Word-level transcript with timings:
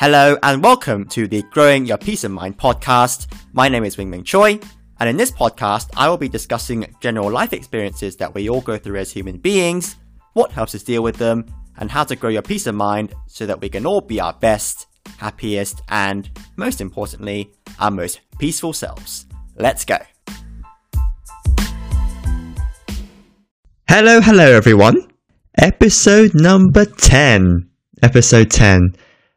Hello 0.00 0.38
and 0.42 0.62
welcome 0.62 1.04
to 1.08 1.28
the 1.28 1.42
Growing 1.50 1.84
Your 1.84 1.98
Peace 1.98 2.24
of 2.24 2.30
Mind 2.30 2.56
podcast. 2.56 3.30
My 3.52 3.68
name 3.68 3.84
is 3.84 3.98
Wing 3.98 4.08
Ming 4.08 4.24
Choi, 4.24 4.58
and 4.98 5.10
in 5.10 5.18
this 5.18 5.30
podcast, 5.30 5.90
I 5.94 6.08
will 6.08 6.16
be 6.16 6.26
discussing 6.26 6.96
general 7.02 7.30
life 7.30 7.52
experiences 7.52 8.16
that 8.16 8.34
we 8.34 8.48
all 8.48 8.62
go 8.62 8.78
through 8.78 8.96
as 8.96 9.12
human 9.12 9.36
beings, 9.36 9.96
what 10.32 10.52
helps 10.52 10.74
us 10.74 10.82
deal 10.82 11.02
with 11.02 11.16
them, 11.16 11.44
and 11.76 11.90
how 11.90 12.04
to 12.04 12.16
grow 12.16 12.30
your 12.30 12.40
peace 12.40 12.66
of 12.66 12.76
mind 12.76 13.12
so 13.26 13.44
that 13.44 13.60
we 13.60 13.68
can 13.68 13.84
all 13.84 14.00
be 14.00 14.18
our 14.18 14.32
best, 14.32 14.86
happiest, 15.18 15.82
and 15.90 16.30
most 16.56 16.80
importantly, 16.80 17.52
our 17.78 17.90
most 17.90 18.22
peaceful 18.38 18.72
selves. 18.72 19.26
Let's 19.56 19.84
go. 19.84 19.98
Hello, 23.86 24.22
hello 24.22 24.50
everyone. 24.50 25.10
Episode 25.58 26.32
number 26.32 26.86
10. 26.86 27.68
Episode 28.02 28.50
10. 28.50 28.94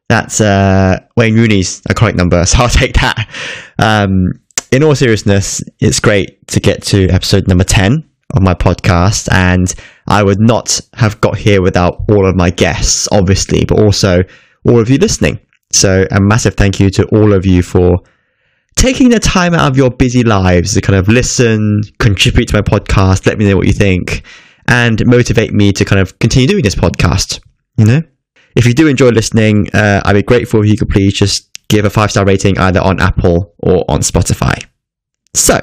That's 0.10 0.42
uh, 0.42 1.00
Wayne 1.16 1.36
Rooney's 1.36 1.82
correct 1.96 2.18
number, 2.18 2.46
so 2.46 2.64
I'll 2.64 2.70
take 2.70 2.94
that. 2.96 3.30
Um, 3.80 4.34
in 4.72 4.84
all 4.84 4.96
seriousness, 4.96 5.62
it's 5.80 6.00
great 6.00 6.48
to 6.48 6.60
get 6.60 6.82
to 6.84 7.08
episode 7.10 7.48
number 7.48 7.64
10 7.64 8.10
of 8.34 8.42
my 8.42 8.54
podcast, 8.54 9.32
and 9.32 9.74
I 10.08 10.24
would 10.24 10.40
not 10.40 10.82
have 10.96 11.22
got 11.22 11.38
here 11.38 11.62
without 11.62 12.04
all 12.10 12.28
of 12.28 12.36
my 12.36 12.50
guests, 12.50 13.08
obviously, 13.12 13.66
but 13.66 13.80
also 13.80 14.24
all 14.66 14.80
of 14.80 14.90
you 14.90 14.98
listening. 14.98 15.40
So, 15.72 16.06
a 16.12 16.20
massive 16.20 16.56
thank 16.56 16.80
you 16.80 16.90
to 16.92 17.06
all 17.08 17.34
of 17.34 17.46
you 17.46 17.62
for 17.62 18.00
taking 18.76 19.10
the 19.10 19.20
time 19.20 19.54
out 19.54 19.72
of 19.72 19.78
your 19.78 19.92
busy 19.92 20.24
lives 20.24 20.74
to 20.74 20.82
kind 20.82 20.98
of 20.98 21.08
listen, 21.08 21.82
contribute 22.00 22.48
to 22.50 22.56
my 22.56 22.62
podcast, 22.62 23.26
let 23.26 23.38
me 23.38 23.48
know 23.48 23.56
what 23.56 23.68
you 23.68 23.74
think, 23.74 24.24
and 24.68 25.06
motivate 25.06 25.54
me 25.54 25.72
to 25.74 25.86
kind 25.86 26.02
of 26.02 26.18
continue 26.20 26.48
doing 26.48 26.64
this 26.64 26.76
podcast. 26.76 27.40
You 27.78 27.86
know? 27.86 28.02
If 28.56 28.66
you 28.66 28.74
do 28.74 28.88
enjoy 28.88 29.10
listening, 29.10 29.70
uh, 29.74 30.02
I'd 30.06 30.14
be 30.14 30.24
grateful 30.24 30.62
if 30.62 30.70
you 30.70 30.78
could 30.78 30.90
please 30.90 31.14
just 31.14 31.50
give 31.70 31.86
a 31.86 31.90
five 31.90 32.12
star 32.12 32.26
rating 32.26 32.58
either 32.60 32.80
on 32.80 33.00
Apple 33.02 33.54
or 33.60 33.84
on 33.90 34.02
Spotify. 34.02 34.66
So, 35.36 35.60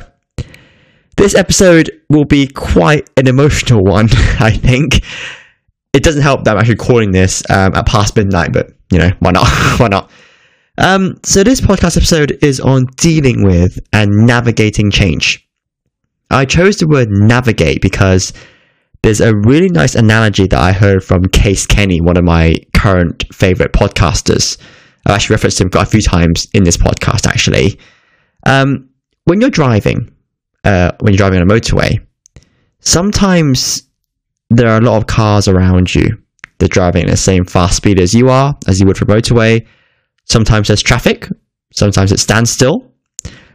this 1.17 1.35
episode 1.35 1.91
will 2.09 2.25
be 2.25 2.47
quite 2.47 3.09
an 3.17 3.29
emotional 3.29 3.85
one, 3.85 4.09
I 4.41 4.51
think. 4.51 5.05
It 5.93 6.03
doesn't 6.03 6.23
help 6.23 6.45
that 6.45 6.53
I'm 6.53 6.59
actually 6.59 6.77
calling 6.77 7.11
this 7.11 7.43
um, 7.51 7.75
at 7.75 7.87
past 7.87 8.17
midnight, 8.17 8.53
but 8.53 8.71
you 8.91 8.99
know, 8.99 9.11
why 9.21 9.33
not? 9.33 9.47
why 9.79 9.89
not? 9.89 10.11
Um, 10.79 11.17
so, 11.25 11.45
this 11.45 11.61
podcast 11.61 11.97
episode 11.97 12.39
is 12.43 12.59
on 12.59 12.87
dealing 12.97 13.45
with 13.45 13.79
and 13.93 14.11
navigating 14.27 14.91
change. 14.91 15.47
I 16.31 16.45
chose 16.45 16.77
the 16.77 16.87
word 16.87 17.09
navigate 17.11 17.83
because 17.83 18.33
there's 19.03 19.21
a 19.21 19.35
really 19.35 19.69
nice 19.69 19.95
analogy 19.95 20.47
that 20.47 20.61
I 20.61 20.73
heard 20.73 21.03
from 21.03 21.25
Case 21.25 21.67
Kenny, 21.67 22.01
one 22.01 22.17
of 22.17 22.25
my 22.25 22.55
current 22.75 23.25
favorite 23.33 23.73
podcasters. 23.73 24.59
I've 25.07 25.15
actually 25.15 25.35
referenced 25.35 25.61
him 25.61 25.71
quite 25.71 25.87
a 25.87 25.91
few 25.91 26.03
times 26.03 26.47
in 26.53 26.65
this 26.65 26.77
podcast, 26.77 27.27
actually. 27.27 27.79
Um, 28.47 28.91
when 29.25 29.41
you're 29.41 29.51
driving, 29.51 30.13
uh, 30.65 30.93
when 31.01 31.15
you're 31.15 31.19
driving 31.19 31.41
on 31.41 31.51
a 31.51 31.53
motorway, 31.53 32.05
sometimes 32.81 33.85
there 34.51 34.69
are 34.69 34.79
a 34.79 34.85
lot 34.85 34.99
of 34.99 35.07
cars 35.07 35.49
around 35.49 35.95
you. 35.95 36.19
They're 36.59 36.69
driving 36.69 37.05
at 37.05 37.11
the 37.11 37.17
same 37.17 37.47
fast 37.47 37.77
speed 37.77 37.99
as 37.99 38.13
you 38.13 38.29
are, 38.29 38.55
as 38.67 38.81
you 38.81 38.87
would 38.87 38.99
for 38.99 39.07
motorway. 39.07 39.67
Sometimes 40.27 40.69
there's 40.69 40.83
traffic, 40.83 41.27
sometimes 41.73 42.13
it 42.13 42.21
stands 42.21 42.51
still, 42.51 42.93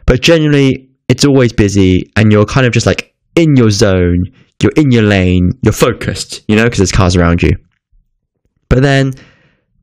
but 0.06 0.22
generally 0.22 0.90
it's 1.08 1.24
always 1.24 1.52
busy 1.52 2.10
and 2.16 2.32
you're 2.32 2.44
kind 2.44 2.66
of 2.66 2.72
just 2.72 2.86
like 2.86 3.14
in 3.36 3.54
your 3.54 3.70
zone 3.70 4.24
you're 4.62 4.72
in 4.76 4.90
your 4.90 5.02
lane, 5.02 5.52
you're 5.62 5.72
focused, 5.72 6.44
you 6.48 6.56
know, 6.56 6.64
because 6.64 6.78
there's 6.78 6.92
cars 6.92 7.16
around 7.16 7.42
you. 7.42 7.56
But 8.68 8.82
then, 8.82 9.12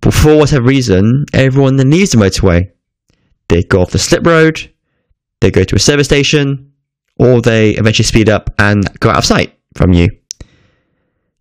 for 0.01 0.37
whatever 0.37 0.65
reason, 0.65 1.25
everyone 1.33 1.77
then 1.77 1.89
leaves 1.89 2.11
the 2.11 2.17
motorway. 2.17 2.69
They 3.49 3.63
go 3.63 3.81
off 3.81 3.91
the 3.91 3.99
slip 3.99 4.25
road, 4.25 4.71
they 5.41 5.51
go 5.51 5.63
to 5.63 5.75
a 5.75 5.79
service 5.79 6.07
station, 6.07 6.73
or 7.17 7.41
they 7.41 7.71
eventually 7.71 8.05
speed 8.05 8.29
up 8.29 8.49
and 8.59 8.83
go 8.99 9.09
out 9.09 9.17
of 9.17 9.25
sight 9.25 9.57
from 9.75 9.93
you. 9.93 10.09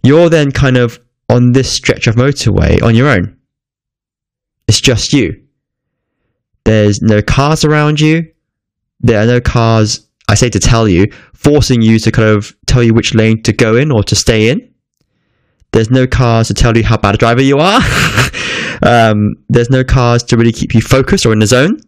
You're 0.02 0.28
then 0.28 0.50
kind 0.52 0.76
of 0.76 1.00
on 1.28 1.52
this 1.52 1.70
stretch 1.70 2.06
of 2.06 2.16
motorway 2.16 2.82
on 2.82 2.94
your 2.94 3.08
own. 3.08 3.36
It's 4.68 4.80
just 4.80 5.12
you. 5.12 5.42
There's 6.64 7.00
no 7.00 7.22
cars 7.22 7.64
around 7.64 8.00
you. 8.00 8.30
There 9.00 9.20
are 9.20 9.26
no 9.26 9.40
cars 9.40 10.06
I 10.28 10.34
say 10.34 10.48
to 10.50 10.60
tell 10.60 10.88
you, 10.88 11.12
forcing 11.34 11.82
you 11.82 11.98
to 12.00 12.12
kind 12.12 12.28
of 12.28 12.54
tell 12.72 12.82
you 12.82 12.94
which 12.94 13.14
lane 13.14 13.42
to 13.42 13.52
go 13.52 13.76
in 13.76 13.92
or 13.92 14.02
to 14.04 14.14
stay 14.14 14.48
in. 14.50 14.72
There's 15.72 15.90
no 15.90 16.06
cars 16.06 16.48
to 16.48 16.54
tell 16.54 16.76
you 16.76 16.84
how 16.84 16.96
bad 16.96 17.14
a 17.14 17.18
driver 17.18 17.42
you 17.42 17.58
are. 17.58 17.80
um, 18.82 19.34
there's 19.48 19.70
no 19.70 19.84
cars 19.84 20.22
to 20.24 20.36
really 20.36 20.52
keep 20.52 20.74
you 20.74 20.80
focused 20.80 21.26
or 21.26 21.32
in 21.32 21.38
the 21.38 21.46
zone. 21.46 21.78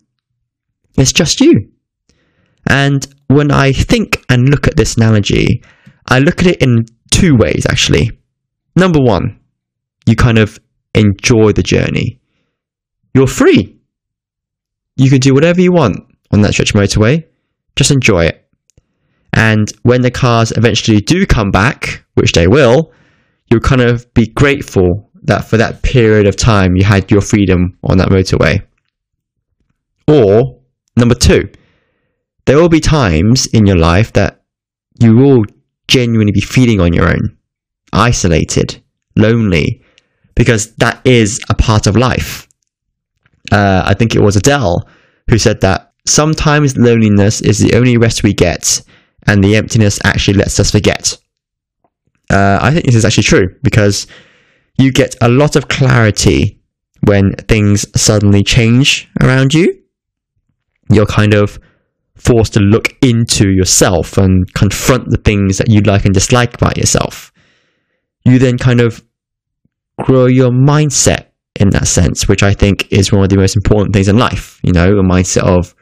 It's 0.96 1.12
just 1.12 1.40
you. 1.40 1.70
And 2.68 3.06
when 3.28 3.50
I 3.50 3.72
think 3.72 4.24
and 4.28 4.48
look 4.48 4.66
at 4.66 4.76
this 4.76 4.96
analogy, 4.96 5.62
I 6.08 6.18
look 6.18 6.40
at 6.40 6.46
it 6.46 6.62
in 6.62 6.86
two 7.10 7.36
ways 7.36 7.66
actually. 7.68 8.10
Number 8.76 9.00
one, 9.00 9.40
you 10.06 10.16
kind 10.16 10.38
of 10.38 10.58
enjoy 10.94 11.52
the 11.52 11.62
journey. 11.62 12.20
You're 13.14 13.26
free. 13.26 13.78
You 14.96 15.10
can 15.10 15.20
do 15.20 15.34
whatever 15.34 15.60
you 15.60 15.72
want 15.72 15.98
on 16.30 16.40
that 16.42 16.52
stretch 16.52 16.74
motorway. 16.74 17.24
Just 17.76 17.90
enjoy 17.90 18.26
it. 18.26 18.43
And 19.34 19.70
when 19.82 20.02
the 20.02 20.10
cars 20.10 20.52
eventually 20.56 21.00
do 21.00 21.26
come 21.26 21.50
back, 21.50 22.04
which 22.14 22.32
they 22.32 22.46
will, 22.46 22.92
you'll 23.50 23.60
kind 23.60 23.82
of 23.82 24.12
be 24.14 24.26
grateful 24.28 25.10
that 25.24 25.44
for 25.44 25.56
that 25.56 25.82
period 25.82 26.26
of 26.26 26.36
time 26.36 26.76
you 26.76 26.84
had 26.84 27.10
your 27.10 27.20
freedom 27.20 27.78
on 27.82 27.98
that 27.98 28.08
motorway. 28.08 28.64
Or, 30.06 30.60
number 30.96 31.14
two, 31.14 31.50
there 32.46 32.58
will 32.58 32.68
be 32.68 32.80
times 32.80 33.46
in 33.46 33.66
your 33.66 33.78
life 33.78 34.12
that 34.12 34.42
you 35.00 35.16
will 35.16 35.44
genuinely 35.88 36.32
be 36.32 36.40
feeling 36.40 36.80
on 36.80 36.92
your 36.92 37.08
own, 37.08 37.36
isolated, 37.92 38.82
lonely, 39.16 39.82
because 40.34 40.74
that 40.76 41.00
is 41.06 41.40
a 41.48 41.54
part 41.54 41.86
of 41.86 41.96
life. 41.96 42.46
Uh, 43.50 43.82
I 43.84 43.94
think 43.94 44.14
it 44.14 44.22
was 44.22 44.36
Adele 44.36 44.88
who 45.30 45.38
said 45.38 45.60
that 45.62 45.92
sometimes 46.06 46.76
loneliness 46.76 47.40
is 47.40 47.58
the 47.58 47.74
only 47.74 47.96
rest 47.96 48.22
we 48.22 48.34
get, 48.34 48.82
and 49.26 49.42
the 49.42 49.56
emptiness 49.56 49.98
actually 50.04 50.38
lets 50.38 50.58
us 50.60 50.70
forget. 50.70 51.18
Uh, 52.30 52.58
I 52.60 52.72
think 52.72 52.86
this 52.86 52.94
is 52.94 53.04
actually 53.04 53.24
true 53.24 53.48
because 53.62 54.06
you 54.78 54.92
get 54.92 55.14
a 55.20 55.28
lot 55.28 55.56
of 55.56 55.68
clarity 55.68 56.60
when 57.06 57.32
things 57.48 57.86
suddenly 58.00 58.42
change 58.42 59.08
around 59.20 59.54
you. 59.54 59.82
You're 60.90 61.06
kind 61.06 61.34
of 61.34 61.58
forced 62.16 62.54
to 62.54 62.60
look 62.60 62.96
into 63.02 63.50
yourself 63.50 64.16
and 64.16 64.52
confront 64.54 65.10
the 65.10 65.18
things 65.18 65.58
that 65.58 65.68
you 65.68 65.80
like 65.80 66.04
and 66.04 66.14
dislike 66.14 66.54
about 66.54 66.76
yourself. 66.76 67.32
You 68.24 68.38
then 68.38 68.56
kind 68.56 68.80
of 68.80 69.04
grow 70.02 70.26
your 70.26 70.50
mindset 70.50 71.26
in 71.56 71.70
that 71.70 71.86
sense, 71.86 72.26
which 72.26 72.42
I 72.42 72.52
think 72.52 72.90
is 72.90 73.12
one 73.12 73.22
of 73.22 73.28
the 73.28 73.36
most 73.36 73.56
important 73.56 73.94
things 73.94 74.08
in 74.08 74.16
life. 74.16 74.60
You 74.62 74.72
know, 74.72 74.98
a 74.98 75.02
mindset 75.02 75.42
of 75.42 75.74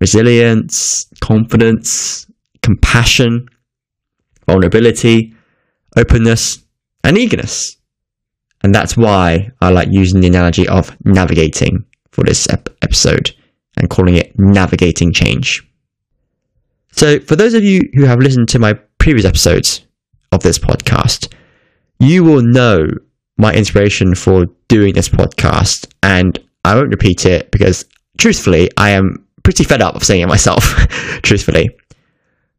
resilience, 0.00 1.06
confidence, 1.20 2.26
compassion, 2.68 3.48
vulnerability, 4.46 5.34
openness, 5.96 6.58
and 7.02 7.16
eagerness. 7.16 7.78
And 8.62 8.74
that's 8.74 8.94
why 8.94 9.50
I 9.62 9.70
like 9.70 9.88
using 9.90 10.20
the 10.20 10.26
analogy 10.26 10.68
of 10.68 10.94
navigating 11.02 11.86
for 12.12 12.24
this 12.24 12.46
ep- 12.50 12.68
episode 12.82 13.34
and 13.78 13.88
calling 13.88 14.16
it 14.16 14.38
navigating 14.38 15.14
change. 15.14 15.66
So, 16.92 17.20
for 17.20 17.36
those 17.36 17.54
of 17.54 17.64
you 17.64 17.80
who 17.94 18.04
have 18.04 18.18
listened 18.18 18.50
to 18.50 18.58
my 18.58 18.74
previous 18.98 19.24
episodes 19.24 19.86
of 20.30 20.42
this 20.42 20.58
podcast, 20.58 21.32
you 22.00 22.22
will 22.22 22.42
know 22.42 22.86
my 23.38 23.54
inspiration 23.54 24.14
for 24.14 24.44
doing 24.68 24.92
this 24.92 25.08
podcast. 25.08 25.90
And 26.02 26.38
I 26.64 26.74
won't 26.74 26.90
repeat 26.90 27.24
it 27.24 27.50
because, 27.50 27.86
truthfully, 28.18 28.68
I 28.76 28.90
am 28.90 29.26
pretty 29.42 29.64
fed 29.64 29.80
up 29.80 29.94
of 29.94 30.04
saying 30.04 30.20
it 30.20 30.28
myself, 30.28 30.64
truthfully. 31.22 31.70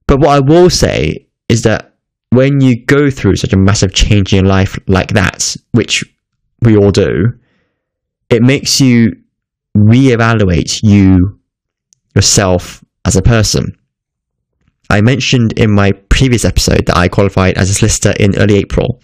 But 0.09 0.21
what 0.21 0.29
I 0.29 0.39
will 0.39 0.71
say 0.71 1.27
is 1.50 1.61
that 1.61 1.94
when 2.31 2.61
you 2.61 2.83
go 2.83 3.11
through 3.11 3.35
such 3.35 3.53
a 3.53 3.57
massive 3.57 3.94
change 3.94 4.33
in 4.33 4.38
your 4.38 4.51
life 4.51 4.75
like 4.88 5.13
that, 5.13 5.56
which 5.73 6.03
we 6.63 6.75
all 6.75 6.89
do, 6.89 7.33
it 8.31 8.41
makes 8.41 8.81
you 8.81 9.11
reevaluate 9.77 10.81
you 10.81 11.39
yourself 12.15 12.83
as 13.06 13.17
a 13.17 13.21
person. 13.21 13.77
I 14.89 15.01
mentioned 15.01 15.53
in 15.59 15.75
my 15.75 15.91
previous 15.91 16.44
episode 16.44 16.88
that 16.88 16.97
I 16.97 17.07
qualified 17.07 17.59
as 17.59 17.69
a 17.69 17.75
solicitor 17.75 18.15
in 18.19 18.35
early 18.35 18.55
April. 18.55 19.03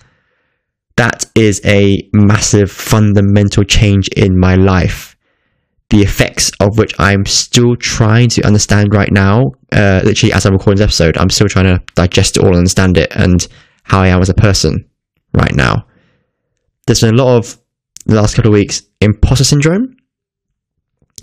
That 0.97 1.25
is 1.35 1.61
a 1.65 2.09
massive 2.13 2.71
fundamental 2.71 3.63
change 3.63 4.07
in 4.07 4.39
my 4.39 4.55
life 4.55 5.14
the 5.89 6.01
effects 6.01 6.51
of 6.59 6.77
which 6.77 6.93
I'm 6.99 7.25
still 7.25 7.75
trying 7.75 8.29
to 8.29 8.45
understand 8.45 8.93
right 8.93 9.11
now. 9.11 9.51
Uh, 9.71 10.01
literally, 10.03 10.33
as 10.33 10.45
I'm 10.45 10.53
recording 10.53 10.79
this 10.79 10.85
episode, 10.85 11.17
I'm 11.17 11.29
still 11.29 11.47
trying 11.47 11.65
to 11.65 11.83
digest 11.95 12.37
it 12.37 12.43
all, 12.43 12.49
and 12.49 12.57
understand 12.57 12.97
it, 12.97 13.11
and 13.15 13.47
how 13.83 14.01
I 14.01 14.07
am 14.07 14.21
as 14.21 14.29
a 14.29 14.33
person 14.33 14.87
right 15.33 15.55
now. 15.55 15.85
There's 16.87 17.01
been 17.01 17.15
a 17.15 17.23
lot 17.23 17.37
of 17.37 17.57
the 18.05 18.15
last 18.15 18.35
couple 18.35 18.51
of 18.51 18.53
weeks 18.53 18.83
imposter 19.01 19.43
syndrome 19.43 19.95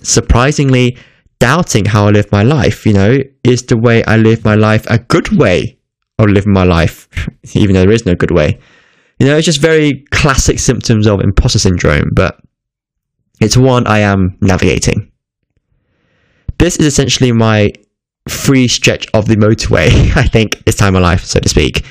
surprisingly 0.03 0.97
doubting 1.39 1.85
how 1.85 2.07
I 2.07 2.11
live 2.11 2.31
my 2.31 2.43
life. 2.43 2.87
You 2.87 2.93
know, 2.93 3.19
is 3.45 3.65
the 3.65 3.77
way 3.77 4.05
I 4.05 4.17
live 4.17 4.45
my 4.45 4.55
life 4.55 4.87
a 4.91 4.99
good 4.99 5.31
way 5.31 5.79
of 6.19 6.29
living 6.29 6.53
my 6.53 6.65
life, 6.65 7.09
even 7.55 7.75
though 7.75 7.83
there 7.83 7.91
is 7.91 8.07
no 8.07 8.15
good 8.15 8.31
way? 8.31 8.59
You 9.19 9.27
know, 9.27 9.37
it's 9.37 9.47
just 9.47 9.61
very 9.61 10.05
classic 10.11 10.59
symptoms 10.59 11.07
of 11.07 11.21
imposter 11.21 11.59
syndrome, 11.59 12.11
but 12.13 12.41
it's 13.43 13.57
one 13.57 13.87
I 13.87 14.01
am 14.01 14.39
navigating. 14.41 15.11
This 16.59 16.77
is 16.77 16.87
essentially 16.87 17.33
my 17.33 17.73
free 18.29 18.69
stretch 18.69 19.07
of 19.15 19.27
the 19.27 19.37
motorway, 19.37 19.89
I 20.17 20.25
think, 20.25 20.65
this 20.65 20.77
time 20.77 20.95
of 20.95 21.03
life, 21.03 21.25
so 21.25 21.41
to 21.41 21.49
speak. 21.49 21.85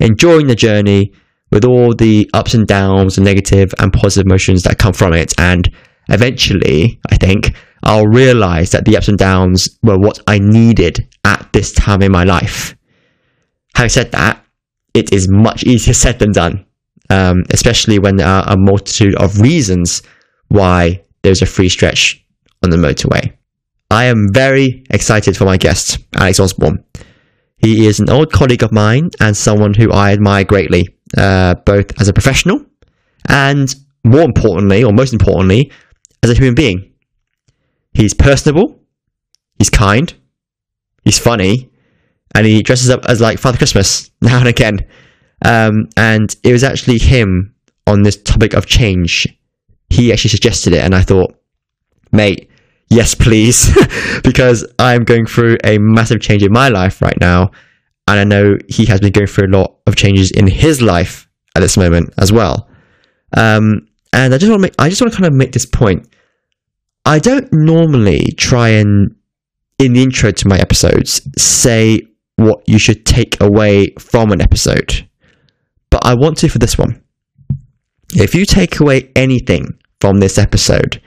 Enjoying 0.00 0.48
the 0.48 0.54
journey 0.54 1.12
with 1.50 1.64
all 1.64 1.94
the 1.94 2.28
ups 2.34 2.54
and 2.54 2.66
downs, 2.66 3.16
the 3.16 3.22
negative 3.22 3.72
and 3.78 3.92
positive 3.92 4.26
emotions 4.26 4.62
that 4.62 4.78
come 4.78 4.92
from 4.92 5.12
it. 5.12 5.32
And 5.38 5.70
eventually, 6.08 7.00
I 7.10 7.16
think, 7.16 7.54
I'll 7.84 8.06
realize 8.06 8.70
that 8.70 8.84
the 8.84 8.96
ups 8.96 9.08
and 9.08 9.18
downs 9.18 9.68
were 9.82 9.98
what 9.98 10.20
I 10.26 10.38
needed 10.38 11.08
at 11.24 11.48
this 11.52 11.72
time 11.72 12.02
in 12.02 12.12
my 12.12 12.24
life. 12.24 12.76
Having 13.76 13.90
said 13.90 14.12
that, 14.12 14.44
it 14.94 15.12
is 15.12 15.28
much 15.30 15.64
easier 15.64 15.94
said 16.04 16.18
than 16.18 16.32
done, 16.32 16.66
um, 17.10 17.44
especially 17.50 17.98
when 17.98 18.16
there 18.16 18.28
are 18.28 18.44
a 18.46 18.56
multitude 18.58 19.14
of 19.16 19.40
reasons 19.40 20.02
why 20.52 21.02
there's 21.22 21.42
a 21.42 21.46
free 21.46 21.68
stretch 21.68 22.24
on 22.62 22.70
the 22.70 22.76
motorway. 22.76 23.32
I 23.90 24.04
am 24.04 24.28
very 24.32 24.84
excited 24.90 25.36
for 25.36 25.44
my 25.44 25.56
guest, 25.56 25.98
Alex 26.16 26.40
Osborne. 26.40 26.84
He 27.58 27.86
is 27.86 28.00
an 28.00 28.10
old 28.10 28.32
colleague 28.32 28.62
of 28.62 28.72
mine 28.72 29.10
and 29.20 29.36
someone 29.36 29.74
who 29.74 29.92
I 29.92 30.12
admire 30.12 30.44
greatly, 30.44 30.88
uh, 31.16 31.54
both 31.54 32.00
as 32.00 32.08
a 32.08 32.12
professional 32.12 32.64
and 33.28 33.74
more 34.04 34.22
importantly, 34.22 34.82
or 34.82 34.92
most 34.92 35.12
importantly, 35.12 35.70
as 36.22 36.30
a 36.30 36.34
human 36.34 36.54
being. 36.54 36.92
He's 37.94 38.14
personable, 38.14 38.80
he's 39.58 39.70
kind, 39.70 40.12
he's 41.04 41.18
funny, 41.18 41.70
and 42.34 42.46
he 42.46 42.62
dresses 42.62 42.90
up 42.90 43.04
as 43.06 43.20
like 43.20 43.38
Father 43.38 43.58
Christmas 43.58 44.10
now 44.20 44.38
and 44.38 44.48
again. 44.48 44.86
Um, 45.44 45.88
and 45.96 46.34
it 46.42 46.52
was 46.52 46.64
actually 46.64 46.98
him 46.98 47.54
on 47.86 48.02
this 48.02 48.16
topic 48.22 48.54
of 48.54 48.66
change. 48.66 49.26
He 49.92 50.10
actually 50.10 50.30
suggested 50.30 50.72
it, 50.72 50.82
and 50.82 50.94
I 50.94 51.02
thought, 51.02 51.34
mate, 52.12 52.50
yes, 52.88 53.14
please, 53.14 53.70
because 54.24 54.66
I'm 54.78 55.04
going 55.04 55.26
through 55.26 55.58
a 55.64 55.76
massive 55.78 56.20
change 56.20 56.42
in 56.42 56.50
my 56.50 56.68
life 56.68 57.02
right 57.02 57.18
now. 57.20 57.50
And 58.08 58.18
I 58.18 58.24
know 58.24 58.56
he 58.68 58.86
has 58.86 59.00
been 59.00 59.12
going 59.12 59.26
through 59.26 59.48
a 59.48 59.56
lot 59.56 59.76
of 59.86 59.96
changes 59.96 60.30
in 60.30 60.46
his 60.46 60.80
life 60.80 61.28
at 61.54 61.60
this 61.60 61.76
moment 61.76 62.12
as 62.18 62.32
well. 62.32 62.68
Um, 63.36 63.86
and 64.14 64.34
I 64.34 64.38
just 64.38 64.50
want 64.50 64.60
to 64.60 64.62
make, 64.62 64.74
I 64.78 64.88
just 64.88 65.02
want 65.02 65.12
to 65.12 65.18
kind 65.18 65.30
of 65.30 65.36
make 65.36 65.52
this 65.52 65.66
point. 65.66 66.08
I 67.04 67.18
don't 67.18 67.48
normally 67.52 68.32
try 68.38 68.70
and, 68.70 69.14
in 69.78 69.92
the 69.92 70.02
intro 70.02 70.30
to 70.30 70.48
my 70.48 70.58
episodes, 70.58 71.20
say 71.36 72.00
what 72.36 72.62
you 72.66 72.78
should 72.78 73.04
take 73.04 73.40
away 73.42 73.92
from 73.98 74.32
an 74.32 74.40
episode. 74.40 75.06
But 75.90 76.06
I 76.06 76.14
want 76.14 76.38
to 76.38 76.48
for 76.48 76.58
this 76.58 76.78
one. 76.78 77.02
If 78.14 78.34
you 78.34 78.44
take 78.44 78.80
away 78.80 79.10
anything 79.14 79.78
from 80.02 80.18
this 80.18 80.36
episode, 80.36 81.00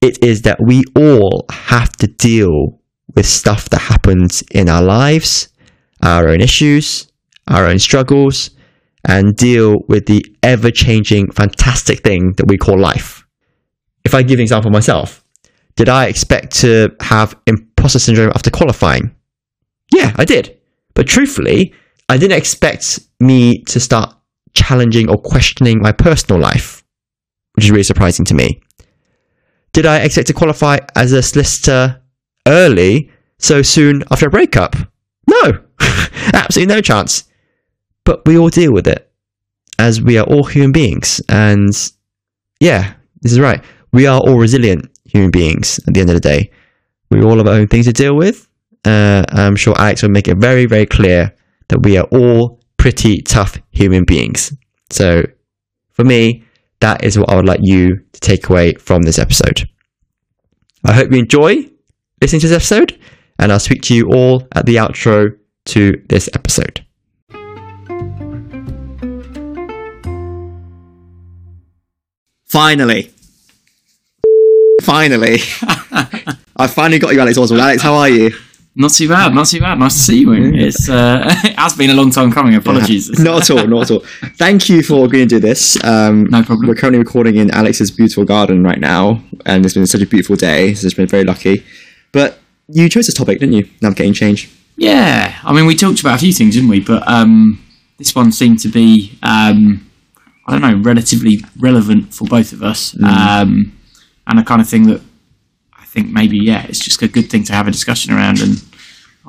it 0.00 0.24
is 0.24 0.40
that 0.40 0.58
we 0.58 0.82
all 0.96 1.44
have 1.50 1.92
to 1.92 2.06
deal 2.06 2.80
with 3.14 3.26
stuff 3.26 3.68
that 3.68 3.82
happens 3.92 4.42
in 4.52 4.70
our 4.70 4.80
lives, 4.80 5.50
our 6.02 6.30
own 6.30 6.40
issues, 6.40 7.12
our 7.46 7.66
own 7.66 7.78
struggles, 7.78 8.52
and 9.06 9.36
deal 9.36 9.80
with 9.86 10.06
the 10.06 10.24
ever 10.42 10.70
changing, 10.70 11.30
fantastic 11.30 12.02
thing 12.02 12.32
that 12.38 12.48
we 12.48 12.56
call 12.56 12.78
life. 12.80 13.26
If 14.06 14.14
I 14.14 14.22
give 14.22 14.38
an 14.38 14.44
example 14.44 14.70
myself, 14.70 15.22
did 15.76 15.90
I 15.90 16.06
expect 16.06 16.56
to 16.60 16.96
have 17.00 17.38
imposter 17.46 17.98
syndrome 17.98 18.32
after 18.34 18.50
qualifying? 18.50 19.14
Yeah, 19.92 20.14
I 20.16 20.24
did. 20.24 20.58
But 20.94 21.06
truthfully, 21.06 21.74
I 22.08 22.16
didn't 22.16 22.38
expect 22.38 23.00
me 23.20 23.62
to 23.64 23.78
start 23.78 24.16
challenging 24.54 25.10
or 25.10 25.18
questioning 25.18 25.82
my 25.82 25.92
personal 25.92 26.40
life, 26.40 26.82
which 27.60 27.66
is 27.66 27.72
really 27.72 27.82
surprising 27.82 28.24
to 28.24 28.32
me. 28.32 28.58
Did 29.74 29.84
I 29.84 29.98
expect 29.98 30.28
to 30.28 30.32
qualify 30.32 30.78
as 30.96 31.12
a 31.12 31.22
solicitor 31.22 32.00
early, 32.48 33.10
so 33.38 33.60
soon 33.60 34.02
after 34.10 34.28
a 34.28 34.30
breakup? 34.30 34.76
No, 35.28 35.60
absolutely 36.32 36.74
no 36.74 36.80
chance. 36.80 37.24
But 38.04 38.24
we 38.24 38.38
all 38.38 38.48
deal 38.48 38.72
with 38.72 38.88
it, 38.88 39.12
as 39.78 40.00
we 40.00 40.16
are 40.16 40.24
all 40.24 40.44
human 40.44 40.72
beings. 40.72 41.20
And 41.28 41.74
yeah, 42.60 42.94
this 43.20 43.32
is 43.32 43.38
right. 43.38 43.62
We 43.92 44.06
are 44.06 44.20
all 44.20 44.38
resilient 44.38 44.88
human 45.04 45.30
beings 45.30 45.78
at 45.86 45.92
the 45.92 46.00
end 46.00 46.08
of 46.08 46.14
the 46.14 46.20
day. 46.20 46.50
We 47.10 47.22
all 47.22 47.36
have 47.36 47.46
our 47.46 47.52
own 47.52 47.68
things 47.68 47.84
to 47.84 47.92
deal 47.92 48.16
with. 48.16 48.48
Uh, 48.86 49.22
I'm 49.32 49.54
sure 49.54 49.74
Alex 49.78 50.02
will 50.02 50.08
make 50.08 50.28
it 50.28 50.38
very, 50.38 50.64
very 50.64 50.86
clear 50.86 51.34
that 51.68 51.82
we 51.82 51.98
are 51.98 52.08
all 52.10 52.58
pretty 52.78 53.20
tough 53.20 53.58
human 53.70 54.04
beings. 54.04 54.56
So 54.88 55.24
for 55.90 56.04
me, 56.04 56.44
that 56.80 57.04
is 57.04 57.18
what 57.18 57.30
I 57.30 57.36
would 57.36 57.46
like 57.46 57.60
you 57.62 57.96
to 58.12 58.20
take 58.20 58.48
away 58.48 58.74
from 58.74 59.02
this 59.02 59.18
episode. 59.18 59.68
I 60.84 60.92
hope 60.92 61.12
you 61.12 61.18
enjoy 61.18 61.70
listening 62.20 62.40
to 62.40 62.48
this 62.48 62.56
episode, 62.56 62.98
and 63.38 63.52
I'll 63.52 63.60
speak 63.60 63.82
to 63.82 63.94
you 63.94 64.10
all 64.12 64.46
at 64.52 64.66
the 64.66 64.76
outro 64.76 65.36
to 65.66 66.02
this 66.08 66.28
episode. 66.34 66.84
Finally. 72.46 73.12
Finally. 74.82 75.38
I 76.56 76.66
finally 76.66 76.98
got 76.98 77.14
you, 77.14 77.20
Alex 77.20 77.38
Osborne. 77.38 77.60
Alex, 77.60 77.82
how 77.82 77.94
are 77.94 78.08
you? 78.08 78.32
Not 78.80 78.92
too 78.92 79.10
bad, 79.10 79.34
not 79.34 79.46
too 79.46 79.60
bad. 79.60 79.78
Nice 79.78 79.92
to 79.92 80.00
see 80.00 80.20
you. 80.20 80.32
It's 80.32 80.88
uh, 80.88 81.22
it 81.44 81.54
has 81.58 81.76
been 81.76 81.90
a 81.90 81.94
long 81.94 82.10
time 82.10 82.32
coming. 82.32 82.54
Apologies. 82.54 83.10
Yeah, 83.10 83.24
not 83.24 83.42
at 83.42 83.50
all, 83.50 83.66
not 83.66 83.82
at 83.82 83.90
all. 83.90 84.00
Thank 84.38 84.70
you 84.70 84.82
for 84.82 85.04
agreeing 85.04 85.28
to 85.28 85.34
do 85.34 85.38
this. 85.38 85.76
Um, 85.84 86.24
no 86.24 86.42
problem. 86.42 86.66
We're 86.66 86.76
currently 86.76 86.98
recording 86.98 87.36
in 87.36 87.50
Alex's 87.50 87.90
beautiful 87.90 88.24
garden 88.24 88.64
right 88.64 88.80
now, 88.80 89.22
and 89.44 89.66
it's 89.66 89.74
been 89.74 89.86
such 89.86 90.00
a 90.00 90.06
beautiful 90.06 90.34
day. 90.34 90.72
So 90.72 90.86
it's 90.86 90.94
been 90.94 91.06
very 91.06 91.24
lucky. 91.24 91.62
But 92.10 92.38
you 92.68 92.88
chose 92.88 93.04
this 93.04 93.14
topic, 93.14 93.38
didn't 93.38 93.54
you? 93.54 93.68
Navigating 93.82 94.14
change. 94.14 94.50
Yeah, 94.78 95.38
I 95.44 95.52
mean, 95.52 95.66
we 95.66 95.76
talked 95.76 96.00
about 96.00 96.14
a 96.14 96.18
few 96.18 96.32
things, 96.32 96.54
didn't 96.54 96.70
we? 96.70 96.80
But 96.80 97.06
um, 97.06 97.62
this 97.98 98.14
one 98.14 98.32
seemed 98.32 98.60
to 98.60 98.68
be, 98.68 99.18
um, 99.22 99.90
I 100.46 100.52
don't 100.52 100.62
know, 100.62 100.82
relatively 100.82 101.44
relevant 101.58 102.14
for 102.14 102.24
both 102.24 102.54
of 102.54 102.62
us, 102.62 102.94
mm. 102.94 103.04
Um, 103.04 103.78
and 104.26 104.40
a 104.40 104.42
kind 104.42 104.62
of 104.62 104.68
thing 104.70 104.84
that 104.84 105.02
I 105.78 105.84
think 105.84 106.08
maybe, 106.08 106.38
yeah, 106.38 106.64
it's 106.66 106.82
just 106.82 107.02
a 107.02 107.08
good 107.08 107.28
thing 107.28 107.44
to 107.44 107.52
have 107.52 107.68
a 107.68 107.70
discussion 107.70 108.14
around 108.14 108.40
and 108.40 108.62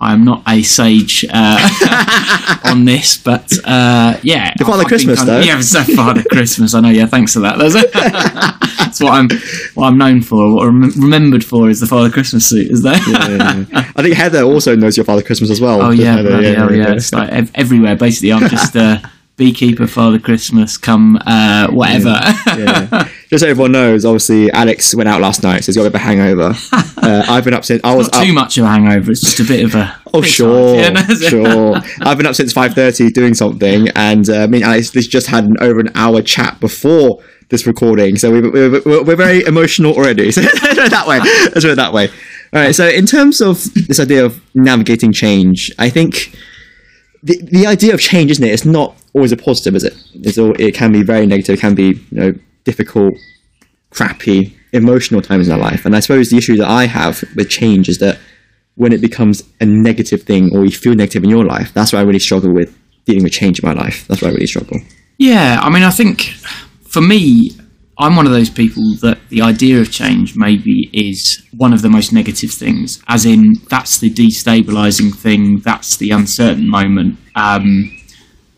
I 0.02 0.14
am 0.14 0.26
not 0.26 0.42
a 0.48 0.64
sage 0.64 1.24
uh, 1.32 2.60
on 2.66 2.86
this, 2.86 3.18
but 3.18 3.52
uh, 3.66 4.20
yeah, 4.24 4.52
the 4.58 4.66
Father 4.66 4.84
Christmas 4.84 5.20
kind 5.20 5.30
of, 5.30 5.36
though. 5.36 5.42
Yeah, 5.42 5.60
it's 5.60 5.96
Father 5.96 6.24
Christmas. 6.24 6.74
I 6.74 6.80
know. 6.80 6.90
Yeah, 6.90 7.06
thanks 7.06 7.34
for 7.34 7.40
that. 7.42 7.60
That's, 7.60 7.76
that's 8.78 9.00
what 9.00 9.14
I'm 9.14 9.30
what 9.76 9.88
I'm 9.88 10.00
known 10.00 10.24
for, 10.24 10.44
or 10.44 10.68
remembered 10.72 11.46
for, 11.46 11.70
is 11.70 11.80
the 11.80 11.86
Father 11.86 12.10
Christmas 12.10 12.48
suit. 12.48 12.72
Is 12.72 12.82
there? 12.82 12.98
yeah, 13.08 13.28
yeah, 13.30 13.66
yeah. 13.70 13.92
I 13.96 14.02
think 14.02 14.16
Heather 14.16 14.42
also 14.42 14.76
knows 14.76 14.98
your 14.98 15.06
Father 15.06 15.22
Christmas 15.22 15.52
as 15.52 15.62
well. 15.62 15.84
Oh 15.84 15.92
yeah, 15.92 16.16
Heather, 16.16 16.42
yeah, 16.42 16.50
yeah, 16.52 16.72
yeah, 16.72 16.94
It's 16.94 17.14
like 17.14 17.30
ev- 17.30 17.52
everywhere. 17.54 17.96
Basically, 17.96 18.34
I'm 18.34 18.50
just. 18.50 18.76
Uh, 18.76 18.98
beekeeper, 19.38 19.88
Father 19.88 20.20
Christmas, 20.20 20.78
come 20.78 21.18
uh, 21.26 21.68
whatever. 21.72 22.20
Yeah, 22.48 22.88
yeah. 22.92 23.10
Just 23.30 23.44
so 23.44 23.50
everyone 23.50 23.72
knows, 23.72 24.04
obviously 24.04 24.52
Alex 24.52 24.94
went 24.94 25.08
out 25.08 25.22
last 25.22 25.42
night, 25.42 25.64
so 25.64 25.68
he's 25.68 25.78
got 25.78 25.84
a 25.84 25.90
bit 25.90 25.96
of 25.96 25.96
a 25.96 26.00
hangover. 26.00 26.54
Uh, 27.02 27.26
I've 27.28 27.44
been 27.44 27.56
up 27.56 27.66
since 27.66 27.82
I 27.84 27.96
was 27.96 28.12
Not 28.12 28.24
too 28.24 28.32
much 28.32 28.60
of 28.60 28.66
a 28.66 28.68
hangover. 28.68 29.12
It's 29.12 29.22
just 29.22 29.40
a 29.40 29.44
bit 29.44 29.66
of 29.66 29.74
a. 29.74 30.00
Oh 30.14 30.22
sure, 30.22 30.76
yeah, 30.76 31.08
sure. 31.16 31.78
I've 32.02 32.16
been 32.16 32.28
up 32.28 32.36
since 32.36 32.54
five 32.54 32.76
thirty 32.76 33.10
doing 33.10 33.34
something, 33.34 33.88
and 33.96 34.30
uh, 34.30 34.48
me 34.48 34.60
and 34.62 34.66
Alex 34.66 34.92
just 34.92 35.26
had 35.26 35.46
an 35.46 35.58
over 35.62 35.80
an 35.80 35.90
hour 35.96 36.22
chat 36.22 36.60
before 36.60 37.20
this 37.52 37.68
recording, 37.68 38.18
so 38.18 38.32
we, 38.32 38.42
we, 38.42 38.70
we're, 38.70 39.04
we're 39.04 39.16
very 39.16 39.44
emotional 39.46 39.94
already. 39.94 40.32
So 40.42 40.42
let's 40.42 40.60
put 40.60 40.78
it 40.78 40.92
that 40.92 41.08
way. 41.08 41.20
Let's 41.20 41.62
put 41.62 41.66
it 41.66 41.76
that 41.76 41.92
way. 41.92 42.08
All 42.54 42.62
right. 42.62 42.74
So 42.74 42.88
in 42.88 43.06
terms 43.06 43.42
of 43.42 43.64
this 43.88 44.00
idea 44.00 44.26
of 44.26 44.42
navigating 44.56 45.12
change, 45.12 45.72
I 45.78 45.90
think 45.90 46.36
the 47.24 47.42
the 47.44 47.68
idea 47.68 47.94
of 47.94 48.00
change, 48.00 48.32
isn't 48.32 48.44
it? 48.44 48.52
It's 48.52 48.66
not 48.66 48.96
always 49.14 49.32
a 49.32 49.38
positive, 49.38 49.76
is 49.76 49.84
it? 49.84 49.94
It's 50.14 50.38
all, 50.38 50.54
it 50.60 50.74
can 50.74 50.92
be 50.92 51.04
very 51.04 51.26
negative. 51.26 51.56
It 51.56 51.62
can 51.62 51.76
be 51.76 52.00
you 52.12 52.20
know 52.20 52.34
difficult, 52.64 53.16
crappy, 53.90 54.56
emotional 54.74 55.22
times 55.22 55.48
in 55.48 55.54
our 55.54 55.60
life. 55.60 55.86
And 55.86 55.96
I 55.96 56.00
suppose 56.00 56.30
the 56.30 56.38
issue 56.38 56.58
that 56.58 56.70
I 56.70 56.86
have 56.86 57.24
with 57.36 57.50
change 57.50 57.90
is 57.90 58.00
that 58.00 58.20
when 58.76 58.94
it 58.94 59.02
becomes 59.02 59.44
a 59.60 59.66
negative 59.66 60.24
thing 60.24 60.56
or 60.56 60.64
you 60.64 60.72
feel 60.72 60.96
negative 60.96 61.24
in 61.24 61.30
your 61.30 61.46
life, 61.46 61.74
that's 61.74 61.94
where 61.94 62.02
I 62.02 62.06
really 62.06 62.20
struggle 62.20 62.54
with 62.54 62.76
dealing 63.06 63.24
with 63.24 63.34
change 63.34 63.60
in 63.60 63.68
my 63.68 63.74
life. 63.74 64.08
That's 64.08 64.22
where 64.22 64.32
I 64.32 64.34
really 64.34 64.48
struggle. 64.48 64.80
Yeah, 65.18 65.60
I 65.62 65.70
mean, 65.70 65.84
I 65.84 65.92
think 65.92 66.22
for 66.88 67.02
me, 67.02 67.52
I'm 68.02 68.16
one 68.16 68.26
of 68.26 68.32
those 68.32 68.50
people 68.50 68.84
that 69.02 69.20
the 69.30 69.42
idea 69.42 69.80
of 69.80 69.92
change 69.92 70.34
maybe 70.36 70.90
is 70.92 71.48
one 71.56 71.72
of 71.72 71.82
the 71.82 71.90
most 71.90 72.12
negative 72.12 72.52
things, 72.52 73.02
as 73.08 73.26
in 73.26 73.54
that's 73.70 74.00
the 74.00 74.10
destabilizing 74.10 75.16
thing, 75.16 75.60
that's 75.60 75.98
the 75.98 76.10
uncertain 76.10 76.68
moment. 76.70 77.20
Um, 77.36 77.98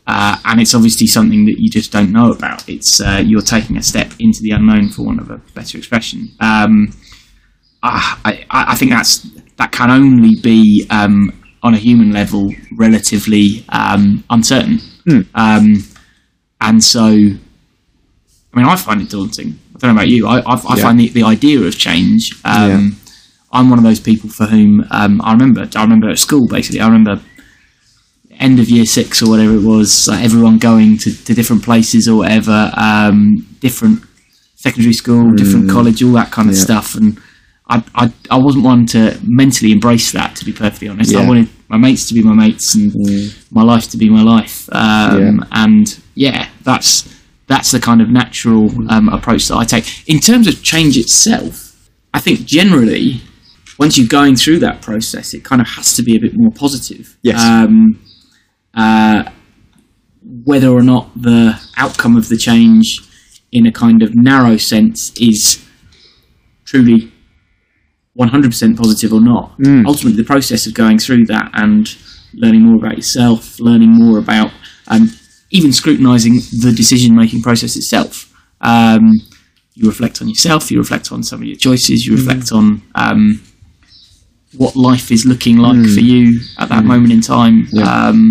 uh, 0.07 0.37
and 0.45 0.59
it's 0.61 0.73
obviously 0.73 1.07
something 1.07 1.45
that 1.45 1.55
you 1.57 1.69
just 1.69 1.91
don't 1.91 2.11
know 2.11 2.31
about. 2.31 2.67
It's 2.67 3.01
uh, 3.01 3.21
you're 3.25 3.41
taking 3.41 3.77
a 3.77 3.83
step 3.83 4.11
into 4.19 4.41
the 4.41 4.51
unknown, 4.51 4.89
for 4.89 5.03
want 5.03 5.19
of 5.19 5.29
a 5.29 5.37
better 5.53 5.77
expression. 5.77 6.29
Um, 6.39 6.93
I, 7.81 8.17
I 8.25 8.45
I 8.71 8.75
think 8.75 8.91
that's 8.91 9.27
that 9.57 9.71
can 9.71 9.91
only 9.91 10.35
be 10.41 10.85
um, 10.89 11.31
on 11.61 11.73
a 11.73 11.77
human 11.77 12.11
level 12.11 12.49
relatively 12.77 13.65
um, 13.69 14.23
uncertain. 14.29 14.79
Um, 15.35 15.83
and 16.61 16.81
so, 16.81 17.27
I 18.53 18.57
mean, 18.57 18.65
I 18.67 18.75
find 18.75 19.01
it 19.01 19.09
daunting. 19.09 19.59
I 19.75 19.79
don't 19.79 19.95
know 19.95 20.01
about 20.01 20.09
you. 20.09 20.27
I, 20.27 20.39
I, 20.39 20.53
I 20.55 20.75
Yeah. 20.77 20.83
find 20.83 20.99
the, 20.99 21.09
the 21.09 21.23
idea 21.23 21.59
of 21.61 21.77
change. 21.77 22.31
Um, 22.45 22.97
I'm 23.51 23.69
one 23.69 23.79
of 23.79 23.83
those 23.85 23.99
people 23.99 24.29
for 24.29 24.45
whom 24.45 24.85
um, 24.91 25.21
I 25.21 25.33
remember. 25.33 25.67
I 25.75 25.81
remember 25.83 26.09
at 26.09 26.19
school 26.19 26.47
basically. 26.47 26.79
I 26.81 26.87
remember 26.87 27.21
end 28.39 28.59
of 28.59 28.69
year 28.69 28.85
six 28.85 29.21
or 29.21 29.29
whatever 29.29 29.53
it 29.55 29.63
was. 29.63 30.07
Like 30.07 30.23
everyone 30.23 30.57
going 30.57 30.97
to, 30.99 31.23
to 31.25 31.33
different 31.33 31.63
places 31.63 32.07
or 32.07 32.17
whatever. 32.17 32.71
Um, 32.75 33.47
different 33.59 34.03
secondary 34.55 34.93
school, 34.93 35.31
different 35.33 35.69
college, 35.69 36.01
all 36.03 36.13
that 36.13 36.31
kind 36.31 36.49
of 36.49 36.55
Mm. 36.55 36.59
Yeah. 36.59 36.63
stuff. 36.63 36.95
And 36.95 37.19
I, 37.69 37.83
I 37.95 38.11
I 38.31 38.37
wasn't 38.37 38.65
one 38.65 38.85
to 38.87 39.17
mentally 39.23 39.71
embrace 39.71 40.11
that. 40.11 40.35
To 40.37 40.45
be 40.45 40.51
perfectly 40.53 40.87
honest, 40.89 41.13
I 41.13 41.19
Yeah. 41.19 41.25
Mm. 41.25 41.27
wanted 41.27 41.49
my 41.69 41.77
mates 41.77 42.07
to 42.07 42.13
be 42.13 42.21
my 42.21 42.33
mates 42.33 42.75
and 42.75 42.93
my 43.51 43.63
life 43.63 43.89
to 43.91 43.97
be 43.97 44.09
my 44.09 44.21
life. 44.23 44.67
Um, 44.71 45.45
And 45.51 45.99
yeah, 46.15 46.47
that's 46.63 47.03
that's 47.47 47.71
the 47.71 47.79
kind 47.79 48.01
of 48.01 48.09
natural 48.09 48.69
um, 48.91 49.09
approach 49.09 49.47
that 49.47 49.55
I 49.55 49.65
take. 49.65 50.07
In 50.07 50.19
terms 50.19 50.47
of 50.47 50.63
change 50.63 50.97
itself, 50.97 51.89
I 52.13 52.19
think 52.19 52.45
generally, 52.45 53.21
once 53.77 53.97
you're 53.97 54.07
going 54.07 54.35
through 54.35 54.59
that 54.59 54.81
process, 54.81 55.33
it 55.33 55.43
kind 55.43 55.61
of 55.61 55.67
has 55.67 55.95
to 55.95 56.03
be 56.03 56.15
a 56.15 56.19
bit 56.19 56.33
more 56.35 56.51
positive. 56.51 57.17
Yes. 57.21 57.41
Um, 57.41 57.99
uh, 58.73 59.29
whether 60.45 60.69
or 60.69 60.81
not 60.81 61.09
the 61.21 61.59
outcome 61.77 62.15
of 62.15 62.29
the 62.29 62.37
change, 62.37 63.01
in 63.51 63.65
a 63.67 63.71
kind 63.71 64.01
of 64.01 64.15
narrow 64.15 64.57
sense, 64.57 65.11
is 65.19 65.63
truly 66.65 67.11
100% 68.17 68.77
positive 68.77 69.11
or 69.11 69.21
not. 69.21 69.55
Ultimately, 69.85 70.21
the 70.21 70.25
process 70.25 70.65
of 70.65 70.73
going 70.73 70.97
through 70.97 71.25
that 71.25 71.49
and 71.53 71.95
learning 72.33 72.61
more 72.61 72.77
about 72.77 72.95
yourself, 72.95 73.59
learning 73.59 73.91
more 73.91 74.17
about 74.17 74.51
um, 74.87 75.09
even 75.53 75.71
scrutinizing 75.71 76.35
the 76.63 76.73
decision 76.75 77.15
making 77.15 77.41
process 77.41 77.75
itself. 77.75 78.13
Um, 78.61 79.21
you 79.75 79.87
reflect 79.87 80.21
on 80.21 80.27
yourself, 80.27 80.69
you 80.71 80.77
reflect 80.79 81.11
on 81.11 81.23
some 81.23 81.41
of 81.41 81.47
your 81.47 81.55
choices, 81.57 82.05
you 82.05 82.15
reflect 82.15 82.51
on 82.51 82.81
um, 82.95 83.41
what 84.57 84.75
life 84.75 85.11
is 85.11 85.25
looking 85.25 85.57
like 85.57 85.83
for 85.95 85.99
you 86.01 86.39
at 86.59 86.69
that 86.69 86.83
moment 86.85 87.11
in 87.13 87.21
time. 87.21 87.67
Um, 87.81 88.29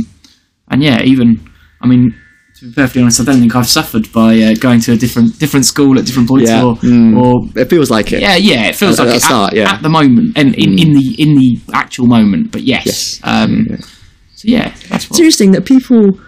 and 0.71 0.83
yeah, 0.83 1.03
even, 1.03 1.41
I 1.81 1.87
mean, 1.87 2.15
to 2.59 2.67
be 2.69 2.73
perfectly 2.75 3.03
honest, 3.03 3.21
I 3.21 3.25
don't 3.25 3.41
think 3.41 3.57
I've 3.57 3.67
suffered 3.69 4.13
by 4.13 4.41
uh, 4.41 4.55
going 4.55 4.81
to 4.83 4.93
a 4.93 4.97
different 4.97 5.39
different 5.41 5.67
school 5.67 5.99
at 5.99 6.07
different 6.07 6.29
points 6.29 6.49
Yeah. 6.51 6.65
or, 6.65 6.77
Mm. 6.77 7.17
or 7.21 7.61
It 7.61 7.69
feels 7.71 7.91
like 7.91 8.13
it. 8.13 8.21
yeah, 8.21 8.37
yeah, 8.37 8.69
it 8.69 8.77
feels 8.77 8.99
At- 9.01 9.07
like 9.07 9.15
at 9.15 9.17
it 9.17 9.21
the 9.21 9.27
start, 9.27 9.53
at, 9.53 9.59
yeah. 9.59 9.73
at 9.75 9.83
the 9.83 9.89
moment 9.89 10.37
and 10.39 10.55
in, 10.55 10.79
in 10.79 10.93
the 10.93 11.15
in 11.25 11.35
the 11.35 11.61
actual 11.73 12.07
moment. 12.07 12.53
But 12.53 12.63
yes, 12.63 12.87
Yes. 12.87 13.21
Um, 13.25 13.67
Yeah. 13.69 13.77
so 14.37 14.45
yeah, 14.49 14.75
that's 14.89 15.07
It's 15.07 15.19
interesting 15.19 15.51
that 15.53 15.65
people 15.65 16.19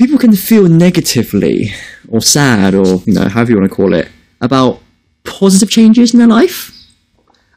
people 0.00 0.18
can 0.18 0.34
feel 0.34 0.66
negatively 0.66 1.74
or 2.08 2.22
sad 2.22 2.74
or 2.74 2.86
you 3.06 3.12
know 3.12 3.28
however 3.28 3.50
you 3.50 3.58
want 3.58 3.68
to 3.68 3.76
call 3.76 3.92
it 3.92 4.08
about 4.40 4.80
positive 5.24 5.68
changes 5.68 6.14
in 6.14 6.18
their 6.18 6.26
life. 6.26 6.74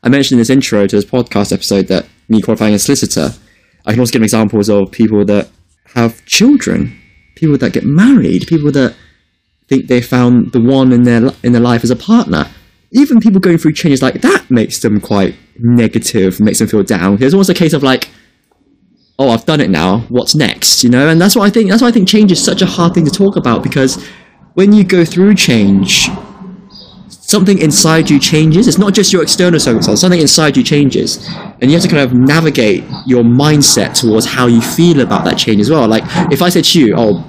I 0.03 0.09
mentioned 0.09 0.35
in 0.35 0.39
this 0.39 0.49
intro 0.49 0.85
to 0.85 0.95
this 0.95 1.05
podcast 1.05 1.53
episode 1.53 1.87
that 1.87 2.05
me 2.27 2.41
qualifying 2.41 2.73
as 2.73 2.83
solicitor, 2.83 3.29
I 3.85 3.91
can 3.91 4.01
also 4.01 4.11
give 4.11 4.21
examples 4.21 4.69
of 4.69 4.91
people 4.91 5.23
that 5.23 5.49
have 5.95 6.25
children, 6.25 6.99
people 7.35 7.57
that 7.57 7.71
get 7.71 7.85
married, 7.85 8.45
people 8.47 8.73
that 8.73 8.93
think 9.69 9.87
they 9.87 10.01
found 10.01 10.51
the 10.51 10.59
one 10.59 10.91
in 10.91 11.03
their 11.03 11.31
in 11.43 11.53
their 11.53 11.61
life 11.61 11.85
as 11.85 11.91
a 11.91 11.95
partner. 11.95 12.49
Even 12.91 13.21
people 13.21 13.39
going 13.39 13.57
through 13.57 13.73
changes 13.73 14.01
like 14.01 14.21
that 14.21 14.51
makes 14.51 14.79
them 14.81 14.99
quite 14.99 15.33
negative, 15.59 16.41
makes 16.41 16.59
them 16.59 16.67
feel 16.67 16.83
down. 16.83 17.15
There's 17.15 17.33
almost 17.33 17.49
a 17.49 17.53
case 17.53 17.71
of 17.71 17.81
like, 17.83 18.09
oh, 19.19 19.29
I've 19.29 19.45
done 19.45 19.61
it 19.61 19.69
now. 19.69 19.99
What's 20.09 20.35
next? 20.35 20.83
You 20.83 20.89
know, 20.89 21.07
and 21.07 21.21
that's 21.21 21.35
what 21.35 21.45
I 21.45 21.49
think. 21.49 21.69
That's 21.69 21.81
why 21.81 21.89
I 21.89 21.91
think 21.91 22.07
change 22.07 22.31
is 22.31 22.43
such 22.43 22.61
a 22.61 22.65
hard 22.65 22.93
thing 22.93 23.05
to 23.05 23.11
talk 23.11 23.35
about 23.35 23.63
because 23.63 24.03
when 24.53 24.73
you 24.73 24.83
go 24.83 25.05
through 25.05 25.35
change, 25.35 26.09
something 27.33 27.57
inside 27.59 28.09
you 28.09 28.19
changes. 28.19 28.67
It's 28.67 28.77
not 28.77 28.93
just 28.93 29.11
your 29.11 29.23
external 29.23 29.59
circumstances. 29.59 30.01
Something 30.01 30.21
inside 30.21 30.55
you 30.55 30.63
changes, 30.63 31.27
and 31.61 31.63
you 31.63 31.71
have 31.71 31.81
to 31.81 31.87
kind 31.87 32.03
of 32.03 32.13
navigate 32.13 32.83
your 33.07 33.23
mindset 33.23 33.99
towards 33.99 34.25
how 34.25 34.47
you 34.47 34.61
feel 34.61 35.01
about 35.01 35.25
that 35.25 35.37
change 35.37 35.59
as 35.61 35.69
well. 35.69 35.87
Like 35.87 36.03
if 36.31 36.41
I 36.41 36.49
said 36.49 36.65
to 36.65 36.79
you, 36.79 36.93
"Oh, 36.95 37.23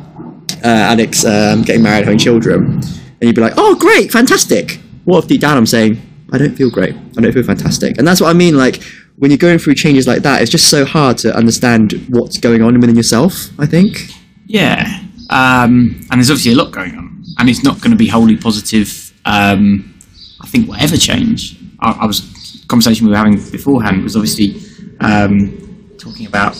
uh, 0.62 0.92
Alex, 0.92 1.24
um, 1.24 1.62
getting 1.62 1.82
married, 1.82 2.04
having 2.04 2.18
children," 2.18 2.82
and 2.84 3.22
you'd 3.22 3.34
be 3.34 3.40
like, 3.40 3.54
"Oh, 3.56 3.74
great, 3.76 4.12
fantastic." 4.12 4.80
What 5.04 5.24
if 5.24 5.28
deep 5.28 5.40
down 5.40 5.56
I'm 5.56 5.66
saying, 5.66 6.00
"I 6.32 6.38
don't 6.38 6.56
feel 6.56 6.70
great. 6.70 6.94
I 7.16 7.20
don't 7.20 7.32
feel 7.32 7.42
fantastic," 7.42 7.96
and 7.98 8.06
that's 8.06 8.20
what 8.20 8.28
I 8.28 8.34
mean. 8.34 8.56
Like 8.56 8.82
when 9.16 9.30
you're 9.30 9.38
going 9.38 9.58
through 9.58 9.74
changes 9.74 10.06
like 10.06 10.22
that, 10.22 10.42
it's 10.42 10.50
just 10.50 10.68
so 10.68 10.84
hard 10.84 11.18
to 11.18 11.34
understand 11.34 11.92
what's 12.08 12.38
going 12.38 12.62
on 12.62 12.78
within 12.80 12.96
yourself. 12.96 13.48
I 13.58 13.66
think. 13.66 14.10
Yeah, 14.46 15.00
um, 15.30 16.00
and 16.10 16.20
there's 16.20 16.30
obviously 16.30 16.52
a 16.52 16.56
lot 16.56 16.72
going 16.72 16.96
on, 16.96 17.22
and 17.38 17.48
it's 17.48 17.62
not 17.62 17.80
going 17.80 17.92
to 17.92 17.96
be 17.96 18.08
wholly 18.08 18.36
positive. 18.36 19.12
Um, 19.24 19.98
I 20.40 20.46
think 20.46 20.68
whatever 20.68 20.96
change, 20.96 21.58
I, 21.80 21.92
I 21.92 22.06
was 22.06 22.20
conversation 22.68 23.06
we 23.06 23.10
were 23.10 23.16
having 23.16 23.34
beforehand 23.50 24.02
was 24.02 24.16
obviously 24.16 24.60
um, 25.00 25.94
talking 25.98 26.26
about 26.26 26.56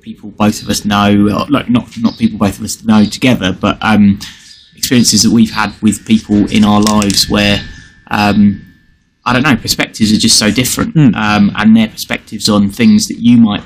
people 0.00 0.30
both 0.30 0.62
of 0.62 0.68
us 0.68 0.84
know, 0.84 1.12
like 1.48 1.68
not 1.68 1.88
not 2.00 2.16
people 2.16 2.38
both 2.38 2.58
of 2.58 2.64
us 2.64 2.84
know 2.84 3.04
together, 3.04 3.56
but 3.58 3.76
um, 3.82 4.18
experiences 4.76 5.22
that 5.22 5.30
we've 5.30 5.50
had 5.50 5.74
with 5.82 6.06
people 6.06 6.50
in 6.50 6.64
our 6.64 6.80
lives 6.80 7.28
where 7.28 7.62
um, 8.10 8.67
I 9.28 9.32
don't 9.34 9.42
know 9.42 9.56
perspectives 9.56 10.12
are 10.12 10.18
just 10.18 10.38
so 10.38 10.50
different, 10.50 10.96
um, 11.14 11.52
and 11.56 11.76
their 11.76 11.88
perspectives 11.88 12.48
on 12.48 12.70
things 12.70 13.06
that 13.08 13.18
you 13.18 13.36
might 13.36 13.62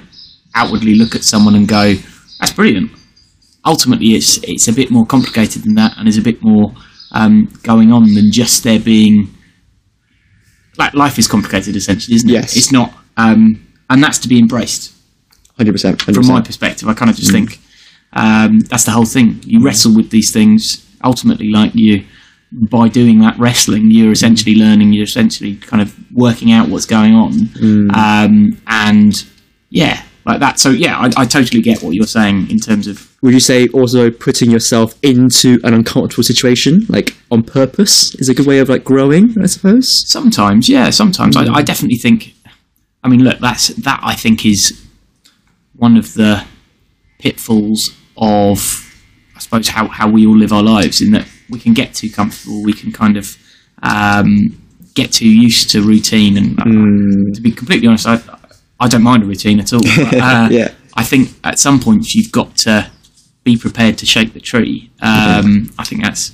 outwardly 0.54 0.94
look 0.94 1.14
at 1.14 1.22
someone 1.24 1.54
and 1.54 1.66
go, 1.68 1.94
"That's 2.40 2.52
brilliant." 2.52 2.90
Ultimately, 3.64 4.14
it's 4.14 4.38
it's 4.42 4.66
a 4.68 4.72
bit 4.72 4.90
more 4.90 5.06
complicated 5.06 5.62
than 5.62 5.74
that, 5.76 5.96
and 5.96 6.06
there's 6.06 6.18
a 6.18 6.22
bit 6.22 6.42
more 6.42 6.74
um, 7.12 7.48
going 7.62 7.92
on 7.92 8.12
than 8.14 8.32
just 8.32 8.64
there 8.64 8.80
being. 8.80 9.28
Like 10.78 10.94
life 10.94 11.18
is 11.18 11.28
complicated, 11.28 11.76
essentially, 11.76 12.16
isn't 12.16 12.30
it? 12.30 12.32
Yes. 12.32 12.56
It's 12.56 12.72
not, 12.72 12.92
um, 13.16 13.64
and 13.90 14.02
that's 14.02 14.18
to 14.20 14.28
be 14.28 14.38
embraced 14.38 14.92
Hundred 15.58 15.72
percent. 15.72 16.02
from 16.02 16.26
my 16.26 16.40
perspective, 16.40 16.88
I 16.88 16.94
kind 16.94 17.10
of 17.10 17.16
just 17.16 17.30
think 17.30 17.58
um, 18.14 18.60
that's 18.60 18.84
the 18.84 18.90
whole 18.90 19.04
thing. 19.04 19.40
You 19.44 19.62
wrestle 19.64 19.94
with 19.94 20.10
these 20.10 20.32
things. 20.32 20.88
Ultimately, 21.04 21.48
like 21.50 21.72
you, 21.74 22.04
by 22.52 22.88
doing 22.88 23.20
that 23.20 23.38
wrestling, 23.38 23.90
you're 23.90 24.12
essentially 24.12 24.54
learning. 24.54 24.92
You're 24.92 25.04
essentially 25.04 25.56
kind 25.56 25.82
of 25.82 25.94
working 26.12 26.52
out 26.52 26.68
what's 26.68 26.86
going 26.86 27.14
on, 27.14 27.32
um, 27.94 28.60
and 28.66 29.24
yeah, 29.70 30.02
like 30.24 30.40
that. 30.40 30.60
So 30.60 30.70
yeah, 30.70 30.98
I, 30.98 31.10
I 31.16 31.24
totally 31.24 31.62
get 31.62 31.82
what 31.82 31.94
you're 31.94 32.06
saying 32.06 32.50
in 32.50 32.58
terms 32.58 32.86
of 32.86 33.10
Would 33.22 33.32
you 33.32 33.40
say 33.40 33.68
also 33.68 34.10
putting 34.10 34.50
yourself 34.50 34.94
into 35.02 35.60
an 35.64 35.74
uncomfortable 35.74 36.22
situation, 36.22 36.86
like 36.88 37.16
on 37.30 37.42
purpose, 37.42 38.14
is 38.16 38.28
a 38.28 38.34
good 38.34 38.46
way 38.46 38.58
of 38.58 38.68
like 38.68 38.84
growing? 38.84 39.34
I 39.40 39.46
suppose. 39.46 40.08
sometimes. 40.08 40.68
Yeah, 40.68 40.90
sometimes 40.90 41.36
I, 41.36 41.52
I 41.52 41.62
definitely 41.62 41.98
think. 41.98 42.34
I 43.04 43.08
mean, 43.08 43.24
look, 43.24 43.40
that's 43.40 43.68
that. 43.68 44.00
I 44.02 44.14
think 44.14 44.44
is 44.46 44.80
one 45.74 45.96
of 45.96 46.14
the 46.14 46.44
pitfalls 47.18 47.90
of, 48.16 48.94
I 49.34 49.40
suppose, 49.40 49.68
how, 49.68 49.88
how 49.88 50.08
we 50.08 50.26
all 50.26 50.36
live 50.36 50.52
our 50.52 50.62
lives. 50.62 51.00
In 51.00 51.12
that 51.12 51.26
we 51.52 51.60
can 51.60 51.72
get 51.74 51.94
too 51.94 52.10
comfortable, 52.10 52.62
we 52.62 52.72
can 52.72 52.90
kind 52.92 53.16
of 53.16 53.36
um, 53.82 54.58
get 54.94 55.12
too 55.12 55.28
used 55.28 55.70
to 55.70 55.82
routine. 55.82 56.36
And 56.36 56.58
uh, 56.60 57.34
to 57.34 57.40
be 57.40 57.52
completely 57.52 57.86
honest, 57.88 58.06
I 58.06 58.20
I 58.80 58.88
don't 58.88 59.02
mind 59.02 59.22
a 59.22 59.26
routine 59.26 59.60
at 59.60 59.72
all. 59.72 59.80
But, 59.82 60.14
uh, 60.28 60.48
Yeah. 60.50 60.70
I 60.94 61.04
think 61.04 61.30
at 61.44 61.58
some 61.58 61.78
point 61.80 62.04
you've 62.14 62.32
got 62.32 62.56
to 62.66 62.90
be 63.44 63.56
prepared 63.56 63.96
to 63.98 64.06
shake 64.06 64.34
the 64.34 64.40
tree. 64.40 64.90
Um, 65.00 65.72
I 65.78 65.84
think 65.84 66.02
that's 66.02 66.32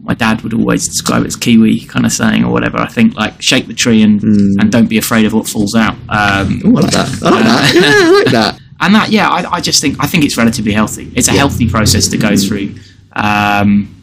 my 0.00 0.14
dad 0.14 0.42
would 0.42 0.52
always 0.54 0.86
describe 0.86 1.22
it 1.24 1.28
as 1.28 1.36
Kiwi 1.36 1.80
kind 1.80 2.04
of 2.06 2.12
saying 2.12 2.44
or 2.44 2.52
whatever. 2.52 2.78
I 2.78 2.86
think 2.88 3.14
like 3.14 3.40
shake 3.40 3.66
the 3.66 3.74
tree 3.74 4.02
and 4.02 4.22
and 4.22 4.70
don't 4.70 4.88
be 4.88 4.98
afraid 4.98 5.24
of 5.26 5.32
what 5.32 5.48
falls 5.48 5.74
out. 5.74 5.94
Um, 6.08 6.60
Oh, 6.64 6.68
I 6.68 6.80
like 6.80 6.90
that. 6.92 7.22
I 7.22 7.30
like 7.30 7.44
that. 7.44 7.74
Yeah, 7.74 7.82
I 7.82 8.10
like 8.22 8.32
that. 8.32 8.60
and 8.80 8.94
that 8.94 9.10
yeah, 9.10 9.28
I, 9.28 9.54
I 9.56 9.60
just 9.60 9.80
think 9.80 9.96
I 10.00 10.06
think 10.06 10.24
it's 10.24 10.36
relatively 10.36 10.72
healthy. 10.72 11.10
It's 11.16 11.28
a 11.28 11.32
healthy 11.32 11.68
process 11.68 12.08
to 12.08 12.16
go 12.18 12.36
through. 12.36 12.74
Um, 13.16 13.93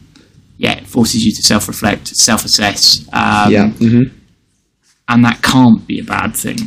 yeah, 0.64 0.74
it 0.82 0.88
forces 0.88 1.24
you 1.26 1.32
to 1.38 1.42
self 1.42 1.68
reflect, 1.68 2.08
self 2.28 2.46
assess. 2.46 2.82
Um, 3.14 3.52
Yeah. 3.52 3.70
hmm 3.72 4.04
and 5.10 5.26
that 5.26 5.42
can't 5.42 5.86
be 5.88 6.00
a 6.00 6.04
bad 6.04 6.34
thing. 6.44 6.58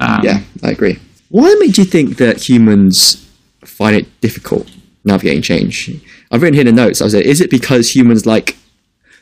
Um, 0.00 0.20
Yeah, 0.24 0.40
I 0.64 0.70
agree. 0.70 0.98
Why 1.28 1.54
made 1.60 1.78
you 1.78 1.84
think 1.84 2.16
that 2.16 2.48
humans 2.48 3.24
find 3.64 3.94
it 3.94 4.06
difficult 4.20 4.68
navigating 5.04 5.42
change? 5.42 5.90
I've 6.30 6.42
written 6.42 6.54
here 6.54 6.66
in 6.66 6.74
the 6.74 6.82
notes. 6.84 7.00
I 7.00 7.04
was 7.04 7.14
like, 7.14 7.24
is 7.34 7.40
it 7.40 7.50
because 7.50 7.94
humans 7.94 8.26
like 8.26 8.56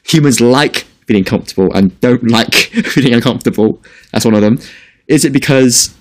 humans 0.04 0.40
like 0.40 0.76
feeling 1.06 1.24
comfortable 1.24 1.68
and 1.74 1.98
don't 2.00 2.24
like 2.30 2.54
feeling 2.94 3.12
uncomfortable? 3.12 3.82
That's 4.12 4.24
one 4.24 4.34
of 4.34 4.40
them. 4.40 4.58
Is 5.06 5.24
it 5.26 5.32
because 5.32 5.94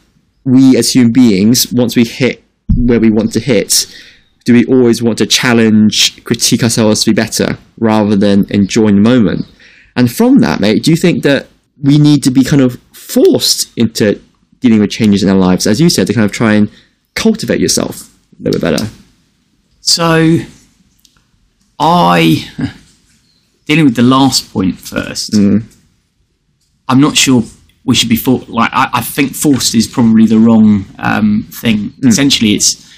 we 0.46 0.78
as 0.78 0.94
human 0.96 1.12
beings, 1.12 1.68
once 1.74 1.96
we 1.98 2.06
hit 2.06 2.42
where 2.78 3.00
we 3.02 3.10
want 3.12 3.34
to 3.34 3.40
hit, 3.42 3.72
do 4.44 4.54
we 4.54 4.66
always 4.66 5.04
want 5.04 5.18
to 5.20 5.26
challenge, 5.26 6.24
critique 6.24 6.64
ourselves 6.64 7.04
to 7.04 7.12
be 7.12 7.16
better 7.16 7.58
rather 7.78 8.16
than 8.16 8.46
enjoying 8.50 8.96
the 8.96 9.02
moment? 9.02 9.46
And 9.96 10.12
from 10.12 10.40
that, 10.40 10.60
mate, 10.60 10.84
do 10.84 10.92
you 10.92 10.98
think 10.98 11.24
that 11.24 11.48
we 11.82 11.98
need 11.98 12.24
to 12.24 12.32
be 12.32 12.44
kind 12.44 12.62
of 12.62 12.80
forced 12.92 13.76
into 13.78 14.22
dealing 14.60 14.80
with 14.80 14.90
changes 14.90 15.24
in 15.24 15.30
our 15.30 15.36
lives, 15.36 15.68
as 15.68 15.82
you 15.82 15.90
said, 15.90 16.08
to 16.08 16.14
kind 16.14 16.26
of 16.26 16.32
try 16.32 16.54
and 16.54 16.72
cultivate 17.16 17.60
yourself 17.60 18.10
a 18.40 18.44
little 18.44 18.60
bit 18.60 18.72
better? 18.72 18.90
So, 19.82 20.40
I 21.80 22.48
dealing 23.66 23.86
with 23.86 23.96
the 23.96 24.04
last 24.04 24.52
point 24.52 24.78
first. 24.78 25.36
I'm 26.88 27.00
not 27.00 27.18
sure 27.18 27.44
we 27.84 27.96
should 27.96 28.10
be 28.10 28.16
for 28.16 28.40
like. 28.48 28.70
I, 28.74 28.90
I 28.94 29.02
think 29.02 29.34
forced 29.34 29.74
is 29.76 29.88
probably 29.88 30.26
the 30.26 30.38
wrong 30.38 30.86
um, 31.00 31.48
thing. 31.52 31.94
Essentially, 32.04 32.54
it's 32.54 32.91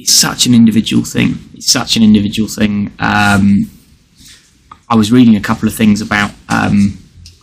it's 0.00 0.12
such 0.12 0.46
an 0.46 0.54
individual 0.54 1.04
thing. 1.04 1.34
It's 1.54 1.70
such 1.70 1.96
an 1.96 2.02
individual 2.02 2.48
thing. 2.48 2.92
Um, 3.00 3.70
I 4.88 4.94
was 4.94 5.10
reading 5.10 5.36
a 5.36 5.40
couple 5.40 5.68
of 5.68 5.74
things 5.74 6.00
about 6.00 6.30
um, 6.48 6.98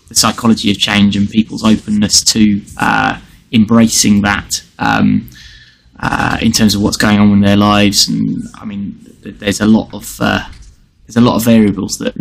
the 0.07 0.15
psychology 0.15 0.71
of 0.71 0.77
change 0.77 1.17
and 1.17 1.29
people's 1.29 1.63
openness 1.65 2.23
to 2.33 2.61
uh, 2.77 3.19
embracing 3.51 4.21
that 4.21 4.63
um, 4.79 5.29
uh, 5.99 6.37
in 6.41 6.51
terms 6.51 6.75
of 6.75 6.81
what's 6.81 6.97
going 6.97 7.19
on 7.19 7.31
in 7.33 7.41
their 7.41 7.57
lives. 7.57 8.07
And 8.07 8.43
I 8.55 8.65
mean, 8.65 8.99
there's 9.21 9.59
a 9.59 9.67
lot 9.67 9.93
of 9.93 10.17
uh, 10.21 10.47
there's 11.05 11.17
a 11.17 11.21
lot 11.21 11.35
of 11.35 11.43
variables 11.43 11.97
that 11.97 12.15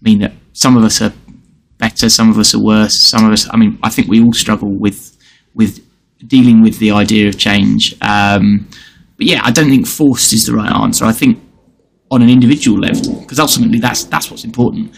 mean 0.00 0.20
that 0.20 0.32
some 0.52 0.76
of 0.76 0.84
us 0.84 1.02
are 1.02 1.12
better, 1.78 2.08
some 2.08 2.30
of 2.30 2.38
us 2.38 2.54
are 2.54 2.62
worse, 2.62 3.00
some 3.00 3.26
of 3.26 3.32
us. 3.32 3.48
I 3.52 3.56
mean, 3.56 3.78
I 3.82 3.90
think 3.90 4.08
we 4.08 4.22
all 4.22 4.32
struggle 4.32 4.70
with 4.70 5.16
with 5.54 5.84
dealing 6.26 6.62
with 6.62 6.78
the 6.78 6.92
idea 6.92 7.28
of 7.28 7.36
change. 7.36 7.94
Um, 8.00 8.68
but 9.16 9.26
yeah, 9.26 9.40
I 9.44 9.50
don't 9.50 9.68
think 9.68 9.86
forced 9.86 10.32
is 10.32 10.46
the 10.46 10.52
right 10.54 10.70
answer. 10.72 11.04
I 11.04 11.12
think 11.12 11.38
on 12.10 12.22
an 12.22 12.28
individual 12.28 12.78
level, 12.78 13.20
because 13.20 13.38
ultimately 13.40 13.78
that's 13.78 14.04
that's 14.04 14.30
what's 14.30 14.44
important. 14.44 14.92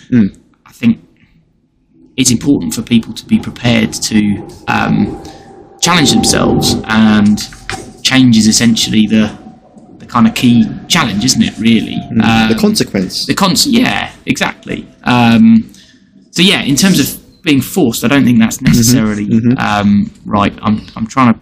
I 0.67 0.73
think 0.73 1.01
it's 2.17 2.31
important 2.31 2.75
for 2.75 2.83
people 2.83 3.15
to 3.15 3.25
be 3.27 3.39
prepared 3.39 3.93
to 3.93 4.47
um, 4.69 5.23
challenge 5.81 6.11
themselves, 6.13 6.75
and 6.85 7.39
change 8.03 8.37
is 8.37 8.47
essentially 8.47 9.07
the 9.07 9.37
the 9.99 10.07
kind 10.07 10.27
of 10.27 10.35
key 10.35 10.65
challenge, 10.89 11.25
isn't 11.25 11.43
it? 11.43 11.57
Really, 11.59 11.97
um, 12.23 12.49
the 12.51 12.59
consequence. 12.61 13.27
the 13.27 13.35
cons 13.35 13.67
yeah 13.67 14.13
exactly 14.27 14.87
um, 15.05 15.71
so 16.31 16.43
yeah 16.43 16.63
in 16.63 16.77
terms 16.77 16.99
of 17.01 17.43
being 17.43 17.61
forced 17.61 18.05
i 18.05 18.09
don't 18.09 18.25
think 18.25 18.39
that's 18.39 18.61
necessarily 18.61 19.27
Um, 19.59 20.11
right 20.27 20.53
I'm, 20.61 20.81
I'm 20.97 21.07
trying 21.07 21.33
to 21.35 21.41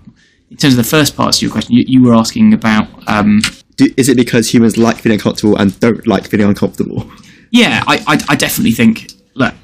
in 0.51 0.57
terms 0.57 0.75
of 0.75 0.79
the 0.85 0.89
first 0.97 1.17
parts 1.17 1.39
of 1.39 1.43
your 1.43 1.51
question 1.51 1.75
you, 1.75 1.85
you 1.87 2.03
were 2.03 2.15
asking 2.15 2.53
about 2.55 2.87
um, 3.09 3.41
Do, 3.77 3.87
is 3.97 4.09
it 4.09 4.17
because 4.17 4.53
humans 4.53 4.77
like 4.77 4.99
feeling 4.99 5.19
comfortable 5.19 5.57
and 5.57 5.79
don't 5.81 6.07
like 6.07 6.29
feeling 6.29 6.47
uncomfortable? 6.47 7.11
yeah 7.51 7.83
I, 7.87 7.97
I, 8.07 8.21
I 8.31 8.37
definitely 8.37 8.73
think 8.73 9.11
look 9.35 9.55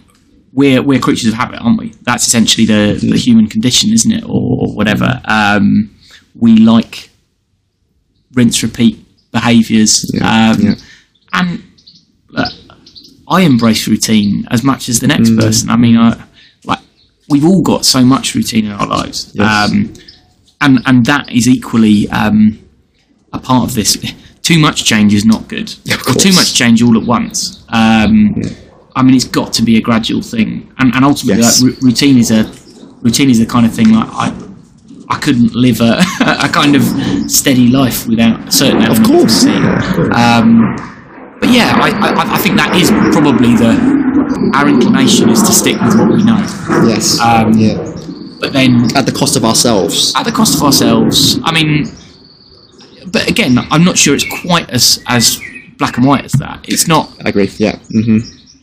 we're 0.52 0.82
we're 0.82 0.98
creatures 1.00 1.28
of 1.28 1.34
habit 1.34 1.60
aren't 1.60 1.78
we 1.78 1.88
that's 2.02 2.26
essentially 2.26 2.66
the, 2.66 2.98
the 3.10 3.16
human 3.16 3.46
condition 3.48 3.90
isn't 3.92 4.12
it 4.12 4.24
or, 4.24 4.42
or 4.68 4.74
whatever 4.74 5.20
um, 5.24 5.94
we 6.34 6.56
like 6.56 7.10
rinse 8.34 8.62
repeat 8.62 8.98
behaviors 9.32 10.10
Yeah, 10.14 10.50
um, 10.52 10.60
yeah. 10.60 10.74
and 11.32 11.62
uh, 12.36 12.48
I 13.28 13.42
embrace 13.42 13.86
routine 13.88 14.46
as 14.50 14.62
much 14.62 14.88
as 14.88 15.00
the 15.00 15.06
next 15.06 15.30
Mm. 15.30 15.40
person. 15.40 15.70
I 15.70 15.76
mean, 15.76 15.96
I, 15.96 16.22
like 16.64 16.80
we've 17.30 17.44
all 17.44 17.62
got 17.62 17.84
so 17.86 18.04
much 18.04 18.34
routine 18.34 18.66
in 18.66 18.72
our 18.72 18.86
lives, 18.86 19.30
Yes. 19.34 19.70
um, 19.70 19.92
and 20.62 20.78
and 20.86 21.04
that 21.06 21.30
is 21.30 21.46
equally 21.48 22.08
um, 22.10 22.58
a 23.32 23.38
part 23.38 23.68
of 23.68 23.74
this. 23.74 23.96
Too 24.42 24.58
much 24.58 24.84
change 24.84 25.14
is 25.14 25.24
not 25.24 25.46
good, 25.48 25.72
Of 25.92 26.00
or 26.08 26.14
too 26.18 26.32
much 26.32 26.54
change 26.54 26.82
all 26.82 26.96
at 27.00 27.06
once. 27.06 27.64
Um, 27.68 28.34
I 28.96 29.02
mean, 29.02 29.14
it's 29.14 29.24
got 29.24 29.52
to 29.54 29.62
be 29.62 29.76
a 29.76 29.80
gradual 29.80 30.20
thing, 30.20 30.72
and, 30.78 30.92
and 30.94 31.04
ultimately, 31.04 31.42
Yes. 31.42 31.62
like, 31.62 31.74
r- 31.74 31.78
routine 31.82 32.18
is 32.18 32.30
a 32.32 32.44
routine 33.02 33.30
is 33.30 33.38
the 33.38 33.46
kind 33.46 33.66
of 33.66 33.72
thing 33.74 33.92
like 33.92 34.08
I. 34.10 34.48
I 35.08 35.18
couldn't 35.18 35.54
live 35.54 35.80
a, 35.82 36.00
a 36.20 36.48
kind 36.48 36.74
of 36.74 36.82
steady 37.30 37.68
life 37.68 38.06
without 38.08 38.48
a 38.48 38.52
certain 38.52 38.80
element 38.82 39.04
of 39.04 39.12
course. 39.12 39.44
Of. 39.44 39.52
Um, 40.12 40.74
but 41.38 41.50
yeah, 41.50 41.76
I, 41.76 41.90
I, 41.90 42.34
I 42.34 42.38
think 42.38 42.56
that 42.56 42.74
is 42.76 42.90
probably 43.12 43.54
the 43.54 43.76
our 44.54 44.66
inclination 44.68 45.28
is 45.28 45.42
to 45.42 45.52
stick 45.52 45.78
with 45.82 45.98
what 45.98 46.08
we 46.08 46.22
know. 46.24 46.38
Yes. 46.88 47.20
Um, 47.20 47.52
yeah. 47.52 47.91
But 48.42 48.52
then 48.52 48.72
At 48.96 49.06
the 49.06 49.12
cost 49.12 49.36
of 49.36 49.44
ourselves. 49.44 50.12
at 50.16 50.24
the 50.24 50.32
cost 50.32 50.56
of 50.56 50.62
ourselves, 50.62 51.38
I 51.44 51.52
mean, 51.52 51.86
but 53.12 53.30
again, 53.30 53.56
I'm 53.70 53.84
not 53.84 53.96
sure 53.96 54.14
it's 54.14 54.26
quite 54.42 54.68
as 54.70 55.02
as 55.06 55.40
black 55.78 55.96
and 55.96 56.04
white 56.06 56.24
as 56.24 56.32
that. 56.32 56.58
It's 56.68 56.86
not. 56.88 57.04
I 57.24 57.28
agree. 57.28 57.50
Yeah. 57.58 57.76
hmm 57.90 58.18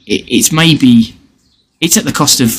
It, 0.05 0.21
it's 0.37 0.51
maybe 0.51 1.15
it's 1.79 1.95
at 1.97 2.03
the 2.03 2.11
cost 2.11 2.41
of 2.41 2.49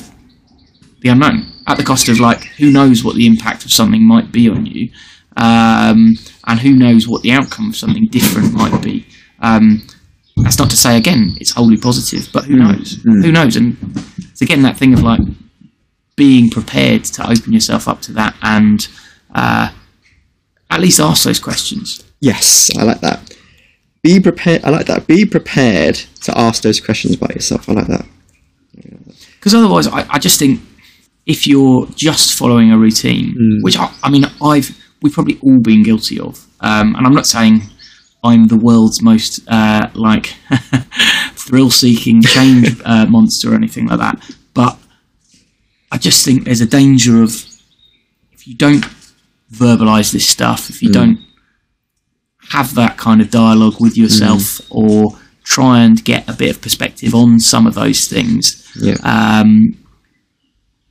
the 1.02 1.10
unknown. 1.10 1.46
At 1.66 1.76
the 1.76 1.84
cost 1.84 2.08
of 2.08 2.18
like 2.20 2.42
who 2.58 2.70
knows 2.70 3.04
what 3.04 3.14
the 3.16 3.26
impact 3.26 3.64
of 3.66 3.70
something 3.72 4.02
might 4.14 4.32
be 4.32 4.48
on 4.48 4.64
you, 4.66 4.90
um, 5.36 6.14
and 6.46 6.58
who 6.60 6.72
knows 6.74 7.06
what 7.06 7.20
the 7.22 7.32
outcome 7.32 7.68
of 7.68 7.76
something 7.76 8.06
different 8.08 8.54
might 8.54 8.80
be. 8.82 9.06
Um, 9.40 9.82
that's 10.38 10.58
not 10.58 10.70
to 10.70 10.76
say 10.76 10.96
again 10.96 11.36
it's 11.40 11.52
wholly 11.52 11.76
positive, 11.76 12.28
but 12.32 12.44
who 12.44 12.56
knows? 12.56 12.98
Who 13.04 13.30
knows? 13.32 13.56
And 13.56 13.76
it's 14.30 14.40
again 14.40 14.62
that 14.62 14.78
thing 14.78 14.94
of 14.94 15.02
like 15.02 15.20
being 16.20 16.50
prepared 16.50 17.02
to 17.02 17.22
open 17.22 17.50
yourself 17.50 17.88
up 17.88 18.02
to 18.02 18.12
that 18.12 18.36
and 18.42 18.88
uh, 19.34 19.70
at 20.68 20.78
least 20.78 21.00
ask 21.00 21.24
those 21.24 21.40
questions. 21.40 22.04
Yes, 22.20 22.68
I 22.78 22.82
like 22.82 23.00
that. 23.00 23.34
Be 24.02 24.20
prepared. 24.20 24.62
I 24.62 24.68
like 24.68 24.84
that. 24.84 25.06
Be 25.06 25.24
prepared 25.24 25.94
to 26.24 26.38
ask 26.38 26.62
those 26.62 26.78
questions 26.78 27.16
about 27.16 27.34
yourself. 27.34 27.70
I 27.70 27.72
like 27.72 27.86
that. 27.86 28.04
Because 29.36 29.54
otherwise, 29.54 29.86
I, 29.86 30.06
I 30.10 30.18
just 30.18 30.38
think 30.38 30.60
if 31.24 31.46
you're 31.46 31.86
just 31.96 32.38
following 32.38 32.70
a 32.70 32.76
routine, 32.76 33.34
which 33.62 33.78
I, 33.78 33.90
I 34.02 34.10
mean, 34.10 34.26
I've 34.42 34.76
we've 35.00 35.14
probably 35.14 35.38
all 35.40 35.60
been 35.60 35.82
guilty 35.82 36.20
of, 36.20 36.46
um, 36.60 36.94
and 36.96 37.06
I'm 37.06 37.14
not 37.14 37.26
saying 37.26 37.62
I'm 38.22 38.48
the 38.48 38.58
world's 38.58 39.00
most 39.00 39.40
uh, 39.48 39.88
like 39.94 40.34
thrill-seeking 41.32 42.20
change 42.20 42.78
uh, 42.84 43.06
monster 43.06 43.52
or 43.52 43.54
anything 43.54 43.86
like 43.86 44.00
that, 44.00 44.16
I 45.90 45.98
just 45.98 46.24
think 46.24 46.44
there's 46.44 46.60
a 46.60 46.66
danger 46.66 47.22
of 47.22 47.30
if 48.32 48.46
you 48.46 48.54
don't 48.54 48.84
verbalize 49.52 50.12
this 50.12 50.28
stuff, 50.28 50.70
if 50.70 50.82
you 50.82 50.90
don't 50.92 51.18
have 52.50 52.74
that 52.74 52.96
kind 52.96 53.20
of 53.20 53.30
dialogue 53.30 53.76
with 53.80 53.96
yourself, 53.96 54.60
or 54.70 55.12
try 55.44 55.80
and 55.80 56.04
get 56.04 56.28
a 56.28 56.32
bit 56.32 56.50
of 56.50 56.60
perspective 56.62 57.14
on 57.14 57.38
some 57.40 57.66
of 57.66 57.74
those 57.74 58.06
things, 58.08 58.68
Yeah. 58.80 58.96
um, 59.02 59.76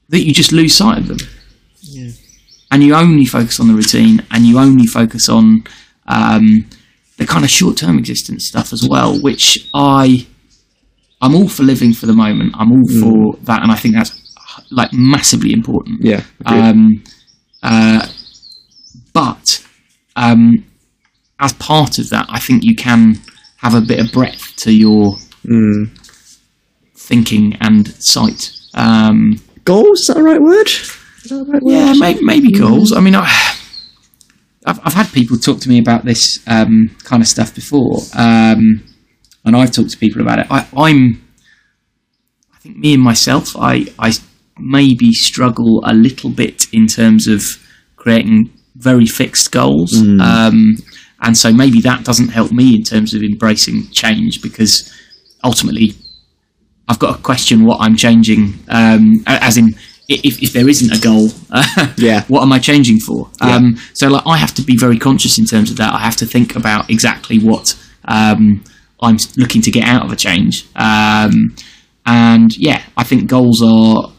that 0.09 0.25
you 0.25 0.33
just 0.33 0.51
lose 0.51 0.73
sight 0.75 0.97
of 0.97 1.07
them. 1.07 1.17
And 2.71 2.83
you 2.83 2.93
only 2.95 3.25
focus 3.25 3.59
on 3.59 3.67
the 3.67 3.73
routine 3.73 4.23
and 4.31 4.45
you 4.45 4.59
only 4.59 4.85
focus 4.85 5.27
on 5.29 5.63
um, 6.07 6.65
the 7.17 7.25
kind 7.25 7.43
of 7.43 7.49
short 7.49 7.77
term 7.77 7.97
existence 7.97 8.45
stuff 8.47 8.73
as 8.73 8.87
well, 8.87 9.19
which 9.21 9.69
I 9.73 10.27
I'm 11.21 11.35
all 11.35 11.49
for 11.49 11.63
living 11.63 11.93
for 11.93 12.05
the 12.05 12.13
moment. 12.13 12.53
I'm 12.57 12.71
all 12.71 12.87
for 12.87 13.37
that 13.43 13.61
and 13.63 13.71
I 13.71 13.75
think 13.75 13.95
that's 13.95 14.11
like 14.71 14.91
massively 14.93 15.51
important. 15.53 16.03
yeah. 16.03 16.23
Um, 16.45 17.03
uh, 17.63 18.07
but 19.13 19.65
um, 20.15 20.65
as 21.39 21.53
part 21.53 21.97
of 21.99 22.09
that, 22.09 22.25
I 22.29 22.39
think 22.39 22.63
you 22.63 22.75
can 22.75 23.15
have 23.57 23.75
a 23.75 23.81
bit 23.81 23.99
of 23.99 24.11
breadth 24.11 24.55
to 24.57 24.71
your 24.71 25.17
thinking 26.95 27.57
and 27.61 27.87
sight. 28.01 28.51
Um, 28.73 29.41
Goals. 29.65 30.01
Is 30.01 30.07
that 30.07 30.13
the 30.15 30.23
right 30.23 30.41
word? 30.41 30.67
The 31.27 31.45
right 31.47 31.61
word? 31.61 31.71
yeah, 31.71 31.93
maybe, 31.97 32.23
maybe 32.23 32.51
goals. 32.51 32.91
I 32.91 33.01
mean, 33.01 33.15
I, 33.15 33.25
I've, 34.65 34.79
I've 34.83 34.93
had 34.93 35.07
people 35.11 35.37
talk 35.37 35.59
to 35.61 35.69
me 35.69 35.79
about 35.79 36.05
this 36.05 36.39
um, 36.47 36.95
kind 37.03 37.21
of 37.21 37.27
stuff 37.27 37.53
before, 37.53 37.99
um, 38.17 38.83
and 39.45 39.55
I've 39.55 39.71
talked 39.71 39.91
to 39.91 39.97
people 39.97 40.21
about 40.21 40.39
it. 40.39 40.47
I, 40.49 40.67
I'm, 40.75 41.21
I 42.53 42.57
think 42.59 42.77
me 42.77 42.93
and 42.93 43.03
myself, 43.03 43.55
I, 43.57 43.87
I 43.99 44.13
maybe 44.59 45.11
struggle 45.11 45.81
a 45.85 45.93
little 45.93 46.29
bit 46.29 46.67
in 46.73 46.87
terms 46.87 47.27
of 47.27 47.43
creating 47.95 48.51
very 48.75 49.05
fixed 49.05 49.51
goals, 49.51 49.93
um, 50.21 50.75
and 51.21 51.37
so 51.37 51.51
maybe 51.51 51.81
that 51.81 52.03
doesn't 52.05 52.29
help 52.29 52.51
me 52.51 52.75
in 52.75 52.83
terms 52.83 53.13
of 53.13 53.21
embracing 53.21 53.87
change 53.91 54.41
because 54.41 54.89
ultimately 55.43 55.93
I've 56.87 56.99
got 56.99 57.15
to 57.17 57.21
question 57.21 57.65
what 57.65 57.81
I'm 57.81 57.95
changing, 57.95 58.53
um, 58.69 59.23
as 59.27 59.57
in 59.57 59.75
if, 60.07 60.41
if 60.41 60.53
there 60.53 60.67
isn't 60.67 60.91
a 60.91 60.99
goal, 60.99 61.29
Yeah. 61.97 62.23
what 62.29 62.41
am 62.41 62.51
I 62.51 62.57
changing 62.59 62.99
for? 62.99 63.29
Um, 63.41 63.77
so 63.93 64.07
like 64.07 64.23
I 64.25 64.37
have 64.37 64.53
to 64.55 64.63
be 64.63 64.75
very 64.77 64.97
conscious 64.97 65.37
in 65.37 65.45
terms 65.45 65.69
of 65.69 65.77
that. 65.77 65.93
I 65.93 65.99
have 65.99 66.15
to 66.17 66.25
think 66.25 66.55
about 66.55 66.89
exactly 66.89 67.37
what 67.37 67.75
um, 68.05 68.63
I'm 69.01 69.17
looking 69.37 69.61
to 69.61 69.71
get 69.71 69.87
out 69.87 70.05
of 70.05 70.11
a 70.11 70.15
change. 70.15 70.65
Um, 70.75 71.55
and 72.07 72.57
yeah, 72.57 72.81
I 72.97 73.03
think 73.03 73.29
goals 73.29 73.61
are 73.61 74.11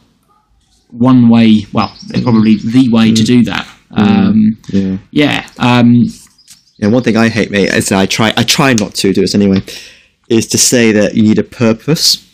one 0.93 1.29
way. 1.29 1.67
Well, 1.73 1.95
probably 2.23 2.57
the 2.57 2.89
way 2.91 3.13
to 3.13 3.23
do 3.23 3.43
that. 3.45 3.67
Um, 3.93 4.57
Yeah. 4.69 4.97
yeah. 5.11 5.49
Um, 5.59 6.05
Yeah, 6.79 6.89
one 6.89 7.03
thing 7.03 7.17
I 7.17 7.29
hate, 7.29 7.51
mate, 7.51 7.69
is 7.75 7.93
I 7.93 8.07
try 8.07 8.33
I 8.37 8.43
try 8.43 8.73
not 8.73 8.95
to 8.97 9.13
do 9.13 9.21
this 9.21 9.35
anyway, 9.35 9.63
is 10.29 10.47
to 10.49 10.59
say 10.59 10.93
that 10.93 11.15
you 11.15 11.23
need 11.23 11.39
a 11.39 11.43
purpose, 11.45 12.27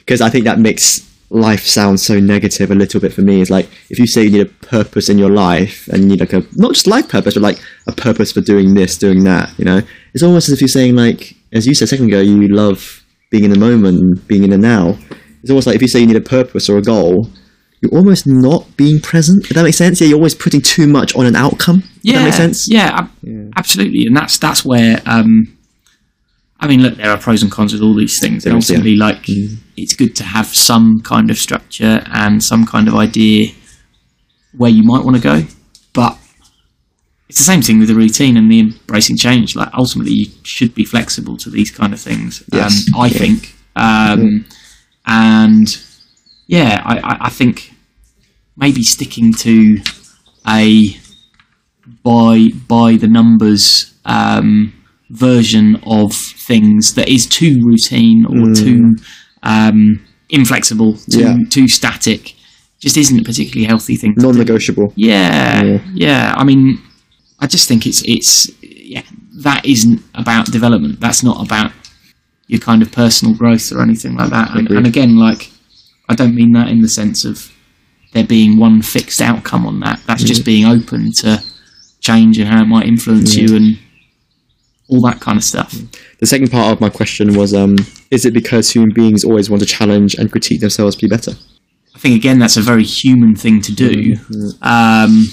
because 0.00 0.20
I 0.20 0.28
think 0.28 0.44
that 0.44 0.58
makes 0.58 1.00
life 1.30 1.64
sounds 1.66 2.02
so 2.04 2.20
negative 2.20 2.70
a 2.70 2.74
little 2.74 3.00
bit 3.00 3.12
for 3.12 3.22
me 3.22 3.40
is 3.40 3.50
like 3.50 3.68
if 3.90 3.98
you 3.98 4.06
say 4.06 4.22
you 4.22 4.30
need 4.30 4.46
a 4.46 4.66
purpose 4.66 5.08
in 5.08 5.18
your 5.18 5.30
life 5.30 5.88
and 5.88 6.02
you 6.02 6.08
need 6.10 6.20
like 6.20 6.32
a 6.32 6.42
not 6.54 6.72
just 6.72 6.86
life 6.86 7.08
purpose 7.08 7.34
but 7.34 7.42
like 7.42 7.58
a 7.88 7.92
purpose 7.92 8.30
for 8.30 8.40
doing 8.40 8.74
this 8.74 8.96
doing 8.96 9.24
that 9.24 9.52
you 9.58 9.64
know 9.64 9.80
it's 10.14 10.22
almost 10.22 10.48
as 10.48 10.54
if 10.54 10.60
you're 10.60 10.68
saying 10.68 10.94
like 10.94 11.34
as 11.52 11.66
you 11.66 11.74
said 11.74 11.86
a 11.86 11.88
second 11.88 12.06
ago 12.06 12.20
you 12.20 12.46
love 12.46 13.02
being 13.32 13.42
in 13.42 13.50
the 13.50 13.58
moment 13.58 13.98
and 13.98 14.28
being 14.28 14.44
in 14.44 14.50
the 14.50 14.58
now 14.58 14.96
it's 15.42 15.50
almost 15.50 15.66
like 15.66 15.74
if 15.74 15.82
you 15.82 15.88
say 15.88 15.98
you 15.98 16.06
need 16.06 16.14
a 16.16 16.20
purpose 16.20 16.68
or 16.68 16.78
a 16.78 16.82
goal 16.82 17.28
you're 17.80 17.92
almost 17.94 18.26
not 18.26 18.76
being 18.76 18.98
present 19.00 19.44
if 19.44 19.50
that 19.54 19.62
makes 19.62 19.76
sense 19.76 20.00
yeah 20.00 20.06
you're 20.08 20.16
always 20.16 20.34
putting 20.34 20.60
too 20.60 20.86
much 20.86 21.14
on 21.16 21.26
an 21.26 21.36
outcome 21.36 21.82
yeah, 22.02 22.18
that 22.18 22.24
makes 22.24 22.36
sense 22.36 22.66
Yeah, 22.70 22.88
ab- 23.00 23.52
absolutely, 23.56 24.04
and 24.06 24.16
that's 24.16 24.38
that's 24.38 24.64
where. 24.64 25.00
Um, 25.06 25.52
I 26.60 26.66
mean, 26.68 26.80
look, 26.82 26.96
there 26.96 27.10
are 27.10 27.18
pros 27.18 27.42
and 27.42 27.50
cons 27.52 27.72
with 27.74 27.82
all 27.82 27.94
these 27.94 28.18
things, 28.20 28.46
and 28.46 28.52
There 28.52 28.58
is, 28.58 28.70
yeah. 28.70 28.76
ultimately, 28.76 28.96
like, 28.96 29.24
it's 29.76 29.94
good 29.94 30.16
to 30.16 30.24
have 30.24 30.46
some 30.46 31.00
kind 31.00 31.30
of 31.30 31.36
structure 31.36 32.02
and 32.06 32.42
some 32.42 32.64
kind 32.64 32.88
of 32.88 32.94
idea 32.94 33.48
where 34.56 34.70
you 34.70 34.82
might 34.84 35.04
want 35.04 35.16
to 35.16 35.22
go, 35.22 35.42
but 35.92 36.16
it's 37.28 37.38
the 37.38 37.44
same 37.44 37.60
thing 37.60 37.78
with 37.78 37.88
the 37.88 37.94
routine 37.94 38.36
and 38.38 38.50
the 38.50 38.60
embracing 38.60 39.16
change. 39.18 39.54
Like, 39.56 39.68
ultimately, 39.74 40.14
you 40.14 40.26
should 40.44 40.74
be 40.74 40.84
flexible 40.84 41.36
to 41.38 41.50
these 41.50 41.70
kind 41.70 41.92
of 41.92 42.00
things. 42.00 42.42
Yes. 42.52 42.86
Um, 42.94 43.00
I 43.02 43.06
Yeah. 43.08 43.18
think, 43.18 43.54
um, 43.74 44.44
and 45.06 45.68
yeah, 46.46 46.82
I, 46.84 46.98
I, 46.98 47.16
I 47.26 47.30
think 47.30 47.72
maybe 48.56 48.82
sticking 48.82 49.32
to 49.34 49.78
a 50.48 50.96
by 52.02 52.48
by 52.68 52.96
the 52.96 53.08
numbers 53.08 53.94
um, 54.04 54.72
version 55.10 55.76
of 55.86 56.12
things 56.14 56.94
that 56.94 57.08
is 57.08 57.26
too 57.26 57.60
routine 57.64 58.24
or 58.26 58.54
too 58.54 58.94
um, 59.42 60.04
inflexible, 60.30 60.96
too 60.96 61.20
Yeah. 61.20 61.36
too 61.50 61.68
static, 61.68 62.34
just 62.80 62.96
isn't 62.96 63.20
a 63.20 63.22
particularly 63.24 63.66
healthy 63.66 63.96
thing. 63.96 64.14
To 64.14 64.22
non-negotiable 64.22 64.92
Yeah, 64.96 65.62
Yeah. 65.62 65.80
yeah, 65.94 66.34
I 66.36 66.44
mean, 66.44 66.80
I 67.40 67.46
just 67.46 67.68
think 67.68 67.86
it's 67.86 68.02
it's 68.04 68.50
yeah 68.62 69.02
that 69.42 69.64
isn't 69.66 70.00
about 70.14 70.46
development. 70.50 71.00
That's 71.00 71.22
not 71.22 71.44
about 71.44 71.72
your 72.48 72.60
kind 72.60 72.80
of 72.82 72.90
personal 72.92 73.34
growth 73.34 73.72
or 73.72 73.82
anything 73.82 74.16
like 74.16 74.30
that. 74.30 74.54
And, 74.56 74.70
and 74.70 74.86
again, 74.86 75.16
like 75.16 75.50
I 76.08 76.14
don't 76.14 76.34
mean 76.34 76.52
that 76.52 76.68
in 76.68 76.82
the 76.82 76.88
sense 76.88 77.24
of 77.24 77.52
there 78.12 78.24
being 78.24 78.58
one 78.58 78.82
fixed 78.82 79.20
outcome 79.20 79.66
on 79.66 79.80
that. 79.80 80.00
That's 80.06 80.22
just 80.22 80.44
being 80.44 80.64
open 80.64 81.12
to 81.18 81.42
change 82.00 82.38
and 82.38 82.48
how 82.48 82.62
it 82.62 82.66
might 82.66 82.86
influence 82.86 83.34
you 83.34 83.56
and 83.56 83.78
all 84.88 85.00
that 85.02 85.20
kind 85.20 85.36
of 85.36 85.44
stuff. 85.44 85.74
The 86.18 86.26
second 86.26 86.50
part 86.50 86.72
of 86.72 86.80
my 86.80 86.88
question 86.88 87.34
was, 87.36 87.52
um, 87.52 87.76
is 88.10 88.24
it 88.24 88.32
because 88.32 88.70
human 88.70 88.90
beings 88.94 89.24
always 89.24 89.50
want 89.50 89.60
to 89.60 89.66
challenge 89.66 90.14
and 90.14 90.30
critique 90.30 90.60
themselves 90.60 90.96
to 90.96 91.06
be 91.06 91.08
better? 91.08 91.32
I 91.94 91.98
think 91.98 92.14
again 92.14 92.38
that's 92.38 92.56
a 92.56 92.60
very 92.60 92.84
human 92.84 93.34
thing 93.34 93.60
to 93.62 93.74
do. 93.74 94.16
Um, 94.62 95.26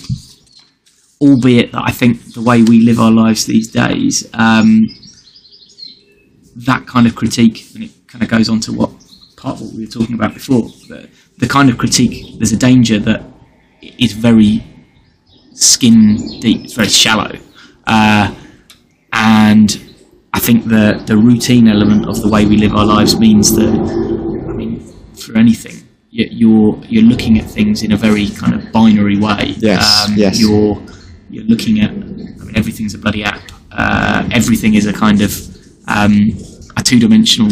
albeit 1.22 1.72
that 1.72 1.84
I 1.86 1.92
think 1.92 2.34
the 2.34 2.42
way 2.42 2.64
we 2.64 2.82
live 2.82 3.00
our 3.00 3.12
lives 3.12 3.46
these 3.46 3.70
days, 3.70 4.30
um, 4.34 4.82
that 6.56 6.86
kind 6.88 7.06
of 7.06 7.16
critique, 7.16 7.66
and 7.76 7.84
it 7.84 7.92
kind 8.08 8.24
of 8.24 8.30
goes 8.30 8.50
on 8.50 8.60
to 8.62 8.74
what 8.74 8.92
part 9.44 9.56
of 9.60 9.68
what 9.68 9.76
we 9.76 9.86
were 9.86 9.92
talking 10.00 10.16
about 10.20 10.34
before. 10.34 10.64
The, 10.90 11.00
the 11.44 11.48
kind 11.48 11.68
of 11.70 11.78
critique, 11.78 12.16
there's 12.40 12.54
a 12.60 12.62
danger 12.70 12.98
that 13.10 13.22
is 14.06 14.12
very 14.14 14.64
skin 15.54 16.00
deep, 16.40 16.60
it's 16.66 16.74
very 16.82 16.90
shallow, 16.90 17.34
uh, 17.86 18.34
and 19.12 19.70
I 20.34 20.40
think 20.40 20.66
the 20.76 20.86
the 21.06 21.18
routine 21.30 21.68
element 21.76 22.08
of 22.12 22.16
the 22.24 22.30
way 22.30 22.46
we 22.46 22.58
live 22.58 22.74
our 22.80 22.86
lives 22.86 23.20
means 23.20 23.48
that 23.56 23.70
I 24.50 24.54
mean, 24.60 24.80
for 25.24 25.38
anything, 25.38 25.76
you- 26.10 26.32
you're 26.42 26.72
you're 26.92 27.08
looking 27.14 27.34
at 27.42 27.46
things 27.58 27.84
in 27.86 27.92
a 27.92 27.98
very 27.98 28.28
kind 28.42 28.54
of 28.58 28.62
binary 28.72 29.18
way. 29.28 29.44
Yes, 29.60 29.84
Um, 30.08 30.16
yes. 30.24 30.40
You're 30.42 30.76
you're 31.34 31.46
looking 31.54 31.76
at. 31.86 31.92
I 31.92 32.44
mean, 32.46 32.56
everything's 32.62 32.94
a 32.94 32.98
bloody 32.98 33.24
app. 33.24 33.42
Uh, 33.72 34.20
everything 34.40 34.74
is 34.80 34.86
a 34.88 34.94
kind 35.06 35.20
of 35.22 35.32
um, 35.88 36.16
a 36.78 36.82
two-dimensional 36.90 37.52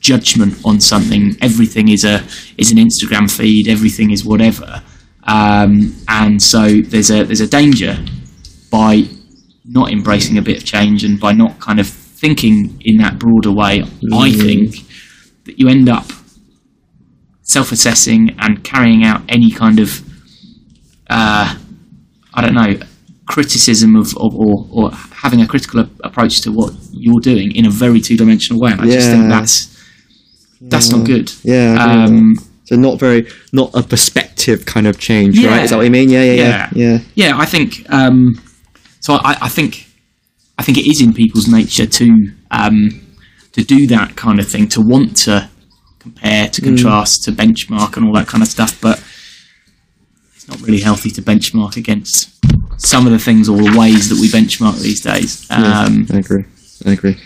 judgment 0.00 0.54
on 0.64 0.80
something. 0.80 1.36
Everything 1.40 1.88
is 1.88 2.04
a 2.04 2.24
is 2.58 2.72
an 2.72 2.78
Instagram 2.78 3.30
feed. 3.30 3.68
Everything 3.68 4.10
is 4.10 4.24
whatever. 4.24 4.82
Um, 5.24 5.94
and 6.08 6.42
so 6.42 6.80
there's 6.80 7.10
a 7.10 7.24
there's 7.24 7.40
a 7.40 7.46
danger 7.46 7.96
by 8.70 9.04
not 9.64 9.92
embracing 9.92 10.38
a 10.38 10.42
bit 10.42 10.56
of 10.56 10.64
change 10.64 11.04
and 11.04 11.20
by 11.20 11.32
not 11.32 11.60
kind 11.60 11.78
of 11.78 11.86
thinking 11.86 12.80
in 12.80 12.96
that 12.98 13.18
broader 13.18 13.52
way. 13.52 13.84
I 14.12 14.32
think 14.32 14.74
that 15.44 15.58
you 15.58 15.68
end 15.68 15.88
up 15.88 16.06
self-assessing 17.42 18.36
and 18.38 18.62
carrying 18.64 19.04
out 19.04 19.22
any 19.28 19.50
kind 19.50 19.78
of 19.80 20.02
uh, 21.08 21.56
I 22.34 22.40
don't 22.40 22.54
know 22.54 22.78
criticism 23.26 23.94
of, 23.94 24.08
of 24.16 24.34
or, 24.34 24.66
or 24.72 24.90
having 25.12 25.40
a 25.40 25.46
critical 25.46 25.86
approach 26.02 26.40
to 26.40 26.50
what 26.50 26.72
you're 26.90 27.20
doing 27.20 27.54
in 27.54 27.64
a 27.64 27.70
very 27.70 28.00
two-dimensional 28.00 28.60
way. 28.60 28.72
And 28.72 28.80
I 28.80 28.86
just 28.86 29.08
think 29.08 29.28
that's 29.28 29.69
that's 30.60 30.90
not 30.90 31.06
good. 31.06 31.32
Yeah, 31.42 31.76
I 31.78 32.04
agree 32.04 32.14
with 32.16 32.22
Um, 32.22 32.34
So 32.64 32.76
not 32.76 33.00
very, 33.00 33.26
not 33.52 33.70
a 33.74 33.82
perspective 33.82 34.64
kind 34.64 34.86
of 34.86 34.98
change, 34.98 35.38
Yeah. 35.38 35.48
right? 35.50 35.64
Is 35.64 35.70
that 35.70 35.76
what 35.76 35.84
you 35.84 35.90
mean? 35.90 36.08
Yeah, 36.08 36.22
yeah, 36.22 36.34
yeah, 36.34 36.68
yeah. 36.74 36.98
yeah, 37.14 37.38
I 37.38 37.44
think 37.46 37.84
um, 37.90 38.40
so. 39.00 39.14
I, 39.14 39.36
I 39.42 39.48
think 39.48 39.86
I 40.58 40.62
think 40.62 40.78
it 40.78 40.86
is 40.86 41.00
in 41.00 41.12
people's 41.12 41.48
nature 41.48 41.86
to 41.86 42.06
um, 42.52 43.00
to 43.52 43.64
do 43.64 43.86
that 43.88 44.14
kind 44.16 44.38
of 44.38 44.46
thing, 44.48 44.68
to 44.68 44.80
want 44.80 45.16
to 45.24 45.48
compare, 45.98 46.46
Mm. 46.46 46.52
to 46.52 46.60
contrast, 46.62 47.24
to 47.24 47.32
benchmark, 47.32 47.96
and 47.96 48.06
all 48.06 48.14
that 48.14 48.28
kind 48.28 48.42
of 48.42 48.48
stuff. 48.48 48.80
But 48.80 49.02
it's 50.36 50.46
not 50.48 50.60
really 50.62 50.80
healthy 50.80 51.10
to 51.10 51.22
benchmark 51.22 51.76
against 51.76 52.30
some 52.76 53.04
of 53.06 53.12
the 53.12 53.18
things 53.18 53.48
or 53.48 53.56
the 53.58 53.76
ways 53.78 54.08
that 54.10 54.18
we 54.20 54.28
benchmark 54.28 54.80
these 54.80 55.00
days. 55.00 55.44
Um, 55.50 56.06
I 56.12 56.18
agree. 56.18 56.44
I 56.86 56.92
agree. 56.92 57.16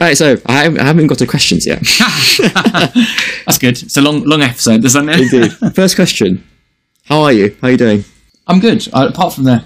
All 0.00 0.06
right, 0.06 0.16
so 0.16 0.36
I 0.46 0.52
haven't, 0.62 0.80
I 0.80 0.84
haven't 0.84 1.08
got 1.08 1.18
to 1.18 1.26
questions 1.26 1.66
yet. 1.66 1.80
that's 3.44 3.58
good. 3.58 3.82
It's 3.82 3.96
a 3.96 4.00
long, 4.00 4.22
long 4.22 4.42
episode, 4.42 4.82
doesn't 4.82 5.08
it? 5.08 5.20
Indeed. 5.20 5.52
First 5.74 5.96
question: 5.96 6.46
How 7.06 7.22
are 7.22 7.32
you? 7.32 7.56
How 7.60 7.66
are 7.68 7.70
you 7.72 7.76
doing? 7.76 8.04
I'm 8.46 8.60
good. 8.60 8.86
Uh, 8.92 9.08
apart 9.12 9.32
from 9.34 9.44
the 9.44 9.64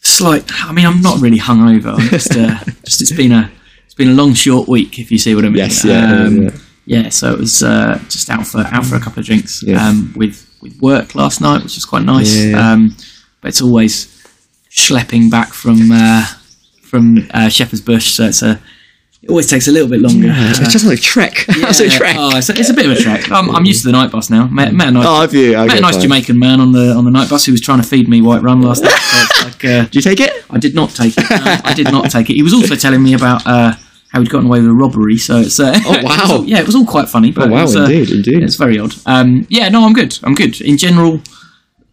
slight, 0.00 0.44
I 0.64 0.72
mean, 0.72 0.86
I'm 0.86 1.00
not 1.00 1.20
really 1.20 1.38
hungover. 1.38 1.98
I'm 1.98 2.08
just, 2.08 2.36
uh, 2.36 2.56
just 2.84 3.02
it's 3.02 3.12
been 3.12 3.32
a 3.32 3.50
it's 3.84 3.94
been 3.94 4.08
a 4.08 4.12
long, 4.14 4.32
short 4.34 4.68
week, 4.68 4.98
if 5.00 5.10
you 5.10 5.18
see 5.18 5.34
what 5.34 5.44
I 5.44 5.48
mean. 5.48 5.56
Yes, 5.56 5.84
yeah, 5.84 6.22
Um, 6.24 6.42
yeah. 6.44 6.50
yeah. 6.86 7.08
So 7.08 7.32
it 7.32 7.38
was 7.40 7.62
uh, 7.64 7.98
just 8.08 8.30
out 8.30 8.46
for 8.46 8.60
out 8.60 8.86
for 8.86 8.94
a 8.94 9.00
couple 9.00 9.20
of 9.20 9.26
drinks 9.26 9.60
Yeah. 9.66 9.84
um, 9.88 10.12
with 10.16 10.48
with 10.62 10.80
work 10.80 11.16
last 11.16 11.40
night, 11.40 11.64
which 11.64 11.74
was 11.74 11.84
quite 11.84 12.04
nice. 12.04 12.32
Yeah, 12.32 12.50
yeah. 12.50 12.72
Um, 12.72 12.96
but 13.40 13.48
it's 13.48 13.60
always 13.60 14.06
schlepping 14.70 15.32
back 15.32 15.48
from 15.52 15.90
uh, 15.90 16.26
from 16.82 17.26
uh, 17.32 17.48
Shepherd's 17.48 17.82
Bush, 17.82 18.12
so 18.12 18.26
it's 18.26 18.40
a 18.42 18.60
it 19.24 19.30
always 19.30 19.48
takes 19.48 19.68
a 19.68 19.72
little 19.72 19.88
bit 19.88 20.00
longer. 20.00 20.28
It's 20.30 20.60
Uh, 20.60 20.68
just 20.70 20.84
like 20.84 20.98
a 20.98 21.02
trek. 21.02 21.46
yeah. 21.48 21.54
That's 21.66 21.80
a 21.80 21.88
trek. 21.88 22.16
Oh, 22.18 22.36
it's 22.36 22.50
a, 22.50 22.52
it's 22.52 22.68
a 22.68 22.74
bit 22.74 22.84
of 22.84 22.92
a 22.92 22.96
trek. 23.00 23.30
I'm, 23.30 23.48
I'm 23.54 23.64
used 23.64 23.80
to 23.82 23.88
the 23.88 23.92
night 23.92 24.10
bus 24.12 24.28
now. 24.28 24.46
Met, 24.48 24.74
met 24.74 24.88
a 24.88 24.90
nice, 24.90 25.06
Oh, 25.06 25.20
have 25.22 25.32
you? 25.34 25.52
met 25.52 25.78
a 25.78 25.80
nice 25.80 25.94
fine. 25.94 26.02
Jamaican 26.02 26.38
man 26.38 26.60
on 26.60 26.72
the 26.72 26.92
on 26.92 27.04
the 27.04 27.10
night 27.10 27.30
bus 27.30 27.46
who 27.46 27.52
was 27.52 27.60
trying 27.62 27.80
to 27.80 27.88
feed 27.88 28.06
me 28.08 28.20
white 28.20 28.42
rum 28.42 28.60
last 28.60 28.82
night. 28.82 28.92
So 28.92 29.44
like, 29.46 29.64
uh, 29.64 29.82
Did 29.84 29.94
you 29.96 30.02
take 30.02 30.20
it? 30.20 30.44
I 30.50 30.58
did 30.58 30.74
not 30.74 30.90
take 30.90 31.14
it. 31.16 31.24
No, 31.30 31.56
I 31.64 31.72
did 31.74 31.90
not 31.90 32.10
take 32.10 32.28
it. 32.30 32.34
He 32.34 32.42
was 32.42 32.52
also 32.52 32.74
telling 32.76 33.02
me 33.02 33.14
about 33.14 33.46
uh, 33.46 33.72
how 34.12 34.20
he'd 34.20 34.28
gotten 34.30 34.46
away 34.46 34.60
with 34.60 34.68
a 34.68 34.74
robbery. 34.74 35.16
So 35.16 35.38
it's 35.38 35.58
uh, 35.58 35.72
Oh, 35.86 35.94
it 35.98 36.04
wow. 36.04 36.18
all- 36.30 36.44
yeah, 36.44 36.60
it 36.60 36.66
was 36.66 36.76
all 36.76 36.84
quite 36.86 37.08
funny. 37.08 37.30
But 37.32 37.48
Oh, 37.48 37.52
wow, 37.52 37.58
it 37.60 37.62
was, 37.62 37.76
uh, 37.76 37.80
indeed, 37.84 38.10
indeed. 38.10 38.42
It's 38.42 38.56
very 38.56 38.78
odd. 38.78 38.94
Um, 39.06 39.46
yeah, 39.48 39.70
no, 39.70 39.84
I'm 39.86 39.94
good. 39.94 40.18
I'm 40.22 40.34
good. 40.34 40.60
In 40.60 40.76
general, 40.76 41.20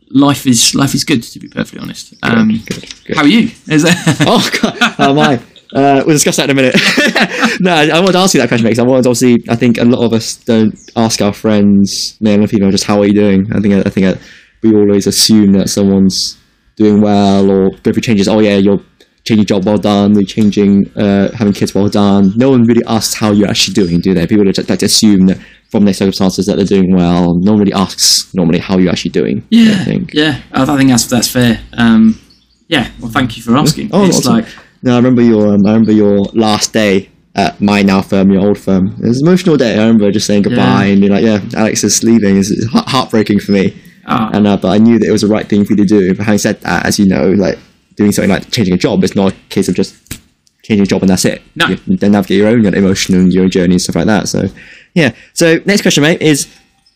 life 0.09 0.45
is 0.45 0.75
life 0.75 0.93
is 0.93 1.05
good. 1.05 1.23
To 1.23 1.39
be 1.39 1.47
perfectly 1.47 1.79
honest. 1.79 2.13
Um, 2.23 2.49
good, 2.67 2.93
good. 3.05 3.15
How 3.15 3.23
are 3.23 3.27
you? 3.27 3.51
Is 3.69 3.83
that? 3.83 3.97
Oh, 4.27 4.43
God. 4.61 4.77
oh 4.99 5.13
my. 5.13 5.39
Uh, 5.73 6.03
we'll 6.05 6.15
discuss 6.15 6.37
that 6.37 6.49
in 6.49 6.57
a 6.57 6.61
minute. 6.61 6.75
no, 7.61 7.71
I, 7.71 7.87
I 7.87 7.99
wanted 7.99 8.13
to 8.13 8.17
ask 8.19 8.33
you 8.33 8.41
that 8.41 8.47
question 8.47 8.65
because 8.65 8.79
I 8.79 8.83
wanted 8.83 9.03
to 9.03 9.09
obviously. 9.09 9.43
I 9.49 9.55
think 9.55 9.77
a 9.77 9.85
lot 9.85 10.03
of 10.05 10.13
us 10.13 10.35
don't 10.37 10.77
ask 10.95 11.21
our 11.21 11.33
friends, 11.33 12.17
male 12.19 12.39
and 12.39 12.49
female, 12.49 12.71
just 12.71 12.85
how 12.85 12.99
are 12.99 13.05
you 13.05 13.13
doing. 13.13 13.47
I 13.53 13.59
think 13.59 13.73
I 13.85 13.89
think 13.89 14.05
uh 14.07 14.15
we 14.61 14.75
always 14.75 15.07
assume 15.07 15.53
that 15.53 15.69
someone's 15.69 16.37
doing 16.75 17.01
well 17.01 17.49
or 17.49 17.69
going 17.69 17.81
through 17.93 18.01
changes. 18.01 18.27
Oh 18.27 18.39
yeah, 18.39 18.57
you're 18.57 18.81
changing 19.23 19.45
job, 19.45 19.65
well 19.65 19.77
done. 19.77 20.13
You're 20.13 20.23
changing, 20.23 20.91
uh, 20.95 21.31
having 21.33 21.53
kids, 21.53 21.73
well 21.73 21.87
done. 21.87 22.31
No 22.35 22.49
one 22.51 22.63
really 22.63 22.83
asks 22.87 23.13
how 23.13 23.31
you're 23.31 23.47
actually 23.49 23.73
doing, 23.73 23.99
do 23.99 24.13
they? 24.13 24.27
People 24.27 24.45
just 24.45 24.69
like 24.69 24.79
to 24.79 24.85
assume 24.85 25.27
that 25.27 25.37
from 25.71 25.85
their 25.85 25.93
circumstances 25.93 26.45
that 26.47 26.57
they're 26.57 26.65
doing 26.65 26.95
well. 26.95 27.35
No 27.39 27.51
one 27.51 27.59
really 27.59 27.73
asks 27.73 28.33
normally 28.33 28.59
how 28.59 28.77
you're 28.77 28.91
actually 28.91 29.11
doing. 29.11 29.45
yeah, 29.49 29.71
I 29.71 29.85
think. 29.85 30.13
yeah. 30.13 30.41
I 30.51 30.65
think 30.77 30.89
that's 30.89 31.05
that's 31.05 31.29
fair. 31.29 31.61
Um, 31.73 32.19
yeah. 32.67 32.91
Well, 32.99 33.11
thank 33.11 33.37
you 33.37 33.43
for 33.43 33.55
asking. 33.57 33.89
Oh, 33.93 34.05
it's 34.05 34.17
awesome. 34.19 34.33
like 34.33 34.47
No, 34.83 34.93
I 34.93 34.97
remember 34.97 35.21
your 35.21 35.53
um, 35.53 35.65
I 35.65 35.71
remember 35.73 35.91
your 35.91 36.19
last 36.33 36.73
day 36.73 37.09
at 37.35 37.61
my 37.61 37.81
now 37.81 38.01
firm, 38.01 38.31
your 38.31 38.41
old 38.47 38.57
firm. 38.57 38.87
It 39.01 39.07
was 39.07 39.21
an 39.21 39.27
emotional 39.27 39.57
day. 39.57 39.73
I 39.75 39.81
remember 39.85 40.11
just 40.11 40.27
saying 40.27 40.41
goodbye 40.43 40.85
Yeah. 40.85 40.91
and 40.91 40.99
being 41.01 41.11
like, 41.13 41.23
"Yeah, 41.23 41.39
Alex 41.55 41.83
is 41.83 42.03
leaving." 42.03 42.37
It's, 42.37 42.51
it's 42.51 42.65
heartbreaking 42.71 43.39
for 43.39 43.51
me, 43.53 43.73
ah, 44.07 44.29
and 44.33 44.47
uh, 44.47 44.57
but 44.57 44.69
I 44.69 44.77
knew 44.79 44.97
that 44.99 45.07
it 45.07 45.11
was 45.11 45.21
the 45.21 45.27
right 45.27 45.47
thing 45.47 45.63
for 45.65 45.73
you 45.73 45.77
to 45.77 45.85
do. 45.85 46.13
But 46.15 46.25
having 46.25 46.39
said 46.39 46.59
that, 46.61 46.85
as 46.85 46.97
you 46.99 47.05
know, 47.05 47.29
like 47.31 47.57
doing 47.95 48.11
something 48.11 48.29
like 48.29 48.49
changing 48.51 48.73
a 48.73 48.77
job 48.77 49.03
is 49.03 49.15
not 49.15 49.33
a 49.33 49.35
case 49.49 49.67
of 49.69 49.75
just 49.75 50.19
changing 50.63 50.83
a 50.83 50.87
job 50.87 51.01
and 51.01 51.09
that's 51.09 51.25
it. 51.25 51.41
No. 51.55 51.67
You 51.67 51.97
then 51.97 52.11
navigate 52.13 52.37
your 52.37 52.47
own 52.47 52.65
emotion 52.65 53.15
and 53.15 53.31
your 53.31 53.43
own 53.43 53.49
journey 53.49 53.73
and 53.75 53.81
stuff 53.81 53.95
like 53.95 54.05
that. 54.05 54.27
So, 54.29 54.45
yeah. 54.93 55.13
So 55.33 55.59
next 55.65 55.81
question, 55.81 56.03
mate, 56.03 56.21
is 56.21 56.47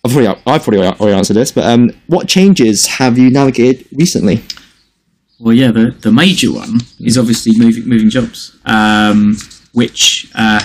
I've 0.06 0.16
already, 0.16 0.28
I've 0.46 0.64
probably 0.64 0.80
already 0.86 1.16
answered 1.18 1.34
this, 1.36 1.52
but 1.52 1.66
um, 1.66 1.92
what 2.08 2.28
changes 2.28 2.86
have 2.86 3.18
you 3.18 3.30
navigated 3.30 3.88
recently? 3.92 4.42
Well, 5.40 5.54
yeah, 5.54 5.72
the, 5.72 5.92
the 5.92 6.12
major 6.12 6.54
one 6.54 6.80
is 7.00 7.18
obviously 7.18 7.58
moving 7.58 7.88
moving 7.88 8.10
jobs, 8.10 8.58
um, 8.66 9.36
which 9.74 10.32
uh, 10.34 10.62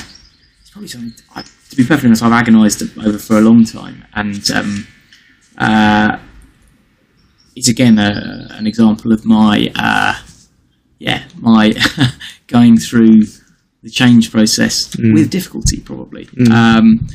is 0.62 0.70
probably 0.70 0.88
something. 0.88 1.12
I, 1.34 1.42
to 1.42 1.76
be 1.76 1.84
perfectly 1.84 2.08
honest, 2.08 2.22
I've 2.22 2.32
agonised 2.32 2.98
over 2.98 3.18
for 3.18 3.38
a 3.38 3.40
long 3.40 3.64
time, 3.64 4.04
and 4.14 4.48
um, 4.52 4.86
uh, 5.58 6.18
it's 7.56 7.68
again 7.68 7.98
a, 7.98 8.46
an 8.52 8.68
example 8.68 9.12
of 9.12 9.24
my 9.24 9.72
uh, 9.74 10.14
yeah 10.98 11.24
my 11.36 11.74
going 12.46 12.76
through 12.76 13.22
the 13.82 13.90
change 13.90 14.30
process 14.30 14.96
with 14.96 15.30
difficulty, 15.30 15.80
probably, 15.80 16.28
um, 16.52 17.08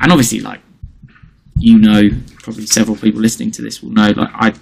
and 0.00 0.12
obviously, 0.12 0.40
like 0.40 0.60
you 1.56 1.78
know, 1.78 2.10
probably 2.42 2.66
several 2.66 2.96
people 2.96 3.22
listening 3.22 3.50
to 3.52 3.62
this 3.62 3.82
will 3.82 3.92
know, 3.92 4.10
like 4.10 4.30
I 4.34 4.52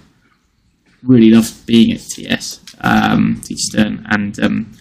really 1.07 1.29
loved 1.31 1.65
being 1.65 1.91
at 1.93 2.01
TS, 2.01 2.59
um, 2.81 3.41
Teacher 3.43 3.61
Stern, 3.61 4.05
and 4.09 4.39
um, 4.39 4.71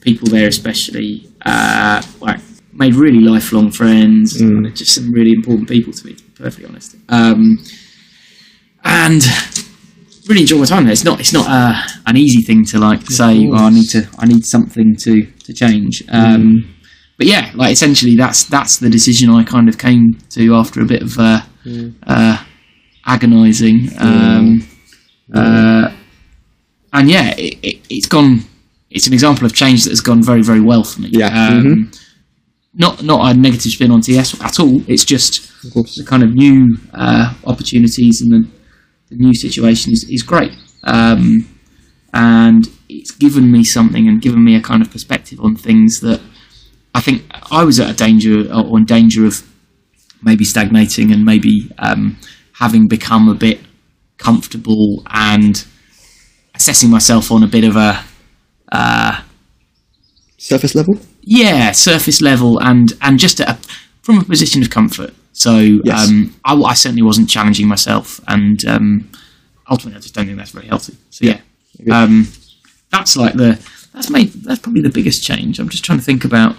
people 0.00 0.28
there 0.28 0.48
especially 0.48 1.28
uh, 1.46 2.02
like 2.20 2.40
made 2.72 2.94
really 2.94 3.20
lifelong 3.20 3.70
friends. 3.70 4.40
And 4.40 4.74
just 4.76 4.94
some 4.94 5.12
really 5.12 5.32
important 5.32 5.68
people 5.68 5.92
to 5.92 6.06
me, 6.06 6.14
to 6.14 6.22
be 6.24 6.30
perfectly 6.42 6.66
honest. 6.68 6.96
Um, 7.08 7.58
and 8.84 9.22
really 10.28 10.42
enjoy 10.42 10.58
my 10.58 10.64
time 10.64 10.84
there. 10.84 10.92
It's 10.92 11.04
not 11.04 11.20
it's 11.20 11.32
not 11.32 11.46
uh, 11.48 11.74
an 12.06 12.16
easy 12.16 12.42
thing 12.42 12.64
to 12.66 12.78
like 12.78 13.02
say. 13.10 13.46
Well, 13.46 13.64
I 13.64 13.70
need 13.70 13.88
to 13.90 14.08
I 14.18 14.26
need 14.26 14.44
something 14.44 14.96
to 15.04 15.22
to 15.44 15.52
change. 15.52 16.02
Um, 16.08 16.74
But 17.18 17.26
yeah, 17.26 17.50
like 17.54 17.72
essentially 17.72 18.16
that's 18.16 18.44
that's 18.44 18.78
the 18.78 18.88
decision 18.88 19.28
I 19.30 19.44
kind 19.44 19.68
of 19.68 19.76
came 19.76 20.14
to 20.30 20.54
after 20.54 20.80
a 20.80 20.86
bit 20.86 21.02
of 21.02 21.18
uh, 21.18 21.42
uh, 22.06 22.42
agonising. 23.04 23.90
Um, 23.98 24.66
uh, 25.34 25.92
and 26.92 27.08
yeah, 27.08 27.34
it, 27.36 27.58
it, 27.62 27.86
it's 27.88 28.06
gone. 28.06 28.40
It's 28.90 29.06
an 29.06 29.12
example 29.12 29.46
of 29.46 29.52
change 29.54 29.84
that 29.84 29.90
has 29.90 30.00
gone 30.00 30.22
very, 30.22 30.42
very 30.42 30.60
well 30.60 30.82
for 30.82 31.00
me. 31.02 31.10
Yeah. 31.12 31.28
Um, 31.48 31.90
Not 32.72 33.02
not 33.02 33.30
a 33.30 33.34
negative 33.36 33.72
spin 33.72 33.90
on 33.90 34.00
TS 34.00 34.40
at 34.40 34.60
all. 34.60 34.80
It's 34.86 35.04
just 35.04 35.50
the 35.62 36.04
kind 36.06 36.22
of 36.22 36.34
new 36.34 36.76
uh, 36.94 37.34
opportunities 37.44 38.20
and 38.22 38.30
the, 38.32 38.48
the 39.10 39.16
new 39.16 39.34
situation 39.34 39.92
is, 39.92 40.06
is 40.08 40.22
great. 40.22 40.52
Um, 40.84 41.48
and 42.12 42.68
it's 42.88 43.10
given 43.10 43.50
me 43.50 43.64
something 43.64 44.08
and 44.08 44.22
given 44.22 44.44
me 44.44 44.54
a 44.56 44.60
kind 44.60 44.82
of 44.82 44.90
perspective 44.90 45.40
on 45.40 45.56
things 45.56 46.00
that 46.00 46.20
I 46.94 47.00
think 47.00 47.22
I 47.50 47.64
was 47.64 47.78
at 47.80 47.90
a 47.90 47.94
danger 47.94 48.48
or 48.52 48.78
in 48.78 48.84
danger 48.84 49.26
of 49.26 49.42
maybe 50.22 50.44
stagnating 50.44 51.12
and 51.12 51.24
maybe 51.24 51.70
um, 51.78 52.18
having 52.54 52.88
become 52.88 53.28
a 53.28 53.34
bit 53.34 53.60
comfortable 54.20 55.02
and 55.10 55.64
assessing 56.54 56.90
myself 56.90 57.32
on 57.32 57.42
a 57.42 57.46
bit 57.48 57.64
of 57.64 57.74
a 57.76 58.04
uh, 58.70 59.22
Surface 60.38 60.74
level? 60.74 60.94
yeah 61.22 61.70
surface 61.72 62.22
level 62.22 62.58
and 62.62 62.94
and 63.02 63.18
just 63.18 63.40
a, 63.40 63.58
from 64.02 64.18
a 64.18 64.24
position 64.24 64.62
of 64.62 64.70
comfort 64.70 65.12
so 65.32 65.58
Yes. 65.84 66.08
um, 66.08 66.34
I, 66.46 66.54
I 66.54 66.74
certainly 66.74 67.02
wasn't 67.02 67.28
challenging 67.28 67.68
myself 67.68 68.20
and 68.26 68.64
um, 68.64 69.10
ultimately 69.70 69.98
I 69.98 70.00
just 70.00 70.14
don't 70.14 70.24
think 70.26 70.38
that's 70.38 70.50
very 70.52 70.66
healthy 70.66 70.96
so 71.10 71.26
yeah, 71.26 71.40
Agreed. 71.78 71.92
Um, 71.92 72.28
that's 72.90 73.16
like 73.18 73.34
the 73.34 73.60
that's 73.92 74.08
made 74.08 74.28
that's 74.44 74.60
probably 74.60 74.80
the 74.80 74.88
biggest 74.88 75.22
change 75.22 75.58
I'm 75.60 75.68
just 75.68 75.84
trying 75.84 75.98
to 75.98 76.04
think 76.04 76.24
about 76.24 76.56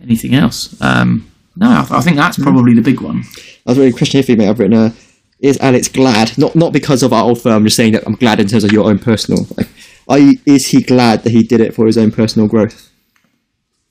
anything 0.00 0.34
else 0.34 0.80
um, 0.80 1.28
no 1.56 1.66
I, 1.68 1.86
I 1.98 2.00
think 2.00 2.16
that's 2.16 2.38
probably 2.38 2.74
the 2.74 2.82
big 2.82 3.00
one 3.00 3.24
I 3.66 3.70
was 3.70 3.78
really 3.78 3.90
a 3.90 3.92
question 3.92 4.18
here 4.18 4.22
for 4.22 4.30
you, 4.32 4.36
mate. 4.38 4.48
I've 4.48 4.60
written, 4.60 4.78
uh, 4.78 4.92
is 5.40 5.58
Alex 5.60 5.88
glad? 5.88 6.36
Not 6.38 6.54
not 6.54 6.72
because 6.72 7.02
of 7.02 7.12
our 7.12 7.24
old 7.24 7.40
firm, 7.40 7.64
just 7.64 7.76
saying 7.76 7.92
that 7.92 8.06
I'm 8.06 8.14
glad 8.14 8.40
in 8.40 8.46
terms 8.46 8.64
of 8.64 8.72
your 8.72 8.86
own 8.88 8.98
personal. 8.98 9.46
Like, 9.56 9.68
are 10.08 10.18
you, 10.18 10.38
is 10.46 10.68
he 10.68 10.82
glad 10.82 11.24
that 11.24 11.30
he 11.30 11.42
did 11.42 11.60
it 11.60 11.74
for 11.74 11.86
his 11.86 11.98
own 11.98 12.10
personal 12.10 12.48
growth? 12.48 12.90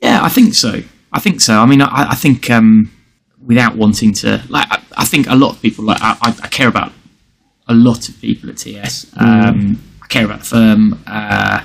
Yeah, 0.02 0.24
I 0.24 0.30
think 0.30 0.54
so. 0.54 0.82
I 1.12 1.20
think 1.20 1.42
so. 1.42 1.60
I 1.60 1.66
mean, 1.66 1.82
I, 1.82 2.12
I 2.12 2.16
think 2.16 2.50
um, 2.50 2.92
without 3.46 3.76
wanting 3.76 4.14
to, 4.14 4.42
like, 4.50 4.68
I, 4.70 4.82
I 4.98 5.06
think 5.06 5.28
a 5.28 5.36
lot 5.36 5.52
of 5.52 5.62
people, 5.62 5.86
like, 5.86 6.02
I, 6.02 6.18
I 6.22 6.48
care 6.48 6.68
about 6.68 6.92
a 7.68 7.74
lot 7.74 8.10
of 8.10 8.20
people 8.22 8.50
at 8.50 8.58
TS. 8.58 9.12
Um, 9.18 9.82
I 10.04 10.08
care 10.08 10.26
about 10.26 10.40
the 10.40 10.46
firm, 10.46 11.04
uh, 11.08 11.64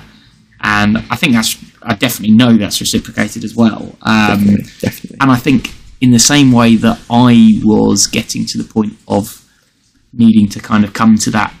and 0.61 0.97
I 1.09 1.15
think 1.15 1.33
that's, 1.33 1.57
I 1.81 1.95
definitely 1.95 2.35
know 2.35 2.55
that's 2.57 2.79
reciprocated 2.79 3.43
as 3.43 3.55
well. 3.55 3.95
Um, 4.01 4.27
Definitely, 4.27 4.63
definitely. 4.79 5.17
and 5.19 5.31
I 5.31 5.35
think 5.35 5.71
in 5.99 6.11
the 6.11 6.19
same 6.19 6.51
way 6.51 6.75
that 6.77 6.99
I 7.09 7.47
was 7.63 8.07
getting 8.07 8.45
to 8.45 8.57
the 8.57 8.63
point 8.63 8.93
of 9.07 9.40
needing 10.13 10.47
to 10.49 10.59
kind 10.59 10.83
of 10.83 10.93
come 10.93 11.15
to 11.17 11.31
that 11.31 11.53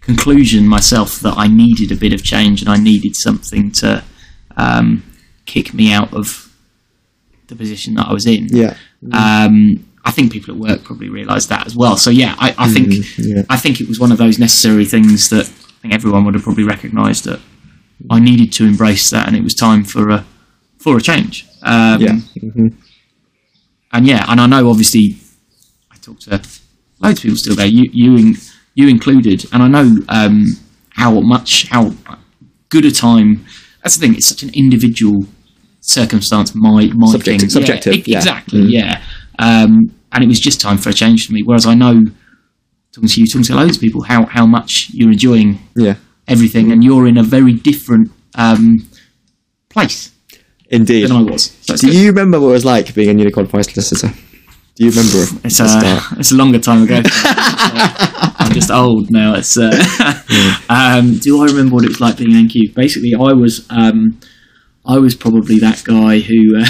conclusion 0.00 0.66
myself 0.66 1.20
that 1.20 1.34
I 1.36 1.46
needed 1.46 1.92
a 1.92 1.96
bit 1.96 2.12
of 2.12 2.22
change 2.22 2.62
and 2.62 2.70
I 2.70 2.76
needed 2.76 3.14
something 3.16 3.70
to 3.72 4.02
um, 4.56 5.02
kick 5.46 5.74
me 5.74 5.92
out 5.92 6.12
of 6.14 6.52
the 7.48 7.54
position 7.56 7.94
that 7.94 8.06
I 8.08 8.12
was 8.12 8.26
in. 8.26 8.48
Yeah. 8.48 8.76
Um, 9.12 9.86
I 10.04 10.10
think 10.10 10.32
people 10.32 10.54
at 10.54 10.60
work 10.60 10.84
probably 10.84 11.08
realised 11.10 11.48
that 11.50 11.66
as 11.66 11.76
well. 11.76 11.96
So 11.96 12.10
yeah, 12.10 12.34
I, 12.38 12.54
I 12.56 12.68
think 12.68 12.88
Mm, 12.88 13.36
yeah. 13.36 13.42
I 13.50 13.56
think 13.58 13.80
it 13.80 13.88
was 13.88 14.00
one 14.00 14.10
of 14.12 14.18
those 14.18 14.38
necessary 14.38 14.84
things 14.86 15.28
that 15.30 15.46
I 15.46 15.80
think 15.82 15.94
everyone 15.94 16.24
would 16.24 16.34
have 16.34 16.42
probably 16.42 16.64
recognised 16.64 17.24
that 17.24 17.40
I 18.10 18.18
needed 18.18 18.50
to 18.52 18.64
embrace 18.64 19.10
that, 19.10 19.26
and 19.26 19.36
it 19.36 19.42
was 19.44 19.54
time 19.54 19.84
for 19.84 20.08
a 20.08 20.24
for 20.78 20.96
a 20.96 21.00
change. 21.02 21.46
Um, 21.62 22.00
Yeah. 22.00 22.14
hmm 22.40 22.68
and 23.92 24.06
yeah, 24.06 24.24
and 24.28 24.40
I 24.40 24.46
know 24.46 24.70
obviously 24.70 25.16
I 25.90 25.96
talked 25.96 26.22
to 26.22 26.30
loads 27.00 27.18
of 27.18 27.22
people 27.22 27.36
still 27.36 27.56
there, 27.56 27.66
you 27.66 27.88
you 27.92 28.16
in, 28.16 28.34
you 28.74 28.88
included, 28.88 29.46
and 29.52 29.62
I 29.62 29.68
know 29.68 29.96
um, 30.08 30.44
how 30.90 31.20
much 31.20 31.66
how 31.68 31.92
good 32.68 32.84
a 32.84 32.90
time. 32.90 33.44
That's 33.82 33.96
the 33.96 34.06
thing; 34.06 34.14
it's 34.16 34.26
such 34.28 34.42
an 34.42 34.50
individual 34.54 35.24
circumstance. 35.80 36.54
My 36.54 36.90
my 36.94 37.10
Subjective- 37.12 37.40
thing, 37.40 37.50
subjective, 37.50 37.94
yeah, 37.96 38.02
yeah. 38.06 38.18
exactly, 38.18 38.60
Mm. 38.60 38.70
yeah. 38.70 39.02
Um, 39.38 39.92
and 40.12 40.24
it 40.24 40.26
was 40.28 40.40
just 40.40 40.60
time 40.60 40.76
for 40.78 40.90
a 40.90 40.92
change 40.92 41.26
for 41.26 41.32
me. 41.32 41.42
Whereas 41.42 41.66
I 41.66 41.74
know 41.74 42.02
talking 42.92 43.08
to 43.08 43.20
you, 43.20 43.26
talking 43.26 43.44
to 43.44 43.54
loads 43.54 43.76
of 43.76 43.80
people, 43.82 44.02
how 44.02 44.26
how 44.26 44.46
much 44.46 44.88
you're 44.92 45.12
enjoying 45.12 45.58
Yeah. 45.76 45.94
everything, 46.28 46.72
and 46.72 46.82
you're 46.84 47.06
in 47.06 47.16
a 47.16 47.22
very 47.22 47.52
different 47.54 48.10
um, 48.34 48.76
place 49.70 50.10
Indeed. 50.68 51.04
than 51.08 51.12
I 51.16 51.22
was. 51.22 51.56
So 51.62 51.76
Do 51.76 51.86
good. 51.86 51.96
you 51.96 52.06
remember 52.08 52.38
what 52.40 52.48
it 52.50 52.52
was 52.52 52.64
like 52.64 52.94
being 52.94 53.08
a 53.08 53.14
newly 53.14 53.30
qualified 53.30 53.64
solicitor? 53.66 54.12
Do 54.80 54.86
you 54.86 54.92
remember? 54.92 55.26
It's 55.44 55.56
start? 55.56 56.04
it's 56.18 56.32
a 56.32 56.36
longer 56.36 56.58
time 56.58 56.84
ago. 56.84 57.02
I'm 57.04 58.50
just 58.50 58.70
old 58.70 59.10
now. 59.10 59.34
It's 59.34 59.58
uh, 59.58 59.70
um, 60.70 61.18
do 61.18 61.42
I 61.42 61.44
remember 61.48 61.74
what 61.74 61.84
it 61.84 61.88
was 61.88 62.00
like 62.00 62.16
being 62.16 62.34
an 62.34 62.48
NQ? 62.48 62.72
Basically, 62.74 63.14
I 63.14 63.34
was 63.34 63.66
um, 63.68 64.18
I 64.86 64.96
was 64.96 65.14
probably 65.14 65.58
that 65.58 65.84
guy 65.84 66.20
who 66.20 66.58
uh, 66.58 66.64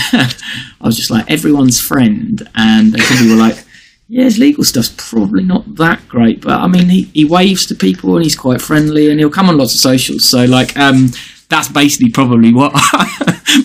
I 0.81 0.87
was 0.87 0.97
just 0.97 1.13
like 1.13 1.31
everyone's 1.31 1.81
friend, 1.81 2.49
and 2.57 2.93
they 2.93 2.99
probably 3.01 3.31
were 3.31 3.37
like. 3.37 3.65
Yeah, 4.13 4.25
his 4.25 4.41
legal 4.41 4.65
stuff's 4.65 4.93
probably 4.97 5.45
not 5.45 5.77
that 5.77 6.09
great, 6.09 6.41
but 6.41 6.55
I 6.55 6.67
mean, 6.67 6.89
he, 6.89 7.03
he 7.15 7.25
waves 7.25 7.65
to 7.67 7.77
people 7.77 8.17
and 8.17 8.25
he's 8.25 8.35
quite 8.35 8.61
friendly 8.61 9.09
and 9.09 9.21
he'll 9.21 9.31
come 9.31 9.49
on 9.49 9.57
lots 9.57 9.73
of 9.73 9.79
socials. 9.79 10.29
So, 10.29 10.47
like, 10.47 10.77
um, 10.77 11.11
that's 11.49 11.69
basically 11.69 12.11
probably 12.11 12.53
what 12.53 12.73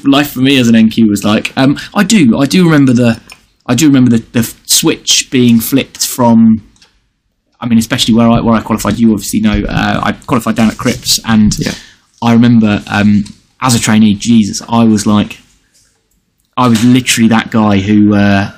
life 0.06 0.34
for 0.34 0.42
me 0.42 0.60
as 0.60 0.68
an 0.68 0.76
NQ 0.76 1.10
was 1.10 1.24
like. 1.24 1.52
Um, 1.58 1.80
I 1.96 2.04
do, 2.04 2.38
I 2.38 2.46
do 2.46 2.64
remember 2.64 2.94
the, 2.94 3.20
I 3.66 3.76
do 3.76 3.88
remember 3.88 4.12
the, 4.12 4.18
the 4.32 4.44
switch 4.66 5.30
being 5.32 5.60
flipped 5.60 6.06
from. 6.06 6.68
I 7.60 7.68
mean, 7.68 7.80
especially 7.80 8.14
where 8.14 8.28
I 8.30 8.42
where 8.42 8.54
I 8.56 8.62
qualified, 8.62 9.00
you 9.00 9.12
obviously 9.14 9.40
know. 9.42 9.64
Uh, 9.68 10.02
I 10.04 10.12
qualified 10.12 10.56
down 10.56 10.70
at 10.70 10.78
Cripps, 10.78 11.20
and 11.26 11.54
Yeah. 11.58 11.74
I 12.22 12.34
remember 12.34 12.84
um, 12.88 13.24
as 13.62 13.76
a 13.76 13.80
trainee, 13.80 14.14
Jesus, 14.16 14.62
I 14.68 14.84
was 14.84 15.06
like, 15.08 15.40
I 16.58 16.68
was 16.68 16.84
literally 16.84 17.30
that 17.30 17.50
guy 17.52 17.80
who 17.80 18.14
uh, 18.14 18.52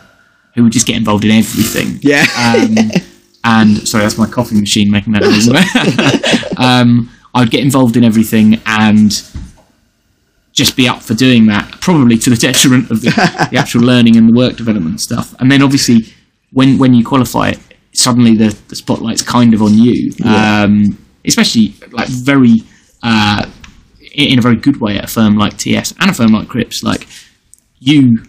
who 0.56 0.63
would 0.63 0.74
just 0.74 0.88
get 0.88 0.98
involved 0.98 1.24
in 1.26 1.32
everything. 1.32 2.00
Yeah. 2.02 2.26
Um, 2.38 2.76
and 3.43 3.88
sorry, 3.88 4.04
that's 4.04 4.17
my 4.17 4.28
coffee 4.28 4.60
machine 4.60 4.91
making 4.91 5.13
that 5.13 5.22
noise. 5.22 5.48
um, 6.58 7.10
I'd 7.34 7.50
get 7.52 7.62
involved 7.62 7.96
in 7.96 8.04
everything 8.04 8.60
and 8.65 9.12
just 10.58 10.76
be 10.76 10.88
up 10.89 11.02
for 11.04 11.13
doing 11.13 11.46
that, 11.46 11.65
probably 11.82 12.17
to 12.17 12.30
the 12.32 12.36
detriment 12.48 12.89
of 12.89 13.02
the, 13.02 13.12
the 13.52 13.58
actual 13.58 13.82
learning 13.82 14.17
and 14.17 14.28
the 14.30 14.34
work 14.34 14.56
development 14.58 15.00
stuff. 15.00 15.36
And 15.39 15.52
then 15.52 15.62
obviously, 15.62 15.98
when 16.52 16.78
when 16.82 16.93
you 16.96 17.04
qualify, 17.06 17.54
suddenly 17.93 18.36
the, 18.36 18.50
the 18.70 18.76
spotlight's 18.76 19.22
kind 19.22 19.54
of 19.54 19.62
on 19.62 19.74
you, 19.78 20.12
Yeah. 20.17 20.63
um, 20.63 20.98
especially 21.26 21.76
like 21.91 22.08
very 22.10 22.56
uh, 23.04 23.46
in 24.13 24.39
a 24.39 24.41
very 24.41 24.56
good 24.56 24.82
way 24.82 24.98
at 24.98 25.04
a 25.04 25.08
firm 25.08 25.38
like 25.38 25.58
TS 25.58 25.93
and 26.00 26.10
a 26.10 26.13
firm 26.13 26.32
like 26.34 26.48
Cripps. 26.48 26.82
Like 26.84 27.08
you 27.80 28.24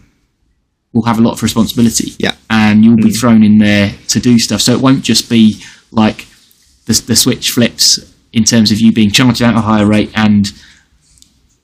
will 0.92 1.04
have 1.06 1.18
a 1.18 1.22
lot 1.22 1.32
of 1.32 1.42
responsibility 1.42 2.12
Yeah. 2.18 2.34
and 2.50 2.84
you'll 2.84 2.96
Mm. 2.96 3.04
be 3.04 3.10
thrown 3.10 3.42
in 3.42 3.58
there 3.58 3.94
to 4.08 4.20
do 4.20 4.38
stuff. 4.38 4.60
So 4.60 4.72
it 4.72 4.80
won't 4.80 5.02
just 5.02 5.30
be 5.30 5.62
like 5.90 6.26
the, 6.86 6.92
the 7.06 7.16
switch 7.16 7.50
flips 7.52 7.98
in 8.32 8.44
terms 8.44 8.70
of 8.72 8.80
you 8.80 8.92
being 8.92 9.10
charged 9.10 9.40
at 9.40 9.54
a 9.56 9.60
higher 9.60 9.86
rate 9.86 10.10
and 10.14 10.46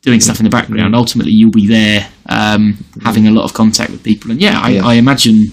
doing 0.05 0.21
stuff 0.21 0.38
in 0.40 0.45
the 0.45 0.49
Mm. 0.51 0.59
background. 0.61 0.95
Ultimately, 0.95 1.33
you'll 1.33 1.51
be 1.51 1.67
there 1.67 2.09
um, 2.29 2.85
having 3.03 3.27
a 3.27 3.31
lot 3.31 3.45
of 3.45 3.53
contact 3.55 3.90
with 3.90 4.03
people. 4.03 4.31
And 4.31 4.40
yeah, 4.40 4.61
I, 4.61 4.71
Yeah. 4.71 4.87
I 4.87 4.95
imagine 4.95 5.53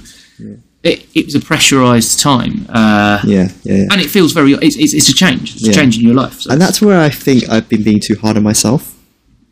it, 0.84 1.06
it 1.14 1.26
was 1.26 1.36
a 1.36 1.40
pressurized 1.40 2.20
time, 2.20 2.66
uh, 2.70 3.20
Yeah, 3.24 3.50
yeah, 3.64 3.86
and 3.92 4.02
it 4.02 4.10
feels 4.10 4.32
very. 4.34 4.54
It's, 4.54 4.76
it's, 4.78 4.94
it's 4.94 5.10
a 5.10 5.14
change. 5.14 5.54
It's 5.56 5.64
Yeah. 5.64 5.72
a 5.72 5.76
change 5.76 5.98
in 5.98 6.04
your 6.06 6.16
life. 6.16 6.42
So 6.42 6.52
And 6.52 6.60
that's 6.62 6.82
where 6.82 7.00
I 7.00 7.10
think 7.10 7.48
I've 7.50 7.70
been 7.70 7.84
being 7.84 8.00
too 8.00 8.16
hard 8.16 8.36
on 8.38 8.44
myself. 8.44 8.96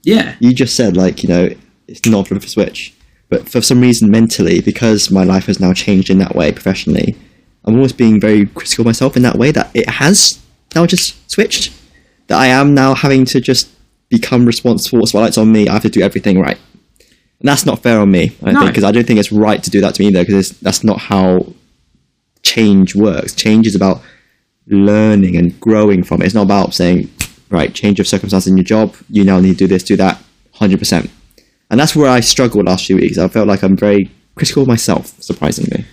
yeah, 0.04 0.36
You 0.40 0.54
just 0.54 0.76
said 0.76 0.96
like 0.98 1.22
you 1.24 1.30
know 1.30 1.50
it's 1.88 2.06
not 2.06 2.28
flip 2.28 2.44
a 2.44 2.50
switch, 2.50 2.94
but 3.30 3.48
for 3.50 3.62
some 3.62 3.80
reason 3.82 4.10
mentally, 4.10 4.60
because 4.62 5.12
my 5.12 5.24
life 5.24 5.46
has 5.48 5.60
now 5.60 5.74
changed 5.74 6.10
in 6.10 6.18
that 6.20 6.36
way 6.36 6.52
professionally, 6.52 7.16
I'm 7.66 7.76
always 7.76 7.94
being 7.94 8.20
very 8.20 8.46
critical 8.48 8.84
of 8.84 8.88
myself 8.88 9.16
in 9.18 9.24
that 9.24 9.38
way 9.38 9.52
that 9.52 9.70
it 9.74 9.88
has 9.90 10.40
now 10.76 10.86
just 10.86 11.16
switched. 11.30 11.72
That 12.28 12.40
I 12.40 12.48
am 12.48 12.74
now 12.74 12.94
having 12.96 13.26
to 13.26 13.40
just 13.42 13.68
become 14.10 14.46
responsible. 14.46 15.06
Spotlight's 15.06 15.38
on 15.38 15.52
me. 15.52 15.68
I 15.68 15.74
have 15.74 15.84
to 15.84 15.90
do 15.90 16.02
everything 16.02 16.40
right. 16.40 16.58
And 17.40 17.48
that's 17.48 17.66
not 17.66 17.82
fair 17.82 18.00
on 18.00 18.12
me, 18.12 18.36
I 18.44 18.52
No. 18.52 18.60
think, 18.60 18.72
because 18.72 18.84
I 18.84 18.92
don't 18.92 19.06
think 19.08 19.20
it's 19.20 19.32
right 19.32 19.64
to 19.64 19.70
do 19.70 19.80
that 19.82 19.96
to 19.96 20.02
me 20.02 20.08
either, 20.10 20.26
because 20.26 20.50
that's 20.52 20.84
not 20.84 21.00
how 21.00 21.54
change 22.44 22.96
works. 22.96 23.34
Change 23.34 23.68
is 23.68 23.76
about 23.76 24.02
learning 24.68 25.36
and 25.38 25.58
growing 25.60 26.04
from 26.04 26.22
it. 26.22 26.26
It's 26.26 26.36
not 26.36 26.44
about 26.44 26.74
saying, 26.74 27.10
right, 27.50 27.74
change 27.74 28.00
of 28.00 28.08
circumstance 28.08 28.46
in 28.48 28.58
your 28.58 28.64
job, 28.64 28.96
you 29.10 29.24
now 29.24 29.40
need 29.40 29.54
to 29.58 29.66
do 29.66 29.68
this, 29.68 29.84
do 29.84 29.96
that, 29.98 30.22
100%. 30.56 31.10
And 31.72 31.80
that's 31.80 31.96
where 31.96 32.10
I 32.10 32.20
struggled 32.20 32.66
last 32.66 32.88
few 32.88 32.96
weeks. 32.98 33.18
I 33.18 33.28
felt 33.28 33.48
like 33.48 33.64
I'm 33.64 33.78
very 33.78 34.12
critical 34.36 34.64
of 34.64 34.68
myself, 34.68 35.14
surprisingly. 35.22 35.86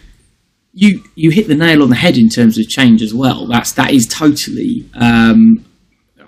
you 0.79 1.03
you 1.15 1.31
hit 1.31 1.49
the 1.49 1.55
nail 1.55 1.83
on 1.83 1.89
the 1.91 1.97
head 1.97 2.19
in 2.19 2.29
terms 2.29 2.59
of 2.59 2.69
change 2.69 3.03
as 3.03 3.15
well. 3.15 3.47
That's 3.47 3.73
that 3.73 3.93
is 3.93 4.07
totally, 4.07 4.85
um, 4.95 5.65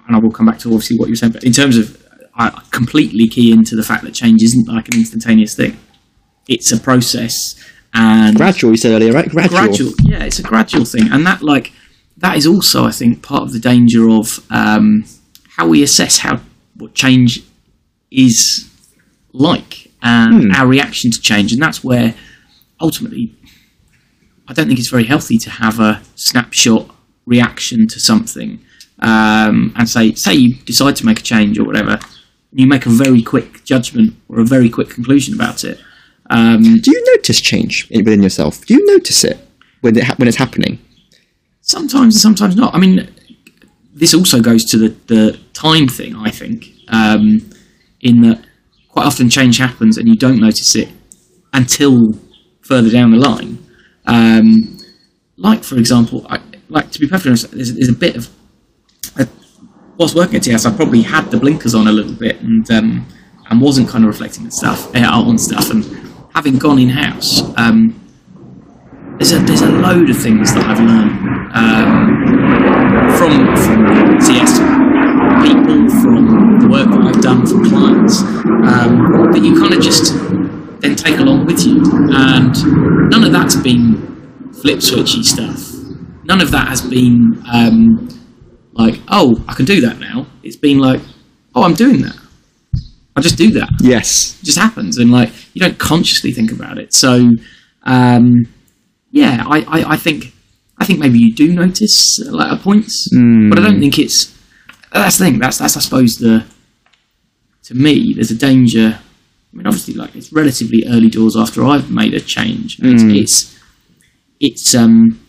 and 0.08 0.16
I 0.16 0.18
will 0.18 0.32
come 0.32 0.46
back 0.46 0.58
to 0.60 0.68
obviously 0.68 0.98
what 0.98 1.08
you're 1.08 1.16
saying. 1.16 1.32
But 1.32 1.44
in 1.44 1.52
terms 1.52 1.76
of, 1.76 2.02
I 2.34 2.50
completely 2.72 3.28
key 3.28 3.52
into 3.52 3.76
the 3.76 3.82
fact 3.82 4.02
that 4.04 4.14
change 4.14 4.42
isn't 4.42 4.66
like 4.66 4.88
an 4.88 4.94
instantaneous 4.94 5.54
thing. 5.54 5.76
It's 6.48 6.72
a 6.72 6.80
process, 6.80 7.54
and 7.94 8.36
Gradual, 8.36 8.70
you 8.70 8.78
said 8.78 8.92
earlier, 8.92 9.12
right? 9.12 9.28
Gradual. 9.28 9.58
gradual. 9.58 9.92
Yeah, 10.04 10.24
it's 10.24 10.38
a 10.38 10.42
gradual 10.42 10.86
thing, 10.86 11.12
and 11.12 11.26
that 11.26 11.42
like 11.42 11.72
that 12.16 12.36
is 12.36 12.46
also, 12.46 12.84
I 12.84 12.90
think, 12.90 13.22
part 13.22 13.42
of 13.42 13.52
the 13.52 13.58
danger 13.58 14.08
of 14.08 14.44
um, 14.50 15.04
how 15.56 15.68
we 15.68 15.82
assess 15.82 16.18
how 16.18 16.40
what 16.76 16.94
change 16.94 17.42
is 18.10 18.70
like 19.32 19.90
and 20.02 20.52
our 20.54 20.66
reaction 20.66 21.10
to 21.10 21.20
change, 21.20 21.52
and 21.52 21.60
that's 21.60 21.84
where 21.84 22.14
ultimately 22.80 23.34
I 24.48 24.54
don't 24.54 24.68
think 24.68 24.78
it's 24.78 24.90
very 24.90 25.04
healthy 25.04 25.36
to 25.38 25.50
have 25.50 25.78
a 25.80 26.00
snapshot 26.14 26.94
reaction 27.26 27.86
to 27.88 28.00
something 28.00 28.60
um, 29.00 29.72
and 29.76 29.88
say 29.88 30.14
say 30.14 30.34
you 30.34 30.54
decide 30.64 30.96
to 30.96 31.06
make 31.06 31.20
a 31.20 31.22
change 31.22 31.58
or 31.58 31.64
whatever, 31.64 31.92
and 31.92 32.60
you 32.60 32.66
make 32.66 32.86
a 32.86 32.90
very 32.90 33.22
quick 33.22 33.64
judgment 33.64 34.14
or 34.28 34.40
a 34.40 34.44
very 34.44 34.70
quick 34.70 34.88
conclusion 34.90 35.34
about 35.34 35.64
it. 35.64 35.78
Um, 36.30 36.62
Do 36.62 36.90
you 36.90 37.04
notice 37.16 37.40
change 37.40 37.88
within 37.90 38.22
yourself? 38.22 38.64
Do 38.66 38.74
you 38.74 38.84
notice 38.86 39.24
it 39.24 39.38
when, 39.80 39.96
it 39.96 40.04
ha- 40.04 40.14
when 40.16 40.28
it's 40.28 40.36
happening? 40.36 40.78
Sometimes 41.62 42.14
and 42.14 42.20
sometimes 42.20 42.56
not. 42.56 42.74
I 42.74 42.78
mean, 42.78 43.10
this 43.94 44.14
also 44.14 44.40
goes 44.40 44.64
to 44.66 44.76
the, 44.76 44.88
the 45.06 45.38
time 45.54 45.88
thing, 45.88 46.16
I 46.16 46.30
think, 46.30 46.66
um, 46.88 47.50
in 48.00 48.22
that 48.22 48.44
quite 48.88 49.06
often 49.06 49.28
change 49.30 49.58
happens 49.58 49.96
and 49.96 50.08
you 50.08 50.16
don't 50.16 50.40
notice 50.40 50.74
it 50.76 50.88
until 51.52 52.12
further 52.62 52.90
down 52.90 53.10
the 53.10 53.18
line. 53.18 53.58
Um, 54.06 54.78
like, 55.36 55.64
for 55.64 55.76
example, 55.76 56.26
I, 56.28 56.40
like 56.68 56.90
to 56.90 57.00
be 57.00 57.06
perfectly 57.08 57.30
honest, 57.30 57.50
there's, 57.52 57.74
there's 57.74 57.88
a 57.88 57.94
bit 57.94 58.16
of. 58.16 58.28
Whilst 59.98 60.14
working 60.14 60.36
at 60.36 60.44
TS, 60.44 60.64
I 60.64 60.76
probably 60.76 61.02
had 61.02 61.28
the 61.32 61.38
blinkers 61.38 61.74
on 61.74 61.88
a 61.88 61.92
little 61.92 62.14
bit 62.14 62.40
and 62.40 62.70
um, 62.70 63.06
and 63.50 63.60
wasn't 63.60 63.88
kind 63.88 64.04
of 64.04 64.08
reflecting 64.08 64.44
on 64.44 64.50
stuff, 64.52 64.94
uh, 64.94 65.00
on 65.10 65.36
stuff. 65.38 65.70
And 65.70 65.84
having 66.34 66.56
gone 66.56 66.78
in 66.78 66.88
house, 66.88 67.42
um, 67.56 67.98
there's 69.18 69.32
a 69.32 69.40
there's 69.40 69.62
a 69.62 69.70
load 69.70 70.08
of 70.08 70.16
things 70.16 70.54
that 70.54 70.64
I've 70.64 70.78
learned 70.78 71.18
um, 71.52 72.14
from 73.18 73.56
from 73.56 74.20
CS 74.20 74.58
people, 75.42 75.88
from 76.00 76.60
the 76.60 76.68
work 76.70 76.88
that 76.90 77.02
I've 77.02 77.20
done 77.20 77.44
for 77.44 77.58
clients, 77.68 78.22
um, 78.22 79.32
that 79.32 79.42
you 79.42 79.60
kind 79.60 79.74
of 79.74 79.80
just 79.82 80.14
then 80.80 80.94
take 80.94 81.18
along 81.18 81.46
with 81.46 81.66
you. 81.66 81.82
And 82.14 82.54
none 83.10 83.24
of 83.24 83.32
that's 83.32 83.56
been 83.56 84.52
flip 84.52 84.78
switchy 84.78 85.24
stuff. 85.24 85.74
None 86.24 86.40
of 86.40 86.52
that 86.52 86.68
has 86.68 86.82
been 86.82 87.42
um, 87.52 88.08
like, 88.78 89.00
oh, 89.08 89.44
I 89.48 89.54
can 89.54 89.64
do 89.66 89.80
that 89.82 89.98
now. 89.98 90.26
It's 90.42 90.56
been 90.56 90.78
like, 90.78 91.00
oh, 91.54 91.64
I'm 91.64 91.74
doing 91.74 92.00
that. 92.02 92.16
I 93.16 93.20
just 93.20 93.36
do 93.36 93.50
that. 93.52 93.68
Yes. 93.80 94.38
it 94.40 94.46
just 94.46 94.58
happens. 94.58 94.96
And 94.96 95.10
like 95.10 95.30
you 95.52 95.60
don't 95.60 95.78
consciously 95.78 96.32
think 96.32 96.52
about 96.52 96.78
it. 96.78 96.94
So 96.94 97.30
um 97.84 98.46
yeah 99.10 99.44
i 99.46 99.60
i, 99.60 99.92
I 99.92 99.96
think 99.96 100.32
i 100.78 100.84
think 100.84 100.98
maybe 100.98 101.18
you 101.18 101.32
do 101.34 101.52
notice 101.54 102.20
uh, 102.20 102.30
like 102.30 102.52
at 102.52 102.60
points 102.60 103.08
but 103.50 103.58
i 103.58 103.62
don't 103.62 103.80
think 103.80 103.98
it's 103.98 104.36
that's 104.92 105.16
the 105.18 105.24
thing. 105.26 105.38
That's 105.38 105.58
that's 105.58 105.76
i 105.76 105.80
suppose 105.80 106.16
the 106.16 106.44
to 107.64 107.74
me 107.74 108.12
there's 108.14 108.30
a 108.30 108.34
danger. 108.34 108.98
I 109.52 109.56
mean 109.56 109.66
obviously 109.66 109.94
like 109.94 110.14
it's 110.16 110.32
relatively 110.32 110.84
early 110.88 111.08
doors 111.08 111.36
after 111.36 111.64
i've 111.64 111.90
made 111.90 112.14
a 112.14 112.20
change. 112.20 112.78
It's, 112.82 113.02
it's 113.02 113.58
it's 114.40 114.74
um 114.74 115.20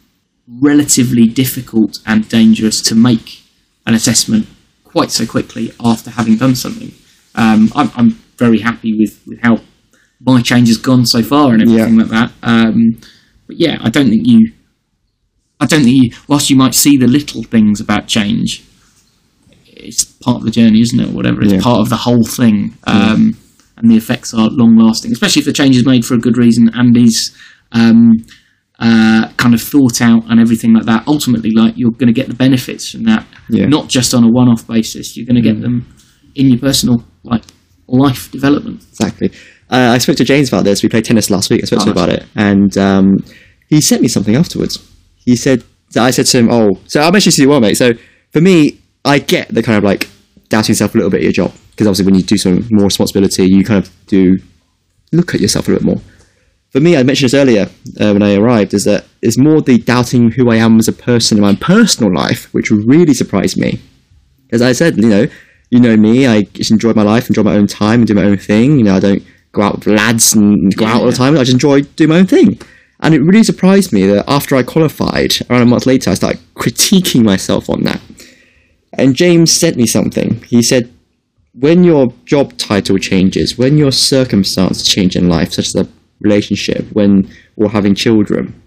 relatively 0.62 1.28
difficult 1.28 2.00
and 2.06 2.28
dangerous 2.30 2.82
to 2.82 2.96
make 2.96 3.42
an 3.86 3.94
assessment 3.94 4.48
quite 4.84 5.12
so 5.12 5.26
quickly 5.26 5.72
after 5.84 6.10
having 6.12 6.36
done 6.38 6.56
something 6.56 6.92
um, 7.36 7.72
I'm, 7.76 7.92
I'm 7.96 8.10
very 8.38 8.60
happy 8.60 8.94
with, 8.98 9.22
with 9.28 9.40
how 9.42 9.60
my 10.22 10.42
change 10.42 10.68
has 10.68 10.78
gone 10.78 11.06
so 11.06 11.22
far 11.24 11.54
and 11.54 11.62
everything 11.62 11.98
like 11.98 12.10
that. 12.10 12.32
Um, 12.44 13.00
but 13.48 13.58
yeah, 13.58 13.78
I 13.82 13.90
don't 13.90 14.10
think 14.10 14.28
you. 14.28 14.52
I 15.60 15.66
don't 15.66 15.84
think 15.84 16.04
you. 16.04 16.12
Whilst 16.28 16.50
you 16.50 16.56
might 16.56 16.76
see 16.76 16.98
the 16.98 17.08
little 17.08 17.44
things 17.44 17.80
about 17.80 18.08
change, 18.08 18.64
it's 19.66 20.04
part 20.04 20.38
of 20.38 20.44
the 20.44 20.52
journey, 20.52 20.82
isn't 20.82 21.00
it? 21.00 21.10
Or 21.10 21.12
whatever. 21.14 21.42
It's 21.42 21.54
Yeah. 21.54 21.62
part 21.62 21.80
of 21.80 21.90
the 21.90 21.98
whole 21.98 22.24
thing, 22.24 22.76
um, 22.86 23.38
and 23.78 23.90
the 23.90 23.96
effects 23.96 24.34
are 24.34 24.50
long 24.50 24.78
lasting. 24.78 25.12
Especially 25.12 25.40
if 25.42 25.46
the 25.46 25.54
change 25.54 25.78
is 25.78 25.86
made 25.86 26.06
for 26.06 26.16
a 26.16 26.20
good 26.20 26.38
reason 26.38 26.70
and 26.74 26.96
is 26.98 27.32
um, 27.72 28.26
uh, 28.80 29.30
kind 29.38 29.54
of 29.54 29.62
thought 29.62 30.02
out 30.02 30.24
and 30.30 30.40
everything 30.40 30.74
like 30.74 30.86
that. 30.86 31.08
Ultimately, 31.08 31.52
like 31.52 31.74
you're 31.78 31.92
going 31.92 32.08
to 32.08 32.14
get 32.14 32.28
the 32.30 32.36
benefits 32.36 32.90
from 32.92 33.04
that, 33.04 33.26
Yeah. 33.50 33.66
not 33.66 33.88
just 33.90 34.14
on 34.14 34.24
a 34.24 34.28
one 34.30 34.48
off 34.50 34.66
basis. 34.68 35.16
You're 35.18 35.26
going 35.26 35.36
to 35.36 35.42
get 35.42 35.62
them 35.62 35.86
in 36.36 36.48
your 36.48 36.60
personal 36.60 37.04
like 37.24 37.44
life 37.88 38.32
development. 38.32 38.84
Exactly. 38.92 39.32
Uh, 39.70 39.92
I 39.94 39.98
spoke 40.00 40.16
to 40.18 40.24
James 40.24 40.48
about 40.50 40.64
this. 40.64 40.82
We 40.82 40.90
played 40.90 41.06
tennis 41.06 41.30
last 41.30 41.50
week. 41.50 41.62
I 41.64 41.66
spoke 41.66 41.80
to 41.80 41.86
him 41.92 41.98
Oh, 41.98 42.04
about 42.04 42.10
it, 42.10 42.26
and 42.36 42.76
um, 42.78 43.18
he 43.68 43.82
sent 43.82 44.02
me 44.02 44.08
something 44.08 44.36
afterwards. 44.36 44.80
He 45.26 45.36
said 45.36 45.64
that 45.94 46.04
I 46.04 46.12
said 46.12 46.26
to 46.28 46.38
him, 46.40 46.48
"Oh, 46.52 46.80
so 46.88 47.02
I'll 47.02 47.12
mention 47.12 47.32
to 47.34 47.42
you 47.42 47.50
well, 47.50 47.60
mate. 47.60 47.76
So 47.78 47.92
for 48.32 48.42
me, 48.42 48.80
I 49.06 49.20
get 49.20 49.50
the 49.54 49.62
kind 49.62 49.78
of 49.78 49.84
like 49.84 50.08
doubting 50.50 50.74
yourself 50.74 50.96
a 50.96 50.98
little 50.98 51.12
bit 51.12 51.18
at 51.20 51.24
your 51.24 51.32
job 51.32 51.54
because 51.72 51.86
obviously 51.88 52.06
when 52.06 52.16
you 52.16 52.24
do 52.24 52.38
some 52.38 52.66
more 52.72 52.86
responsibility, 52.86 53.46
you 53.46 53.64
kind 53.64 53.84
of 53.84 53.92
do 54.08 54.38
look 55.12 55.36
at 55.36 55.42
yourself 55.42 55.68
a 55.68 55.72
little 55.72 55.86
bit 55.86 55.96
more. 55.96 56.04
For 56.70 56.80
me, 56.80 56.96
I 56.96 57.04
mentioned 57.04 57.32
this 57.32 57.34
earlier 57.34 57.64
uh, 58.00 58.12
when 58.14 58.22
I 58.22 58.36
arrived, 58.36 58.74
is 58.74 58.86
that 58.86 59.06
it's 59.22 59.38
more 59.38 59.62
the 59.62 59.80
doubting 59.80 60.32
who 60.32 60.52
I 60.52 60.58
am 60.58 60.78
as 60.78 60.88
a 60.88 60.94
person 60.94 61.38
in 61.38 61.42
my 61.42 61.56
personal 61.56 62.14
life, 62.14 62.54
which 62.54 62.70
really 62.70 63.14
surprised 63.14 63.58
me. 63.58 63.82
As 64.52 64.62
I 64.62 64.74
said, 64.74 64.98
you 64.98 65.10
know, 65.10 65.28
you 65.72 65.80
know 65.80 65.98
me, 65.98 66.28
I 66.28 66.44
just 66.44 66.72
enjoy 66.72 66.94
my 66.94 67.04
life, 67.04 67.28
enjoy 67.28 67.44
my 67.44 67.56
own 67.56 67.68
time, 67.68 68.02
and 68.02 68.08
do 68.08 68.14
my 68.14 68.24
own 68.24 68.38
thing. 68.38 68.78
You 68.78 68.84
know, 68.84 68.96
I 68.96 69.00
don't 69.00 69.24
go 69.52 69.64
out 69.64 69.78
with 69.78 69.88
lads 69.88 70.34
and 70.34 70.76
go 70.76 70.86
out 70.86 71.02
all 71.02 71.08
the 71.08 71.18
time. 71.18 71.36
I 71.36 71.40
just 71.40 71.54
enjoy 71.54 71.82
doing 71.82 72.10
my 72.12 72.20
own 72.20 72.28
thing. 72.28 72.60
And 73.00 73.16
it 73.16 73.22
really 73.22 73.44
surprised 73.44 73.94
me 73.94 74.06
that 74.08 74.26
after 74.28 74.56
I 74.56 74.64
qualified, 74.64 75.34
around 75.50 75.64
a 75.64 75.66
month 75.66 75.86
later, 75.86 76.12
I 76.12 76.16
started 76.16 76.42
critiquing 76.56 77.24
myself 77.24 77.70
on 77.70 77.84
that. 77.84 78.02
And 78.94 79.16
James 79.16 79.52
sent 79.52 79.78
me 79.78 79.86
something. 79.86 80.44
He 80.44 80.62
said, 80.62 80.92
when 81.54 81.84
your 81.84 82.14
job 82.26 82.58
title 82.58 82.98
changes, 82.98 83.58
when 83.58 83.78
your 83.78 83.92
circumstances 83.92 84.88
change 84.88 85.16
in 85.16 85.30
life, 85.30 85.54
such 85.54 85.68
as 85.68 85.76
a 85.76 85.88
relationship, 86.20 86.86
when 86.94 87.30
or 87.56 87.70
having 87.70 87.96
children, 87.96 88.62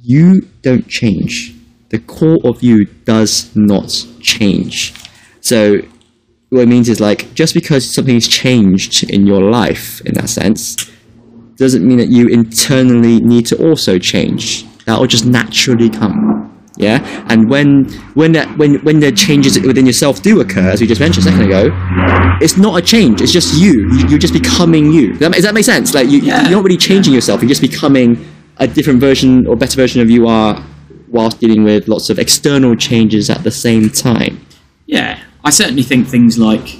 you 0.00 0.48
don't 0.62 0.88
change. 0.88 1.54
The 1.90 1.98
core 1.98 2.38
of 2.44 2.62
you 2.62 2.84
does 3.04 3.54
not 3.56 4.06
change. 4.20 4.94
So 5.40 5.80
what 6.50 6.62
it 6.62 6.68
means 6.68 6.88
is 6.88 7.00
like 7.00 7.32
just 7.34 7.54
because 7.54 7.92
something's 7.92 8.28
changed 8.28 9.10
in 9.10 9.26
your 9.26 9.42
life 9.42 10.00
in 10.02 10.14
that 10.14 10.28
sense 10.28 10.90
doesn't 11.56 11.86
mean 11.86 11.98
that 11.98 12.08
you 12.08 12.28
internally 12.28 13.20
need 13.20 13.44
to 13.46 13.56
also 13.56 13.98
change. 13.98 14.64
That 14.84 14.98
will 14.98 15.06
just 15.06 15.26
naturally 15.26 15.90
come. 15.90 16.36
Yeah, 16.76 17.02
and 17.28 17.50
when 17.50 17.90
when 18.14 18.32
that 18.32 18.56
when 18.56 18.76
when 18.84 19.00
the 19.00 19.10
changes 19.10 19.58
within 19.60 19.84
yourself 19.84 20.22
do 20.22 20.40
occur, 20.40 20.70
as 20.70 20.80
we 20.80 20.86
just 20.86 21.00
mentioned 21.00 21.26
a 21.26 21.30
second 21.30 21.46
ago, 21.46 21.70
it's 22.40 22.56
not 22.56 22.78
a 22.78 22.82
change. 22.82 23.20
It's 23.20 23.32
just 23.32 23.54
you. 23.60 23.90
You- 23.94 24.08
You're 24.08 24.18
just 24.18 24.32
becoming 24.34 24.92
you. 24.92 25.10
Does 25.12 25.18
that, 25.20 25.32
does 25.32 25.42
that 25.44 25.54
make 25.54 25.64
sense? 25.64 25.94
Like 25.94 26.08
you, 26.08 26.18
Yeah. 26.20 26.42
you're 26.42 26.52
not 26.58 26.64
really 26.64 26.76
changing 26.76 27.14
yourself. 27.14 27.40
You're 27.42 27.48
just 27.48 27.60
becoming 27.60 28.26
a 28.58 28.66
different 28.66 29.00
version 29.00 29.46
or 29.46 29.56
better 29.56 29.76
version 29.76 30.00
of 30.00 30.10
you 30.10 30.26
are, 30.26 30.62
whilst 31.08 31.40
dealing 31.40 31.64
with 31.64 31.88
lots 31.88 32.10
of 32.10 32.18
external 32.18 32.74
changes 32.76 33.30
at 33.30 33.42
the 33.44 33.50
same 33.50 33.88
time. 33.90 34.40
Yeah, 34.86 35.18
I 35.44 35.50
certainly 35.50 35.82
think 35.82 36.08
things 36.08 36.38
like 36.38 36.76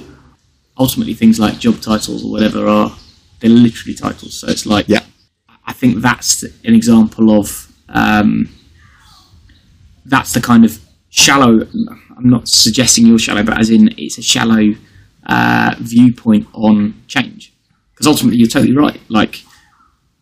ultimately 0.77 1.13
things 1.13 1.39
like 1.39 1.59
job 1.59 1.81
titles 1.81 2.23
or 2.25 2.31
whatever 2.31 2.67
are 2.67 2.91
they're 3.39 3.49
literally 3.49 3.95
titles. 3.95 4.39
So 4.39 4.47
it's 4.47 4.65
like 4.65 4.85
Yeah. 4.87 5.03
I 5.65 5.73
think 5.73 6.01
that's 6.01 6.43
an 6.43 6.73
example 6.75 7.37
of 7.39 7.67
um, 7.89 8.49
that's 10.05 10.33
the 10.33 10.41
kind 10.41 10.65
of 10.65 10.79
shallow. 11.09 11.67
I'm 12.17 12.29
not 12.29 12.47
suggesting 12.47 13.05
you're 13.07 13.19
shallow, 13.19 13.43
but 13.43 13.57
as 13.59 13.69
in 13.69 13.93
it's 13.97 14.17
a 14.17 14.21
shallow 14.21 14.73
uh, 15.29 15.75
viewpoint 15.79 16.47
on 16.53 17.01
change. 17.07 17.53
Because 17.93 18.07
ultimately, 18.07 18.39
you're 18.39 18.49
totally 18.49 18.75
right. 18.75 18.99
Like 19.09 19.43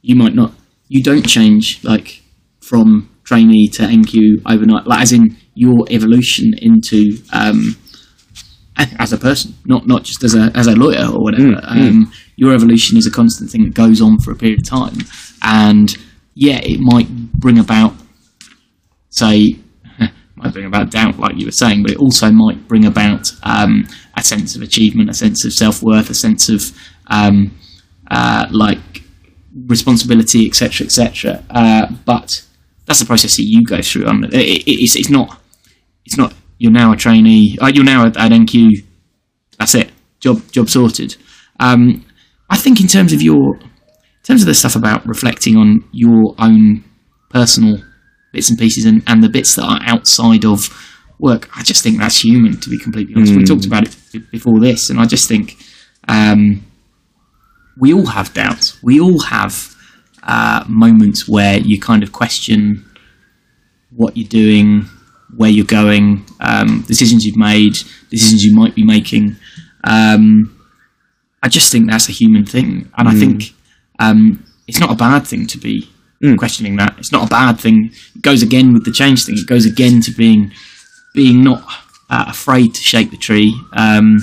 you 0.01 0.16
might 0.16 0.36
not, 0.36 0.53
you 0.88 1.01
don't 1.01 1.28
change 1.28 1.84
like 1.84 2.22
from 2.62 3.10
trainee 3.24 3.68
to 3.70 3.84
NQ 3.84 4.41
overnight. 4.45 4.86
Like 4.86 5.01
as 5.01 5.12
in 5.12 5.38
your 5.55 5.86
evolution 5.89 6.53
into 6.62 7.18
um, 7.34 7.76
as 8.78 9.14
a 9.14 9.18
person, 9.18 9.55
not 9.66 9.88
not 9.88 10.03
just 10.03 10.24
as 10.24 10.36
a 10.36 10.51
as 10.55 10.68
a 10.68 10.76
lawyer 10.76 11.08
or 11.12 11.24
whatever. 11.24 11.53
Mm, 11.53 11.64
um, 11.64 12.12
Your 12.36 12.53
evolution 12.53 12.97
is 12.97 13.08
a 13.08 13.12
constant 13.12 13.49
thing 13.49 13.64
that 13.64 13.74
goes 13.74 14.01
on 14.01 14.20
for 14.20 14.32
a 14.32 14.36
period 14.36 14.60
of 14.60 14.68
time, 14.68 14.97
and 15.41 15.95
yeah, 16.36 16.60
it 16.62 16.80
might 16.80 17.10
bring 17.34 17.58
about, 17.58 17.95
say, 19.10 19.58
might 20.36 20.53
bring 20.53 20.66
about 20.68 20.91
doubt, 20.91 21.18
like 21.18 21.36
you 21.36 21.45
were 21.45 21.51
saying, 21.51 21.82
but 21.82 21.91
it 21.91 21.97
also 21.97 22.30
might 22.32 22.68
bring 22.68 22.86
about 22.86 23.32
um, 23.41 23.88
a 24.18 24.24
sense 24.24 24.55
of 24.55 24.61
achievement, 24.61 25.09
a 25.09 25.13
sense 25.13 25.45
of 25.45 25.53
self 25.53 25.82
worth, 25.84 26.09
a 26.09 26.13
sense 26.13 26.49
of 26.49 26.78
um, 27.07 27.57
uh, 28.09 28.47
like 28.51 29.03
responsibility, 29.68 30.47
etc., 30.47 30.86
etc. 30.86 31.43
Uh, 31.49 31.88
but 32.05 32.43
that's 32.86 32.99
the 32.99 33.05
process 33.05 33.38
that 33.38 33.43
you 33.45 33.63
go 33.63 33.82
through. 33.82 34.07
It, 34.07 34.34
it, 34.34 34.63
it's, 34.65 34.95
it's 34.95 35.09
not. 35.09 35.39
It's 36.05 36.18
not. 36.18 36.34
You're 36.57 36.72
now 36.72 36.91
a 36.91 36.97
trainee. 36.97 37.57
Uh, 37.61 37.72
you're 37.74 37.86
now 37.86 38.07
at, 38.07 38.18
at 38.18 38.32
NQ. 38.32 38.84
That's 39.59 39.76
it. 39.76 39.91
Job 40.20 40.51
job 40.51 40.68
sorted. 40.70 41.15
Um, 41.59 42.03
I 42.49 42.57
think 42.57 42.82
in 42.82 42.88
terms 42.88 43.13
of 43.13 43.22
your, 43.22 43.57
in 43.57 44.24
terms 44.24 44.41
of 44.41 44.47
the 44.47 44.53
stuff 44.53 44.76
about 44.76 45.05
reflecting 45.05 45.57
on 45.57 45.84
your 45.91 46.34
own 46.39 46.84
personal 47.30 47.82
bits 48.32 48.49
and 48.49 48.57
pieces 48.57 48.86
and, 48.86 49.03
and 49.07 49.24
the 49.24 49.30
bits 49.30 49.55
that 49.55 49.63
are 49.63 49.80
outside 49.84 50.45
of 50.45 50.70
work, 51.20 51.49
I 51.57 51.63
just 51.63 51.84
think 51.84 51.99
that's 51.99 52.24
human. 52.24 52.59
To 52.59 52.70
be 52.70 52.78
completely 52.78 53.13
honest, 53.15 53.36
we 53.36 53.43
talked 53.43 53.65
about 53.65 53.88
it 53.88 54.32
before 54.32 54.59
this, 54.59 54.89
and 54.89 54.99
I 54.99 55.05
just 55.05 55.28
think 55.28 55.57
um, 56.07 56.65
we 57.78 57.93
all 57.93 58.07
have 58.07 58.34
doubts. 58.34 58.82
We 58.84 58.99
all 58.99 59.20
have 59.22 59.76
uh, 60.24 60.63
moments 60.68 61.28
where 61.28 61.59
you 61.59 61.80
kind 61.80 62.03
of 62.03 62.11
question 62.11 62.86
what 63.91 64.15
you're 64.18 64.28
doing, 64.28 64.86
where 65.36 65.49
you're 65.49 65.65
going, 65.65 66.26
um, 66.39 66.84
decisions 66.88 67.26
you've 67.26 67.38
made, 67.38 67.74
decisions 68.09 68.43
you 68.45 68.55
might 68.55 68.76
be 68.76 68.84
making. 68.84 69.36
Um, 69.84 70.53
I 71.41 71.49
just 71.49 71.72
think 71.72 71.89
that's 71.89 72.09
a 72.09 72.11
human 72.11 72.45
thing, 72.45 72.91
and 72.97 73.07
I 73.07 73.13
think 73.13 73.53
um, 73.99 74.43
it's 74.68 74.80
not 74.80 74.91
a 74.91 74.95
bad 74.95 75.26
thing 75.26 75.47
to 75.47 75.57
be 75.57 75.89
questioning 76.38 76.76
that. 76.78 76.95
It's 76.97 77.11
not 77.11 77.28
a 77.28 77.30
bad 77.30 77.59
thing. 77.59 77.91
It 78.15 78.22
goes 78.22 78.41
again 78.41 78.74
with 78.74 78.86
the 78.86 78.91
change 78.91 79.26
thing. 79.26 79.36
It 79.38 79.47
goes 79.47 79.65
again 79.65 80.01
to 80.01 80.11
being 80.11 80.51
being 81.18 81.43
not 81.43 81.63
uh, 82.11 82.26
afraid 82.28 82.76
to 82.76 82.80
shake 82.80 83.09
the 83.09 83.18
tree 83.18 83.59
um, 83.74 84.20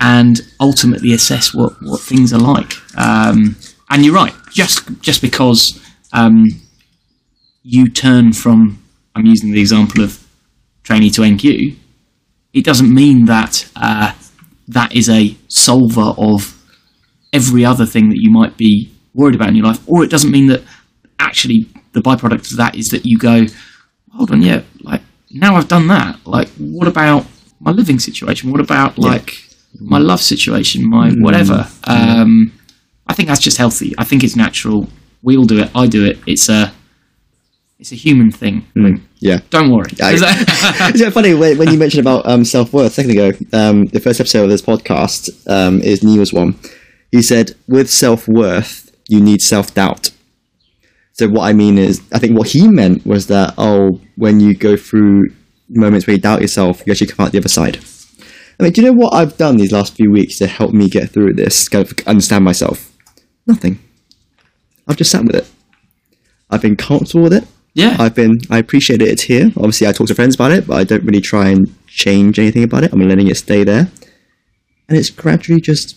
and 0.00 0.40
ultimately 0.58 1.12
assess 1.12 1.54
what, 1.54 1.74
what 1.82 2.00
things 2.00 2.32
are 2.32 2.40
like. 2.40 2.72
Um, 2.98 3.56
and 3.90 4.04
you're 4.04 4.14
right. 4.14 4.32
Just 4.50 5.00
just 5.02 5.20
because 5.20 5.78
um, 6.14 6.46
you 7.62 7.90
turn 7.90 8.32
from 8.32 8.82
I'm 9.14 9.26
using 9.26 9.52
the 9.52 9.60
example 9.60 10.02
of 10.02 10.26
trainee 10.82 11.10
to 11.10 11.20
NQ, 11.20 11.76
it 12.54 12.64
doesn't 12.64 12.92
mean 12.92 13.26
that 13.26 13.70
uh, 13.76 14.14
that 14.68 14.96
is 14.96 15.10
a 15.10 15.36
solver 15.48 16.14
of 16.16 16.58
every 17.34 17.66
other 17.66 17.84
thing 17.84 18.08
that 18.08 18.18
you 18.18 18.30
might 18.30 18.56
be 18.56 18.90
worried 19.12 19.34
about 19.34 19.50
in 19.50 19.56
your 19.56 19.66
life, 19.66 19.86
or 19.86 20.02
it 20.02 20.10
doesn't 20.10 20.30
mean 20.30 20.46
that 20.46 20.62
actually 21.18 21.68
the 21.92 22.00
byproduct 22.00 22.50
of 22.50 22.56
that 22.56 22.74
is 22.76 22.86
that 22.88 23.02
you 23.04 23.18
go, 23.18 23.44
hold 24.12 24.30
on, 24.30 24.40
yeah, 24.40 24.62
like 24.80 25.02
now 25.34 25.56
I've 25.56 25.68
done 25.68 25.88
that. 25.88 26.26
Like, 26.26 26.48
what 26.58 26.88
about 26.88 27.26
my 27.60 27.70
living 27.70 27.98
situation? 27.98 28.50
What 28.50 28.60
about 28.60 28.98
like 28.98 29.36
my 29.80 29.98
love 29.98 30.20
situation? 30.20 30.88
My 30.88 31.10
whatever. 31.10 31.66
Um, 31.84 32.52
I 33.06 33.14
think 33.14 33.28
that's 33.28 33.40
just 33.40 33.58
healthy. 33.58 33.94
I 33.98 34.04
think 34.04 34.24
it's 34.24 34.36
natural. 34.36 34.88
We 35.22 35.36
all 35.36 35.44
do 35.44 35.60
it. 35.60 35.70
I 35.74 35.86
do 35.86 36.04
it. 36.04 36.18
It's 36.26 36.48
a 36.48 36.72
it's 37.78 37.92
a 37.92 37.96
human 37.96 38.30
thing. 38.30 38.66
Yeah. 39.18 39.40
Don't 39.50 39.70
worry. 39.70 39.90
I- 40.02 40.14
it's 40.94 41.14
funny 41.14 41.34
when, 41.34 41.58
when 41.58 41.70
you 41.70 41.78
mentioned 41.78 42.00
about 42.06 42.26
um, 42.26 42.44
self 42.44 42.72
worth 42.72 42.92
a 42.92 42.94
second 42.94 43.10
ago. 43.12 43.32
Um, 43.52 43.86
the 43.86 44.00
first 44.00 44.20
episode 44.20 44.44
of 44.44 44.50
this 44.50 44.62
podcast 44.62 45.30
um, 45.50 45.80
is 45.82 46.02
Neil's 46.02 46.32
one. 46.32 46.58
He 47.10 47.22
said, 47.22 47.52
with 47.68 47.90
self 47.90 48.28
worth, 48.28 48.94
you 49.08 49.20
need 49.20 49.42
self 49.42 49.74
doubt. 49.74 50.10
So 51.12 51.28
what 51.28 51.42
I 51.44 51.52
mean 51.52 51.78
is, 51.78 52.00
I 52.12 52.18
think 52.18 52.36
what 52.36 52.48
he 52.48 52.68
meant 52.68 53.06
was 53.06 53.26
that 53.28 53.54
oh, 53.56 54.00
when 54.16 54.40
you 54.40 54.54
go 54.54 54.76
through 54.76 55.28
moments 55.68 56.06
where 56.06 56.14
you 56.16 56.20
doubt 56.20 56.40
yourself, 56.40 56.82
you 56.86 56.92
actually 56.92 57.08
come 57.08 57.24
out 57.24 57.32
the 57.32 57.38
other 57.38 57.48
side. 57.48 57.78
I 58.58 58.62
mean, 58.62 58.72
do 58.72 58.80
you 58.82 58.86
know 58.86 58.96
what 58.96 59.14
I've 59.14 59.36
done 59.36 59.56
these 59.56 59.72
last 59.72 59.96
few 59.96 60.10
weeks 60.10 60.38
to 60.38 60.46
help 60.46 60.72
me 60.72 60.88
get 60.88 61.10
through 61.10 61.34
this, 61.34 61.68
kind 61.68 61.84
of 61.90 62.06
understand 62.06 62.44
myself? 62.44 62.92
Nothing. 63.46 63.80
I've 64.86 64.96
just 64.96 65.10
sat 65.10 65.24
with 65.24 65.34
it. 65.34 65.50
I've 66.50 66.62
been 66.62 66.76
comfortable 66.76 67.24
with 67.24 67.32
it. 67.32 67.44
yeah. 67.74 67.96
I've 67.98 68.14
been 68.14 68.38
I 68.50 68.58
appreciate 68.58 69.02
it. 69.02 69.08
It's 69.08 69.22
here. 69.22 69.46
Obviously, 69.56 69.86
I 69.86 69.92
talk 69.92 70.06
to 70.08 70.14
friends 70.14 70.36
about 70.36 70.52
it, 70.52 70.66
but 70.66 70.76
I 70.76 70.84
don't 70.84 71.04
really 71.04 71.20
try 71.20 71.48
and 71.48 71.74
change 71.88 72.38
anything 72.38 72.62
about 72.62 72.84
it. 72.84 72.92
I'm 72.92 73.00
letting 73.00 73.26
it 73.28 73.36
stay 73.36 73.64
there, 73.64 73.90
and 74.88 74.96
it's 74.96 75.10
gradually 75.10 75.60
just 75.60 75.96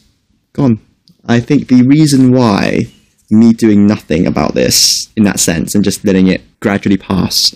gone. 0.54 0.80
I 1.28 1.40
think 1.40 1.68
the 1.68 1.84
reason 1.84 2.32
why 2.32 2.88
me 3.30 3.52
doing 3.54 3.86
nothing 3.86 4.26
about 4.26 4.54
this 4.56 5.10
in 5.18 5.24
that 5.24 5.40
sense 5.40 5.76
and 5.76 5.84
just 5.84 6.06
letting 6.06 6.28
it 6.28 6.42
gradually 6.62 6.98
pass, 6.98 7.54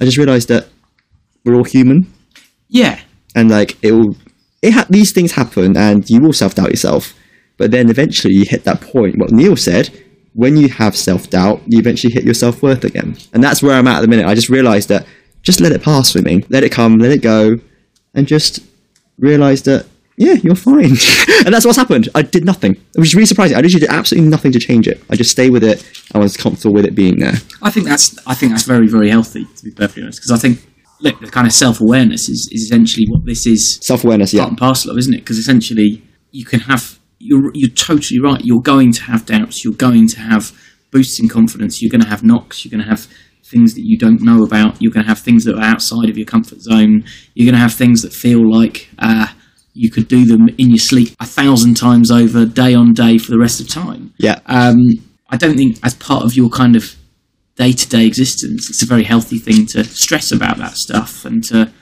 I 0.00 0.04
just 0.04 0.16
realised 0.16 0.48
that 0.48 0.68
we're 1.44 1.54
all 1.54 1.64
human, 1.64 2.12
yeah. 2.68 3.00
and 3.34 3.50
like 3.50 3.76
it 3.82 3.92
will. 3.92 4.16
It 4.62 4.72
ha- 4.72 4.86
these 4.88 5.12
things 5.12 5.32
happen, 5.32 5.76
and 5.76 6.08
you 6.08 6.20
will 6.20 6.32
self 6.32 6.54
doubt 6.54 6.70
yourself. 6.70 7.14
But 7.56 7.70
then 7.70 7.88
eventually 7.90 8.34
you 8.34 8.44
hit 8.44 8.64
that 8.64 8.80
point. 8.80 9.18
What 9.18 9.30
Neil 9.30 9.56
said, 9.56 9.90
when 10.32 10.56
you 10.56 10.68
have 10.68 10.96
self 10.96 11.30
doubt, 11.30 11.62
you 11.66 11.78
eventually 11.78 12.12
hit 12.12 12.24
your 12.24 12.34
self 12.34 12.62
worth 12.62 12.84
again. 12.84 13.16
And 13.32 13.42
that's 13.42 13.62
where 13.62 13.76
I'm 13.76 13.86
at 13.86 13.98
at 13.98 14.00
the 14.00 14.08
minute. 14.08 14.26
I 14.26 14.34
just 14.34 14.48
realised 14.48 14.88
that 14.88 15.06
just 15.42 15.60
let 15.60 15.72
it 15.72 15.82
pass 15.82 16.12
for 16.12 16.22
me. 16.22 16.44
Let 16.48 16.64
it 16.64 16.72
come, 16.72 16.98
let 16.98 17.12
it 17.12 17.22
go, 17.22 17.58
and 18.14 18.26
just 18.26 18.60
realise 19.18 19.62
that, 19.62 19.86
yeah, 20.16 20.34
you're 20.34 20.54
fine. 20.54 20.84
and 21.44 21.52
that's 21.52 21.64
what's 21.64 21.78
happened. 21.78 22.08
I 22.14 22.22
did 22.22 22.44
nothing. 22.44 22.72
It 22.72 22.98
was 23.00 23.14
really 23.14 23.26
surprising. 23.26 23.56
I 23.56 23.60
literally 23.60 23.80
did 23.80 23.90
absolutely 23.90 24.30
nothing 24.30 24.52
to 24.52 24.58
change 24.58 24.86
it. 24.86 25.02
I 25.10 25.16
just 25.16 25.30
stay 25.30 25.50
with 25.50 25.64
it. 25.64 25.84
I 26.14 26.18
was 26.18 26.36
comfortable 26.36 26.74
with 26.74 26.84
it 26.84 26.94
being 26.94 27.18
there. 27.18 27.34
I 27.62 27.70
think 27.70 27.86
that's 27.86 28.16
I 28.26 28.34
think 28.34 28.52
that's 28.52 28.64
very 28.64 28.86
very 28.86 29.10
healthy 29.10 29.44
to 29.44 29.64
be 29.64 29.70
perfectly 29.70 30.04
honest 30.04 30.20
because 30.20 30.30
I 30.30 30.38
think 30.38 30.64
look 31.00 31.20
the 31.20 31.26
kind 31.26 31.46
of 31.46 31.52
self 31.52 31.80
awareness 31.80 32.28
is, 32.28 32.48
is 32.52 32.62
essentially 32.62 33.06
what 33.08 33.24
this 33.26 33.46
is 33.46 33.78
Self 33.82 34.04
awareness, 34.04 34.32
yeah. 34.32 34.42
part 34.42 34.50
and 34.50 34.58
parcel 34.58 34.90
of, 34.92 34.98
isn't 34.98 35.14
it? 35.14 35.18
Because 35.18 35.38
essentially 35.38 36.02
you 36.30 36.44
can 36.44 36.60
have 36.60 36.98
you're 37.18 37.50
you're 37.54 37.70
totally 37.70 38.20
right. 38.20 38.44
You're 38.44 38.62
going 38.62 38.92
to 38.92 39.02
have 39.04 39.26
doubts. 39.26 39.64
You're 39.64 39.74
going 39.74 40.06
to 40.08 40.20
have 40.20 40.52
boosts 40.90 41.18
in 41.18 41.28
confidence. 41.28 41.82
You're 41.82 41.90
going 41.90 42.02
to 42.02 42.08
have 42.08 42.22
knocks. 42.22 42.64
You're 42.64 42.70
going 42.70 42.84
to 42.84 42.88
have 42.88 43.08
things 43.44 43.74
that 43.74 43.82
you 43.84 43.98
don't 43.98 44.22
know 44.22 44.42
about. 44.42 44.80
You're 44.80 44.92
going 44.92 45.04
to 45.04 45.08
have 45.08 45.20
things 45.20 45.44
that 45.44 45.56
are 45.56 45.62
outside 45.62 46.08
of 46.08 46.16
your 46.16 46.26
comfort 46.26 46.60
zone. 46.60 47.04
You're 47.34 47.46
going 47.46 47.54
to 47.54 47.60
have 47.60 47.74
things 47.74 48.02
that 48.02 48.12
feel 48.12 48.40
like 48.48 48.88
uh, 48.98 49.28
you 49.74 49.90
could 49.90 50.08
do 50.08 50.24
them 50.24 50.48
in 50.56 50.70
your 50.70 50.78
sleep 50.78 51.10
a 51.20 51.26
thousand 51.26 51.74
times 51.76 52.10
over, 52.10 52.46
day 52.46 52.74
on 52.74 52.94
day, 52.94 53.18
for 53.18 53.30
the 53.30 53.38
rest 53.38 53.60
of 53.60 53.68
time. 53.68 54.14
Yeah. 54.18 54.40
Um, 54.46 54.78
I 55.28 55.36
don't 55.36 55.56
think 55.56 55.78
as 55.82 55.94
part 55.94 56.24
of 56.24 56.34
your 56.34 56.48
kind 56.48 56.76
of 56.76 56.94
day 57.56 57.72
to 57.72 57.88
day 57.88 58.06
existence, 58.06 58.70
it's 58.70 58.82
a 58.82 58.86
very 58.86 59.04
healthy 59.04 59.38
thing 59.38 59.66
to 59.66 59.84
stress 59.84 60.32
about 60.32 60.56
that 60.58 60.76
stuff 60.76 61.24
and 61.24 61.42
to 61.44 61.72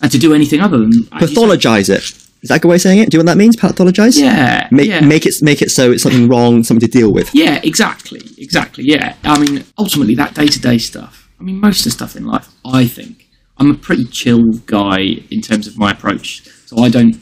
and 0.00 0.12
to 0.12 0.18
do 0.18 0.34
anything 0.34 0.60
other 0.60 0.78
than 0.78 0.92
Pathologize 1.12 1.88
it. 1.88 2.04
Is 2.40 2.50
that 2.50 2.56
a 2.56 2.58
good 2.60 2.68
way 2.68 2.76
of 2.76 2.80
saying 2.80 3.00
it? 3.00 3.10
Do 3.10 3.16
you 3.16 3.22
know 3.22 3.30
what 3.30 3.34
that 3.34 3.38
means? 3.38 3.56
Pathologize? 3.56 4.16
Yeah, 4.18 4.68
Make, 4.70 4.88
yeah. 4.88 5.00
make 5.00 5.26
it 5.26 5.34
make 5.42 5.60
it 5.60 5.70
so 5.70 5.90
it's 5.90 6.02
something 6.04 6.28
wrong, 6.28 6.62
something 6.62 6.88
to 6.88 6.98
deal 6.98 7.12
with. 7.12 7.34
Yeah, 7.34 7.60
exactly, 7.64 8.20
exactly. 8.38 8.84
Yeah, 8.86 9.16
I 9.24 9.38
mean, 9.40 9.64
ultimately, 9.76 10.14
that 10.16 10.34
day 10.34 10.46
to 10.46 10.60
day 10.60 10.78
stuff. 10.78 11.28
I 11.40 11.42
mean, 11.42 11.60
most 11.60 11.80
of 11.80 11.84
the 11.84 11.90
stuff 11.90 12.16
in 12.16 12.26
life, 12.26 12.48
I 12.64 12.86
think, 12.86 13.28
I'm 13.58 13.70
a 13.70 13.74
pretty 13.74 14.04
chill 14.04 14.52
guy 14.66 14.98
in 15.30 15.40
terms 15.40 15.66
of 15.66 15.76
my 15.78 15.90
approach. 15.90 16.48
So 16.66 16.78
I 16.78 16.88
don't, 16.88 17.16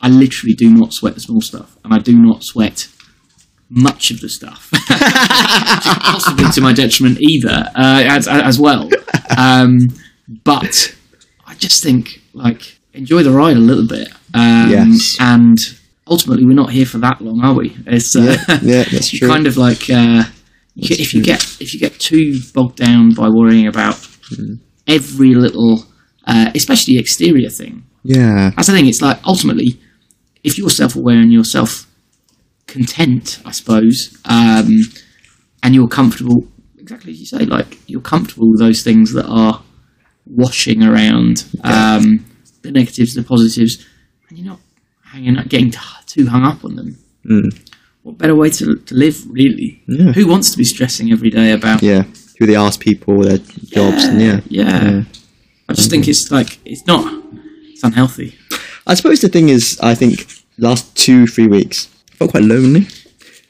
I 0.00 0.08
literally 0.08 0.54
do 0.54 0.70
not 0.70 0.92
sweat 0.92 1.14
the 1.14 1.20
small 1.20 1.40
stuff, 1.40 1.76
and 1.84 1.92
I 1.92 1.98
do 1.98 2.16
not 2.16 2.44
sweat 2.44 2.88
much 3.70 4.10
of 4.10 4.20
the 4.20 4.28
stuff, 4.28 4.70
possibly 5.52 6.50
to 6.52 6.60
my 6.60 6.72
detriment 6.72 7.18
either, 7.20 7.70
uh, 7.74 8.02
as 8.06 8.28
as 8.28 8.58
well. 8.58 8.88
Um, 9.36 9.78
but 10.44 10.94
I 11.46 11.54
just 11.54 11.82
think 11.82 12.20
like 12.32 12.78
enjoy 12.94 13.22
the 13.22 13.30
ride 13.30 13.56
a 13.56 13.60
little 13.60 13.86
bit, 13.86 14.08
um, 14.34 14.70
Yes. 14.70 15.16
and 15.20 15.58
ultimately 16.06 16.44
we're 16.46 16.54
not 16.54 16.70
here 16.70 16.86
for 16.86 16.98
that 16.98 17.20
long, 17.20 17.40
are 17.44 17.54
we? 17.54 17.76
It's 17.86 18.14
uh, 18.16 18.36
Yeah, 18.48 18.58
yeah, 18.62 18.84
that's 18.92 19.12
you 19.12 19.18
true. 19.20 19.28
kind 19.28 19.46
of 19.46 19.56
like 19.56 19.88
uh, 19.90 20.24
if 20.76 21.12
you 21.14 21.22
get 21.22 21.42
if 21.60 21.74
you 21.74 21.80
get 21.80 21.98
too 21.98 22.40
bogged 22.54 22.76
down 22.76 23.12
by 23.14 23.28
worrying 23.28 23.66
about 23.66 23.96
Hmm. 24.30 24.56
every 24.86 25.34
little, 25.34 25.86
uh, 26.26 26.50
especially 26.54 26.98
exterior 26.98 27.48
thing. 27.48 27.84
Yeah. 28.04 28.50
That's 28.54 28.66
the 28.68 28.74
thing. 28.74 28.86
It's 28.86 29.00
like 29.00 29.18
ultimately, 29.26 29.80
if 30.44 30.56
you're 30.58 30.70
self-aware 30.70 31.18
and 31.18 31.32
you're 31.32 31.44
self-content, 31.44 33.40
I 33.44 33.50
suppose, 33.52 34.16
um, 34.24 34.80
and 35.62 35.74
you're 35.74 35.88
comfortable. 35.88 36.46
Exactly 36.78 37.12
as 37.12 37.20
you 37.20 37.26
say, 37.26 37.44
like 37.44 37.78
you're 37.86 38.00
comfortable 38.00 38.50
with 38.50 38.60
those 38.60 38.82
things 38.82 39.12
that 39.12 39.26
are 39.26 39.62
washing 40.26 40.82
around 40.82 41.44
um, 41.62 42.24
the 42.62 42.70
negatives, 42.70 43.14
the 43.14 43.22
positives, 43.22 43.84
and 44.28 44.38
you're 44.38 44.48
not 44.48 44.60
hanging 45.04 45.36
up, 45.38 45.48
getting 45.48 45.70
t- 45.70 45.78
too 46.06 46.26
hung 46.26 46.44
up 46.44 46.64
on 46.64 46.76
them. 46.76 46.96
What 48.02 48.16
better 48.16 48.34
way 48.34 48.48
to, 48.50 48.76
to 48.76 48.94
live, 48.94 49.26
really? 49.28 49.82
Yeah. 49.86 50.12
Who 50.12 50.26
wants 50.26 50.50
to 50.50 50.56
be 50.56 50.64
stressing 50.64 51.12
every 51.12 51.30
day 51.30 51.52
about? 51.52 51.82
Yeah, 51.82 52.04
who 52.38 52.46
they 52.46 52.56
ask 52.56 52.80
people, 52.80 53.20
their 53.22 53.38
jobs, 53.38 54.04
and 54.04 54.20
yeah. 54.20 54.40
yeah. 54.48 55.02
I 55.68 55.74
just 55.74 55.90
think 55.90 56.08
it's 56.08 56.30
like 56.30 56.58
it's 56.64 56.86
not. 56.86 57.24
It's 57.64 57.82
unhealthy. 57.84 58.38
I 58.88 58.94
suppose 58.94 59.20
the 59.20 59.28
thing 59.28 59.50
is, 59.50 59.78
I 59.82 59.94
think 59.94 60.26
last 60.56 60.96
two, 60.96 61.26
three 61.26 61.46
weeks, 61.46 61.88
I 62.12 62.16
felt 62.16 62.30
quite 62.30 62.44
lonely. 62.44 62.88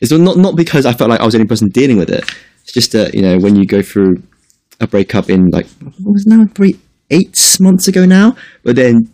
It's 0.01 0.13
not 0.13 0.37
not 0.37 0.57
because 0.57 0.85
I 0.85 0.93
felt 0.93 1.11
like 1.11 1.21
I 1.21 1.25
was 1.25 1.33
the 1.33 1.39
only 1.39 1.49
person 1.49 1.69
dealing 1.69 1.97
with 1.97 2.11
it. 2.11 2.25
It's 2.63 2.73
just 2.73 2.93
that 2.93 3.15
you 3.15 3.23
know 3.23 3.39
when 3.39 3.57
you 3.57 3.65
go 3.65 3.83
through 3.83 4.23
a 4.81 4.87
breakup 4.87 5.31
in 5.31 5.51
like 5.51 5.67
what 5.81 6.13
was 6.13 6.27
now 6.27 6.45
three 6.55 6.79
eight 7.11 7.57
months 7.61 7.89
ago 7.89 8.05
now, 8.05 8.37
but 8.63 8.77
then 8.77 9.11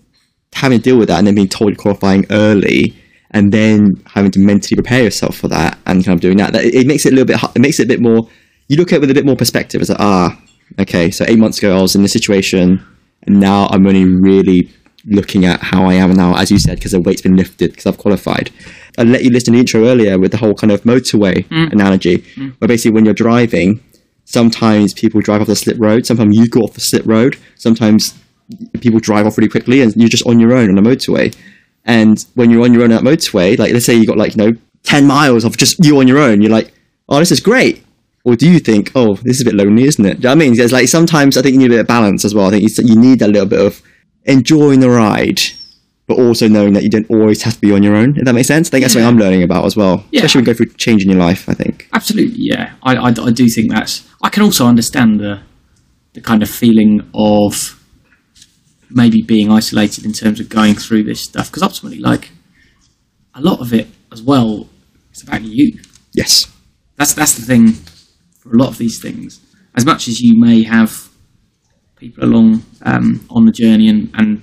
having 0.55 0.79
to 0.79 0.83
deal 0.83 0.99
with 0.99 1.09
that 1.09 1.19
and 1.19 1.27
then 1.27 1.35
being 1.35 1.49
told 1.49 1.77
qualifying 1.77 2.27
early. 2.31 2.95
And 3.31 3.51
then 3.51 4.01
having 4.07 4.31
to 4.31 4.39
mentally 4.39 4.77
prepare 4.77 5.03
yourself 5.03 5.37
for 5.37 5.49
that, 5.49 5.77
and 5.87 6.05
kind 6.05 6.15
of 6.15 6.21
doing 6.21 6.37
that, 6.37 6.53
that 6.53 6.63
it, 6.63 6.73
it 6.73 6.87
makes 6.87 7.05
it 7.05 7.13
a 7.13 7.17
little 7.17 7.27
bit. 7.27 7.43
It 7.57 7.59
makes 7.59 7.81
it 7.81 7.87
a 7.87 7.89
bit 7.89 8.01
more. 8.01 8.29
You 8.69 8.77
look 8.77 8.93
at 8.93 8.99
it 8.99 9.01
with 9.01 9.11
a 9.11 9.15
bit 9.15 9.27
more 9.27 9.35
perspective. 9.35 9.81
It's 9.81 9.91
like, 9.91 9.99
ah, 9.99 10.41
okay. 10.79 11.11
So 11.11 11.25
eight 11.27 11.41
months 11.41 11.59
ago, 11.59 11.77
I 11.77 11.83
was 11.83 11.97
in 11.97 12.03
this 12.03 12.13
situation, 12.13 12.81
and 13.25 13.41
now 13.41 13.67
I'm 13.73 13.85
only 13.89 14.05
really 14.05 14.71
looking 15.07 15.45
at 15.45 15.61
how 15.61 15.85
I 15.87 15.95
am 15.95 16.13
now, 16.13 16.37
as 16.37 16.51
you 16.51 16.59
said, 16.59 16.77
because 16.77 16.93
the 16.93 17.01
weight's 17.01 17.23
been 17.23 17.37
lifted 17.37 17.71
because 17.71 17.87
I've 17.87 17.99
qualified. 17.99 18.51
I 18.97 19.03
let 19.03 19.25
you 19.25 19.31
listen 19.31 19.53
to 19.53 19.57
the 19.57 19.61
intro 19.61 19.85
earlier 19.85 20.19
with 20.19 20.31
the 20.31 20.37
whole 20.37 20.55
kind 20.55 20.73
of 20.73 20.83
motorway 20.83 21.47
mm. 21.47 21.69
Mm. 21.69 21.73
analogy, 21.73 22.25
where 22.59 22.69
basically 22.69 22.93
when 22.93 23.05
you're 23.05 23.15
driving, 23.15 23.83
sometimes 24.25 24.95
people 24.95 25.21
drive 25.21 25.41
off 25.41 25.47
the 25.47 25.57
slip 25.57 25.79
road, 25.79 26.07
sometimes 26.07 26.37
you 26.37 26.49
go 26.49 26.61
off 26.61 26.75
the 26.75 26.81
slip 26.81 27.05
road, 27.07 27.37
sometimes 27.57 28.19
people 28.81 29.01
drive 29.01 29.27
off 29.27 29.37
really 29.37 29.49
quickly, 29.49 29.81
and 29.81 29.95
you're 29.97 30.09
just 30.09 30.27
on 30.27 30.41
your 30.41 30.53
own 30.53 30.71
on 30.71 30.79
a 30.79 30.83
motorway. 30.83 31.35
And 31.85 32.25
when 32.35 32.51
you're 32.51 32.65
on 32.65 32.73
your 32.73 32.83
own 32.83 32.93
on 32.93 33.05
that 33.05 33.11
motorway, 33.11 33.59
like 33.59 33.73
let's 33.73 33.85
say 33.85 33.95
you 33.95 34.07
got 34.07 34.17
like 34.17 34.37
you 34.37 34.45
know 34.45 34.59
ten 34.85 35.07
miles 35.07 35.45
of 35.45 35.57
just 35.57 35.85
you 35.85 35.99
on 35.99 36.09
your 36.09 36.19
own, 36.19 36.41
you're 36.41 36.51
like, 36.51 36.73
oh, 37.09 37.19
this 37.19 37.33
is 37.33 37.41
great. 37.41 37.85
Or 38.27 38.37
do 38.37 38.51
you 38.51 38.59
think, 38.59 38.91
oh, 38.95 39.17
this 39.17 39.37
is 39.37 39.43
a 39.43 39.45
bit 39.45 39.55
lonely, 39.55 39.85
isn't 39.85 40.05
it? 40.05 40.15
Do 40.15 40.17
you 40.17 40.23
know 40.23 40.29
what 40.31 40.33
I 40.33 40.39
mean? 40.39 40.57
There's 40.57 40.73
like 40.73 40.89
sometimes 40.89 41.37
I 41.37 41.43
think 41.43 41.55
you 41.55 41.59
need 41.59 41.67
a 41.67 41.77
bit 41.77 41.81
of 41.81 41.87
balance 41.87 42.25
as 42.25 42.35
well. 42.35 42.47
I 42.47 42.51
think 42.51 42.63
you, 42.63 42.85
you 42.85 42.99
need 42.99 43.19
that 43.19 43.29
little 43.29 43.49
bit 43.49 43.61
of 43.61 43.83
enjoying 44.25 44.81
the 44.81 44.91
ride, 44.91 45.41
but 46.07 46.19
also 46.19 46.49
knowing 46.49 46.73
that 46.75 46.83
you 46.83 46.91
don't 46.91 47.09
always 47.11 47.43
have 47.43 47.55
to 47.55 47.61
be 47.61 47.73
on 47.73 47.83
your 47.83 47.97
own. 47.97 48.17
If 48.17 48.25
that 48.25 48.35
makes 48.35 48.49
sense, 48.49 48.69
I 48.69 48.71
think 48.71 48.83
that's 48.85 48.95
something 48.95 49.09
I'm 49.09 49.19
learning 49.19 49.43
about 49.43 49.65
as 49.65 49.77
well. 49.77 50.05
Yeah. 50.11 50.21
Especially 50.21 50.41
when 50.41 50.47
you 50.47 50.53
go 50.53 50.57
through 50.57 50.77
change 50.77 51.03
in 51.03 51.11
your 51.11 51.21
life. 51.21 51.49
I 51.49 51.55
think. 51.55 51.89
Absolutely, 51.93 52.37
yeah. 52.39 52.75
I, 52.83 52.97
I, 52.97 53.09
I 53.09 53.31
do 53.31 53.47
think 53.49 53.71
that's. 53.71 54.09
I 54.23 54.29
can 54.29 54.43
also 54.43 54.67
understand 54.67 55.21
the 55.21 55.43
the 56.13 56.21
kind 56.21 56.43
of 56.43 56.51
feeling 56.51 57.11
of 57.15 57.81
maybe 58.91 59.23
being 59.23 59.51
isolated 59.51 60.05
in 60.05 60.13
terms 60.13 60.41
of 60.41 60.49
going 60.49 60.75
through 60.75 61.03
this 61.03 61.21
stuff 61.21 61.51
because 61.51 61.63
ultimately, 61.63 61.99
like 61.99 62.31
a 63.35 63.41
lot 63.41 63.61
of 63.61 63.73
it 63.75 63.89
as 64.13 64.23
well, 64.23 64.69
it's 65.11 65.23
about 65.23 65.43
you. 65.43 65.81
Yes. 66.13 66.47
That's 66.97 67.13
that's 67.15 67.35
the 67.35 67.45
thing 67.45 67.73
for 68.39 68.55
a 68.55 68.57
lot 68.57 68.69
of 68.69 68.79
these 68.79 69.01
things. 69.01 69.41
As 69.75 69.85
much 69.85 70.07
as 70.07 70.21
you 70.21 70.39
may 70.41 70.63
have 70.63 71.04
people 71.97 72.25
along 72.25 72.63
um, 72.83 73.27
on 73.31 73.45
the 73.45 73.53
journey 73.53 73.89
and, 73.89 74.11
and 74.15 74.43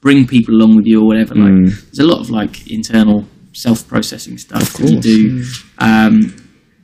bring 0.00 0.26
people 0.26 0.54
along 0.54 0.76
with 0.76 0.86
you 0.86 1.02
or 1.02 1.06
whatever, 1.06 1.34
like 1.34 1.72
there's 1.84 1.98
a 1.98 2.04
lot 2.04 2.20
of 2.20 2.30
like 2.30 2.70
internal 2.70 3.24
self-processing 3.52 4.38
stuff 4.38 4.72
that 4.74 4.90
you 4.90 5.00
do, 5.00 5.44
um, 5.78 6.34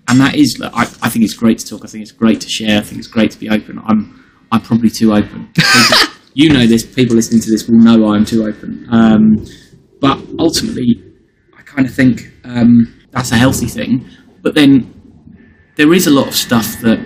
and 0.09 0.21
that 0.21 0.35
is. 0.35 0.61
I, 0.63 0.83
I 1.03 1.09
think 1.09 1.25
it's 1.25 1.35
great 1.35 1.59
to 1.59 1.67
talk. 1.67 1.85
I 1.85 1.89
think 1.89 2.03
it's 2.03 2.13
great 2.13 2.41
to 2.43 2.49
share. 2.49 2.79
I 2.79 2.83
think 2.83 2.99
it's 2.99 3.09
great 3.09 3.31
to 3.33 3.39
be 3.39 3.49
open. 3.49 3.81
I'm 3.87 4.25
I'm 4.53 4.61
probably 4.61 4.91
too 4.91 5.13
open. 5.13 5.49
People, 5.55 6.15
you 6.35 6.53
know 6.53 6.67
this. 6.67 6.85
People 6.85 7.17
listening 7.17 7.41
to 7.43 7.51
this 7.51 7.69
will 7.69 7.79
know 7.79 8.13
I'm 8.13 8.25
too 8.25 8.45
open. 8.45 8.87
Um, 8.91 9.45
but 10.01 10.19
ultimately, 10.39 11.03
I 11.57 11.63
kind 11.63 11.87
of 11.89 11.95
think 11.95 12.33
um, 12.45 12.95
that's 13.11 13.33
a 13.33 13.37
healthy 13.37 13.67
thing. 13.67 14.09
But 14.43 14.55
then 14.55 14.93
there 15.77 15.93
is 15.93 16.07
a 16.07 16.11
lot 16.11 16.29
of 16.29 16.35
stuff 16.35 16.81
that 16.81 16.99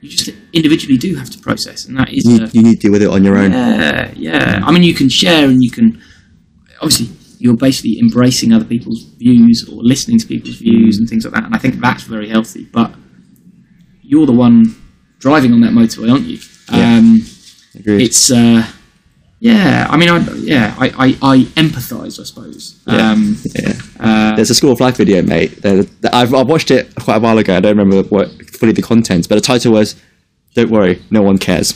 you 0.00 0.08
just 0.08 0.30
individually 0.54 0.96
do 0.96 1.14
have 1.16 1.30
to 1.30 1.38
process, 1.38 1.84
and 1.86 1.96
that 1.98 2.12
is 2.12 2.24
You, 2.24 2.44
a, 2.44 2.48
you 2.48 2.62
need 2.62 2.74
to 2.76 2.80
deal 2.88 2.92
with 2.92 3.02
it 3.02 3.08
on 3.10 3.24
your 3.24 3.36
own. 3.36 3.52
yeah, 3.52 4.12
yeah. 4.16 4.60
I 4.64 4.70
mean, 4.72 4.82
you 4.82 4.94
can 4.94 5.08
share 5.08 5.48
and 5.48 5.62
you 5.62 5.70
can 5.70 6.00
obviously 6.80 7.08
you're 7.38 7.56
basically 7.56 7.98
embracing 7.98 8.52
other 8.52 8.64
people's 8.64 9.02
views 9.18 9.68
or 9.70 9.82
listening 9.82 10.18
to 10.18 10.26
people's 10.26 10.56
views 10.56 10.98
and 10.98 11.08
things 11.08 11.24
like 11.24 11.34
that, 11.34 11.44
and 11.44 11.54
I 11.54 11.58
think 11.58 11.74
that's 11.80 12.04
very 12.04 12.28
healthy. 12.28 12.64
But 12.72 12.94
you're 14.02 14.26
the 14.26 14.32
one 14.32 14.74
driving 15.18 15.52
on 15.52 15.60
that 15.60 15.72
motorway, 15.72 16.10
aren't 16.12 16.24
you? 16.26 16.38
Yeah. 16.72 16.98
Um, 16.98 17.20
Agreed. 17.78 18.02
it's 18.02 18.30
uh, 18.30 18.66
yeah. 19.40 19.86
I 19.90 19.96
mean, 19.96 20.08
I, 20.08 20.18
yeah, 20.36 20.74
I, 20.78 20.86
I, 21.22 21.32
I 21.32 21.38
empathise, 21.56 22.18
I 22.20 22.24
suppose. 22.24 22.80
Yeah. 22.86 23.10
Um, 23.10 23.36
yeah. 23.54 23.72
uh, 24.00 24.36
There's 24.36 24.50
a 24.50 24.54
School 24.54 24.72
of 24.72 24.80
Life 24.80 24.96
video, 24.96 25.20
mate. 25.22 25.58
I've, 25.66 26.32
I've 26.34 26.48
watched 26.48 26.70
it 26.70 26.94
quite 26.94 27.16
a 27.16 27.20
while 27.20 27.36
ago. 27.38 27.56
I 27.56 27.60
don't 27.60 27.76
remember 27.76 28.02
what 28.08 28.30
fully 28.50 28.72
the 28.72 28.82
contents, 28.82 29.26
but 29.26 29.34
the 29.34 29.40
title 29.42 29.72
was 29.72 29.96
"Don't 30.54 30.70
worry, 30.70 31.02
no 31.10 31.22
one 31.22 31.38
cares," 31.38 31.74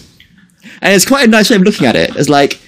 and 0.82 0.94
it's 0.94 1.06
quite 1.06 1.26
a 1.26 1.30
nice 1.30 1.50
way 1.50 1.56
of 1.56 1.62
looking 1.62 1.86
at 1.86 1.96
it. 1.96 2.16
It's 2.16 2.28
like 2.28 2.60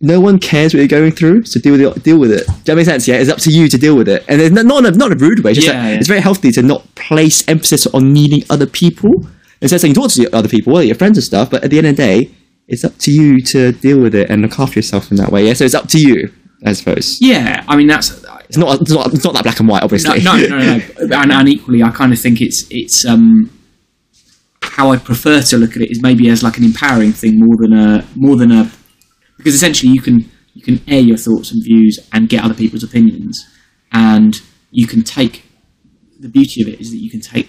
no 0.00 0.20
one 0.20 0.38
cares 0.38 0.74
what 0.74 0.80
you're 0.80 0.88
going 0.88 1.10
through, 1.10 1.44
so 1.44 1.58
deal 1.60 1.72
with 1.72 1.80
it. 1.80 2.02
Deal 2.02 2.18
with 2.18 2.30
it. 2.30 2.46
Does 2.46 2.64
that 2.64 2.76
make 2.76 2.84
sense? 2.84 3.08
Yeah, 3.08 3.16
it's 3.16 3.30
up 3.30 3.38
to 3.38 3.50
you 3.50 3.68
to 3.68 3.78
deal 3.78 3.96
with 3.96 4.08
it, 4.08 4.24
and 4.28 4.40
it's 4.40 4.54
not 4.54 4.66
not 4.66 4.84
in 4.84 4.94
a, 4.94 4.96
not 4.96 5.10
in 5.12 5.18
a 5.18 5.20
rude 5.20 5.42
way. 5.42 5.52
It's, 5.52 5.60
just 5.60 5.68
Yeah, 5.68 5.82
that 5.82 5.88
yeah. 5.92 5.98
it's 5.98 6.08
very 6.08 6.20
healthy 6.20 6.50
to 6.52 6.62
not 6.62 6.94
place 6.94 7.46
emphasis 7.48 7.86
on 7.88 8.12
needing 8.12 8.42
other 8.50 8.66
people. 8.66 9.26
Instead 9.62 9.76
of 9.76 9.80
saying 9.80 9.94
talk 9.94 10.10
to 10.10 10.30
other 10.36 10.48
people, 10.48 10.74
well, 10.74 10.82
your 10.82 10.94
friends 10.96 11.16
and 11.16 11.24
stuff, 11.24 11.50
but 11.50 11.64
at 11.64 11.70
the 11.70 11.78
end 11.78 11.86
of 11.86 11.96
the 11.96 12.02
day, 12.02 12.30
it's 12.68 12.84
up 12.84 12.98
to 12.98 13.10
you 13.10 13.40
to 13.40 13.72
deal 13.72 13.98
with 13.98 14.14
it 14.14 14.28
and 14.28 14.42
look 14.42 14.58
after 14.60 14.78
yourself 14.78 15.10
in 15.10 15.16
that 15.16 15.32
way. 15.32 15.46
Yeah, 15.46 15.54
so 15.54 15.64
it's 15.64 15.74
up 15.74 15.88
to 15.88 15.98
you, 15.98 16.30
I 16.64 16.74
suppose. 16.74 17.18
yeah, 17.22 17.64
I 17.66 17.74
mean 17.76 17.86
that's 17.86 18.10
It's 18.50 18.58
not, 18.58 18.82
it's 18.82 18.90
not, 18.90 19.14
it's 19.14 19.24
not 19.24 19.32
that 19.32 19.44
black 19.44 19.60
and 19.60 19.68
white, 19.68 19.80
no, 19.80 19.84
obviously. 19.84 20.22
no, 20.22 20.36
no, 20.36 20.46
no, 20.48 20.76
no. 20.76 21.16
And, 21.16 21.32
and 21.32 21.48
equally, 21.48 21.82
I 21.82 21.90
kind 21.90 22.12
of 22.12 22.18
think 22.20 22.42
it's 22.42 22.66
it's 22.70 23.06
um, 23.06 23.50
how 24.76 24.90
I 24.90 24.98
prefer 24.98 25.40
to 25.40 25.56
look 25.56 25.74
at 25.74 25.80
it 25.80 25.90
is 25.90 26.02
maybe 26.02 26.28
as 26.28 26.42
like 26.42 26.58
an 26.58 26.64
empowering 26.64 27.12
thing 27.12 27.40
more 27.40 27.56
than 27.56 27.72
a 27.72 28.04
more 28.14 28.36
than 28.36 28.52
a 28.52 28.70
because 29.38 29.54
essentially 29.54 29.90
you 29.90 30.02
can 30.02 30.30
you 30.52 30.62
can 30.62 30.82
air 30.86 31.00
your 31.00 31.16
thoughts 31.16 31.50
and 31.50 31.64
views 31.64 31.98
and 32.12 32.28
get 32.28 32.44
other 32.44 32.52
people's 32.54 32.84
opinions, 32.84 33.46
and 33.92 34.40
you 34.70 34.86
can 34.86 35.02
take 35.02 35.44
the 36.20 36.28
beauty 36.28 36.60
of 36.60 36.68
it 36.68 36.78
is 36.78 36.90
that 36.90 36.98
you 36.98 37.10
can 37.10 37.20
take 37.20 37.48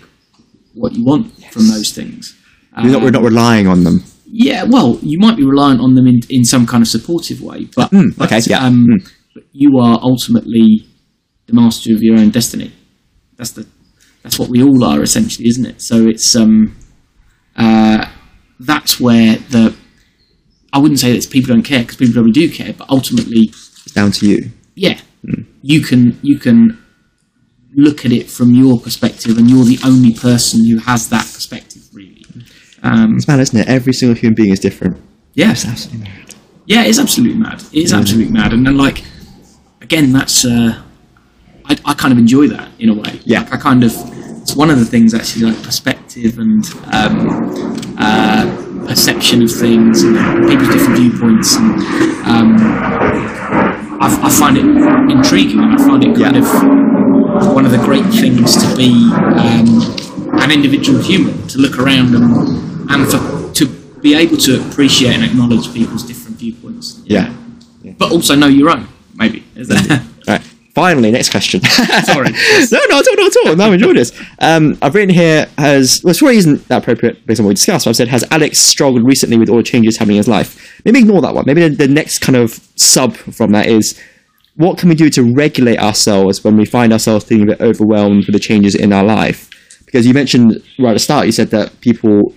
what 0.74 0.94
you 0.94 1.04
want 1.04 1.34
from 1.52 1.68
those 1.68 1.92
things. 1.92 2.34
We're 2.78 2.92
not, 2.92 3.02
we're 3.02 3.12
not 3.12 3.24
relying 3.24 3.68
on 3.68 3.84
them. 3.84 4.04
Yeah, 4.26 4.64
well, 4.64 5.00
you 5.02 5.20
might 5.20 5.36
be 5.36 5.44
reliant 5.44 5.82
on 5.82 5.96
them 5.96 6.06
in, 6.06 6.20
in 6.30 6.44
some 6.44 6.66
kind 6.68 6.82
of 6.82 6.88
supportive 6.88 7.42
way, 7.42 7.68
but, 7.76 7.90
Mm, 7.92 8.16
but, 8.16 8.32
okay, 8.32 8.40
yeah, 8.46 8.60
um, 8.60 8.86
mm. 8.86 9.12
but 9.34 9.44
you 9.52 9.80
are 9.80 10.00
ultimately 10.02 10.86
the 11.48 11.54
master 11.54 11.94
of 11.94 12.04
your 12.04 12.18
own 12.18 12.30
destiny. 12.30 12.72
That's 13.36 13.52
the 13.52 13.66
that's 14.24 14.38
what 14.38 14.50
we 14.50 14.62
all 14.64 14.84
are 14.84 15.02
essentially, 15.02 15.48
isn't 15.48 15.66
it? 15.66 15.82
So 15.82 16.08
it's 16.08 16.36
um 16.36 16.77
uh, 17.58 18.06
that's 18.60 19.00
where 19.00 19.36
the 19.38 19.76
I 20.74 20.80
wouldn't 20.80 21.00
say 21.00 21.18
that 21.18 21.30
people 21.32 21.54
don't 21.54 21.64
care 21.64 21.80
because 21.80 21.96
people 21.96 22.14
probably 22.14 22.32
do 22.32 22.50
care, 22.52 22.74
but 22.74 22.90
ultimately, 22.90 23.50
It's 23.50 23.92
down 23.94 24.12
to 24.12 24.28
you. 24.28 24.52
yeah, 24.76 25.00
you 25.62 25.82
can 25.82 26.20
you 26.22 26.38
can 26.40 26.78
look 27.76 28.06
at 28.06 28.12
it 28.12 28.30
from 28.30 28.54
your 28.54 28.80
perspective, 28.80 29.38
and 29.38 29.50
you're 29.50 29.64
the 29.66 29.80
only 29.86 30.14
person 30.14 30.66
who 30.66 30.78
has 30.80 31.10
that 31.10 31.26
perspective, 31.34 31.84
really. 31.94 32.26
Um, 32.84 33.16
It's 33.18 33.28
mad, 33.28 33.40
isn't 33.40 33.60
it? 33.60 33.68
Every 33.68 33.94
single 33.94 34.16
human 34.16 34.36
being 34.36 34.52
is 34.52 34.60
different. 34.60 34.98
yeah, 35.34 35.52
It's 35.52 35.66
absolutely 35.66 36.08
mad. 36.10 36.36
Yeah, 36.66 36.84
it's 36.84 37.00
absolutely 37.00 37.38
mad. 37.40 37.62
It 37.72 37.84
is 37.84 37.94
absolutely 37.94 38.34
mad, 38.34 38.52
and 38.54 38.66
then 38.66 38.78
like 38.78 39.04
again, 39.82 40.12
that's 40.12 40.44
uh, 40.46 40.82
I, 41.66 41.78
I 41.86 41.94
kind 41.94 42.12
of 42.12 42.18
enjoy 42.18 42.48
that 42.50 42.70
in 42.80 42.90
a 42.90 42.94
way. 42.94 43.20
Yeah. 43.24 43.42
like, 43.42 43.54
I 43.54 43.58
kind 43.58 43.84
of 43.84 43.94
it's 44.48 44.56
one 44.56 44.70
of 44.70 44.80
the 44.80 44.86
things 44.86 45.14
actually 45.14 45.44
like 45.52 45.62
perspective 45.62 46.40
and 46.40 46.64
um, 46.94 47.76
uh, 47.98 48.86
perception 48.88 49.44
of 49.44 49.52
things 49.52 50.04
and 50.04 50.16
people's 50.48 50.70
different 50.70 50.98
viewpoints, 51.00 51.58
and 51.58 51.76
um, 52.24 52.56
I, 54.00 54.08
I 54.24 54.30
find 54.30 54.56
it 54.58 54.64
intriguing. 55.12 55.60
I 55.60 55.78
find 55.78 56.02
it 56.02 56.16
kind 56.18 56.38
Yeah. 56.38 57.44
of 57.44 57.54
one 57.54 57.66
of 57.66 57.72
the 57.72 57.78
great 57.80 58.06
things 58.06 58.56
to 58.56 58.76
be 58.78 59.12
um, 59.14 60.40
an 60.40 60.50
individual 60.52 61.02
human 61.02 61.46
to 61.50 61.58
look 61.58 61.78
around 61.78 62.16
and 62.16 62.90
and 62.90 63.06
for 63.12 63.54
to 63.54 63.66
be 64.00 64.16
able 64.16 64.38
to 64.38 64.66
appreciate 64.66 65.14
and 65.14 65.26
acknowledge 65.26 65.74
people's 65.74 66.04
different 66.04 66.38
viewpoints. 66.38 67.02
Yeah. 67.04 67.34
but 67.98 68.14
also 68.14 68.34
know 68.36 68.48
your 68.48 68.70
own. 68.70 68.88
Maybe 69.14 69.44
is 69.58 69.68
that 69.68 69.90
Right. 69.90 70.02
Finally, 70.78 71.10
next 71.10 71.32
question. 71.32 71.60
Sorry. 72.04 72.30
no, 72.72 72.80
no, 72.88 73.00
at 73.00 73.08
all, 73.08 73.16
not 73.16 73.36
at 73.36 73.48
all. 73.48 73.56
No, 73.56 73.66
I'm 73.66 73.74
enjoying 73.74 73.96
this. 73.96 74.12
Um, 74.38 74.78
I've 74.80 74.94
written 74.94 75.10
here 75.10 75.50
has 75.58 76.04
well, 76.04 76.14
probably 76.14 76.38
isn't 76.38 76.68
that 76.68 76.84
appropriate 76.84 77.26
based 77.26 77.40
on 77.40 77.48
what 77.48 77.50
we 77.50 77.56
discussed. 77.56 77.86
But 77.86 77.90
I've 77.90 77.96
said 77.96 78.10
has 78.10 78.24
Alex 78.30 78.60
struggled 78.60 79.04
recently 79.04 79.40
with 79.40 79.50
all 79.50 79.58
the 79.58 79.64
changes 79.64 79.98
happening 79.98 80.18
in 80.18 80.20
his 80.20 80.28
life? 80.28 80.80
Maybe 80.86 81.00
ignore 81.00 81.20
that 81.22 81.34
one. 81.34 81.46
Maybe 81.48 81.68
the, 81.68 81.70
the 81.70 81.88
next 81.88 82.20
kind 82.20 82.36
of 82.36 82.52
sub 82.76 83.18
from 83.18 83.54
that 83.54 83.66
is 83.66 84.00
what 84.56 84.78
can 84.78 84.90
we 84.90 84.94
do 84.94 85.10
to 85.10 85.24
regulate 85.24 85.80
ourselves 85.80 86.44
when 86.44 86.56
we 86.58 86.64
find 86.64 86.94
ourselves 86.94 87.26
feeling 87.26 87.50
a 87.50 87.56
bit 87.56 87.62
overwhelmed 87.62 88.28
with 88.28 88.34
the 88.34 88.40
changes 88.40 88.76
in 88.76 88.94
our 88.94 89.04
life, 89.04 89.50
because 89.88 90.06
you 90.06 90.14
mentioned 90.14 90.64
right 90.78 90.92
at 90.92 90.94
the 90.94 91.00
start, 91.00 91.26
you 91.26 91.32
said 91.32 91.50
that 91.50 91.82
people 91.82 92.36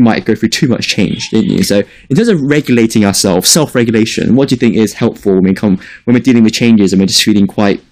might 0.00 0.24
go 0.24 0.34
through 0.34 0.48
too 0.50 0.68
much 0.68 0.88
change, 0.88 1.30
didn't 1.30 1.50
you? 1.50 1.62
So, 1.62 1.82
in 2.08 2.16
terms 2.16 2.28
of 2.28 2.40
regulating 2.42 3.04
ourselves, 3.04 3.48
self-regulation, 3.48 4.34
what 4.34 4.48
do 4.48 4.54
you 4.54 4.58
think 4.58 4.76
is 4.76 4.94
helpful 4.94 5.34
when 5.34 5.44
we 5.44 5.54
come 5.54 5.76
when 6.04 6.14
we're 6.14 6.20
dealing 6.20 6.42
with 6.44 6.52
changes 6.52 6.92
and 6.92 7.00
we're 7.00 7.06
just 7.06 7.22
feeling 7.22 7.46
quite 7.46 7.82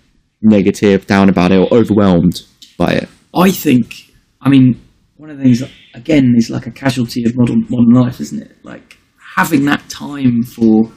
negative, 0.42 1.06
down 1.06 1.28
about 1.28 1.52
it, 1.52 1.58
or 1.58 1.68
overwhelmed 1.72 2.42
by 2.76 2.92
it? 2.92 3.08
I 3.34 3.50
think, 3.50 3.94
I 4.40 4.48
mean, 4.48 4.80
one 5.16 5.30
of 5.30 5.38
the 5.38 5.44
things 5.44 5.62
again 5.94 6.34
is 6.36 6.48
like 6.50 6.66
a 6.66 6.70
casualty 6.70 7.24
of 7.24 7.36
modern 7.36 7.66
modern 7.68 7.92
life, 7.94 8.20
isn't 8.20 8.40
it? 8.42 8.56
Like 8.64 8.96
having 9.36 9.64
that 9.66 9.88
time 9.88 10.42
for 10.42 10.90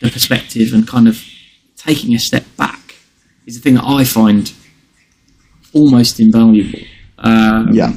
the 0.00 0.10
perspective 0.10 0.72
and 0.72 0.86
kind 0.86 1.08
of 1.08 1.22
taking 1.76 2.14
a 2.14 2.18
step 2.18 2.44
back 2.56 2.94
is 3.46 3.56
the 3.56 3.60
thing 3.60 3.74
that 3.74 3.84
I 3.84 4.04
find 4.04 4.52
almost 5.72 6.20
invaluable. 6.20 6.80
Um, 7.18 7.68
Yeah. 7.72 7.92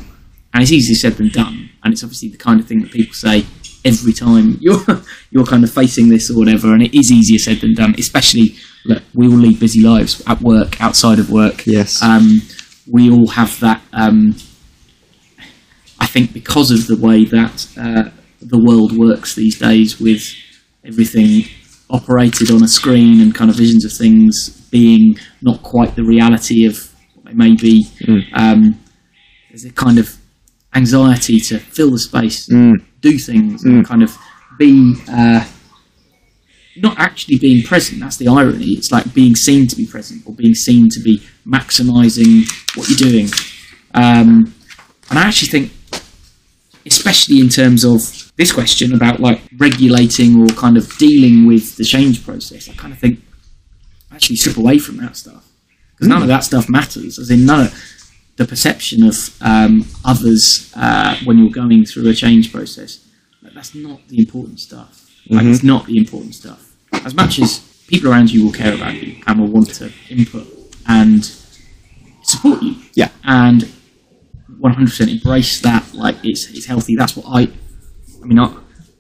and 0.54 0.64
it's 0.64 0.72
easier 0.72 0.96
said 0.96 1.14
than 1.14 1.30
done. 1.30 1.61
And 1.84 1.94
it's 1.94 2.04
obviously 2.04 2.30
the 2.30 2.38
kind 2.38 2.60
of 2.60 2.68
thing 2.68 2.82
that 2.82 2.92
people 2.92 3.14
say 3.14 3.46
every 3.84 4.14
time 4.14 4.58
you're 4.62 4.84
you're 5.32 5.46
kind 5.46 5.64
of 5.64 5.72
facing 5.72 6.10
this 6.10 6.30
or 6.30 6.38
whatever. 6.38 6.74
And 6.74 6.82
it 6.82 6.98
is 6.98 7.12
easier 7.12 7.40
said 7.40 7.62
than 7.62 7.74
done. 7.74 7.96
Especially, 7.98 8.56
look, 8.86 9.04
we 9.14 9.28
all 9.28 9.38
lead 9.38 9.60
busy 9.60 9.82
lives 9.82 10.24
at 10.28 10.42
work, 10.42 10.82
outside 10.82 11.20
of 11.20 11.30
work. 11.30 11.66
Yes. 11.66 12.02
Um, 12.02 12.42
we 12.90 13.12
all 13.12 13.28
have 13.28 13.60
that. 13.60 13.82
Um, 13.94 14.36
I 16.00 16.08
think 16.08 16.34
because 16.34 16.72
of 16.72 16.88
the 16.88 16.98
way 16.98 17.26
that 17.26 17.68
uh, 17.78 18.10
the 18.42 18.58
world 18.58 18.98
works 18.98 19.36
these 19.36 19.60
days, 19.60 20.00
with 20.00 20.34
everything 20.84 21.46
operated 21.92 22.50
on 22.50 22.64
a 22.64 22.68
screen 22.68 23.22
and 23.22 23.36
kind 23.36 23.50
of 23.50 23.58
visions 23.58 23.86
of 23.86 23.92
things 23.92 24.50
being 24.72 25.16
not 25.42 25.62
quite 25.62 25.96
the 25.96 26.04
reality 26.04 26.66
of 26.66 26.90
what 27.14 27.26
they 27.26 27.34
may 27.34 27.56
be. 27.56 27.86
Um, 28.34 28.80
there's 29.50 29.66
a 29.66 29.72
kind 29.72 30.00
of 30.00 30.18
anxiety 30.74 31.40
to 31.40 31.60
fill 31.60 31.92
the 31.92 32.00
space, 32.00 32.46
do 32.46 33.18
things, 33.18 33.64
and 33.64 33.86
kind 33.86 34.04
of 34.04 34.18
be 34.58 34.96
uh, 35.10 35.46
not 36.78 36.98
actually 37.00 37.38
being 37.38 37.64
present. 37.64 38.00
That's 38.00 38.18
the 38.18 38.28
irony. 38.28 38.72
It's 38.72 38.92
like 38.92 39.14
being 39.14 39.36
seen 39.36 39.68
to 39.68 39.76
be 39.76 39.86
present 39.86 40.24
or 40.26 40.34
being 40.34 40.56
seen 40.56 40.90
to 40.90 41.00
be 41.00 41.22
maximising 41.46 42.48
what 42.78 42.90
you're 42.90 43.10
doing. 43.10 43.28
Um, 43.94 44.54
and 45.10 45.20
I 45.20 45.24
actually 45.24 45.50
think, 45.50 45.72
especially 46.86 47.40
in 47.40 47.50
terms 47.50 47.84
of 47.84 48.32
this 48.38 48.52
question 48.52 48.94
about 48.94 49.20
like 49.20 49.42
regulating 49.58 50.42
or 50.42 50.48
kind 50.56 50.78
of 50.78 50.98
dealing 50.98 51.46
with 51.46 51.76
the 51.76 51.84
change 51.84 52.24
process, 52.26 52.70
I 52.70 52.74
kind 52.74 52.94
of 52.94 53.00
think 53.00 53.20
actually 54.12 54.38
strip 54.38 54.58
away 54.58 54.78
from 54.78 54.98
that 54.98 55.18
stuff 55.18 55.48
because 55.92 56.08
none 56.08 56.22
of 56.22 56.28
that 56.30 56.44
stuff 56.44 56.70
matters. 56.70 57.20
As 57.20 57.30
in, 57.30 57.46
none 57.46 57.66
of 57.66 57.74
the 58.38 58.46
perception 58.46 59.04
of 59.04 59.16
um, 59.42 59.86
others 60.06 60.72
uh, 60.76 61.18
when 61.26 61.38
you're 61.38 61.52
going 61.52 61.86
through 61.86 62.10
a 62.10 62.14
change 62.14 62.52
process. 62.52 63.06
like, 63.42 63.54
That's 63.54 63.76
not 63.76 64.00
the 64.08 64.20
important 64.20 64.60
stuff. 64.60 65.10
Like, 65.30 65.46
it's 65.46 65.64
not 65.64 65.86
the 65.86 65.98
important 65.98 66.34
stuff. 66.36 66.76
As 67.06 67.14
much 67.16 67.40
as 67.40 67.60
people 67.88 68.10
around 68.12 68.32
you 68.32 68.46
will 68.46 68.52
care 68.54 68.74
about 68.74 68.96
you 68.96 69.22
and 69.28 69.40
will 69.40 69.48
want 69.48 69.70
to 69.76 69.92
input 70.10 70.48
and 70.88 71.24
support 72.24 72.62
you, 72.62 72.76
Yeah. 72.96 73.10
and 73.24 73.68
100% 74.60 75.08
embrace 75.12 75.60
that. 75.62 75.94
Like 75.94 76.18
it's 76.24 76.50
it's 76.52 76.66
healthy. 76.66 76.96
That's 76.96 77.16
what 77.16 77.26
I. 77.28 77.52
I 78.24 78.26
mean, 78.26 78.40
I, 78.40 78.54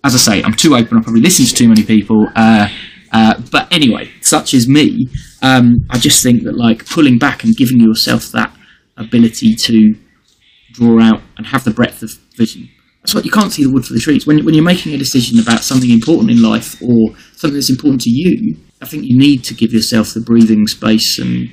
as 0.04 0.16
I 0.16 0.18
say, 0.18 0.44
I'm 0.44 0.54
too 0.54 0.76
open. 0.76 0.98
I 0.98 1.02
probably 1.02 1.22
listen 1.22 1.46
to 1.46 1.54
too 1.54 1.68
many 1.68 1.84
people. 1.84 2.28
Uh, 2.36 2.68
uh, 3.12 3.40
but 3.52 3.72
anyway, 3.72 4.10
such 4.22 4.54
as 4.54 4.68
me, 4.68 5.08
um, 5.42 5.76
I 5.90 5.98
just 6.00 6.24
think 6.24 6.44
that 6.44 6.56
like 6.58 6.86
pulling 6.88 7.20
back 7.20 7.44
and 7.44 7.56
giving 7.56 7.80
yourself 7.80 8.32
that 8.32 8.52
ability 8.98 9.56
to 9.56 9.96
draw 10.74 11.02
out 11.02 11.22
and 11.38 11.48
have 11.48 11.64
the 11.64 11.72
breadth 11.72 12.04
of 12.04 12.12
vision. 12.36 12.70
That's 13.02 13.16
what 13.16 13.26
you 13.26 13.32
can't 13.32 13.52
see 13.52 13.64
the 13.64 13.72
wood 13.72 13.86
for 13.86 13.94
the 13.94 14.00
trees. 14.00 14.28
When, 14.28 14.46
when 14.46 14.54
you're 14.54 14.64
making 14.64 14.94
a 14.94 14.98
decision 14.98 15.40
about 15.40 15.64
something 15.64 15.90
important 15.90 16.30
in 16.30 16.42
life 16.42 16.82
or 16.82 17.16
something 17.36 17.56
that's 17.56 17.72
important 17.72 18.02
to 18.02 18.12
you, 18.12 18.58
I 18.82 18.86
think 18.86 19.04
you 19.06 19.18
need 19.18 19.44
to 19.46 19.54
give 19.54 19.74
yourself 19.74 20.14
the 20.14 20.22
breathing 20.22 20.68
space 20.68 21.18
and 21.20 21.50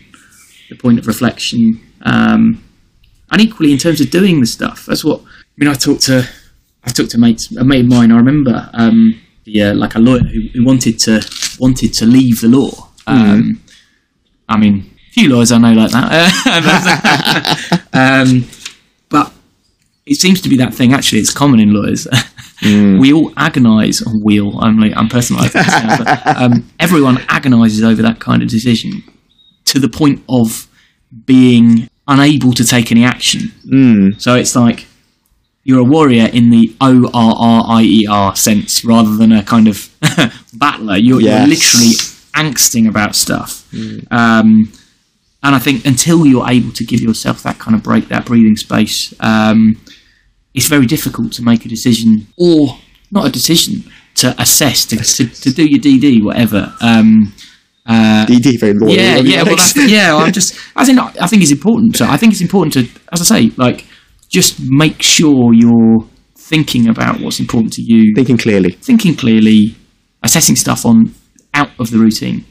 the 0.68 0.76
point 0.76 0.98
of 0.98 1.06
reflection. 1.06 1.80
Um, 2.02 2.62
and 3.30 3.40
equally 3.40 3.72
in 3.72 3.78
terms 3.78 4.00
of 4.00 4.10
doing 4.10 4.40
the 4.40 4.46
stuff, 4.46 4.86
that's 4.86 5.04
what 5.04 5.20
I 5.20 5.24
mean. 5.56 5.68
I 5.68 5.74
talked 5.74 6.02
to 6.02 6.28
I 6.84 6.90
talked 6.90 7.10
to 7.10 7.18
mates, 7.18 7.54
a 7.56 7.64
mate 7.64 7.84
of 7.84 7.90
mine. 7.90 8.12
I 8.12 8.16
remember 8.16 8.70
um, 8.72 9.20
the, 9.44 9.62
uh, 9.62 9.74
like 9.74 9.94
a 9.94 9.98
lawyer 9.98 10.20
who, 10.20 10.48
who 10.54 10.64
wanted 10.64 10.98
to 11.00 11.20
wanted 11.58 11.92
to 11.94 12.06
leave 12.06 12.40
the 12.40 12.48
law. 12.48 12.88
Um, 13.06 13.60
I 14.48 14.58
mean, 14.58 14.90
few 15.18 15.28
lawyers 15.34 15.50
I 15.52 15.58
know 15.58 15.72
like 15.72 15.90
that. 15.90 17.80
um, 17.92 18.44
but 19.08 19.32
it 20.06 20.14
seems 20.16 20.40
to 20.42 20.48
be 20.48 20.56
that 20.58 20.74
thing. 20.74 20.92
Actually, 20.92 21.20
it's 21.20 21.32
common 21.32 21.60
in 21.60 21.72
lawyers. 21.72 22.06
we 22.62 23.12
all 23.12 23.30
agonise 23.36 24.02
on 24.06 24.20
wheel. 24.22 24.58
I'm 24.60 24.78
like, 24.80 24.92
I'm 24.96 25.08
personalising 25.08 25.52
this 25.52 25.66
now, 25.66 25.98
but 25.98 26.36
um, 26.36 26.70
everyone 26.80 27.18
agonises 27.28 27.82
over 27.82 28.02
that 28.02 28.20
kind 28.20 28.42
of 28.42 28.48
decision 28.48 29.02
to 29.66 29.78
the 29.78 29.88
point 29.88 30.22
of 30.28 30.66
being 31.26 31.88
unable 32.06 32.52
to 32.52 32.64
take 32.64 32.90
any 32.92 33.04
action. 33.04 33.52
Mm. 33.66 34.20
So 34.20 34.34
it's 34.34 34.54
like 34.56 34.86
you're 35.64 35.80
a 35.80 35.84
warrior 35.84 36.26
in 36.32 36.50
the 36.50 36.74
O 36.80 37.10
R 37.12 37.34
R 37.38 37.64
I 37.78 37.82
E 37.82 38.06
R 38.08 38.34
sense 38.36 38.84
rather 38.84 39.16
than 39.16 39.32
a 39.32 39.42
kind 39.42 39.68
of 39.68 39.90
battler. 40.54 40.96
You're, 40.96 41.20
Yes. 41.20 41.38
you're 41.40 41.48
literally 41.48 41.94
angsting 42.34 42.88
about 42.88 43.14
stuff. 43.14 43.66
Um, 44.10 44.72
and 45.42 45.54
I 45.54 45.58
think 45.58 45.86
until 45.86 46.26
you're 46.26 46.48
able 46.48 46.72
to 46.72 46.84
give 46.84 47.00
yourself 47.00 47.42
that 47.44 47.58
kind 47.58 47.76
of 47.76 47.82
break, 47.82 48.08
that 48.08 48.26
breathing 48.26 48.56
space, 48.56 49.14
um, 49.20 49.80
it's 50.54 50.66
very 50.66 50.86
difficult 50.86 51.32
to 51.34 51.42
make 51.42 51.64
a 51.64 51.68
decision 51.68 52.26
or 52.36 52.78
not 53.10 53.26
a 53.26 53.30
decision 53.30 53.84
to 54.16 54.34
assess, 54.40 54.84
to, 54.86 54.96
to, 54.96 55.26
to 55.28 55.50
do 55.52 55.64
your 55.64 55.78
DD, 55.78 56.24
whatever. 56.24 56.72
Um, 56.80 57.32
uh, 57.86 58.26
DD 58.26 58.58
very 58.60 58.74
loyal. 58.74 58.92
yeah, 58.92 59.16
yeah, 59.16 59.42
well, 59.44 59.56
that's, 59.56 59.76
yeah. 59.76 60.16
I'm 60.16 60.32
just, 60.32 60.58
I 60.76 60.84
think, 60.84 60.98
I 60.98 61.26
think 61.26 61.42
it's 61.42 61.52
important. 61.52 61.96
So 61.96 62.06
I 62.06 62.16
think 62.16 62.32
it's 62.32 62.42
important 62.42 62.74
to, 62.74 63.00
as 63.12 63.20
I 63.20 63.24
say, 63.24 63.52
like, 63.56 63.86
just 64.28 64.58
make 64.60 65.00
sure 65.00 65.54
you're 65.54 66.04
thinking 66.36 66.88
about 66.88 67.20
what's 67.20 67.40
important 67.40 67.72
to 67.74 67.82
you, 67.82 68.14
thinking 68.14 68.36
clearly. 68.36 68.72
thinking 68.72 69.14
clearly, 69.14 69.76
assessing 70.22 70.56
stuff 70.56 70.84
on 70.84 71.14
out 71.54 71.70
of 71.78 71.90
the 71.90 71.98
routine, 71.98 72.44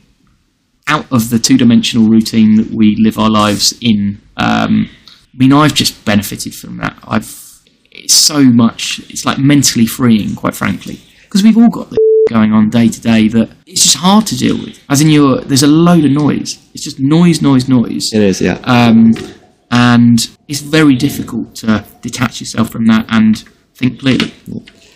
out 0.88 1.12
of 1.12 1.30
the 1.30 1.40
two-dimensional 1.40 2.08
routine 2.08 2.56
that 2.56 2.70
we 2.72 2.96
live 3.00 3.18
our 3.18 3.30
lives 3.30 3.78
in. 3.82 4.22
Um, 4.38 4.90
I 5.34 5.38
mean, 5.38 5.54
I've 5.54 5.74
just 5.74 6.06
benefited 6.06 6.56
from 6.56 6.78
that. 6.78 6.98
I've 7.04 7.48
it's 7.92 8.14
so 8.14 8.44
much. 8.44 9.00
It's 9.10 9.26
like 9.26 9.38
mentally 9.38 9.86
freeing, 9.86 10.36
quite 10.36 10.56
frankly, 10.56 11.00
because 11.24 11.44
we've 11.44 11.58
all 11.58 11.70
got 11.70 11.90
this 11.90 11.98
going 12.30 12.52
on 12.52 12.70
day 12.70 12.88
to 12.90 13.02
day 13.02 13.28
that 13.30 13.50
it's 13.66 13.84
just 13.84 13.98
hard 13.98 14.26
to 14.28 14.38
deal 14.38 14.58
with. 14.58 14.80
As 14.90 15.02
in, 15.02 15.10
you're 15.10 15.42
there's 15.42 15.64
a 15.64 15.68
load 15.68 16.06
of 16.06 16.12
noise. 16.12 16.60
It's 16.74 16.84
just 16.84 17.00
noise, 17.00 17.42
noise, 17.42 17.68
noise. 17.68 18.14
It 18.14 18.22
is, 18.22 18.42
yeah. 18.42 18.60
Um, 18.64 19.14
and 19.72 20.20
it's 20.48 20.62
very 20.62 20.96
difficult 20.96 21.56
to 21.56 21.84
detach 22.02 22.40
yourself 22.40 22.70
from 22.70 22.86
that 22.86 23.06
and 23.10 23.38
think 23.76 24.00
clearly. 24.00 24.34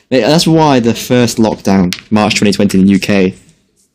Yeah, 0.10 0.28
That's 0.28 0.48
why 0.48 0.80
the 0.80 0.94
first 0.94 1.38
lockdown, 1.38 1.94
March 2.12 2.36
2020 2.36 2.80
in 2.80 2.86
the 2.86 2.96
UK, 2.96 3.34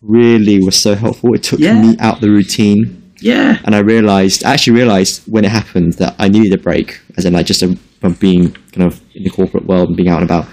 really 0.07 0.63
was 0.63 0.77
so 0.77 0.95
helpful. 0.95 1.35
It 1.35 1.43
took 1.43 1.61
Yeah. 1.61 1.81
me 1.81 1.97
out 1.99 2.21
the 2.21 2.31
routine, 2.31 3.03
Yeah, 3.21 3.59
and 3.65 3.75
I 3.75 3.79
realized, 3.81 4.45
I 4.45 4.53
actually 4.55 4.77
realized 4.77 5.23
when 5.27 5.45
it 5.45 5.51
happened 5.51 5.95
that 5.95 6.15
I 6.19 6.29
needed 6.29 6.53
a 6.53 6.59
break, 6.59 7.01
as 7.17 7.25
in 7.25 7.33
like 7.33 7.47
just 7.47 7.63
a, 7.63 7.77
from 8.01 8.13
being 8.15 8.53
kind 8.73 8.85
of 8.87 9.01
in 9.15 9.23
the 9.25 9.31
corporate 9.31 9.67
world 9.67 9.89
and 9.89 9.97
being 9.97 10.09
out 10.09 10.21
and 10.21 10.31
about. 10.31 10.47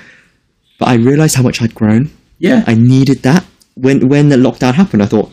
But 0.80 0.88
I 0.88 0.96
realized 0.96 1.36
how 1.36 1.44
much 1.44 1.62
I'd 1.62 1.76
grown. 1.76 2.10
yeah, 2.40 2.64
I 2.68 2.74
needed 2.74 3.22
that. 3.24 3.44
When 3.76 4.08
when 4.08 4.30
the 4.30 4.38
lockdown 4.38 4.74
happened, 4.76 5.02
I 5.04 5.08
thought, 5.08 5.30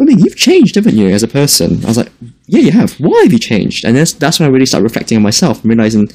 I 0.00 0.04
mean, 0.04 0.18
you've 0.18 0.36
changed, 0.36 0.74
haven't 0.76 0.96
you, 0.96 1.08
as 1.08 1.22
a 1.22 1.28
person? 1.28 1.84
I 1.84 1.88
was 1.88 1.96
like, 1.96 2.10
yeah, 2.46 2.60
you 2.60 2.72
have. 2.72 2.92
Why 2.98 3.20
have 3.24 3.32
you 3.32 3.38
changed? 3.38 3.84
And 3.84 3.96
that's 3.96 4.12
that's 4.12 4.38
when 4.40 4.48
I 4.48 4.52
really 4.52 4.66
started 4.66 4.84
reflecting 4.84 5.16
on 5.16 5.22
myself 5.22 5.60
and 5.62 5.68
realizing, 5.70 6.08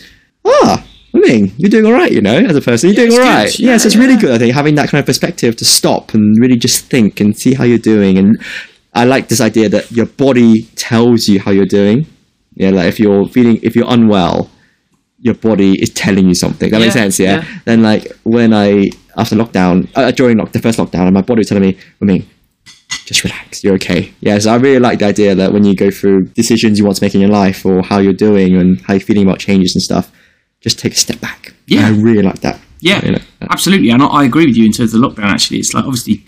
ah, 0.46 0.84
I 1.14 1.20
mean, 1.20 1.52
you're 1.58 1.70
doing 1.70 1.86
all 1.86 1.92
right, 1.94 2.12
you 2.12 2.22
know, 2.22 2.38
as 2.38 2.56
a 2.56 2.62
person, 2.62 2.90
you're 2.90 3.00
Yeah, 3.00 3.10
doing 3.10 3.20
all 3.20 3.26
good. 3.26 3.34
right. 3.34 3.60
Yeah, 3.60 3.72
yes, 3.72 3.86
it's 3.86 3.96
really 3.96 4.16
good. 4.16 4.32
I 4.32 4.38
think 4.38 4.54
having 4.54 4.76
that 4.76 4.90
kind 4.90 5.00
of 5.00 5.06
perspective 5.06 5.56
to 5.58 5.66
stop 5.66 6.14
and 6.14 6.40
really 6.40 6.56
just 6.58 6.86
think 6.86 7.20
and 7.20 7.36
see 7.38 7.54
how 7.56 7.64
you're 7.64 7.78
doing. 7.80 8.18
And 8.18 8.40
I 8.94 9.06
like 9.06 9.28
this 9.28 9.42
idea 9.42 9.70
that 9.70 9.92
your 9.92 10.06
body 10.06 10.64
tells 10.76 11.28
you 11.28 11.40
how 11.40 11.52
you're 11.52 11.66
doing. 11.66 12.06
Yeah, 12.56 12.70
like 12.72 12.88
if 12.88 13.00
you're 13.00 13.28
feeling, 13.28 13.60
if 13.64 13.76
you're 13.76 13.90
unwell, 13.90 14.50
your 15.22 15.34
body 15.36 15.82
is 15.82 15.90
telling 15.90 16.28
you 16.28 16.34
something. 16.36 16.70
That 16.72 16.80
makes 16.80 16.94
sense, 16.94 17.20
yeah? 17.20 17.38
yeah. 17.44 17.60
Then 17.66 17.82
like 17.82 18.08
when 18.24 18.54
I 18.54 18.90
after 19.18 19.36
lockdown, 19.36 19.90
uh, 19.96 20.12
during 20.12 20.38
lock, 20.38 20.52
the 20.52 20.60
first 20.60 20.78
lockdown, 20.80 21.06
and 21.06 21.14
my 21.14 21.22
body 21.22 21.40
was 21.40 21.48
telling 21.50 21.64
me, 21.64 21.78
I 22.02 22.06
mean, 22.06 22.30
just 23.06 23.24
relax, 23.24 23.64
you're 23.64 23.74
okay. 23.76 24.14
Yeah, 24.22 24.38
so 24.40 24.52
I 24.52 24.56
really 24.58 24.80
like 24.80 25.00
the 25.00 25.06
idea 25.06 25.36
that 25.36 25.52
when 25.52 25.66
you 25.66 25.76
go 25.76 25.90
through 25.92 26.26
decisions 26.28 26.78
you 26.78 26.86
want 26.86 26.98
to 26.98 27.04
make 27.04 27.16
in 27.16 27.22
your 27.22 27.30
life 27.30 27.66
or 27.66 27.82
how 27.82 27.98
you're 28.00 28.14
doing 28.14 28.56
and 28.56 28.80
how 28.82 28.94
you're 28.94 29.02
feeling 29.02 29.24
about 29.28 29.40
changes 29.40 29.74
and 29.76 29.82
stuff, 29.82 30.12
just 30.62 30.80
take 30.80 30.94
a 30.94 30.98
step 30.98 31.20
back. 31.22 31.54
Yeah. 31.68 31.88
And 31.88 31.96
I 31.96 32.02
really 32.02 32.24
like 32.24 32.40
that. 32.42 32.60
Yeah, 32.82 33.04
You 33.06 33.12
know, 33.14 33.20
uh, 33.42 33.48
absolutely. 33.52 33.90
And 33.90 34.02
I, 34.02 34.08
I 34.08 34.24
agree 34.24 34.46
with 34.46 34.56
you 34.56 34.66
in 34.66 34.72
terms 34.72 34.94
of 34.94 35.02
the 35.02 35.08
lockdown. 35.08 35.26
Actually, 35.26 35.58
it's 35.58 35.74
like 35.74 35.84
obviously 35.86 36.24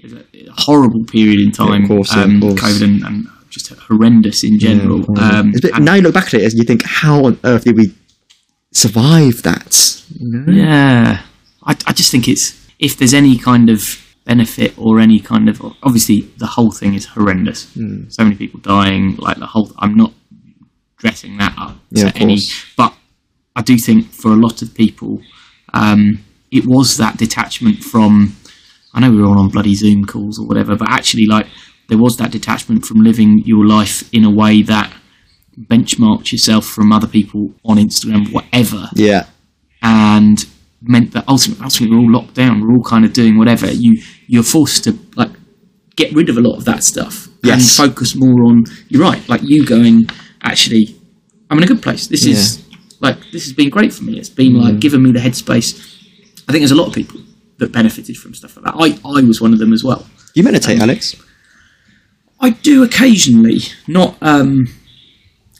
it's 0.00 0.12
a 0.12 0.52
horrible 0.52 1.04
period 1.04 1.40
in 1.40 1.52
time, 1.52 1.82
of 1.84 1.88
course, 1.88 2.14
yeah, 2.14 2.24
of 2.24 2.28
um, 2.30 2.40
course. 2.40 2.60
COVID 2.60 2.82
and, 2.84 3.02
and 3.04 3.26
just 3.48 3.68
horrendous 3.72 4.44
in 4.44 4.58
general. 4.58 4.98
um, 5.18 5.52
bit- 5.52 5.78
now 5.80 5.94
you 5.94 6.02
look 6.02 6.12
back 6.14 6.26
at 6.26 6.34
it, 6.34 6.42
and 6.44 6.52
you 6.54 6.64
think, 6.64 6.82
how 6.84 7.24
on 7.24 7.38
earth 7.44 7.64
did 7.64 7.76
we 7.76 7.94
survive 8.72 9.42
that? 9.42 10.02
You 10.10 10.28
know? 10.30 10.52
Yeah, 10.52 11.22
I, 11.64 11.70
I 11.86 11.92
just 11.92 12.10
think 12.10 12.28
it's 12.28 12.68
if 12.78 12.98
there's 12.98 13.14
any 13.14 13.38
kind 13.38 13.70
of 13.70 14.02
benefit 14.26 14.76
or 14.78 15.00
any 15.00 15.18
kind 15.20 15.48
of 15.48 15.62
obviously 15.82 16.22
the 16.36 16.46
whole 16.46 16.70
thing 16.72 16.94
is 16.94 17.06
horrendous. 17.06 17.72
Hmm. 17.72 18.08
So 18.08 18.22
many 18.24 18.36
people 18.36 18.60
dying, 18.60 19.16
like 19.16 19.38
the 19.38 19.46
whole. 19.46 19.72
I'm 19.78 19.96
not 19.96 20.12
dressing 20.98 21.38
that 21.38 21.54
up 21.58 21.76
Yeah, 21.90 22.12
any, 22.16 22.36
course. 22.36 22.66
but 22.76 22.94
I 23.56 23.62
do 23.62 23.76
think 23.78 24.12
for 24.12 24.30
a 24.32 24.36
lot 24.36 24.62
of 24.62 24.72
people, 24.74 25.20
um, 25.74 26.20
it 26.52 26.64
was 26.66 26.96
that 26.98 27.16
detachment 27.16 27.82
from. 27.82 28.36
I 28.94 29.00
know 29.00 29.10
we 29.10 29.20
were 29.20 29.26
all 29.28 29.40
on 29.40 29.48
bloody 29.48 29.74
Zoom 29.74 30.04
calls 30.04 30.38
or 30.38 30.46
whatever, 30.46 30.76
but 30.76 30.88
actually, 30.88 31.26
like 31.26 31.46
there 31.88 31.98
was 31.98 32.16
that 32.18 32.30
detachment 32.30 32.84
from 32.84 32.98
living 33.02 33.42
your 33.44 33.66
life 33.66 34.08
in 34.12 34.24
a 34.24 34.30
way 34.30 34.62
that 34.62 34.92
benchmarked 35.58 36.32
yourself 36.32 36.66
from 36.66 36.92
other 36.92 37.06
people 37.06 37.52
on 37.64 37.76
Instagram, 37.78 38.32
whatever 38.32 38.88
Yeah. 38.94 39.26
and 39.82 40.44
meant 40.82 41.12
that 41.12 41.24
ultimately, 41.28 41.64
ultimately 41.64 41.96
we're 41.96 42.02
all 42.02 42.12
locked 42.12 42.34
down. 42.34 42.60
We're 42.60 42.74
all 42.76 42.82
kind 42.84 43.04
of 43.04 43.12
doing 43.12 43.38
whatever. 43.38 43.70
You 43.72 44.00
you're 44.26 44.42
forced 44.42 44.84
to 44.84 44.98
like 45.16 45.30
get 45.96 46.12
rid 46.14 46.28
of 46.28 46.36
a 46.36 46.40
lot 46.40 46.56
of 46.56 46.64
that 46.66 46.84
stuff 46.84 47.28
Yes. 47.42 47.78
and 47.78 47.88
focus 47.90 48.14
more 48.14 48.44
on. 48.44 48.64
You're 48.88 49.02
right, 49.02 49.26
like 49.28 49.42
you 49.42 49.64
going. 49.64 50.08
Actually, 50.42 50.94
I'm 51.50 51.58
in 51.58 51.64
a 51.64 51.66
good 51.66 51.82
place. 51.82 52.06
This 52.06 52.24
is 52.26 52.62
like 53.00 53.18
this 53.32 53.44
has 53.44 53.52
been 53.52 53.70
great 53.70 53.92
for 53.92 54.04
me. 54.04 54.18
It's 54.18 54.28
been 54.28 54.52
Mm. 54.54 54.62
like 54.62 54.80
given 54.80 55.02
me 55.02 55.12
the 55.12 55.20
headspace. 55.20 55.74
I 56.48 56.52
think 56.52 56.60
there's 56.62 56.70
a 56.70 56.76
lot 56.76 56.88
of 56.88 56.94
people 56.94 57.20
that 57.58 57.72
benefited 57.72 58.16
from 58.16 58.34
stuff 58.34 58.56
like 58.56 58.64
that. 58.66 58.74
I 58.76 59.18
I 59.18 59.22
was 59.22 59.40
one 59.40 59.52
of 59.52 59.58
them 59.58 59.72
as 59.72 59.82
well. 59.84 60.06
You 60.34 60.42
meditate, 60.42 60.80
Alex? 60.80 61.16
I 62.40 62.50
do 62.50 62.82
occasionally, 62.82 63.60
not. 63.88 64.16
um 64.20 64.68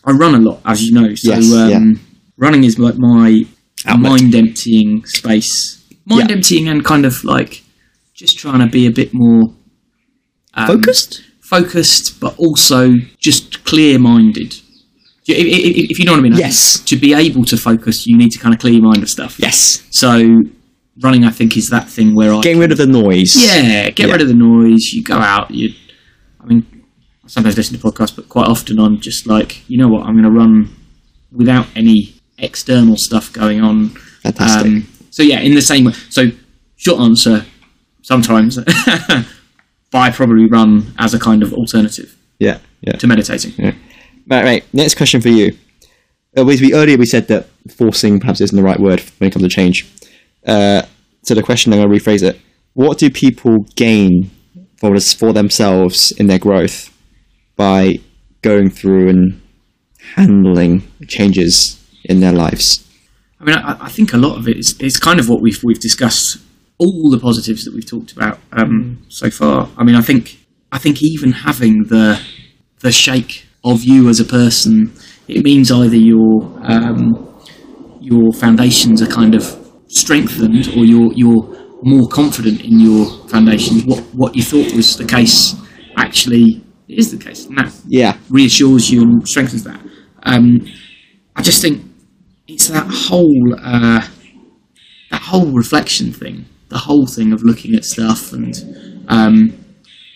I 0.04 0.12
run 0.12 0.34
a 0.34 0.38
lot, 0.38 0.60
as 0.64 0.84
you 0.84 0.92
know. 0.92 1.14
So 1.16 1.30
Yes, 1.30 1.52
um, 1.52 1.70
yeah. 1.70 1.94
running 2.36 2.62
is 2.64 2.78
like 2.78 2.96
my 2.96 3.44
Outlet. 3.86 4.10
mind 4.10 4.34
emptying 4.34 5.04
space, 5.06 5.82
mind 6.04 6.28
Yeah. 6.30 6.36
emptying, 6.36 6.68
and 6.68 6.84
kind 6.84 7.04
of 7.04 7.24
like 7.24 7.64
just 8.14 8.38
trying 8.38 8.60
to 8.60 8.66
be 8.66 8.86
a 8.86 8.90
bit 8.90 9.12
more 9.12 9.52
um, 10.54 10.66
Focused? 10.68 11.22
focused, 11.40 12.18
but 12.20 12.34
also 12.38 12.96
just 13.18 13.64
clear 13.64 13.98
minded. 13.98 14.54
If, 15.28 15.38
if, 15.38 15.90
if 15.90 15.98
you 15.98 16.04
know 16.04 16.12
what 16.12 16.18
I 16.18 16.22
mean. 16.22 16.34
I 16.34 16.38
Yes. 16.38 16.80
To 16.80 16.96
be 16.96 17.14
able 17.14 17.44
to 17.46 17.56
focus, 17.56 18.06
you 18.06 18.16
need 18.16 18.30
to 18.32 18.38
kind 18.38 18.54
of 18.54 18.60
clear 18.60 18.74
your 18.74 18.82
mind 18.82 19.02
of 19.02 19.08
stuff. 19.10 19.38
Yes. 19.38 19.84
So 19.90 20.42
running, 21.02 21.24
I 21.24 21.30
think, 21.30 21.56
is 21.56 21.68
that 21.70 21.88
thing 21.88 22.14
where 22.14 22.32
I 22.32 22.40
Getting 22.40 22.60
rid 22.60 22.72
of 22.72 22.78
the 22.78 22.86
noise. 22.86 23.34
yeah, 23.36 23.90
get 23.90 24.06
Yeah. 24.06 24.12
rid 24.12 24.22
of 24.22 24.28
the 24.28 24.34
noise. 24.34 24.92
You 24.92 25.02
go 25.02 25.16
out. 25.16 25.50
You, 25.50 25.70
I 26.40 26.46
mean, 26.46 26.64
I 27.24 27.28
sometimes 27.28 27.56
listen 27.56 27.76
to 27.78 27.82
podcasts, 27.82 28.14
but 28.14 28.28
quite 28.28 28.46
often 28.46 28.78
I'm 28.78 29.00
just 29.00 29.26
like, 29.26 29.68
you 29.68 29.78
know 29.78 29.88
what, 29.88 30.06
I'm 30.06 30.12
going 30.20 30.24
to 30.24 30.30
run 30.30 30.68
without 31.32 31.66
any 31.74 32.14
external 32.38 32.96
stuff 32.96 33.32
going 33.32 33.60
on. 33.60 33.88
Fantastic. 34.22 34.66
Um, 34.66 34.86
so 35.10 35.22
yeah, 35.22 35.40
in 35.40 35.54
the 35.54 35.62
same 35.62 35.84
way. 35.86 35.92
So 36.10 36.26
short 36.76 37.00
answer, 37.00 37.44
sometimes, 38.02 38.56
but 38.56 38.68
I 39.94 40.10
probably 40.10 40.46
run 40.46 40.94
as 40.98 41.14
a 41.14 41.18
kind 41.18 41.42
of 41.42 41.52
alternative 41.52 42.16
yeah. 42.38 42.58
Yeah. 42.82 42.92
to 42.96 43.06
meditating. 43.06 43.54
Right, 44.28 44.44
right. 44.44 44.74
Next 44.74 44.96
question 44.96 45.20
for 45.20 45.28
you. 45.28 45.56
Uh, 46.36 46.44
we, 46.44 46.74
earlier 46.74 46.98
we 46.98 47.06
said 47.06 47.28
that 47.28 47.48
forcing 47.76 48.20
perhaps 48.20 48.40
isn't 48.40 48.56
the 48.56 48.62
right 48.62 48.78
word 48.78 49.00
when 49.18 49.28
it 49.28 49.32
comes 49.32 49.44
to 49.44 49.48
change. 49.48 49.90
Uh, 50.46 50.82
so 51.22 51.34
the 51.34 51.42
question, 51.42 51.72
I'm 51.72 51.78
going 51.80 51.90
to 51.90 52.04
rephrase 52.04 52.22
it. 52.22 52.40
What 52.74 52.98
do 52.98 53.10
people 53.10 53.66
gain 53.74 54.30
for, 54.78 54.98
for 55.00 55.32
themselves 55.32 56.12
in 56.12 56.26
their 56.26 56.38
growth 56.38 56.92
by 57.56 58.00
going 58.42 58.70
through 58.70 59.08
and 59.08 59.40
handling 60.14 60.82
changes 61.08 61.82
in 62.04 62.20
their 62.20 62.32
lives? 62.32 62.86
I 63.40 63.44
mean, 63.44 63.56
I, 63.56 63.86
I 63.86 63.88
think 63.88 64.12
a 64.12 64.18
lot 64.18 64.38
of 64.38 64.48
it 64.48 64.56
is, 64.58 64.78
is 64.80 64.98
kind 64.98 65.18
of 65.18 65.28
what 65.28 65.40
we've 65.40 65.62
we've 65.62 65.80
discussed. 65.80 66.38
All 66.78 67.10
the 67.10 67.18
positives 67.18 67.64
that 67.64 67.72
we've 67.72 67.88
talked 67.88 68.12
about 68.12 68.38
um, 68.52 69.02
so 69.08 69.30
far. 69.30 69.70
I 69.78 69.82
mean, 69.82 69.94
I 69.94 70.02
think 70.02 70.38
I 70.70 70.76
think 70.76 71.02
even 71.02 71.32
having 71.32 71.84
the 71.84 72.20
the 72.80 72.92
shake 72.92 73.45
of 73.66 73.84
you 73.84 74.08
as 74.08 74.20
a 74.20 74.24
person, 74.24 74.92
it 75.28 75.44
means 75.44 75.70
either 75.72 75.96
your 75.96 76.32
um, 76.62 76.98
your 78.00 78.32
foundations 78.32 79.02
are 79.02 79.06
kind 79.20 79.34
of 79.34 79.44
strengthened, 79.88 80.68
or 80.76 80.84
you're 80.84 81.12
you're 81.14 81.44
more 81.82 82.08
confident 82.08 82.60
in 82.62 82.80
your 82.80 83.06
foundations. 83.28 83.84
What 83.84 84.00
what 84.14 84.36
you 84.36 84.42
thought 84.42 84.72
was 84.74 84.96
the 84.96 85.04
case 85.04 85.54
actually 85.96 86.62
is 86.88 87.10
the 87.10 87.18
case, 87.22 87.46
and 87.46 87.58
that 87.58 87.72
Yeah. 87.86 88.16
reassures 88.30 88.90
you 88.90 89.02
and 89.02 89.28
strengthens 89.28 89.64
that. 89.64 89.80
Um, 90.22 90.60
I 91.34 91.42
just 91.42 91.60
think 91.62 91.82
it's 92.48 92.68
that 92.68 92.86
whole 92.86 93.54
uh, 93.60 94.02
that 95.10 95.22
whole 95.22 95.50
reflection 95.52 96.12
thing, 96.12 96.44
the 96.68 96.78
whole 96.78 97.06
thing 97.06 97.32
of 97.32 97.42
looking 97.42 97.74
at 97.74 97.84
stuff, 97.84 98.32
and 98.32 98.54
um, 99.08 99.52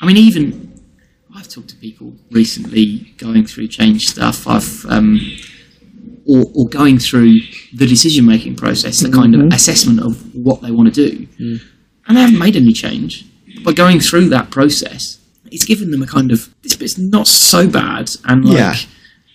I 0.01 0.07
mean, 0.07 0.17
even 0.17 0.70
talked 1.51 1.69
to 1.71 1.77
people 1.77 2.15
recently 2.31 3.13
going 3.19 3.45
through 3.47 3.69
change 3.69 4.07
stuff. 4.07 4.47
I've 4.47 4.87
um, 4.89 5.19
or, 6.27 6.45
or 6.55 6.69
going 6.69 6.99
through 6.99 7.35
the 7.75 7.87
decision 7.87 8.27
making 8.27 8.57
process, 8.57 9.01
the 9.01 9.11
kind 9.11 9.35
of 9.35 9.53
assessment 9.53 10.01
of 10.01 10.35
what 10.35 10.63
they 10.63 10.71
want 10.71 10.93
to 10.95 11.09
do, 11.11 11.27
and 12.07 12.17
they 12.17 12.21
haven't 12.21 12.39
made 12.39 12.57
any 12.57 12.73
change. 12.73 13.25
By 13.65 13.73
going 13.73 14.01
through 14.01 14.29
that 14.31 14.51
process, 14.51 15.19
it's 15.47 15.65
given 15.65 15.91
them 15.91 16.03
a 16.03 16.07
kind 16.07 16.31
of 16.31 16.55
this 16.63 16.77
bit's 16.77 16.99
not 16.99 17.27
so 17.27 17.69
bad, 17.69 18.11
and 18.25 18.45
like 18.45 18.57
Yeah. 18.57 18.75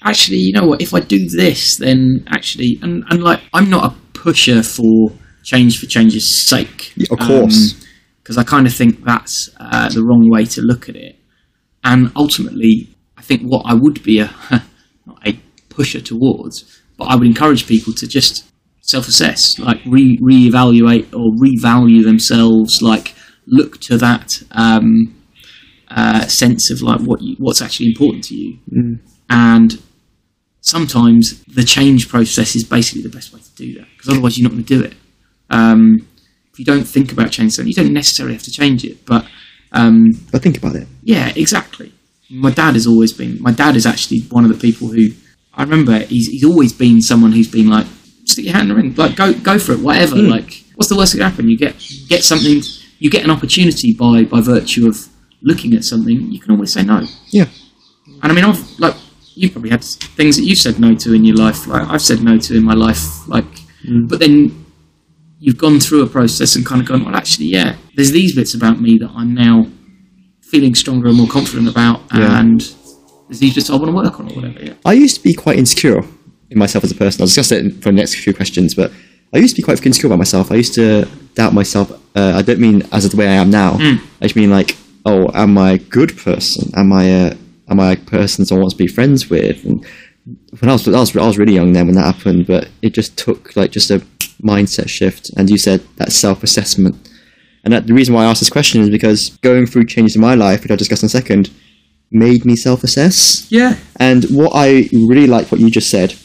actually, 0.04 0.38
you 0.38 0.54
know 0.54 0.66
what? 0.66 0.82
If 0.82 0.94
I 0.94 1.00
do 1.02 1.28
this, 1.30 1.78
then 1.78 2.24
actually, 2.28 2.80
and 2.82 3.04
and 3.10 3.24
like 3.24 3.42
I'm 3.54 3.70
not 3.70 3.92
a 3.92 3.96
pusher 4.18 4.64
for 4.64 5.12
change 5.44 5.80
for 5.80 5.86
change's 5.86 6.48
sake, 6.48 6.94
Yeah, 6.96 7.08
of 7.12 7.20
course. 7.20 7.76
because 8.24 8.38
I 8.38 8.44
kind 8.44 8.66
of 8.68 8.74
think 8.74 9.04
that's 9.04 9.50
uh, 9.60 9.90
the 9.90 10.02
wrong 10.04 10.28
way 10.30 10.46
to 10.46 10.62
look 10.62 10.88
at 10.90 10.96
it. 10.96 11.20
And 11.86 12.12
ultimately, 12.16 12.90
I 13.16 13.22
think 13.22 13.44
what 13.44 13.62
I 13.66 13.76
would 13.76 14.04
be 14.04 14.20
a 14.20 14.32
not 15.06 15.26
a 15.26 15.40
pusher 15.70 16.02
towards, 16.02 16.82
but 16.98 17.06
I 17.06 17.16
would 17.16 17.28
encourage 17.28 17.68
people 17.68 17.94
to 17.94 18.08
just 18.08 18.52
self-assess, 18.82 19.60
like 19.60 19.80
re 19.86 20.18
reevaluate 20.18 21.14
or 21.14 21.32
revalue 21.38 22.04
themselves, 22.04 22.82
like 22.82 23.14
look 23.46 23.80
to 23.82 23.98
that 23.98 24.34
um, 24.52 25.16
uh, 25.90 26.26
sense 26.26 26.72
of 26.72 26.82
like 26.82 27.02
what 27.02 27.22
you, 27.22 27.36
what's 27.38 27.62
actually 27.62 27.88
important 27.88 28.24
to 28.26 28.36
you, 28.36 28.58
and 29.30 29.80
sometimes 30.62 31.44
the 31.44 31.64
change 31.64 32.10
process 32.10 32.56
is 32.56 32.64
basically 32.64 33.04
the 33.04 33.10
best 33.10 33.32
way 33.32 33.40
to 33.40 33.56
do 33.56 33.76
that 33.76 33.88
because 33.96 34.10
otherwise 34.10 34.38
you're 34.38 34.50
not 34.50 34.54
going 34.54 34.66
to 34.66 34.80
do 34.80 34.84
it. 34.84 34.96
Um, 35.52 36.08
if 36.52 36.58
you 36.58 36.66
don't 36.66 36.86
think 36.86 37.12
about 37.12 37.32
change, 37.32 37.54
something, 37.54 37.70
you 37.70 37.76
don't 37.76 37.94
necessarily 37.94 38.34
have 38.34 38.44
to 38.44 38.52
change 38.52 38.84
it, 38.84 39.06
but 39.06 39.28
um, 39.72 40.12
But 40.32 40.42
think 40.42 40.58
about 40.58 40.76
it. 40.76 40.88
yeah, 41.04 41.32
exactly. 41.36 41.92
My 42.30 42.52
dad 42.52 42.74
has 42.74 42.88
always 42.88 43.14
been. 43.14 43.42
My 43.42 43.52
dad 43.52 43.76
is 43.76 43.86
actually 43.86 44.22
one 44.32 44.46
of 44.46 44.52
the 44.52 44.58
people 44.58 44.88
who 44.88 45.10
I 45.54 45.64
remember. 45.64 46.00
He's 46.00 46.28
he's 46.28 46.44
always 46.44 46.74
been 46.74 47.02
someone 47.02 47.32
who's 47.32 47.50
been 47.50 47.70
like, 47.70 47.86
stick 48.26 48.46
your 48.46 48.54
hand 48.56 48.70
in 48.72 48.76
the 48.76 48.82
ring, 48.82 48.96
like 48.96 49.16
go 49.16 49.34
go 49.34 49.60
for 49.60 49.74
it, 49.74 49.80
whatever. 49.80 50.16
Like, 50.16 50.64
what's 50.76 50.90
the 50.90 50.96
worst 50.98 51.14
that 51.14 51.20
can 51.20 51.30
happen? 51.30 51.50
You 51.50 51.58
get 51.58 51.76
get 52.10 52.24
something. 52.24 52.62
You 53.00 53.10
get 53.12 53.24
an 53.24 53.30
opportunity 53.30 53.94
by 53.94 54.24
by 54.24 54.42
virtue 54.42 54.88
of 54.88 55.08
looking 55.42 55.74
at 55.76 55.84
something. 55.84 56.32
You 56.32 56.40
can 56.40 56.52
always 56.52 56.74
say 56.74 56.82
no. 56.84 57.06
Yeah. 57.30 57.46
And 58.24 58.32
I 58.32 58.34
mean, 58.36 58.44
I've 58.44 58.80
like 58.80 58.96
you've 59.36 59.52
probably 59.52 59.70
had 59.70 59.84
things 59.84 60.38
that 60.38 60.44
you've 60.46 60.58
said 60.58 60.80
no 60.80 60.96
to 60.96 61.14
in 61.14 61.26
your 61.26 61.36
life. 61.36 61.68
Like 61.68 61.88
I've 61.88 62.02
said 62.02 62.22
no 62.24 62.38
to 62.40 62.58
in 62.58 62.64
my 62.64 62.74
life. 62.74 63.28
Like, 63.28 63.46
but 64.10 64.20
then 64.20 64.65
you've 65.40 65.58
gone 65.58 65.80
through 65.80 66.02
a 66.04 66.08
process 66.08 66.56
and 66.56 66.66
kind 66.66 66.82
of 66.82 66.88
gone, 66.88 67.04
well, 67.06 67.16
actually, 67.16 67.48
yeah, 67.48 67.76
there's 67.96 68.12
these 68.12 68.36
bits 68.36 68.54
about 68.54 68.80
me 68.82 68.98
that 68.98 69.10
I'm 69.16 69.34
now 69.34 69.68
feeling 70.42 70.76
stronger 70.76 71.08
and 71.08 71.18
more 71.18 71.28
confident 71.28 71.68
about, 71.68 72.02
Yeah. 72.14 72.40
and 72.40 72.60
there's 73.28 73.40
these 73.40 73.56
bits 73.56 73.70
I 73.70 73.74
want 73.76 73.88
to 73.88 73.92
work 73.92 74.20
on 74.20 74.32
or 74.32 74.36
whatever. 74.36 74.64
Yeah. 74.64 74.74
I 74.86 74.94
used 74.94 75.16
to 75.18 75.24
be 75.24 75.34
quite 75.34 75.58
insecure 75.58 76.04
in 76.50 76.58
myself 76.60 76.84
as 76.84 76.92
a 76.92 76.96
person. 76.96 77.22
I'll 77.22 77.28
discuss 77.28 77.52
it 77.52 77.74
for 77.76 77.90
the 77.90 77.94
next 77.94 78.16
few 78.16 78.34
questions, 78.34 78.74
but 78.76 78.92
I 79.34 79.40
used 79.40 79.56
to 79.56 79.62
be 79.62 79.66
quite 79.66 79.84
insecure 79.86 80.08
about 80.08 80.20
myself. 80.20 80.52
I 80.52 80.56
used 80.56 80.74
to 80.76 81.08
doubt 81.34 81.54
myself. 81.54 81.92
Uh, 82.16 82.34
I 82.36 82.42
don't 82.42 82.60
mean 82.60 82.84
as 82.92 83.04
of 83.04 83.12
the 83.12 83.18
way 83.18 83.28
I 83.28 83.34
am 83.34 83.50
now. 83.50 83.78
I 83.80 84.00
just 84.22 84.36
mean 84.36 84.50
like, 84.52 84.78
oh, 85.06 85.30
am 85.34 85.58
I 85.58 85.72
a 85.72 85.78
good 85.78 86.16
person? 86.18 86.72
Am 86.76 86.94
I 86.94 87.04
a 87.06 87.38
am 87.68 87.80
I 87.80 87.94
a 87.94 87.98
person 87.98 88.46
someone 88.46 88.62
wants 88.62 88.76
to 88.76 88.84
be 88.84 88.88
friends 88.88 89.30
with? 89.30 89.66
And 89.66 89.84
when 90.60 90.70
I 90.70 90.74
was, 90.74 90.88
I 90.88 91.00
was 91.00 91.16
I 91.16 91.26
was 91.26 91.38
really 91.38 91.54
young 91.54 91.74
then 91.74 91.86
when 91.86 91.96
that 91.96 92.16
happened, 92.16 92.48
but 92.48 92.70
it 92.82 92.94
just 92.94 93.18
took 93.18 93.56
like 93.56 93.72
just 93.72 93.92
a 93.92 94.00
mindset 94.42 94.90
shift. 94.90 95.30
And 95.38 95.50
you 95.50 95.58
said 95.58 95.82
that 95.98 96.12
self 96.12 96.44
assessment. 96.44 96.96
And 97.64 97.74
that, 97.74 97.88
the 97.88 97.94
reason 97.94 98.14
why 98.14 98.24
I 98.24 98.28
asked 98.28 98.42
this 98.42 98.50
question 98.50 98.82
is 98.82 98.90
because 98.90 99.30
going 99.42 99.66
through 99.66 99.86
changes 99.86 100.16
in 100.16 100.22
my 100.22 100.36
life, 100.36 100.62
which 100.62 100.72
I'll 100.72 100.78
discuss 100.78 101.02
in 101.02 101.08
a 101.08 101.10
second, 101.10 101.50
made 102.12 102.46
me 102.46 102.56
self 102.56 102.84
assess. 102.84 103.52
Yeah. 103.52 103.78
And 104.00 104.24
what 104.26 104.52
I 104.56 104.90
really 104.92 105.28
like 105.28 105.52
what 105.52 105.62
you 105.62 105.70
just 105.70 105.90
said, 105.90 106.16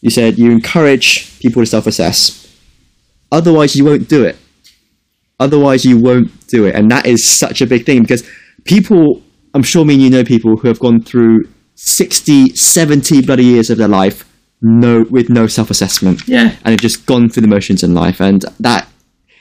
you 0.00 0.10
said 0.10 0.38
you 0.38 0.50
encourage 0.50 1.38
people 1.40 1.62
to 1.62 1.66
self 1.66 1.86
assess. 1.86 2.46
Otherwise, 3.32 3.76
you 3.76 3.84
won't 3.84 4.08
do 4.08 4.24
it. 4.24 4.36
Otherwise, 5.38 5.84
you 5.84 5.98
won't 5.98 6.46
do 6.48 6.66
it. 6.66 6.74
And 6.74 6.90
that 6.90 7.06
is 7.06 7.24
such 7.24 7.62
a 7.62 7.66
big 7.66 7.86
thing 7.86 8.02
because 8.02 8.28
people, 8.64 9.22
I'm 9.54 9.62
sure 9.62 9.84
me 9.84 9.94
and 9.94 10.02
you 10.02 10.10
know 10.10 10.24
people 10.24 10.56
who 10.56 10.68
have 10.68 10.78
gone 10.80 11.00
through 11.00 11.44
60, 11.82 12.54
70 12.54 13.22
bloody 13.22 13.44
years 13.44 13.70
of 13.70 13.78
their 13.78 13.88
life 13.88 14.26
no 14.62 15.04
with 15.08 15.30
no 15.30 15.46
self 15.46 15.70
assessment. 15.70 16.26
Yeah. 16.28 16.54
And 16.64 16.72
have 16.72 16.80
just 16.80 17.06
gone 17.06 17.30
through 17.30 17.42
the 17.42 17.48
motions 17.48 17.82
in 17.82 17.94
life. 17.94 18.20
And 18.20 18.44
that 18.60 18.86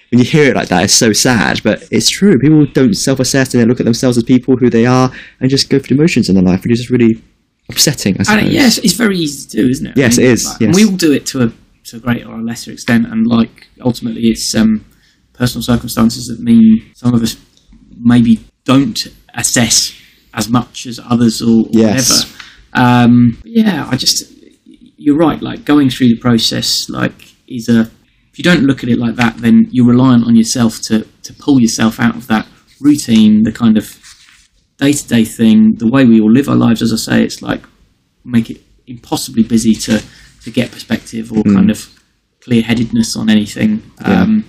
when 0.09 0.19
you 0.19 0.25
hear 0.25 0.51
it 0.51 0.55
like 0.55 0.69
that, 0.69 0.85
it's 0.85 0.93
so 0.93 1.11
sad. 1.11 1.61
But 1.63 1.83
it's 1.91 2.09
true. 2.09 2.39
People 2.39 2.65
don't 2.67 2.93
self 2.93 3.19
assess 3.19 3.53
and 3.53 3.61
they 3.61 3.67
look 3.67 3.81
at 3.81 3.85
themselves 3.85 4.17
as 4.17 4.23
people 4.23 4.55
who 4.55 4.69
they 4.69 4.85
are 4.85 5.11
and 5.41 5.49
just 5.49 5.69
go 5.69 5.79
through 5.79 5.97
the 5.97 6.01
motions 6.01 6.29
in 6.29 6.35
their 6.35 6.43
life, 6.43 6.63
which 6.63 6.71
is 6.71 6.79
just 6.79 6.89
really 6.89 7.21
upsetting, 7.69 8.15
I 8.19 8.23
suppose. 8.23 8.43
And 8.43 8.53
yes, 8.53 8.77
it's 8.77 8.93
very 8.93 9.17
easy 9.17 9.49
to 9.49 9.57
do, 9.57 9.67
isn't 9.69 9.87
it? 9.87 9.97
Yes, 9.97 10.17
it 10.17 10.23
is, 10.25 10.45
like- 10.45 10.61
yes. 10.61 10.67
And 10.67 10.75
we 10.75 10.85
all 10.85 10.97
do 10.97 11.11
it 11.11 11.25
to 11.27 11.43
a 11.43 11.51
to 11.85 11.97
a 11.97 11.99
greater 11.99 12.29
or 12.29 12.35
a 12.35 12.41
lesser 12.41 12.71
extent, 12.71 13.07
and 13.07 13.27
like 13.27 13.67
ultimately, 13.81 14.27
it's 14.27 14.53
um, 14.55 14.85
personal 15.33 15.63
circumstances 15.63 16.27
that 16.27 16.39
mean 16.39 16.89
some 16.95 17.13
of 17.13 17.21
us 17.21 17.35
maybe 17.99 18.39
don't 18.63 19.07
assess 19.33 19.91
as 20.33 20.49
much 20.49 20.85
as 20.85 20.99
others 21.09 21.41
or, 21.41 21.61
or 21.61 21.69
Yes. 21.71 22.09
whatever. 22.09 22.35
Um, 22.73 23.41
yeah, 23.45 23.87
I 23.89 23.95
just 23.95 24.31
you're 24.97 25.17
right. 25.17 25.41
Like 25.41 25.65
going 25.65 25.89
through 25.89 26.09
the 26.09 26.17
process, 26.19 26.89
like 26.89 27.33
is 27.47 27.67
a 27.69 27.81
if 28.31 28.37
you 28.37 28.43
don't 28.43 28.63
look 28.63 28.83
at 28.83 28.89
it 28.89 28.99
like 28.99 29.15
that, 29.15 29.37
then 29.37 29.67
you're 29.71 29.87
reliant 29.87 30.25
on 30.27 30.35
yourself 30.35 30.79
to 30.83 31.05
to 31.23 31.33
pull 31.33 31.59
yourself 31.59 31.99
out 31.99 32.15
of 32.15 32.27
that 32.27 32.47
routine, 32.79 33.43
the 33.43 33.51
kind 33.51 33.77
of 33.77 33.97
day 34.77 34.93
to 34.93 35.07
day 35.07 35.25
thing, 35.25 35.73
the 35.77 35.87
way 35.89 36.05
we 36.05 36.21
all 36.21 36.31
live 36.31 36.47
our 36.47 36.55
lives. 36.55 36.81
As 36.81 36.93
I 36.93 36.97
say, 36.97 37.23
it's 37.23 37.41
like 37.41 37.63
make 38.23 38.49
it 38.49 38.61
impossibly 38.87 39.43
busy 39.43 39.73
to 39.73 40.01
to 40.43 40.51
get 40.51 40.71
perspective 40.71 41.31
or 41.31 41.43
kind 41.43 41.69
of 41.71 41.89
clear 42.41 42.61
headedness 42.61 43.15
on 43.17 43.29
anything. 43.29 43.81
Um, 44.05 44.45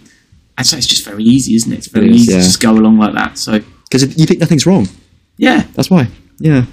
and 0.57 0.66
so 0.66 0.76
it's 0.76 0.87
just 0.87 1.05
very 1.05 1.24
easy, 1.24 1.55
isn't 1.55 1.72
it? 1.72 1.78
It's 1.78 1.89
very 1.89 2.07
It 2.09 2.14
is, 2.14 2.20
easy 2.22 2.33
yeah. 2.33 2.39
to 2.39 2.45
just 2.45 2.61
go 2.61 2.70
along 2.72 2.99
like 2.99 3.14
that. 3.14 3.39
So 3.39 3.61
Because 3.91 4.03
you 4.18 4.26
think 4.26 4.41
nothing's 4.41 4.66
wrong. 4.66 4.87
Yeah, 5.47 5.61
That's 5.74 5.91
why. 5.91 6.09
Yeah. 6.38 6.64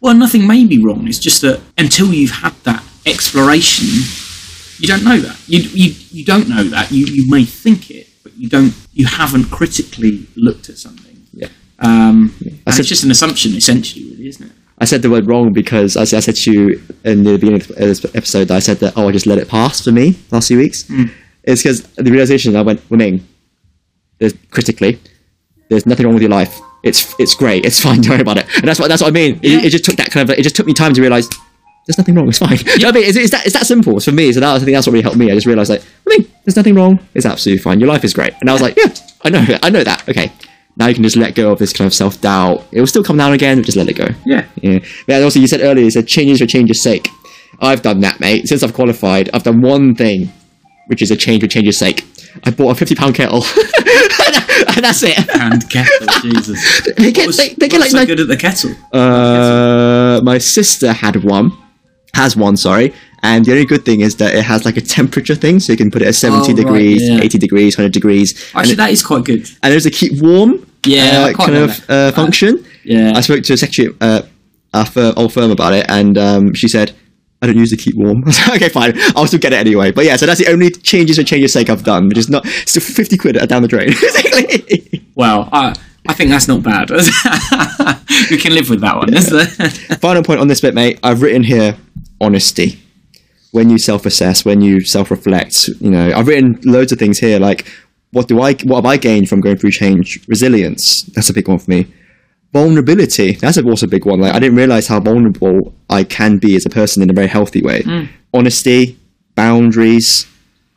well, 0.00 0.14
nothing 0.14 0.46
may 0.46 0.64
be 0.66 0.78
wrong. 0.84 1.06
It's 1.08 1.18
just 1.28 1.40
that 1.42 1.60
until 1.78 2.08
you've 2.18 2.30
had 2.44 2.54
that 2.64 2.82
exploration, 3.06 3.88
you 4.78 4.86
don't 4.92 5.04
know 5.04 5.18
that. 5.26 5.36
You 5.48 5.60
you, 5.82 5.94
you 6.10 6.24
don't 6.24 6.48
know 6.48 6.64
that. 6.74 6.90
You 6.90 7.06
you 7.06 7.24
may 7.30 7.44
think 7.44 7.90
it, 7.90 8.06
but 8.22 8.32
you 8.36 8.48
don't. 8.48 8.72
You 8.92 9.06
haven't 9.06 9.46
critically 9.58 10.26
looked 10.36 10.68
at 10.68 10.78
something. 10.78 11.16
Yeah. 11.32 11.48
Um, 11.78 12.34
and 12.40 12.74
said- 12.74 12.80
it's 12.80 12.88
just 12.88 13.04
an 13.04 13.10
assumption, 13.10 13.54
essentially, 13.54 14.04
really, 14.10 14.28
isn't 14.28 14.46
it? 14.46 14.52
I 14.78 14.84
said 14.86 15.02
the 15.02 15.10
word 15.10 15.26
wrong 15.26 15.52
because 15.52 15.96
I, 15.96 16.04
said- 16.04 16.16
I 16.18 16.20
said 16.20 16.36
to 16.44 16.52
you 16.52 16.82
in 17.04 17.22
the 17.24 17.36
beginning 17.38 17.60
of 17.62 17.68
this 17.68 18.04
episode 18.14 18.48
that 18.48 18.56
I 18.56 18.62
said 18.68 18.78
that, 18.78 18.94
oh, 18.96 19.08
I 19.08 19.12
just 19.12 19.26
let 19.26 19.38
it 19.38 19.48
pass 19.48 19.80
for 19.84 19.92
me 19.92 20.16
last 20.32 20.48
few 20.48 20.58
weeks. 20.58 20.84
It's 21.44 21.62
because 21.62 21.82
the 22.06 22.10
realization 22.10 22.56
I 22.56 22.62
went, 22.62 22.80
Wiming, 22.90 23.20
there's 24.18 24.34
critically, 24.50 24.98
there's 25.68 25.86
nothing 25.86 26.04
wrong 26.06 26.14
with 26.14 26.22
your 26.22 26.30
life. 26.40 26.54
It's 26.84 27.14
it's 27.18 27.34
great. 27.34 27.64
It's 27.66 27.80
fine. 27.80 28.00
Don't 28.02 28.10
worry 28.10 28.20
about 28.20 28.38
it. 28.38 28.46
And 28.58 28.68
that's 28.68 28.78
what 28.78 28.88
that's 28.88 29.02
what 29.02 29.08
I 29.08 29.12
mean. 29.12 29.36
It, 29.42 29.50
Yeah. 29.50 29.60
it 29.62 29.70
just 29.70 29.84
took 29.84 29.96
that 29.96 30.10
kind 30.10 30.28
of. 30.28 30.38
It 30.38 30.42
just 30.42 30.54
took 30.56 30.66
me 30.66 30.74
time 30.74 30.94
to 30.94 31.00
realize 31.00 31.28
there's 31.86 31.98
nothing 31.98 32.14
wrong. 32.14 32.28
It's 32.28 32.38
fine. 32.38 32.58
You 32.64 32.78
know 32.78 32.88
I 32.88 32.92
mean, 32.92 33.04
it's, 33.04 33.16
it's 33.16 33.30
that 33.32 33.44
it's 33.46 33.54
that 33.54 33.66
simple. 33.66 33.96
It's 33.96 34.04
for 34.04 34.12
me. 34.12 34.32
So 34.32 34.40
that, 34.40 34.54
I 34.54 34.58
think 34.58 34.72
that's 34.72 34.86
what 34.86 34.92
really 34.92 35.02
helped 35.02 35.18
me. 35.18 35.30
I 35.30 35.34
just 35.34 35.46
realized 35.46 35.70
like, 35.70 35.82
I 35.82 36.16
mean, 36.18 36.30
there's 36.44 36.56
nothing 36.56 36.74
wrong. 36.74 36.98
It's 37.14 37.26
absolutely 37.26 37.62
fine. 37.62 37.80
Your 37.80 37.88
life 37.88 38.04
is 38.04 38.14
great. 38.14 38.34
And 38.40 38.48
I 38.48 38.52
was 38.52 38.62
like, 38.62 38.76
yeah, 38.76 38.92
I 39.22 39.30
know. 39.30 39.44
I 39.62 39.70
know 39.70 39.82
that. 39.84 40.08
Okay. 40.08 40.30
Now 40.76 40.88
you 40.88 40.94
can 40.94 41.04
just 41.04 41.16
let 41.16 41.34
go 41.34 41.52
of 41.52 41.58
this 41.58 41.72
kind 41.72 41.86
of 41.86 41.94
self 41.94 42.20
doubt. 42.20 42.64
It 42.72 42.80
will 42.80 42.86
still 42.86 43.04
come 43.04 43.16
down 43.16 43.32
again. 43.32 43.58
But 43.58 43.66
just 43.66 43.76
let 43.76 43.88
it 43.88 43.94
go. 43.94 44.08
Yeah. 44.26 44.44
Yeah. 44.60 44.80
But 45.06 45.22
also, 45.22 45.38
you 45.40 45.46
said 45.46 45.60
earlier, 45.60 45.84
you 45.84 45.90
said 45.90 46.06
changes 46.08 46.40
for 46.40 46.46
change's 46.46 46.82
sake. 46.82 47.08
I've 47.60 47.82
done 47.82 48.00
that, 48.00 48.18
mate. 48.18 48.48
Since 48.48 48.62
I've 48.62 48.74
qualified, 48.74 49.30
I've 49.32 49.44
done 49.44 49.60
one 49.60 49.94
thing, 49.94 50.32
which 50.88 51.00
is 51.00 51.10
a 51.12 51.16
change 51.16 51.42
for 51.42 51.48
change's 51.48 51.78
sake. 51.78 52.04
I 52.44 52.50
bought 52.50 52.70
a 52.72 52.74
fifty 52.74 52.96
pound 52.96 53.14
kettle, 53.14 53.42
and 54.76 54.84
that's 54.84 55.02
it. 55.02 55.18
And 55.36 55.68
kettle, 55.70 56.06
Jesus. 56.22 56.82
They 56.96 57.12
get, 57.12 57.26
What's, 57.26 57.36
they, 57.38 57.54
they 57.54 57.68
get 57.68 57.80
like 57.80 57.90
so 57.90 58.04
good 58.06 58.20
at 58.20 58.28
the 58.28 58.36
kettle? 58.36 58.72
uh, 58.92 60.20
my 60.22 60.38
sister 60.38 60.92
had 60.92 61.22
one, 61.24 61.52
has 62.14 62.36
one, 62.36 62.56
sorry. 62.56 62.92
And 63.22 63.44
the 63.44 63.52
only 63.52 63.64
good 63.64 63.84
thing 63.86 64.00
is 64.02 64.16
that 64.16 64.34
it 64.34 64.44
has 64.44 64.64
like 64.66 64.76
a 64.76 64.82
temperature 64.82 65.34
thing, 65.34 65.58
so 65.60 65.72
you 65.72 65.78
can 65.78 65.90
put 65.90 66.02
it 66.02 66.08
at 66.08 66.14
seventy 66.14 66.52
Oh, 66.52 66.56
right, 66.56 66.62
degrees, 66.64 67.02
yeah. 67.08 67.20
eighty 67.22 67.38
degrees, 67.38 67.74
hundred 67.74 67.92
degrees, 67.92 68.32
and, 68.52 68.58
Actually, 68.60 68.72
it- 68.74 68.76
that 68.76 68.90
is 68.90 69.02
quite 69.02 69.24
good. 69.24 69.48
and 69.62 69.72
there's 69.72 69.86
a 69.86 69.90
keep 69.90 70.20
warm, 70.20 70.66
Yeah, 70.84 71.30
uh, 71.30 71.32
kind 71.32 71.56
of 71.56 71.90
uh, 71.90 72.12
function. 72.12 72.64
Yeah. 72.84 73.12
I 73.16 73.22
spoke 73.22 73.42
to 73.44 73.52
a 73.54 73.56
secretary, 73.56 73.96
uh, 74.02 74.22
fir- 74.84 75.14
old 75.16 75.32
firm 75.32 75.50
about 75.50 75.72
it, 75.72 75.86
and 75.88 76.18
um, 76.18 76.52
she 76.52 76.68
said, 76.68 76.92
"I 77.44 77.46
don't 77.46 77.58
use 77.58 77.70
the 77.70 77.76
keep 77.76 77.94
warm." 77.96 78.22
I 78.24 78.26
was 78.26 78.38
like, 78.48 78.62
okay, 78.62 78.68
fine, 78.68 78.94
I'll 79.14 79.26
still 79.26 79.38
get 79.40 79.52
it 79.52 79.56
anyway. 79.56 79.92
But 79.92 80.04
yeah, 80.04 80.16
so 80.16 80.26
that's 80.26 80.40
the 80.40 80.50
only 80.50 80.70
changes 80.70 81.16
for 81.16 81.22
change's 81.22 81.52
sake 81.52 81.70
I've 81.70 81.84
done, 81.84 82.08
which 82.08 82.18
is 82.18 82.28
not 82.28 82.46
still 82.46 82.82
fifty 82.82 83.16
quid 83.16 83.36
down 83.48 83.62
the 83.62 83.68
drain. 83.68 83.92
Well, 85.16 85.48
I, 85.52 85.74
I 86.08 86.14
think 86.14 86.30
that's 86.30 86.48
not 86.48 86.62
bad. 86.62 86.90
we 88.30 88.36
can 88.36 88.52
live 88.52 88.68
with 88.68 88.80
that 88.80 88.96
one. 88.96 89.14
isn't 89.14 89.60
it? 89.60 89.72
Final 90.00 90.22
point 90.22 90.40
on 90.40 90.48
this 90.48 90.60
bit, 90.60 90.74
mate. 90.74 90.98
I've 91.02 91.22
written 91.22 91.44
here 91.44 91.76
honesty. 92.20 92.80
When 93.52 93.70
you 93.70 93.78
self-assess, 93.78 94.44
when 94.44 94.60
you 94.60 94.80
self-reflect, 94.80 95.68
you 95.80 95.90
know, 95.90 96.12
I've 96.12 96.26
written 96.26 96.58
loads 96.64 96.90
of 96.90 96.98
things 96.98 97.20
here. 97.20 97.38
Like, 97.38 97.68
what 98.10 98.26
do 98.26 98.40
I, 98.40 98.54
what 98.64 98.76
have 98.78 98.86
I 98.86 98.96
gained 98.96 99.28
from 99.28 99.40
going 99.40 99.56
through 99.56 99.70
change? 99.70 100.26
Resilience. 100.26 101.02
That's 101.14 101.30
a 101.30 101.32
big 101.32 101.46
one 101.46 101.60
for 101.60 101.70
me. 101.70 101.86
Vulnerability. 102.54 103.32
That's 103.32 103.58
also 103.58 103.86
a 103.86 103.88
big 103.88 104.06
one. 104.06 104.20
Like, 104.20 104.32
I 104.32 104.38
didn't 104.38 104.56
realize 104.56 104.86
how 104.86 105.00
vulnerable 105.00 105.74
I 105.90 106.04
can 106.04 106.38
be 106.38 106.54
as 106.54 106.64
a 106.64 106.70
person 106.70 107.02
in 107.02 107.10
a 107.10 107.12
very 107.12 107.26
healthy 107.26 107.60
way. 107.60 107.82
Mm. 107.82 108.08
Honesty, 108.32 108.96
boundaries. 109.34 110.26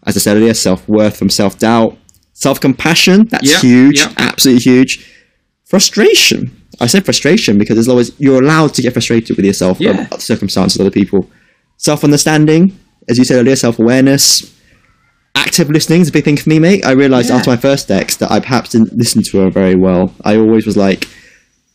As 0.04 0.18
I 0.18 0.20
said 0.20 0.38
earlier, 0.38 0.56
self-worth 0.56 1.16
from 1.18 1.30
self-doubt, 1.30 1.96
self-compassion. 2.34 3.28
That's 3.30 3.50
Yeah, 3.52 3.60
huge. 3.60 4.00
yeah. 4.00 4.12
Absolutely 4.18 4.64
huge 4.64 5.06
frustration. 5.66 6.52
I 6.80 6.88
said 6.88 7.06
frustration 7.06 7.58
because 7.60 7.76
there's 7.76 7.88
always 7.88 8.12
you're 8.20 8.42
allowed 8.42 8.74
to 8.76 8.82
get 8.82 8.94
frustrated 8.94 9.38
with 9.38 9.46
yourself, 9.46 9.80
Yeah. 9.80 10.08
circumstances, 10.18 10.80
other 10.82 10.90
people. 10.92 11.30
Self-understanding, 11.78 12.76
as 13.08 13.20
you 13.20 13.24
said 13.24 13.38
earlier, 13.40 13.56
self-awareness. 13.56 14.52
Active 15.36 15.70
listening 15.70 16.02
is 16.02 16.10
a 16.10 16.12
big 16.12 16.26
thing 16.26 16.38
for 16.38 16.50
me, 16.50 16.58
mate. 16.58 16.84
I 16.86 16.92
realised 16.92 17.30
Yeah. 17.30 17.36
after 17.38 17.52
my 17.52 17.58
first 17.58 17.92
ex 17.92 18.16
that 18.16 18.32
I 18.32 18.40
perhaps 18.40 18.72
didn't 18.72 18.98
listen 18.98 19.22
to 19.24 19.38
her 19.42 19.50
very 19.52 19.76
well. 19.76 20.12
I 20.26 20.38
always 20.38 20.66
was 20.66 20.76
like, 20.78 21.08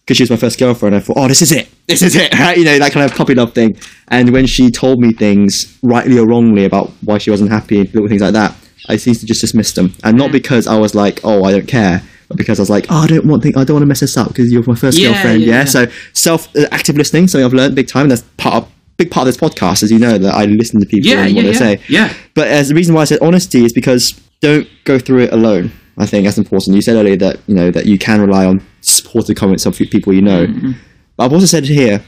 because 0.05 0.17
she 0.17 0.23
was 0.23 0.31
my 0.31 0.37
first 0.37 0.59
girlfriend, 0.59 0.95
I 0.95 1.01
thought, 1.01 1.17
oh, 1.17 1.29
this 1.29 1.43
is 1.43 1.53
it, 1.53 1.69
this 1.87 2.03
is 2.03 2.17
it. 2.17 2.33
You 2.57 2.65
know, 2.65 2.79
that 2.79 2.93
kind 2.93 3.09
of 3.09 3.17
puppy 3.17 3.35
love 3.35 3.53
thing. 3.53 3.77
And 4.09 4.31
when 4.33 4.47
she 4.47 4.71
told 4.71 5.01
me 5.01 5.13
things, 5.13 5.79
rightly 5.83 6.19
or 6.19 6.27
wrongly, 6.27 6.65
about 6.65 6.91
why 7.03 7.19
she 7.19 7.31
wasn't 7.31 7.51
happy, 7.51 7.85
little 7.85 8.09
things 8.09 8.23
like 8.23 8.33
that, 8.33 8.55
I 8.89 8.97
seemed 8.97 9.21
to 9.21 9.27
just 9.27 9.41
dismiss 9.41 9.73
them, 9.73 9.95
and 10.03 10.19
not 10.19 10.33
because 10.33 10.67
I 10.67 10.77
was 10.77 10.95
like, 10.95 11.21
oh, 11.23 11.45
I 11.45 11.53
don't 11.53 11.69
care, 11.69 12.03
but 12.29 12.37
because 12.37 12.59
I 12.59 12.63
was 12.63 12.71
like, 12.71 12.87
oh, 12.91 12.97
I 12.97 13.07
don't 13.07 13.27
want, 13.27 13.43
think, 13.43 13.57
I 13.57 13.65
don't 13.65 13.75
want 13.75 13.83
to 13.83 13.87
mess 13.87 14.01
this 14.01 14.17
up 14.17 14.29
because 14.29 14.51
you're 14.51 14.65
my 14.67 14.75
first 14.75 14.99
Yeah, 14.99 15.13
girlfriend, 15.13 15.43
yeah, 15.43 15.59
yeah. 15.59 15.65
So 15.65 15.87
self 16.15 16.55
uh, 16.57 16.67
active 16.73 16.97
listening, 16.97 17.29
something 17.29 17.45
I've 17.45 17.53
learned 17.53 17.77
big 17.77 17.89
time. 17.89 18.03
And 18.03 18.11
that's 18.11 18.23
part 18.39 18.65
of 18.65 18.73
big 18.97 19.11
part 19.11 19.27
of 19.27 19.35
this 19.35 19.41
podcast, 19.41 19.83
as 19.83 19.91
you 19.91 19.99
know, 19.99 20.19
that 20.19 20.35
I 20.35 20.47
listen 20.47 20.81
to 20.81 20.87
people 20.87 21.11
yeah, 21.11 21.25
and 21.25 21.35
what 21.35 21.45
they 21.45 21.53
say. 21.53 21.81
yeah. 21.89 22.13
But 22.35 22.49
as 22.49 22.69
the 22.69 22.75
reason 22.75 22.95
why 22.95 23.03
I 23.03 23.05
said 23.05 23.21
honesty 23.21 23.65
is 23.65 23.73
because 23.73 24.13
don't 24.41 24.67
go 24.85 24.99
through 24.99 25.25
it 25.25 25.33
alone. 25.33 25.73
I 26.03 26.07
think 26.07 26.25
that's 26.25 26.39
important. 26.39 26.75
You 26.77 26.83
said 26.83 26.97
earlier 26.97 27.17
that 27.17 27.41
you 27.47 27.55
know 27.55 27.71
that 27.71 27.87
you 27.87 27.99
can 27.99 28.21
rely 28.21 28.45
on 28.45 28.61
supportive 28.81 29.37
comments 29.37 29.67
of 29.67 29.77
people 29.77 30.13
you 30.13 30.23
know. 30.23 30.47
Mm-hmm. 30.47 30.73
But 31.17 31.25
I've 31.25 31.33
also 31.33 31.47
said 31.47 31.65
here, 31.65 32.03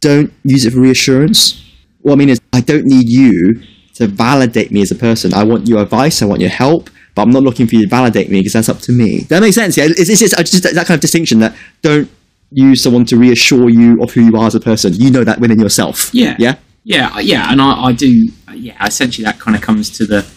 don't 0.00 0.32
use 0.44 0.64
it 0.64 0.72
for 0.72 0.80
reassurance. 0.80 1.62
What 2.02 2.12
I 2.14 2.16
mean 2.16 2.28
is, 2.28 2.40
I 2.52 2.60
don't 2.60 2.84
need 2.84 3.08
you 3.08 3.62
to 3.94 4.06
validate 4.06 4.70
me 4.70 4.82
as 4.82 4.90
a 4.90 4.96
person. 4.96 5.32
I 5.32 5.44
want 5.44 5.68
your 5.68 5.82
advice. 5.82 6.22
I 6.22 6.26
want 6.26 6.40
your 6.40 6.50
help. 6.50 6.90
But 7.14 7.22
I'm 7.22 7.30
not 7.30 7.44
looking 7.44 7.66
for 7.66 7.76
you 7.76 7.82
to 7.82 7.88
validate 7.88 8.28
me 8.28 8.40
because 8.40 8.54
that's 8.54 8.68
up 8.68 8.80
to 8.80 8.92
me. 8.92 9.20
That 9.28 9.40
makes 9.40 9.54
sense. 9.54 9.76
Yeah, 9.76 9.84
it's, 9.86 10.10
it's, 10.10 10.20
it's 10.20 10.50
just 10.50 10.64
that 10.64 10.86
kind 10.86 10.98
of 10.98 11.00
distinction 11.00 11.38
that 11.38 11.56
don't 11.80 12.10
use 12.50 12.82
someone 12.82 13.04
to 13.06 13.16
reassure 13.16 13.70
you 13.70 14.02
of 14.02 14.12
who 14.12 14.22
you 14.22 14.36
are 14.36 14.46
as 14.46 14.56
a 14.56 14.60
person. 14.60 14.94
You 14.94 15.10
know 15.10 15.22
that 15.22 15.38
within 15.38 15.60
yourself. 15.60 16.12
Yeah. 16.12 16.36
Yeah. 16.38 16.56
Yeah, 16.86 17.18
yeah, 17.18 17.50
and 17.50 17.62
I, 17.62 17.84
I 17.84 17.92
do. 17.92 18.28
Yeah, 18.52 18.86
essentially, 18.86 19.24
that 19.24 19.38
kind 19.38 19.56
of 19.56 19.62
comes 19.62 19.88
to 19.96 20.04
the 20.04 20.30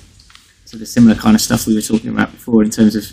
to 0.67 0.77
the 0.77 0.85
similar 0.85 1.15
kind 1.15 1.35
of 1.35 1.41
stuff 1.41 1.65
we 1.65 1.75
were 1.75 1.81
talking 1.81 2.09
about 2.09 2.31
before 2.31 2.63
in 2.63 2.69
terms 2.69 2.95
of. 2.95 3.05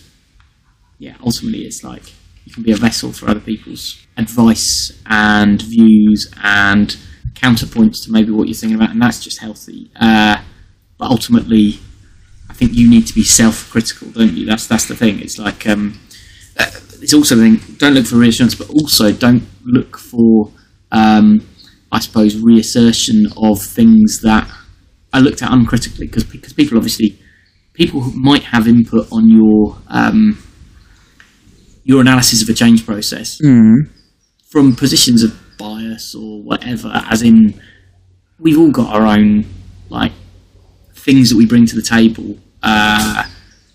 Yeah, 0.98 1.16
ultimately, 1.24 1.62
it's 1.62 1.82
like 1.82 2.12
you 2.44 2.52
can 2.52 2.62
be 2.62 2.72
a 2.72 2.76
vessel 2.76 3.12
for 3.12 3.28
other 3.28 3.40
people's 3.40 4.06
advice 4.16 4.92
and 5.06 5.60
views 5.60 6.32
and 6.42 6.96
counterpoints 7.34 8.04
to 8.04 8.12
maybe 8.12 8.30
what 8.30 8.46
you're 8.46 8.54
thinking 8.54 8.76
about, 8.76 8.90
and 8.90 9.02
that's 9.02 9.22
just 9.22 9.40
healthy. 9.40 9.90
Uh, 9.96 10.42
but 10.98 11.10
ultimately, 11.10 11.80
I 12.48 12.54
think 12.54 12.72
you 12.74 12.88
need 12.88 13.06
to 13.08 13.14
be 13.14 13.24
self-critical, 13.24 14.10
don't 14.10 14.34
you? 14.34 14.46
That's 14.46 14.66
that's 14.66 14.86
the 14.86 14.96
thing. 14.96 15.20
It's 15.20 15.38
like 15.38 15.66
um, 15.66 16.00
uh, 16.58 16.70
it's 17.00 17.14
also 17.14 17.34
the 17.34 17.56
thing. 17.56 17.76
Don't 17.76 17.94
look 17.94 18.06
for 18.06 18.16
reassurance, 18.16 18.54
but 18.54 18.70
also 18.70 19.12
don't 19.12 19.44
look 19.64 19.98
for, 19.98 20.52
um, 20.92 21.46
I 21.90 21.98
suppose, 21.98 22.36
reassertion 22.36 23.26
of 23.36 23.60
things 23.60 24.20
that 24.22 24.48
I 25.12 25.18
looked 25.20 25.42
at 25.42 25.52
uncritically 25.52 26.06
because 26.06 26.24
because 26.24 26.52
people 26.52 26.76
obviously 26.76 27.18
people 27.74 28.00
who 28.00 28.12
might 28.18 28.44
have 28.44 28.66
input 28.66 29.06
on 29.12 29.28
your 29.28 29.76
um, 29.88 30.38
your 31.84 32.00
analysis 32.00 32.42
of 32.42 32.48
a 32.48 32.54
change 32.54 32.86
process 32.86 33.38
from 34.50 34.74
positions 34.74 35.22
of 35.22 35.38
bias 35.58 36.14
or 36.14 36.42
whatever. 36.42 36.90
As 37.10 37.20
in, 37.22 37.60
we've 38.38 38.58
all 38.58 38.70
got 38.70 38.94
our 38.94 39.06
own 39.06 39.44
like 39.90 40.12
things 40.94 41.28
that 41.30 41.36
we 41.36 41.46
bring 41.46 41.66
to 41.66 41.76
the 41.76 41.82
table, 41.82 42.38
uh, 42.62 43.24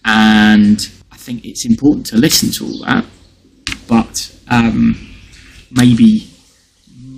and 0.06 0.90
I 1.12 1.18
think 1.18 1.46
it's 1.46 1.66
important 1.66 2.06
to 2.08 2.18
listen 2.18 2.50
to 2.54 2.66
all 2.66 2.80
that, 2.86 3.06
but 3.88 4.36
um, 4.50 4.96
maybe 5.72 6.28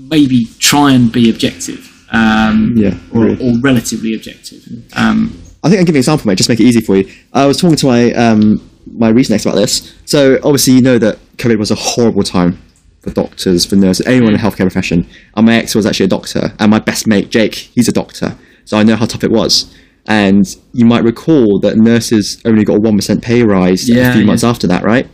maybe 0.10 0.40
try 0.60 0.92
and 0.92 1.12
be 1.12 1.30
objective. 1.30 1.88
Um, 2.12 2.74
Yeah, 2.76 2.98
or, 3.14 3.30
or 3.30 3.54
relatively 3.62 4.14
objective. 4.14 4.68
Um, 4.94 5.41
I 5.64 5.70
think 5.70 5.80
I'll 5.80 5.86
give 5.86 5.96
you 5.96 6.00
an 6.00 6.02
example, 6.02 6.28
mate. 6.28 6.38
Just 6.38 6.50
make 6.50 6.60
it 6.60 6.64
easy 6.64 6.82
for 6.82 6.98
you. 6.98 7.12
I 7.34 7.46
was 7.46 7.58
talking 7.58 7.78
to 7.78 7.86
my 7.86 8.12
um, 8.14 8.68
my 8.92 9.10
recent 9.10 9.36
ex 9.36 9.46
about 9.46 9.56
this. 9.56 9.96
So 10.06 10.36
obviously, 10.44 10.74
you 10.74 10.82
know 10.82 10.98
that 10.98 11.20
COVID 11.38 11.58
was 11.58 11.72
a 11.72 11.76
horrible 11.76 12.24
time 12.24 12.62
for 13.02 13.12
doctors, 13.12 13.66
for 13.66 13.76
nurses, 13.76 14.06
anyone 14.08 14.34
in 14.34 14.40
the 14.40 14.40
healthcare 14.40 14.62
profession. 14.62 15.08
And 15.36 15.46
my 15.46 15.56
ex 15.56 15.76
was 15.76 15.86
actually 15.86 16.06
a 16.06 16.10
doctor, 16.10 16.54
and 16.60 16.72
my 16.72 16.80
best 16.80 17.08
mate 17.08 17.30
Jake, 17.30 17.56
he's 17.56 17.88
a 17.88 17.92
doctor. 17.92 18.36
So 18.66 18.78
I 18.78 18.84
know 18.84 18.96
how 18.96 19.06
tough 19.06 19.24
it 19.24 19.32
was. 19.32 19.76
And 20.08 20.46
you 20.74 20.86
might 20.86 21.04
recall 21.04 21.60
that 21.60 21.78
nurses 21.78 22.42
only 22.46 22.64
got 22.64 22.78
a 22.78 22.80
one 22.80 22.96
percent 22.96 23.24
pay 23.24 23.44
rise 23.44 23.84
a 23.84 23.94
few 24.14 24.22
yeah. 24.22 24.24
months 24.24 24.44
after 24.44 24.66
that, 24.68 24.84
right? 24.84 25.08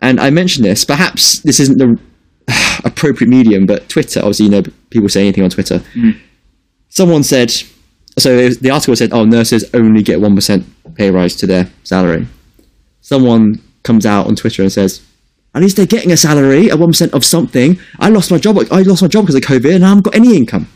And 0.00 0.20
I 0.20 0.30
mentioned 0.30 0.64
this. 0.64 0.84
Perhaps 0.84 1.40
this 1.40 1.58
isn't 1.58 1.78
the 1.78 1.98
appropriate 2.84 3.28
medium, 3.28 3.66
but 3.66 3.88
Twitter. 3.88 4.20
Obviously, 4.20 4.46
you 4.46 4.52
know 4.52 4.62
people 4.90 5.08
say 5.08 5.22
anything 5.22 5.42
on 5.42 5.50
Twitter. 5.50 5.82
Someone 6.88 7.24
said 7.24 7.52
so 8.18 8.36
was- 8.36 8.58
the 8.58 8.70
article 8.70 8.96
said, 8.96 9.10
"Oh, 9.12 9.24
nurses 9.24 9.64
only 9.74 10.02
get 10.02 10.20
one 10.20 10.34
percent 10.34 10.64
pay 10.94 11.10
rise 11.10 11.34
to 11.36 11.46
their 11.46 11.68
salary." 11.84 12.26
Someone 13.00 13.60
comes 13.82 14.04
out 14.04 14.26
on 14.26 14.36
Twitter 14.36 14.62
and 14.62 14.72
says, 14.72 15.00
"At 15.54 15.62
least 15.62 15.76
they're 15.76 15.86
getting 15.86 16.12
a 16.12 16.16
salary, 16.16 16.68
a 16.68 16.76
one 16.76 16.90
percent 16.90 17.14
of 17.14 17.24
something." 17.24 17.78
I 17.98 18.08
lost 18.10 18.30
my 18.30 18.38
job. 18.38 18.58
I 18.70 18.82
lost 18.82 19.02
my 19.02 19.08
job 19.08 19.24
because 19.24 19.36
of 19.36 19.42
COVID, 19.42 19.74
and 19.74 19.84
I 19.84 19.88
haven't 19.88 20.04
got 20.04 20.14
any 20.14 20.36
income. 20.36 20.68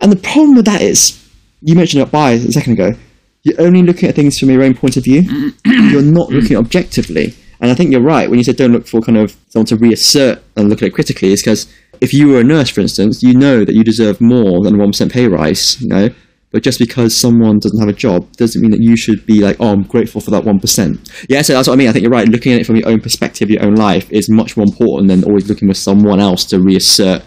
And 0.00 0.12
the 0.12 0.16
problem 0.16 0.56
with 0.56 0.66
that 0.66 0.82
is, 0.82 1.18
you 1.62 1.74
mentioned 1.74 2.02
it 2.02 2.10
by 2.10 2.32
a 2.32 2.52
second 2.52 2.74
ago. 2.74 2.94
You're 3.42 3.60
only 3.60 3.82
looking 3.82 4.08
at 4.08 4.14
things 4.14 4.38
from 4.38 4.50
your 4.50 4.62
own 4.62 4.74
point 4.74 4.96
of 4.96 5.04
view. 5.04 5.22
you're 5.64 6.02
not 6.02 6.30
looking 6.30 6.56
objectively. 6.56 7.34
And 7.60 7.70
I 7.70 7.74
think 7.74 7.90
you're 7.90 8.02
right 8.02 8.28
when 8.28 8.38
you 8.38 8.44
said 8.44 8.56
don't 8.56 8.72
look 8.72 8.86
for 8.86 9.00
kind 9.00 9.16
of 9.16 9.34
someone 9.48 9.66
to 9.66 9.76
reassert 9.76 10.42
and 10.56 10.68
look 10.68 10.82
at 10.82 10.88
it 10.88 10.94
critically. 10.94 11.32
Is 11.32 11.42
because 11.42 11.66
if 12.00 12.12
you 12.12 12.28
were 12.28 12.40
a 12.40 12.44
nurse, 12.44 12.68
for 12.68 12.80
instance, 12.80 13.22
you 13.22 13.32
know 13.34 13.64
that 13.64 13.74
you 13.74 13.82
deserve 13.84 14.20
more 14.20 14.62
than 14.62 14.74
a 14.74 14.78
one 14.78 14.90
percent 14.90 15.12
pay 15.12 15.28
rise. 15.28 15.80
You 15.80 15.88
know, 15.88 16.10
but 16.52 16.62
just 16.62 16.78
because 16.78 17.16
someone 17.16 17.58
doesn't 17.58 17.78
have 17.80 17.88
a 17.88 17.92
job 17.92 18.32
doesn't 18.36 18.62
mean 18.62 18.70
that 18.70 18.80
you 18.80 18.96
should 18.96 19.26
be 19.26 19.40
like, 19.40 19.56
oh, 19.60 19.72
I'm 19.72 19.82
grateful 19.82 20.20
for 20.20 20.30
that 20.30 20.44
one 20.44 20.60
percent. 20.60 21.10
Yeah, 21.28 21.42
so 21.42 21.52
that's 21.54 21.68
what 21.68 21.74
I 21.74 21.76
mean. 21.76 21.88
I 21.88 21.92
think 21.92 22.02
you're 22.02 22.12
right. 22.12 22.28
Looking 22.28 22.52
at 22.52 22.60
it 22.60 22.66
from 22.66 22.76
your 22.76 22.88
own 22.88 23.00
perspective, 23.00 23.50
your 23.50 23.64
own 23.64 23.74
life, 23.74 24.10
is 24.10 24.30
much 24.30 24.56
more 24.56 24.64
important 24.64 25.08
than 25.08 25.24
always 25.24 25.48
looking 25.48 25.68
for 25.68 25.74
someone 25.74 26.20
else 26.20 26.44
to 26.46 26.60
reassert 26.60 27.22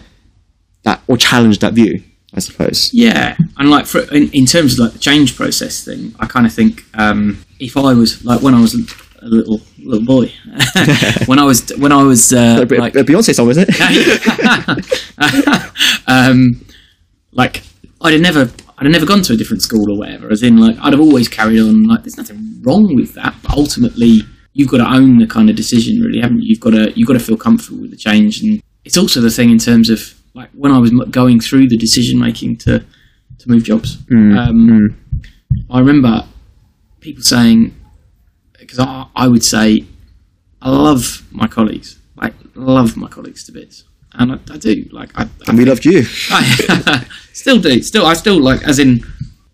that 0.84 1.02
or 1.06 1.16
challenge 1.16 1.58
that 1.60 1.74
view. 1.74 2.02
I 2.32 2.38
suppose. 2.38 2.90
Yeah, 2.92 3.36
and 3.56 3.70
like 3.70 3.86
for, 3.86 4.02
in, 4.14 4.30
in 4.30 4.46
terms 4.46 4.74
of 4.74 4.78
like 4.78 4.92
the 4.92 5.00
change 5.00 5.36
process 5.36 5.84
thing, 5.84 6.14
I 6.20 6.26
kind 6.26 6.46
of 6.46 6.52
think 6.52 6.84
um, 6.94 7.44
if 7.58 7.76
I 7.76 7.92
was 7.92 8.24
like 8.24 8.40
when 8.40 8.54
I 8.54 8.60
was 8.60 8.74
a 8.74 9.26
little 9.26 9.60
little 9.78 10.04
boy, 10.04 10.32
when 11.26 11.40
I 11.40 11.44
was 11.44 11.68
when 11.76 11.90
I 11.90 12.04
was 12.04 12.32
uh, 12.32 12.64
A 12.68 12.74
like 12.76 12.94
a 12.94 13.02
Beyonce 13.02 13.34
song, 13.34 13.50
isn't 13.50 13.68
it? 13.68 13.74
um, 16.06 16.64
like 17.32 17.62
I'd 18.00 18.12
have 18.12 18.22
never 18.22 18.50
I'd 18.80 18.86
have 18.86 18.92
never 18.92 19.04
gone 19.04 19.20
to 19.22 19.34
a 19.34 19.36
different 19.36 19.62
school 19.62 19.92
or 19.92 19.98
whatever. 19.98 20.30
As 20.30 20.42
in, 20.42 20.56
like 20.56 20.76
I'd 20.80 20.94
have 20.94 21.00
always 21.00 21.28
carried 21.28 21.60
on. 21.60 21.84
Like 21.84 22.02
there's 22.02 22.16
nothing 22.16 22.62
wrong 22.62 22.96
with 22.96 23.12
that, 23.14 23.34
but 23.42 23.52
ultimately 23.52 24.22
you've 24.54 24.70
got 24.70 24.78
to 24.78 24.90
own 24.90 25.18
the 25.18 25.26
kind 25.26 25.50
of 25.50 25.56
decision, 25.56 26.00
really, 26.00 26.20
haven't 26.20 26.40
you? 26.40 26.48
You've 26.48 26.60
got 26.60 26.70
to 26.70 26.90
you've 26.98 27.06
got 27.06 27.12
to 27.14 27.20
feel 27.20 27.36
comfortable 27.36 27.82
with 27.82 27.90
the 27.90 27.98
change, 27.98 28.42
and 28.42 28.62
it's 28.86 28.96
also 28.96 29.20
the 29.20 29.30
thing 29.30 29.50
in 29.50 29.58
terms 29.58 29.90
of 29.90 30.14
like 30.32 30.48
when 30.52 30.72
I 30.72 30.78
was 30.78 30.90
going 31.10 31.40
through 31.40 31.68
the 31.68 31.76
decision 31.76 32.18
making 32.18 32.56
to 32.58 32.78
to 33.38 33.48
move 33.48 33.64
jobs. 33.64 33.98
um, 34.10 34.96
I 35.70 35.78
remember 35.78 36.24
people 37.00 37.22
saying 37.22 37.74
because 38.58 38.78
I, 38.78 39.06
I 39.14 39.28
would 39.28 39.44
say 39.44 39.84
I 40.62 40.70
love 40.70 41.22
my 41.32 41.46
colleagues, 41.46 41.98
like 42.16 42.32
love 42.54 42.96
my 42.96 43.08
colleagues 43.08 43.44
to 43.44 43.52
bits, 43.52 43.84
and 44.14 44.32
I, 44.32 44.38
I 44.52 44.56
do. 44.58 44.86
Like 44.92 45.10
I, 45.18 45.24
I 45.24 45.28
and 45.48 45.58
we 45.58 45.64
loved 45.64 45.84
you. 45.84 46.04
I 46.30 47.06
still 47.32 47.58
do. 47.60 47.82
Still, 47.82 48.06
I 48.06 48.14
still 48.14 48.40
like, 48.40 48.62
as 48.66 48.78
in, 48.78 49.00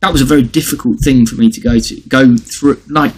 that 0.01 0.13
was 0.13 0.21
a 0.21 0.25
very 0.25 0.43
difficult 0.43 1.01
thing 1.03 1.27
for 1.27 1.35
me 1.37 1.51
to 1.51 1.61
go 1.61 1.79
to 1.79 2.01
go 2.09 2.37
through. 2.37 2.81
Like, 2.89 3.13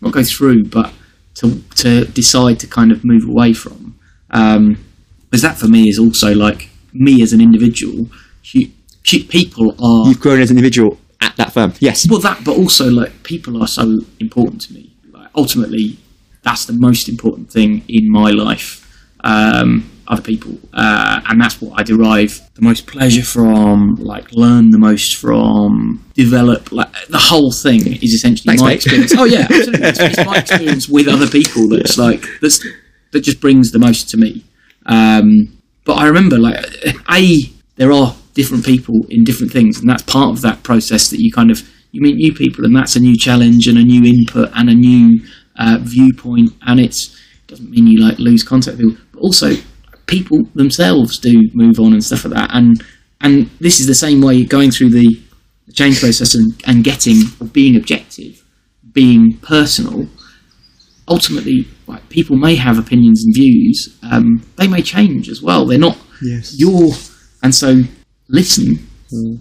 not 0.00 0.12
go 0.12 0.22
through, 0.22 0.64
but 0.64 0.92
to 1.36 1.60
to 1.76 2.04
decide 2.06 2.58
to 2.60 2.66
kind 2.66 2.92
of 2.92 3.04
move 3.04 3.28
away 3.28 3.52
from. 3.52 3.98
Um, 4.30 4.84
because 5.30 5.42
that 5.42 5.58
for 5.58 5.68
me 5.68 5.88
is 5.88 5.98
also 5.98 6.34
like 6.34 6.70
me 6.92 7.22
as 7.22 7.32
an 7.32 7.40
individual. 7.40 8.06
hu- 8.52 8.66
hu- 9.08 9.24
People 9.24 9.74
are 9.82 10.08
You've 10.08 10.20
grown 10.20 10.40
as 10.40 10.50
an 10.50 10.56
individual 10.58 10.98
at 11.20 11.36
that 11.36 11.52
firm. 11.52 11.72
Yes. 11.78 12.08
well 12.08 12.20
that, 12.20 12.44
but 12.44 12.56
also 12.56 12.90
like 12.90 13.22
people 13.22 13.60
are 13.62 13.68
so 13.68 14.00
important 14.18 14.60
to 14.62 14.72
me. 14.74 14.92
Like 15.12 15.28
ultimately, 15.34 15.98
that's 16.42 16.64
the 16.64 16.72
most 16.72 17.08
important 17.08 17.50
thing 17.50 17.82
in 17.88 18.10
my 18.10 18.30
life. 18.30 18.86
Um, 19.22 19.89
other 20.10 20.22
people, 20.22 20.58
uh, 20.74 21.20
and 21.28 21.40
that's 21.40 21.60
what 21.62 21.78
I 21.78 21.84
derive 21.84 22.40
the 22.54 22.62
most 22.62 22.86
pleasure 22.86 23.22
from. 23.22 23.94
Like 23.94 24.32
learn 24.32 24.70
the 24.70 24.78
most 24.78 25.16
from, 25.16 26.04
develop. 26.14 26.72
Like 26.72 26.92
the 27.08 27.18
whole 27.18 27.52
thing 27.52 27.80
is 27.86 28.12
essentially 28.12 28.56
Thanks, 28.56 28.62
my 28.62 28.68
mate. 28.70 28.74
experience. 28.76 29.14
Oh 29.16 29.24
yeah, 29.24 29.40
absolutely. 29.50 29.86
It's, 29.86 30.00
it's 30.00 30.26
my 30.26 30.38
experience 30.38 30.88
with 30.88 31.08
other 31.08 31.28
people 31.28 31.68
that's 31.68 31.96
like 31.96 32.26
that's 32.42 32.60
that 33.12 33.20
just 33.20 33.40
brings 33.40 33.70
the 33.70 33.78
most 33.78 34.10
to 34.10 34.16
me. 34.16 34.44
Um, 34.86 35.56
but 35.84 35.94
I 35.94 36.06
remember, 36.06 36.38
like, 36.38 36.64
a 37.10 37.36
there 37.76 37.92
are 37.92 38.14
different 38.34 38.64
people 38.64 38.94
in 39.08 39.24
different 39.24 39.52
things, 39.52 39.78
and 39.78 39.88
that's 39.88 40.02
part 40.02 40.30
of 40.30 40.42
that 40.42 40.62
process 40.62 41.08
that 41.10 41.20
you 41.20 41.32
kind 41.32 41.50
of 41.50 41.62
you 41.92 42.00
meet 42.00 42.16
new 42.16 42.34
people, 42.34 42.64
and 42.64 42.74
that's 42.74 42.96
a 42.96 43.00
new 43.00 43.16
challenge 43.16 43.66
and 43.68 43.78
a 43.78 43.82
new 43.82 44.04
input 44.04 44.50
and 44.54 44.68
a 44.68 44.74
new 44.74 45.20
uh, 45.56 45.78
viewpoint, 45.80 46.50
and 46.66 46.80
it's 46.80 47.14
it 47.14 47.46
doesn't 47.46 47.70
mean 47.70 47.86
you 47.86 48.00
like 48.00 48.18
lose 48.18 48.42
contact 48.42 48.76
with 48.78 48.88
people, 48.88 49.04
but 49.12 49.20
also 49.20 49.52
people 50.10 50.38
themselves 50.54 51.18
do 51.18 51.32
move 51.54 51.78
on 51.78 51.92
and 51.92 52.04
stuff 52.04 52.24
like 52.24 52.34
that, 52.34 52.50
and 52.52 52.82
and 53.20 53.50
this 53.60 53.80
is 53.80 53.86
the 53.86 53.94
same 53.94 54.20
way 54.20 54.44
going 54.44 54.70
through 54.70 54.90
the, 54.90 55.20
change 55.74 56.00
process 56.00 56.34
and, 56.34 56.52
and 56.66 56.82
getting 56.82 57.18
being 57.52 57.76
objective, 57.76 58.44
being 58.92 59.38
personal 59.40 60.08
ultimately, 61.10 61.66
like 61.86 62.08
people 62.08 62.36
may 62.36 62.54
have 62.54 62.78
opinions 62.78 63.24
and 63.24 63.34
views. 63.34 63.98
Um, 64.02 64.42
they 64.56 64.68
may 64.68 64.80
change 64.80 65.28
as 65.28 65.42
well. 65.42 65.66
They're 65.66 65.78
not 65.78 65.98
Yes. 66.22 66.54
your, 66.58 66.92
and 67.42 67.54
so 67.54 67.82
listen. 68.28 68.86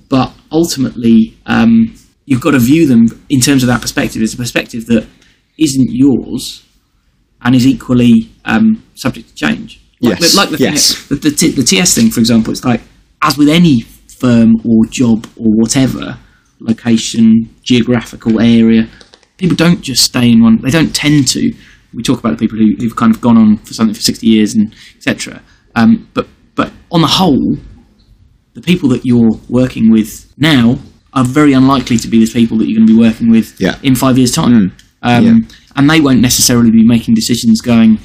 But 0.10 0.34
ultimately, 0.52 1.38
um, 1.46 1.94
you've 2.26 2.42
got 2.42 2.52
to 2.52 2.60
view 2.60 2.88
them 2.88 3.06
in 3.30 3.40
terms 3.40 3.62
of 3.62 3.68
that 3.68 3.82
perspective. 3.82 4.22
It's 4.24 4.34
a 4.34 4.38
perspective 4.38 4.88
that 4.88 5.06
isn't 5.60 5.90
yours 5.92 6.64
and 7.42 7.54
is 7.56 7.68
equally 7.68 8.30
um, 8.46 8.84
subject 8.96 9.30
to 9.30 9.36
change. 9.36 9.79
Like, 10.02 10.20
Yes, 10.20 10.36
like 10.36 10.50
the, 10.50 10.58
yes. 10.58 10.96
thing, 10.96 11.18
the, 11.20 11.30
the, 11.30 11.36
T- 11.36 11.52
the 11.52 11.64
TS 11.64 11.94
thing, 11.96 12.10
for 12.10 12.20
example, 12.20 12.52
it's 12.52 12.64
like 12.64 12.82
as 13.22 13.38
with 13.38 13.50
any 13.50 13.82
firm 14.20 14.56
or 14.66 14.86
job 14.90 15.26
or 15.38 15.48
whatever 15.56 16.18
location, 16.60 17.50
geographical 17.64 18.40
area, 18.42 18.88
people 19.38 19.56
don't 19.56 19.82
just 19.82 20.04
stay 20.04 20.32
in 20.32 20.42
one. 20.42 20.58
They 20.62 20.70
don't 20.70 20.94
tend 20.96 21.28
to. 21.30 21.52
We 21.94 22.04
talk 22.04 22.20
about 22.20 22.32
the 22.32 22.38
people 22.38 22.58
who, 22.58 22.76
who've 22.78 22.96
kind 22.96 23.14
of 23.14 23.20
gone 23.22 23.38
on 23.38 23.58
for 23.58 23.74
something 23.74 23.96
for 23.96 24.02
sixty 24.02 24.28
years 24.28 24.54
and 24.56 24.74
etc. 24.98 25.42
Um, 25.76 26.08
but 26.14 26.28
but 26.56 26.72
on 26.92 27.02
the 27.02 27.08
whole, 27.08 27.56
the 28.54 28.62
people 28.62 28.90
that 28.90 29.06
you're 29.06 29.32
working 29.50 29.92
with 29.92 30.32
now 30.38 30.78
are 31.14 31.24
very 31.24 31.54
unlikely 31.54 31.98
to 31.98 32.08
be 32.08 32.24
the 32.24 32.32
people 32.32 32.58
that 32.60 32.68
you're 32.70 32.78
going 32.78 32.88
to 32.88 32.94
be 32.94 33.00
working 33.00 33.32
with 33.32 33.60
Yeah. 33.60 33.80
in 33.82 33.96
five 33.96 34.18
years' 34.18 34.32
time. 34.32 34.72
Um, 35.02 35.26
Yeah. 35.26 35.40
And 35.76 35.90
they 35.90 36.02
won't 36.02 36.20
necessarily 36.22 36.72
be 36.72 36.84
making 36.84 37.16
decisions 37.16 37.62
going, 37.62 38.00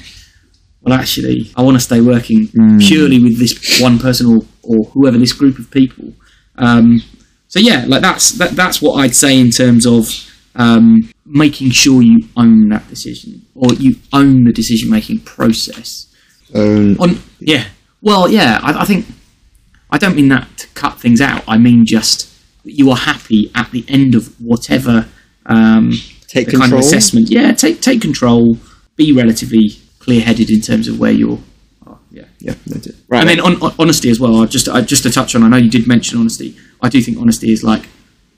well, 0.85 0.93
actually, 0.93 1.51
I 1.55 1.63
want 1.63 1.75
to 1.75 1.81
stay 1.81 1.99
working 1.99 2.47
purely 2.79 3.19
with 3.19 3.39
this 3.39 3.81
one 3.81 3.97
person 3.97 4.27
or, 4.27 4.45
or 4.61 4.85
whoever 4.91 5.17
this 5.17 5.33
group 5.33 5.57
of 5.57 5.71
people. 5.71 6.13
Um, 6.57 7.01
so 7.47 7.59
yeah, 7.59 7.85
like 7.87 8.01
that's 8.01 8.33
that, 8.33 8.51
that's 8.51 8.81
what 8.81 8.93
I'd 8.99 9.15
say 9.15 9.39
in 9.39 9.49
terms 9.49 9.87
of 9.87 10.09
um, 10.55 11.09
making 11.25 11.71
sure 11.71 12.01
you 12.01 12.27
own 12.37 12.69
that 12.69 12.87
decision 12.87 13.45
or 13.55 13.73
you 13.73 13.95
own 14.13 14.43
the 14.43 14.53
decision 14.53 14.91
making 14.91 15.21
process. 15.21 16.13
Um, 16.53 16.97
On 16.99 17.19
yeah, 17.39 17.65
well, 18.01 18.29
yeah, 18.29 18.59
I, 18.61 18.81
I 18.81 18.85
think 18.85 19.07
I 19.89 19.97
don't 19.97 20.15
mean 20.15 20.29
that 20.29 20.55
to 20.57 20.67
cut 20.69 20.99
things 20.99 21.19
out. 21.19 21.43
I 21.47 21.57
mean 21.57 21.85
just 21.85 22.31
that 22.63 22.73
you 22.73 22.91
are 22.91 22.97
happy 22.97 23.51
at 23.55 23.71
the 23.71 23.83
end 23.87 24.13
of 24.13 24.39
whatever 24.39 25.07
um, 25.47 25.91
Take 26.27 26.47
the 26.47 26.57
kind 26.57 26.73
of 26.73 26.79
assessment. 26.79 27.29
Yeah, 27.29 27.53
take 27.53 27.81
take 27.81 28.01
control. 28.01 28.57
Be 28.95 29.11
relatively 29.11 29.79
clear 30.05 30.21
headed 30.21 30.49
in 30.49 30.61
terms 30.61 30.87
of 30.87 30.99
where 30.99 31.11
you're. 31.11 31.39
Oh, 31.85 31.99
yeah. 32.11 32.25
yeah. 32.39 32.53
that's 32.67 32.87
it. 32.87 32.95
Right. 33.09 33.21
And 33.21 33.29
then 33.29 33.39
on, 33.41 33.61
on 33.61 33.73
honesty 33.77 34.09
as 34.09 34.19
well. 34.19 34.41
I 34.41 34.45
just 34.45 34.69
I, 34.69 34.81
just 34.81 35.03
to 35.03 35.11
touch 35.11 35.35
on. 35.35 35.43
I 35.43 35.49
know 35.49 35.57
you 35.57 35.69
did 35.69 35.87
mention 35.87 36.19
honesty. 36.19 36.55
I 36.81 36.89
do 36.89 37.01
think 37.01 37.17
honesty 37.17 37.51
is 37.51 37.63
like 37.63 37.87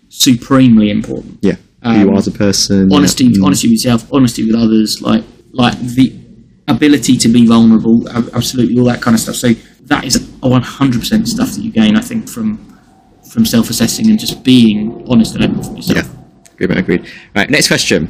supremely 0.10 0.90
important. 0.90 1.40
yeah. 1.42 1.58
Who 1.84 1.92
you 1.94 2.08
um, 2.08 2.16
are 2.16 2.18
as 2.18 2.28
a 2.28 2.32
person. 2.32 2.92
Honesty, 2.92 3.26
yeah. 3.26 3.40
Mm. 3.40 3.46
honesty 3.46 3.68
with 3.68 3.74
yourself, 3.74 4.12
honesty 4.12 4.44
with 4.44 4.56
others, 4.56 5.02
like 5.02 5.24
like 5.52 5.78
the 5.80 6.12
ability 6.68 7.18
to 7.18 7.30
be 7.30 7.46
vulnerable, 7.46 8.10
absolutely 8.10 8.80
all 8.80 8.86
that 8.86 9.02
kind 9.02 9.14
of 9.14 9.22
stuff. 9.22 9.36
So 9.36 9.50
that 9.84 10.04
is 10.04 10.20
one 10.42 10.64
hundred 10.64 11.02
percent 11.02 11.28
stuff 11.28 11.52
that 11.52 11.62
you 11.62 11.72
gain, 11.72 11.96
I 11.96 12.02
think, 12.02 12.28
from 12.28 12.58
from 13.32 13.46
self 13.46 13.70
assessing 13.70 14.10
and 14.10 14.20
just 14.20 14.44
being 14.44 15.06
honest 15.08 15.36
and 15.36 15.44
open 15.46 15.58
with 15.60 15.76
yourself. 15.78 16.08
Yeah. 16.08 16.54
Agreed, 16.54 16.78
agreed. 16.78 17.08
Right. 17.36 17.50
Next 17.50 17.68
question. 17.68 18.10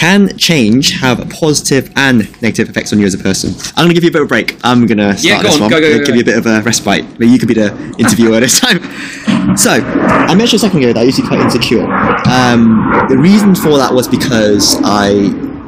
Can 0.00 0.34
change 0.38 0.92
have 0.92 1.28
positive 1.28 1.92
and 1.94 2.20
negative 2.40 2.70
effects 2.70 2.90
on 2.94 3.00
you 3.00 3.04
as 3.04 3.12
a 3.12 3.18
person? 3.18 3.52
I'm 3.76 3.84
gonna 3.84 3.92
give 3.92 4.02
you 4.02 4.08
a 4.08 4.12
bit 4.12 4.22
of 4.22 4.28
a 4.28 4.28
break. 4.28 4.56
I'm 4.64 4.86
gonna 4.86 5.12
start 5.18 5.22
Yeah, 5.22 5.36
go 5.42 5.48
this 5.48 5.56
on, 5.56 5.60
one. 5.60 5.70
go, 5.70 5.78
go, 5.78 5.98
go, 5.98 6.04
give 6.06 6.14
you 6.14 6.22
a 6.22 6.24
bit 6.24 6.38
of 6.38 6.46
a 6.46 6.62
respite. 6.62 7.04
Maybe 7.18 7.26
you 7.30 7.38
could 7.38 7.48
be 7.48 7.52
the 7.54 7.70
interviewer 7.98 8.40
this 8.40 8.58
time. 8.58 8.80
So, 9.56 9.70
I 9.72 10.34
mentioned 10.34 10.58
a 10.58 10.60
second 10.60 10.78
ago 10.78 10.92
that 10.92 11.00
I 11.00 11.02
used 11.02 11.16
to 11.16 11.22
be 11.22 11.28
quite 11.28 11.40
insecure. 11.40 11.82
Um, 12.30 13.06
the 13.08 13.18
reason 13.18 13.54
for 13.54 13.78
that 13.78 13.92
was 13.92 14.06
because 14.06 14.76
I 14.84 15.10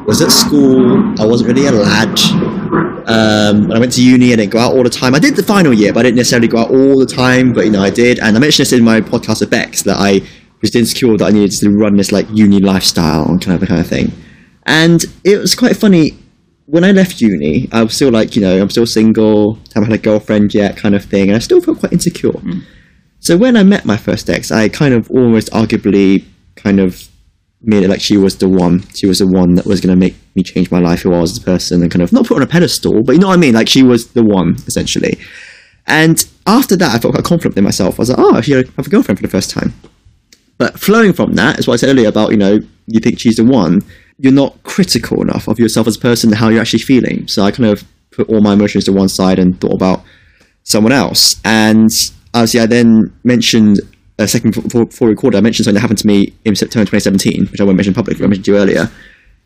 was 0.06 0.22
at 0.22 0.30
school. 0.30 1.20
I 1.20 1.26
wasn't 1.26 1.48
really 1.48 1.66
a 1.66 1.72
lad. 1.72 2.18
Um, 3.08 3.68
when 3.68 3.76
I 3.76 3.80
went 3.80 3.92
to 3.94 4.04
uni, 4.04 4.32
I 4.32 4.36
didn't 4.36 4.52
go 4.52 4.60
out 4.60 4.72
all 4.72 4.84
the 4.84 4.90
time. 4.90 5.14
I 5.14 5.18
did 5.18 5.34
the 5.36 5.42
final 5.42 5.72
year, 5.74 5.92
but 5.92 6.00
I 6.00 6.02
didn't 6.04 6.16
necessarily 6.16 6.48
go 6.48 6.58
out 6.58 6.70
all 6.70 6.98
the 6.98 7.06
time. 7.06 7.52
But 7.52 7.64
you 7.64 7.70
know, 7.72 7.82
I 7.82 7.90
did, 7.90 8.18
and 8.20 8.36
I 8.36 8.40
mentioned 8.40 8.66
this 8.66 8.72
in 8.72 8.84
my 8.84 9.00
podcast 9.00 9.40
with 9.40 9.50
Bex 9.50 9.82
that 9.82 9.96
I 9.98 10.20
was 10.62 10.74
insecure 10.74 11.16
that 11.18 11.26
I 11.26 11.30
needed 11.30 11.52
to 11.58 11.70
run 11.70 11.96
this 11.96 12.12
like 12.12 12.26
uni 12.30 12.60
lifestyle 12.60 13.28
and 13.28 13.42
kind 13.42 13.54
of 13.54 13.62
a 13.62 13.66
kind 13.66 13.80
of 13.80 13.86
thing. 13.86 14.12
And 14.64 15.04
it 15.24 15.38
was 15.38 15.54
quite 15.54 15.76
funny 15.76 16.16
when 16.66 16.84
I 16.84 16.92
left 16.92 17.20
uni. 17.20 17.68
I 17.72 17.82
was 17.82 17.94
still 17.94 18.10
like, 18.10 18.34
you 18.34 18.42
know, 18.42 18.60
I'm 18.60 18.70
still 18.70 18.86
single, 18.86 19.58
haven't 19.74 19.90
had 19.90 19.98
a 20.00 20.02
girlfriend 20.02 20.54
yet, 20.54 20.76
kind 20.76 20.94
of 20.94 21.04
thing, 21.04 21.28
and 21.28 21.36
I 21.36 21.40
still 21.40 21.60
felt 21.60 21.80
quite 21.80 21.92
insecure. 21.92 22.32
Mm. 22.32 22.62
So 23.18 23.36
when 23.36 23.56
I 23.56 23.62
met 23.62 23.84
my 23.84 23.96
first 23.96 24.30
ex, 24.30 24.50
I 24.50 24.68
kind 24.68 24.94
of 24.94 25.10
almost 25.10 25.50
arguably 25.50 26.24
kind 26.56 26.80
of 26.80 27.08
made 27.60 27.82
it 27.82 27.88
like 27.88 28.00
she 28.00 28.16
was 28.16 28.38
the 28.38 28.48
one. 28.48 28.82
She 28.94 29.06
was 29.06 29.18
the 29.18 29.26
one 29.26 29.54
that 29.54 29.66
was 29.66 29.80
going 29.80 29.94
to 29.94 30.00
make 30.00 30.16
me 30.34 30.42
change 30.42 30.70
my 30.70 30.78
life, 30.78 31.02
who 31.02 31.12
I 31.12 31.20
was 31.20 31.32
as 31.32 31.38
a 31.38 31.42
person, 31.42 31.82
and 31.82 31.90
kind 31.90 32.02
of 32.02 32.12
not 32.12 32.26
put 32.26 32.36
on 32.36 32.42
a 32.42 32.46
pedestal, 32.46 33.02
but 33.02 33.12
you 33.12 33.18
know 33.18 33.28
what 33.28 33.34
I 33.34 33.40
mean? 33.40 33.54
Like 33.54 33.68
she 33.68 33.82
was 33.82 34.12
the 34.12 34.24
one, 34.24 34.54
essentially. 34.66 35.18
And 35.86 36.24
after 36.46 36.76
that, 36.76 36.94
I 36.94 36.98
felt 36.98 37.14
quite 37.14 37.24
confident 37.24 37.58
in 37.58 37.64
myself. 37.64 37.98
I 37.98 38.02
was 38.02 38.10
like, 38.10 38.18
oh, 38.18 38.34
I 38.34 38.40
should 38.40 38.68
have 38.68 38.86
a 38.86 38.90
girlfriend 38.90 39.18
for 39.18 39.26
the 39.26 39.30
first 39.30 39.50
time. 39.50 39.72
But 40.58 40.78
flowing 40.78 41.12
from 41.12 41.34
that 41.34 41.58
is 41.58 41.66
what 41.66 41.74
I 41.74 41.76
said 41.76 41.90
earlier 41.90 42.08
about, 42.08 42.30
you 42.30 42.36
know, 42.36 42.60
you 42.86 43.00
think 43.00 43.18
she's 43.18 43.36
the 43.36 43.44
one, 43.44 43.82
you're 44.18 44.32
not 44.32 44.62
critical 44.62 45.22
enough 45.22 45.48
of 45.48 45.58
yourself 45.58 45.86
as 45.86 45.96
a 45.96 46.00
person 46.00 46.30
and 46.30 46.38
how 46.38 46.48
you're 46.48 46.60
actually 46.60 46.80
feeling. 46.80 47.26
So 47.26 47.42
I 47.42 47.50
kind 47.50 47.68
of 47.68 47.84
put 48.10 48.28
all 48.28 48.40
my 48.40 48.52
emotions 48.52 48.84
to 48.84 48.92
one 48.92 49.08
side 49.08 49.38
and 49.38 49.60
thought 49.60 49.74
about 49.74 50.04
someone 50.64 50.92
else. 50.92 51.40
And 51.44 51.90
obviously, 52.34 52.60
I 52.60 52.66
then 52.66 53.12
mentioned 53.24 53.80
a 54.18 54.28
second 54.28 54.54
before, 54.54 54.86
before 54.86 55.34
I 55.34 55.40
mentioned 55.40 55.64
something 55.64 55.74
that 55.74 55.80
happened 55.80 55.98
to 55.98 56.06
me 56.06 56.34
in 56.44 56.54
September 56.54 56.84
2017, 56.84 57.46
which 57.46 57.60
I 57.60 57.64
won't 57.64 57.76
mention 57.76 57.94
publicly, 57.94 58.24
I 58.24 58.28
mentioned 58.28 58.44
to 58.46 58.52
you 58.52 58.58
earlier. 58.58 58.90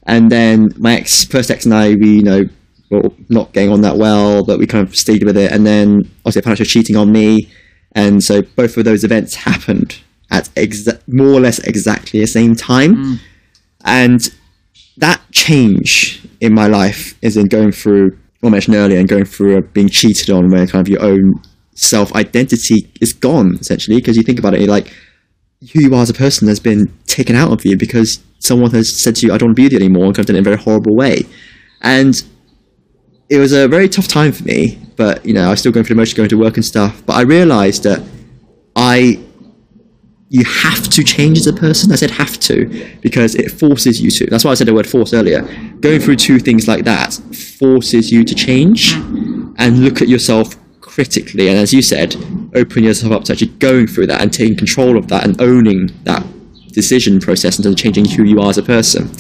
And 0.06 0.30
then 0.30 0.72
my 0.76 0.96
ex, 0.96 1.24
first 1.24 1.50
ex 1.50 1.64
and 1.64 1.74
I, 1.74 1.94
we, 1.94 2.16
you 2.16 2.22
know, 2.22 2.44
were 2.90 3.10
not 3.28 3.52
getting 3.52 3.72
on 3.72 3.80
that 3.80 3.96
well, 3.96 4.44
but 4.44 4.58
we 4.58 4.66
kind 4.66 4.86
of 4.86 4.94
stayed 4.96 5.24
with 5.24 5.36
it. 5.36 5.50
And 5.50 5.66
then 5.66 6.10
obviously, 6.24 6.42
I 6.42 6.44
found 6.44 6.52
out 6.52 6.58
she 6.58 6.62
was 6.62 6.72
cheating 6.72 6.96
on 6.96 7.10
me. 7.10 7.50
And 7.92 8.22
so 8.22 8.42
both 8.42 8.76
of 8.76 8.84
those 8.84 9.04
events 9.04 9.34
happened 9.34 10.00
at 10.30 10.48
exa- 10.56 11.00
more 11.06 11.28
or 11.28 11.40
less 11.40 11.58
exactly 11.60 12.20
the 12.20 12.26
same 12.26 12.54
time. 12.54 13.18
And 13.84 14.20
that 14.96 15.20
change 15.32 16.26
in 16.40 16.54
my 16.54 16.66
life 16.66 17.16
is 17.22 17.36
in 17.36 17.46
going 17.46 17.72
through 17.72 18.16
what 18.40 18.50
I 18.50 18.52
mentioned 18.52 18.76
earlier 18.76 18.98
and 18.98 19.08
going 19.08 19.24
through 19.24 19.58
uh, 19.58 19.60
being 19.60 19.88
cheated 19.88 20.30
on 20.30 20.50
where 20.50 20.66
kind 20.66 20.86
of 20.86 20.88
your 20.88 21.02
own 21.02 21.42
self 21.74 22.14
identity 22.14 22.90
is 23.00 23.12
gone 23.12 23.58
essentially 23.60 23.96
because 23.96 24.16
you 24.16 24.22
think 24.22 24.38
about 24.38 24.54
it 24.54 24.60
you're 24.60 24.68
like 24.68 24.94
who 25.72 25.80
you 25.80 25.94
are 25.94 26.02
as 26.02 26.10
a 26.10 26.14
person 26.14 26.48
has 26.48 26.60
been 26.60 26.90
taken 27.06 27.36
out 27.36 27.52
of 27.52 27.64
you 27.64 27.76
because 27.76 28.22
someone 28.38 28.70
has 28.70 29.02
said 29.02 29.16
to 29.16 29.26
you 29.26 29.32
I 29.32 29.38
don't 29.38 29.48
want 29.48 29.56
to 29.56 29.60
be 29.60 29.64
with 29.64 29.72
you 29.72 29.78
anymore 29.78 30.06
and 30.06 30.14
kind 30.14 30.20
of 30.20 30.26
done 30.26 30.36
it 30.36 30.38
in 30.38 30.46
a 30.46 30.50
very 30.50 30.62
horrible 30.62 30.96
way 30.96 31.22
and 31.82 32.14
it 33.28 33.38
was 33.38 33.52
a 33.52 33.68
very 33.68 33.88
tough 33.88 34.08
time 34.08 34.32
for 34.32 34.44
me 34.44 34.78
but 34.96 35.24
you 35.24 35.34
know 35.34 35.46
I 35.46 35.50
was 35.50 35.60
still 35.60 35.72
going 35.72 35.84
through 35.84 35.96
the 35.96 36.00
motions, 36.00 36.16
going 36.16 36.28
to 36.30 36.38
work 36.38 36.56
and 36.56 36.64
stuff 36.64 37.02
but 37.04 37.16
I 37.16 37.22
realized 37.22 37.82
that 37.82 38.02
I 38.74 39.20
you 40.28 40.44
have 40.44 40.88
to 40.88 41.04
change 41.04 41.38
as 41.38 41.46
a 41.46 41.52
person. 41.52 41.92
I 41.92 41.96
said 41.96 42.10
have 42.10 42.38
to 42.40 42.66
because 43.00 43.34
it 43.34 43.50
forces 43.50 44.00
you 44.00 44.10
to. 44.10 44.26
That's 44.26 44.44
why 44.44 44.50
I 44.50 44.54
said 44.54 44.66
the 44.66 44.74
word 44.74 44.86
force 44.86 45.12
earlier. 45.14 45.42
Going 45.80 46.00
through 46.00 46.16
two 46.16 46.38
things 46.38 46.66
like 46.66 46.84
that 46.84 47.12
forces 47.58 48.10
you 48.10 48.24
to 48.24 48.34
change 48.34 48.94
and 48.94 49.84
look 49.84 50.02
at 50.02 50.08
yourself 50.08 50.56
critically. 50.80 51.48
And 51.48 51.58
as 51.58 51.72
you 51.72 51.82
said, 51.82 52.16
open 52.54 52.82
yourself 52.82 53.12
up 53.12 53.24
to 53.24 53.32
actually 53.32 53.52
going 53.58 53.86
through 53.86 54.08
that 54.08 54.20
and 54.20 54.32
taking 54.32 54.56
control 54.56 54.96
of 54.96 55.08
that 55.08 55.24
and 55.24 55.40
owning 55.40 55.90
that 56.04 56.26
decision 56.72 57.20
process 57.20 57.64
of 57.64 57.76
changing 57.76 58.06
who 58.06 58.24
you 58.24 58.40
are 58.40 58.50
as 58.50 58.58
a 58.58 58.62
person. 58.62 59.10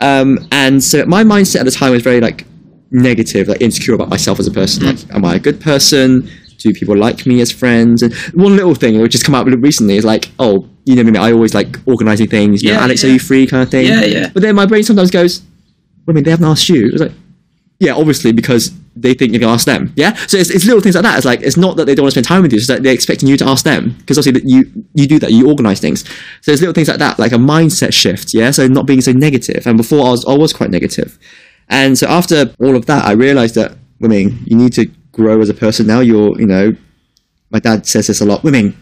Um, 0.00 0.46
and 0.52 0.82
so 0.82 1.06
my 1.06 1.24
mindset 1.24 1.60
at 1.60 1.64
the 1.64 1.70
time 1.70 1.92
was 1.92 2.02
very 2.02 2.20
like 2.20 2.46
negative, 2.90 3.48
like 3.48 3.60
insecure 3.60 3.94
about 3.94 4.08
myself 4.08 4.38
as 4.38 4.46
a 4.46 4.50
person. 4.50 4.86
Like, 4.86 5.14
am 5.14 5.24
I 5.24 5.36
a 5.36 5.38
good 5.38 5.60
person? 5.60 6.28
Do 6.58 6.72
people 6.72 6.96
like 6.96 7.26
me 7.26 7.40
as 7.40 7.50
friends? 7.52 8.02
And 8.02 8.14
one 8.34 8.56
little 8.56 8.74
thing 8.74 9.00
which 9.00 9.12
has 9.14 9.22
come 9.22 9.34
up 9.34 9.46
recently 9.46 9.96
is 9.96 10.04
like, 10.04 10.30
oh, 10.38 10.68
you 10.84 10.96
know 10.96 11.10
me, 11.10 11.18
I 11.18 11.32
always 11.32 11.54
like 11.54 11.78
organising 11.86 12.28
things. 12.28 12.62
You 12.62 12.70
know, 12.70 12.76
Yeah, 12.78 12.84
Alex, 12.84 13.02
yeah. 13.02 13.10
are 13.10 13.12
you 13.14 13.18
free? 13.18 13.46
Kind 13.46 13.62
of 13.62 13.70
thing. 13.70 13.86
Yeah, 13.86 14.04
yeah. 14.04 14.30
But 14.32 14.42
then 14.42 14.54
my 14.54 14.66
brain 14.66 14.82
sometimes 14.82 15.10
goes, 15.10 15.42
well, 16.06 16.12
I 16.12 16.12
mean, 16.14 16.24
they 16.24 16.30
haven't 16.30 16.46
asked 16.46 16.68
you. 16.68 16.88
It's 16.92 17.00
like, 17.00 17.12
yeah, 17.80 17.94
obviously 17.94 18.32
because 18.32 18.70
they 18.96 19.14
think 19.14 19.32
you're 19.32 19.40
gonna 19.40 19.52
ask 19.54 19.66
them. 19.66 19.92
Yeah, 19.96 20.14
so 20.14 20.36
it's, 20.36 20.50
it's 20.50 20.64
little 20.64 20.80
things 20.80 20.94
like 20.94 21.02
that. 21.02 21.16
It's 21.16 21.26
like 21.26 21.40
it's 21.42 21.56
not 21.56 21.76
that 21.76 21.86
they 21.86 21.94
don't 21.96 22.04
want 22.04 22.14
to 22.14 22.20
spend 22.20 22.26
time 22.26 22.42
with 22.42 22.52
you; 22.52 22.58
it's 22.58 22.68
that 22.68 22.82
they're 22.84 22.94
expecting 22.94 23.28
you 23.28 23.36
to 23.38 23.46
ask 23.46 23.64
them 23.64 23.96
because 23.98 24.16
obviously 24.16 24.40
that 24.40 24.48
you 24.48 24.84
you 24.94 25.08
do 25.08 25.18
that, 25.18 25.32
you 25.32 25.48
organize 25.48 25.80
things. 25.80 26.04
So 26.42 26.52
it's 26.52 26.60
little 26.60 26.72
things 26.72 26.86
like 26.88 26.98
that, 26.98 27.18
like 27.18 27.32
a 27.32 27.36
mindset 27.36 27.92
shift. 27.92 28.32
Yeah, 28.32 28.52
so 28.52 28.68
not 28.68 28.86
being 28.86 29.00
so 29.00 29.10
negative. 29.12 29.66
And 29.66 29.76
before 29.76 30.06
I 30.06 30.10
was 30.10 30.24
I 30.24 30.34
was 30.36 30.52
quite 30.52 30.70
negative, 30.70 31.18
and 31.68 31.98
so 31.98 32.06
after 32.06 32.54
all 32.60 32.76
of 32.76 32.86
that, 32.86 33.04
I 33.04 33.12
realized 33.12 33.56
that 33.56 33.76
women, 33.98 34.38
you 34.46 34.56
need 34.56 34.72
to 34.74 34.86
grow 35.14 35.40
as 35.40 35.48
a 35.48 35.54
person. 35.54 35.86
Now 35.86 36.00
you're, 36.00 36.38
you 36.38 36.46
know, 36.46 36.76
my 37.50 37.60
dad 37.60 37.86
says 37.86 38.08
this 38.08 38.20
a 38.20 38.24
lot. 38.26 38.44
Women, 38.44 38.76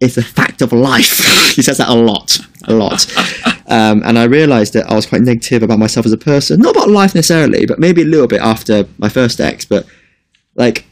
it's 0.00 0.16
a 0.16 0.22
fact 0.22 0.62
of 0.62 0.72
life. 0.72 1.18
he 1.56 1.62
says 1.62 1.78
that 1.78 1.88
a 1.88 1.94
lot, 1.94 2.38
a 2.64 2.74
lot. 2.74 3.06
Um, 3.70 4.02
and 4.06 4.18
I 4.18 4.24
realised 4.24 4.72
that 4.72 4.90
I 4.90 4.94
was 4.94 5.04
quite 5.04 5.20
negative 5.20 5.62
about 5.62 5.78
myself 5.78 6.06
as 6.06 6.12
a 6.12 6.16
person. 6.16 6.58
Not 6.58 6.74
about 6.74 6.88
life 6.88 7.14
necessarily, 7.14 7.66
but 7.66 7.78
maybe 7.78 8.00
a 8.00 8.06
little 8.06 8.26
bit 8.26 8.40
after 8.40 8.86
my 8.96 9.10
first 9.10 9.38
ex. 9.40 9.66
But 9.66 9.84
like, 10.54 10.86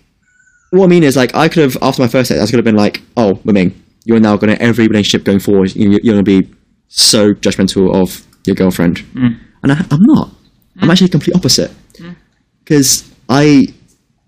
what 0.71 0.85
I 0.85 0.87
mean 0.87 1.03
is, 1.03 1.17
like, 1.17 1.35
I 1.35 1.49
could 1.49 1.63
have 1.63 1.79
after 1.81 2.03
my 2.03 2.09
first 2.09 2.31
ex, 2.31 2.39
I 2.39 2.47
could 2.47 2.57
have 2.57 2.67
been 2.67 2.77
like, 2.77 3.01
"Oh, 3.17 3.41
women, 3.45 3.83
you're 4.05 4.21
now 4.21 4.37
going 4.37 4.55
to 4.55 4.61
every 4.61 4.89
relationship 4.89 5.25
going 5.25 5.39
forward. 5.39 5.75
you- 5.75 5.99
You're 6.03 6.15
going 6.15 6.25
to 6.25 6.43
be 6.43 6.51
so 6.89 7.33
judgmental 7.33 7.95
of 7.95 8.27
your 8.45 8.55
girlfriend," 8.55 8.99
mm. 9.15 9.39
and 9.63 9.73
I, 9.73 9.83
I'm 9.91 10.03
not. 10.03 10.31
I'm 10.79 10.89
mm. 10.89 10.93
actually 10.93 11.07
the 11.07 11.13
complete 11.13 11.37
opposite 11.37 11.71
mm. 11.95 12.15
because 12.63 13.11
I 13.31 13.69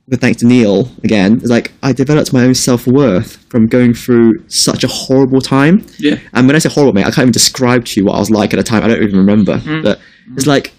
but 0.09 0.20
thanks 0.20 0.40
to 0.40 0.46
Neil 0.46 0.90
again, 1.04 1.34
it's 1.34 1.50
like 1.50 1.72
I 1.82 1.92
developed 1.92 2.32
my 2.32 2.44
own 2.44 2.54
self 2.54 2.86
worth 2.86 3.36
from 3.50 3.66
going 3.66 3.92
through 3.92 4.48
such 4.48 4.82
a 4.82 4.88
horrible 4.88 5.40
time. 5.40 5.86
Yeah. 5.98 6.18
And 6.32 6.46
when 6.46 6.56
I 6.56 6.61
say 6.61 6.70
horrible, 6.70 6.94
mate, 6.94 7.02
I 7.02 7.11
can't 7.11 7.18
even 7.18 7.32
describe 7.32 7.84
to 7.86 8.00
you 8.00 8.06
what 8.06 8.16
I 8.16 8.18
was 8.18 8.30
like 8.30 8.54
at 8.54 8.56
the 8.56 8.62
time. 8.62 8.82
I 8.82 8.88
don't 8.88 9.02
even 9.02 9.18
remember. 9.18 9.59
Mm. 9.59 9.82
But 9.82 10.00
it's 10.34 10.46
like 10.46 10.72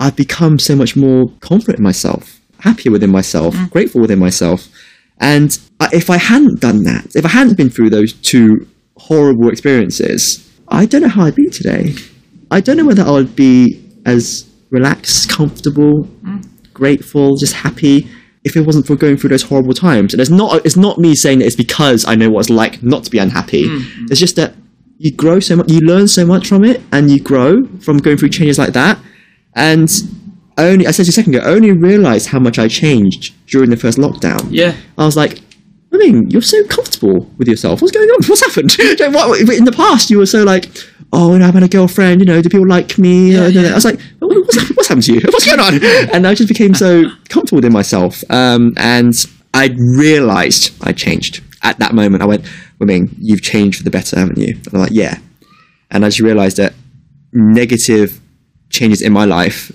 I've 0.00 0.16
become 0.16 0.58
so 0.58 0.74
much 0.74 0.96
more 0.96 1.26
confident 1.40 1.78
in 1.78 1.84
myself, 1.84 2.40
happier 2.58 2.90
within 2.90 3.10
myself, 3.10 3.54
mm. 3.54 3.70
grateful 3.70 4.00
within 4.00 4.18
myself. 4.18 4.68
And 5.18 5.56
I, 5.78 5.88
if 5.92 6.10
I 6.10 6.16
hadn't 6.16 6.60
done 6.60 6.82
that, 6.82 7.14
if 7.14 7.24
I 7.24 7.28
hadn't 7.28 7.56
been 7.56 7.70
through 7.70 7.90
those 7.90 8.12
two 8.12 8.66
horrible 8.96 9.48
experiences, 9.48 10.50
I 10.68 10.86
don't 10.86 11.02
know 11.02 11.08
how 11.08 11.26
I'd 11.26 11.36
be 11.36 11.48
today. 11.50 11.94
I 12.50 12.60
don't 12.60 12.76
know 12.76 12.86
whether 12.86 13.04
I 13.04 13.12
would 13.12 13.36
be 13.36 13.80
as 14.04 14.50
relaxed, 14.70 15.30
comfortable, 15.30 16.04
mm. 16.24 16.44
grateful, 16.74 17.36
just 17.36 17.54
happy 17.54 18.08
if 18.44 18.56
it 18.56 18.62
wasn't 18.62 18.86
for 18.86 18.96
going 18.96 19.16
through 19.16 19.30
those 19.30 19.42
horrible 19.42 19.74
times. 19.74 20.12
And 20.12 20.20
it's 20.20 20.30
not 20.30 20.64
it's 20.66 20.76
not 20.76 20.98
me 20.98 21.14
saying 21.14 21.38
that 21.40 21.46
it's 21.46 21.56
because 21.56 22.04
I 22.06 22.14
know 22.14 22.30
what 22.30 22.40
it's 22.40 22.50
like 22.50 22.82
not 22.82 23.04
to 23.04 23.10
be 23.10 23.18
unhappy. 23.18 23.64
Mm, 23.64 23.80
mm. 23.80 24.10
It's 24.10 24.20
just 24.20 24.36
that 24.36 24.54
you 24.98 25.12
grow 25.12 25.40
so 25.40 25.56
much, 25.56 25.70
you 25.70 25.80
learn 25.80 26.08
so 26.08 26.24
much 26.24 26.46
from 26.48 26.64
it, 26.64 26.80
and 26.92 27.10
you 27.10 27.20
grow 27.20 27.66
from 27.78 27.98
going 27.98 28.16
through 28.16 28.30
changes 28.30 28.58
like 28.58 28.72
that. 28.72 28.98
And 29.54 29.90
I 30.56 30.68
only 30.68 30.86
I 30.86 30.90
said 30.90 31.04
to 31.04 31.08
you 31.08 31.10
a 31.10 31.12
second 31.12 31.34
ago, 31.34 31.44
I 31.44 31.50
only 31.50 31.72
realised 31.72 32.28
how 32.28 32.38
much 32.38 32.58
I 32.58 32.68
changed 32.68 33.34
during 33.46 33.70
the 33.70 33.76
first 33.76 33.98
lockdown. 33.98 34.46
Yeah. 34.50 34.74
I 34.98 35.04
was 35.04 35.16
like, 35.16 35.40
I 35.92 35.96
mean, 35.98 36.30
you're 36.30 36.42
so 36.42 36.64
comfortable 36.66 37.30
with 37.38 37.48
yourself. 37.48 37.82
What's 37.82 37.92
going 37.92 38.08
on? 38.08 38.24
What's 38.26 38.44
happened? 38.44 38.76
What- 39.14 39.40
in 39.50 39.64
the 39.64 39.72
past, 39.72 40.10
you 40.10 40.18
were 40.18 40.26
so 40.26 40.42
like, 40.42 40.66
oh, 41.12 41.34
and 41.34 41.44
I've 41.44 41.54
had 41.54 41.62
a 41.62 41.68
girlfriend. 41.68 42.20
You 42.20 42.26
know, 42.26 42.40
do 42.42 42.48
people 42.48 42.66
like 42.66 42.98
me? 42.98 43.32
Yeah, 43.32 43.46
yeah. 43.48 43.70
I 43.70 43.74
was 43.74 43.84
like, 43.84 44.00
what's, 44.20 44.70
what's 44.76 44.88
happened 44.88 45.04
to 45.04 45.14
you? 45.14 45.20
What's 45.24 45.46
going 45.46 45.60
on? 45.60 45.80
And 46.14 46.26
I 46.26 46.34
just 46.34 46.48
became 46.48 46.74
so 46.74 47.04
comfortable 47.28 47.56
within 47.58 47.72
myself. 47.72 48.22
Um, 48.30 48.72
and 48.76 49.14
I 49.54 49.74
realised 49.78 50.72
I 50.82 50.92
changed 50.92 51.42
at 51.62 51.78
that 51.78 51.94
moment. 51.94 52.22
I 52.22 52.26
went, 52.26 52.44
I 52.80 52.84
mean, 52.84 53.14
you've 53.18 53.42
changed 53.42 53.78
for 53.78 53.84
the 53.84 53.90
better, 53.90 54.18
haven't 54.18 54.38
you? 54.38 54.54
And 54.54 54.74
I'm 54.74 54.80
like, 54.80 54.92
yeah. 54.92 55.18
And 55.90 56.04
I 56.04 56.08
just 56.08 56.20
realised 56.20 56.56
that 56.56 56.72
negative 57.32 58.20
changes 58.70 59.02
in 59.02 59.12
my 59.12 59.24
life 59.24 59.70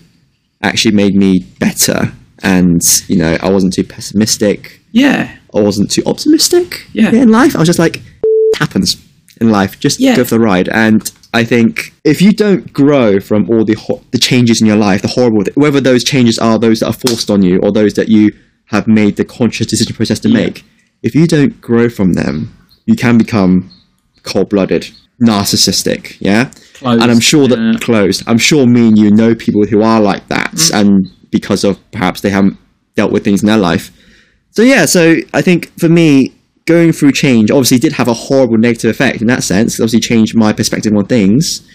actually 0.61 0.95
made 0.95 1.15
me 1.15 1.39
better. 1.59 2.11
And 2.43 2.81
you 3.07 3.18
know, 3.18 3.38
I 3.41 3.49
wasn't 3.49 3.73
too 3.73 3.84
pessimistic. 3.84 4.81
Yeah. 4.91 5.35
I 5.53 5.61
wasn't 5.61 5.89
too 5.91 6.03
optimistic 6.05 6.88
Yeah. 6.93 7.11
in 7.11 7.30
life. 7.30 7.55
I 7.55 7.59
was 7.59 7.68
just 7.68 7.80
like, 7.80 8.01
happens 8.57 8.97
in 9.39 9.49
life. 9.51 9.80
Just 9.80 9.99
Yeah. 9.99 10.15
go 10.15 10.23
for 10.23 10.35
the 10.35 10.39
ride. 10.39 10.68
And 10.69 11.09
I 11.38 11.43
think 11.43 11.93
if 12.03 12.22
you 12.22 12.31
don't 12.34 12.72
grow 12.73 13.19
from 13.19 13.49
all 13.51 13.64
the 13.64 13.76
ho- 13.76 14.01
the 14.11 14.18
changes 14.30 14.59
in 14.61 14.68
your 14.68 14.76
life, 14.88 15.01
the 15.01 15.07
horrible, 15.18 15.43
whether 15.55 15.81
those 15.89 16.03
changes 16.03 16.38
are 16.39 16.57
those 16.59 16.80
that 16.80 16.88
are 16.88 16.93
forced 17.07 17.30
on 17.30 17.41
you 17.43 17.59
or 17.64 17.72
those 17.72 17.93
that 17.93 18.07
you 18.09 18.31
have 18.65 18.85
made 18.88 19.14
the 19.15 19.26
conscious 19.26 19.68
decision 19.68 19.95
process 19.95 20.19
to 20.22 20.30
Yeah. 20.30 20.39
make, 20.43 20.65
if 21.03 21.15
you 21.15 21.26
don't 21.27 21.61
grow 21.61 21.89
from 21.89 22.14
them, 22.14 22.34
you 22.85 22.95
can 22.95 23.18
become 23.18 23.69
cold 24.23 24.49
blooded. 24.49 24.84
narcissistic. 25.19 26.15
Yeah, 26.19 26.51
Closed, 26.76 27.01
and 27.01 27.11
I'm 27.11 27.19
sure 27.19 27.47
that 27.47 27.57
yeah. 27.59 27.80
closed. 27.80 28.23
I'm 28.27 28.38
sure 28.38 28.65
me 28.68 28.88
and 28.89 28.97
you 28.97 29.09
know 29.11 29.34
people 29.35 29.65
who 29.65 29.81
are 29.81 29.99
like 29.99 30.27
that, 30.27 30.51
mm. 30.53 30.80
and 30.80 30.89
because 31.31 31.64
of 31.64 31.73
perhaps 31.91 32.22
they 32.22 32.30
haven't 32.30 32.57
dealt 32.95 33.11
with 33.11 33.23
things 33.23 33.41
in 33.41 33.47
their 33.47 33.57
life. 33.57 33.91
So 34.51 34.61
yeah, 34.61 34.85
so 34.85 35.18
I 35.34 35.41
think 35.41 35.59
for 35.80 35.89
me, 35.89 36.34
going 36.68 36.91
through 36.91 37.14
change 37.14 37.49
obviously 37.49 37.80
did 37.80 37.94
have 37.94 38.07
a 38.07 38.14
horrible 38.14 38.57
negative 38.57 38.91
effect 38.91 39.22
in 39.22 39.27
that 39.27 39.41
sense. 39.41 39.80
It 39.80 39.81
obviously 39.81 40.02
changed 40.02 40.35
my 40.35 40.53
perspective 40.53 40.95
on 40.95 41.07
things. 41.07 41.68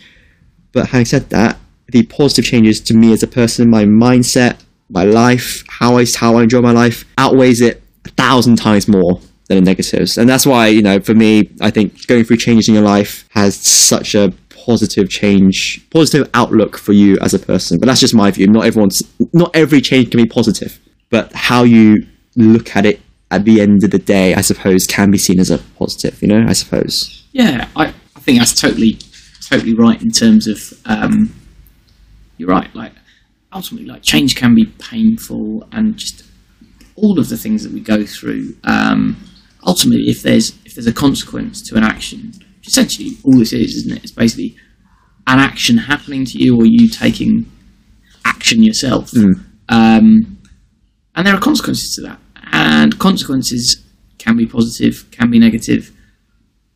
But 0.71 0.91
having 0.91 1.07
said 1.07 1.31
that, 1.31 1.59
the 1.89 2.05
positive 2.05 2.45
changes 2.45 2.81
to 2.83 2.95
me 2.95 3.13
as 3.13 3.23
a 3.23 3.27
person, 3.27 3.69
my 3.69 3.85
mindset, 3.85 4.63
my 4.89 5.05
life, 5.05 5.65
how 5.69 5.99
I 5.99 6.07
how 6.15 6.37
I 6.37 6.45
enjoy 6.45 6.61
my 6.61 6.73
life, 6.73 7.05
outweighs 7.19 7.61
it 7.61 7.83
a 8.05 8.11
thousand 8.11 8.57
times 8.57 8.87
more 8.87 9.21
than 9.49 9.57
the 9.57 9.63
negatives. 9.63 10.17
And 10.17 10.29
that's 10.29 10.47
why, 10.47 10.69
you 10.69 10.83
know, 10.83 11.01
for 11.01 11.15
me, 11.15 11.51
I 11.61 11.71
think 11.71 12.07
going 12.07 12.25
through 12.25 12.37
changes 12.37 12.69
in 12.69 12.75
your 12.75 12.85
life 12.85 13.29
has 13.31 13.57
such 13.57 14.15
a 14.15 14.33
positive 14.51 15.09
change, 15.11 15.85
positive 15.91 16.31
outlook 16.35 16.79
for 16.79 16.93
you 16.93 17.19
as 17.21 17.35
a 17.35 17.39
person. 17.39 17.79
But 17.81 17.87
that's 17.87 18.01
just 18.01 18.15
my 18.15 18.31
view. 18.31 18.47
Not 18.47 18.65
everyone's, 18.65 19.03
not 19.33 19.51
every 19.55 19.81
change 19.81 20.11
can 20.11 20.23
be 20.23 20.29
positive, 20.29 20.79
but 21.11 21.33
how 21.33 21.65
you 21.65 22.07
look 22.37 22.77
at 22.77 22.87
it 22.87 23.01
at 23.33 23.45
the 23.45 23.61
end 23.61 23.83
of 23.83 23.91
the 23.91 23.99
day, 23.99 24.35
I 24.35 24.43
suppose, 24.43 24.87
can 24.87 25.11
be 25.11 25.19
seen 25.19 25.41
as 25.41 25.51
a 25.51 25.59
positive. 25.59 26.21
You 26.23 26.29
know, 26.29 26.45
I 26.47 26.53
suppose. 26.53 27.25
Yeah, 27.33 27.67
I, 27.75 27.87
I 27.87 28.21
think 28.21 28.39
that's 28.39 28.61
totally 28.61 28.99
totally 29.41 29.75
right 29.75 30.01
in 30.01 30.11
terms 30.11 30.47
of 30.47 30.73
um, 30.85 31.35
you're 32.37 32.49
right. 32.49 32.73
Like 32.75 32.93
ultimately, 33.53 33.89
like 33.89 34.03
change 34.03 34.37
can 34.37 34.55
be 34.55 34.67
painful 34.67 35.67
and 35.73 35.97
just 35.97 36.25
all 36.95 37.19
of 37.19 37.29
the 37.31 37.37
things 37.37 37.65
that 37.65 37.73
we 37.73 37.81
go 37.81 38.05
through. 38.05 38.55
Um, 38.65 39.17
ultimately, 39.67 40.11
if 40.11 40.23
there's 40.23 40.51
if 40.65 40.75
there's 40.75 40.87
a 40.87 40.93
consequence 40.93 41.63
to 41.69 41.77
an 41.77 41.85
action, 41.85 42.35
which 42.59 42.69
essentially 42.69 43.13
all 43.25 43.39
this 43.39 43.53
is, 43.53 43.75
isn't 43.77 43.97
it? 43.97 44.03
It's 44.05 44.13
basically 44.13 44.57
an 45.27 45.39
action 45.39 45.79
happening 45.79 46.27
to 46.27 46.39
you 46.39 46.57
or 46.57 46.67
you 46.67 46.89
taking 46.89 47.51
action 48.25 48.63
yourself. 48.63 49.11
Um, 49.69 50.39
and 51.15 51.27
there 51.27 51.35
are 51.35 51.41
consequences 51.41 51.95
to 51.97 52.03
that. 52.03 52.19
And 52.65 52.97
consequences 53.01 53.85
can 54.19 54.37
be 54.37 54.47
positive, 54.47 55.11
can 55.11 55.33
be 55.33 55.41
negative. 55.41 55.91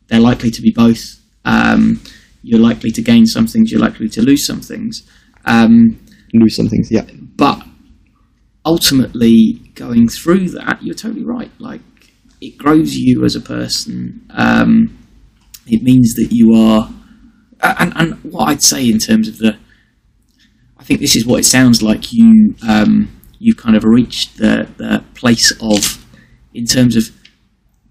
They're 0.09 0.19
likely 0.19 0.51
to 0.51 0.61
be 0.61 0.73
both. 0.73 1.21
Um, 1.45 2.03
you're 2.43 2.59
likely 2.59 2.91
to 2.91 3.03
gain 3.03 3.25
some 3.25 3.47
things, 3.47 3.71
you're 3.71 3.81
likely 3.81 4.09
to 4.09 4.21
lose 4.21 4.45
some 4.45 4.61
things. 4.61 5.09
Um, 5.45 6.01
Lose 6.35 6.57
some 6.57 6.69
things, 6.69 6.91
yeah. 6.91 7.05
but 7.37 7.63
ultimately, 8.65 9.71
going 9.75 10.09
through 10.09 10.51
that, 10.51 10.81
you're 10.83 10.95
totally 10.95 11.25
right. 11.25 11.51
Like, 11.61 11.81
it 12.41 12.59
grows 12.59 12.95
you 12.95 13.25
as 13.25 13.37
a 13.37 13.41
person. 13.41 14.27
Um, 14.31 14.99
it 15.69 15.83
means 15.83 16.15
that 16.15 16.29
you 16.33 16.53
are. 16.53 16.91
And, 17.63 17.93
and 17.97 18.15
what 18.25 18.49
I'd 18.49 18.63
say 18.63 18.87
in 18.89 18.99
terms 18.99 19.29
of 19.29 19.39
the. 19.39 19.57
I 20.79 20.85
think 20.85 21.01
this 21.01 21.17
is 21.17 21.25
what 21.25 21.41
it 21.41 21.45
sounds 21.45 21.81
like 21.83 22.13
you 22.13 22.55
um, 22.69 23.16
you 23.39 23.55
kind 23.55 23.77
of 23.77 23.85
reached 23.85 24.39
the, 24.39 24.69
the 24.77 25.05
place 25.15 25.53
of, 25.61 26.05
in 26.55 26.65
terms 26.65 26.97
of, 26.97 27.11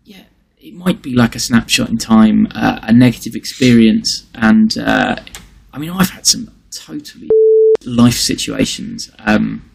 yeah, 0.03 0.23
it 0.57 0.73
might 0.73 1.01
be 1.01 1.13
like 1.13 1.35
a 1.35 1.39
snapshot 1.39 1.89
in 1.89 1.97
time, 1.97 2.47
uh, 2.51 2.79
a 2.83 2.93
negative 2.93 3.35
experience, 3.35 4.25
and 4.33 4.77
uh, 4.77 5.15
I 5.73 5.77
mean 5.77 5.91
I've 5.91 6.09
had 6.09 6.25
some 6.25 6.51
totally 6.71 7.29
life 7.85 8.15
situations 8.15 9.11
um, 9.19 9.69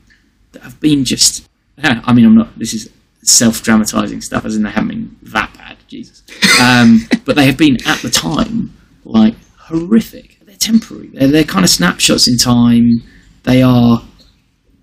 that 0.53 0.63
have 0.63 0.81
been 0.81 1.05
just. 1.05 1.49
I 1.83 2.13
mean 2.13 2.27
I'm 2.27 2.35
not. 2.35 2.59
This 2.59 2.75
is 2.75 2.91
self-dramatizing 3.23 4.21
stuff, 4.23 4.45
as 4.45 4.57
in 4.57 4.63
they 4.63 4.71
haven't 4.71 4.89
been 4.89 5.17
that 5.23 5.53
bad, 5.55 5.77
Jesus. 5.89 6.23
Um, 6.61 7.07
but 7.25 7.37
they 7.37 7.47
have 7.47 7.57
been 7.57 7.77
at 7.87 7.99
the 7.99 8.11
time 8.11 8.77
like 9.05 9.35
horrific. 9.57 10.39
They're 10.45 10.57
temporary. 10.57 11.09
They're, 11.09 11.29
they're 11.29 11.45
kind 11.45 11.65
of 11.65 11.71
snapshots 11.71 12.29
in 12.29 12.37
time. 12.37 13.03
They 13.45 13.63
are 13.63 14.03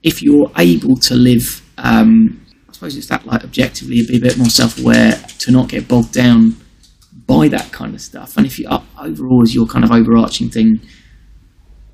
if 0.07 0.23
you're 0.23 0.49
able 0.57 0.95
to 0.95 1.15
live, 1.15 1.61
um, 1.77 2.45
I 2.69 2.73
suppose 2.73 2.95
it's 2.95 3.07
that 3.07 3.25
like 3.25 3.43
objectively 3.43 4.05
be 4.07 4.17
a 4.17 4.21
bit 4.21 4.37
more 4.37 4.49
self-aware 4.49 5.11
to 5.39 5.51
not 5.51 5.67
get 5.67 5.87
bogged 5.87 6.13
down 6.13 6.55
by 7.25 7.49
that 7.49 7.73
kind 7.73 7.93
of 7.93 7.99
stuff. 8.01 8.37
And 8.37 8.45
if 8.45 8.57
you 8.57 8.69
uh, 8.69 8.81
overall 8.99 9.43
as 9.43 9.53
your 9.53 9.67
kind 9.67 9.83
of 9.83 9.91
overarching 9.91 10.49
thing, 10.49 10.79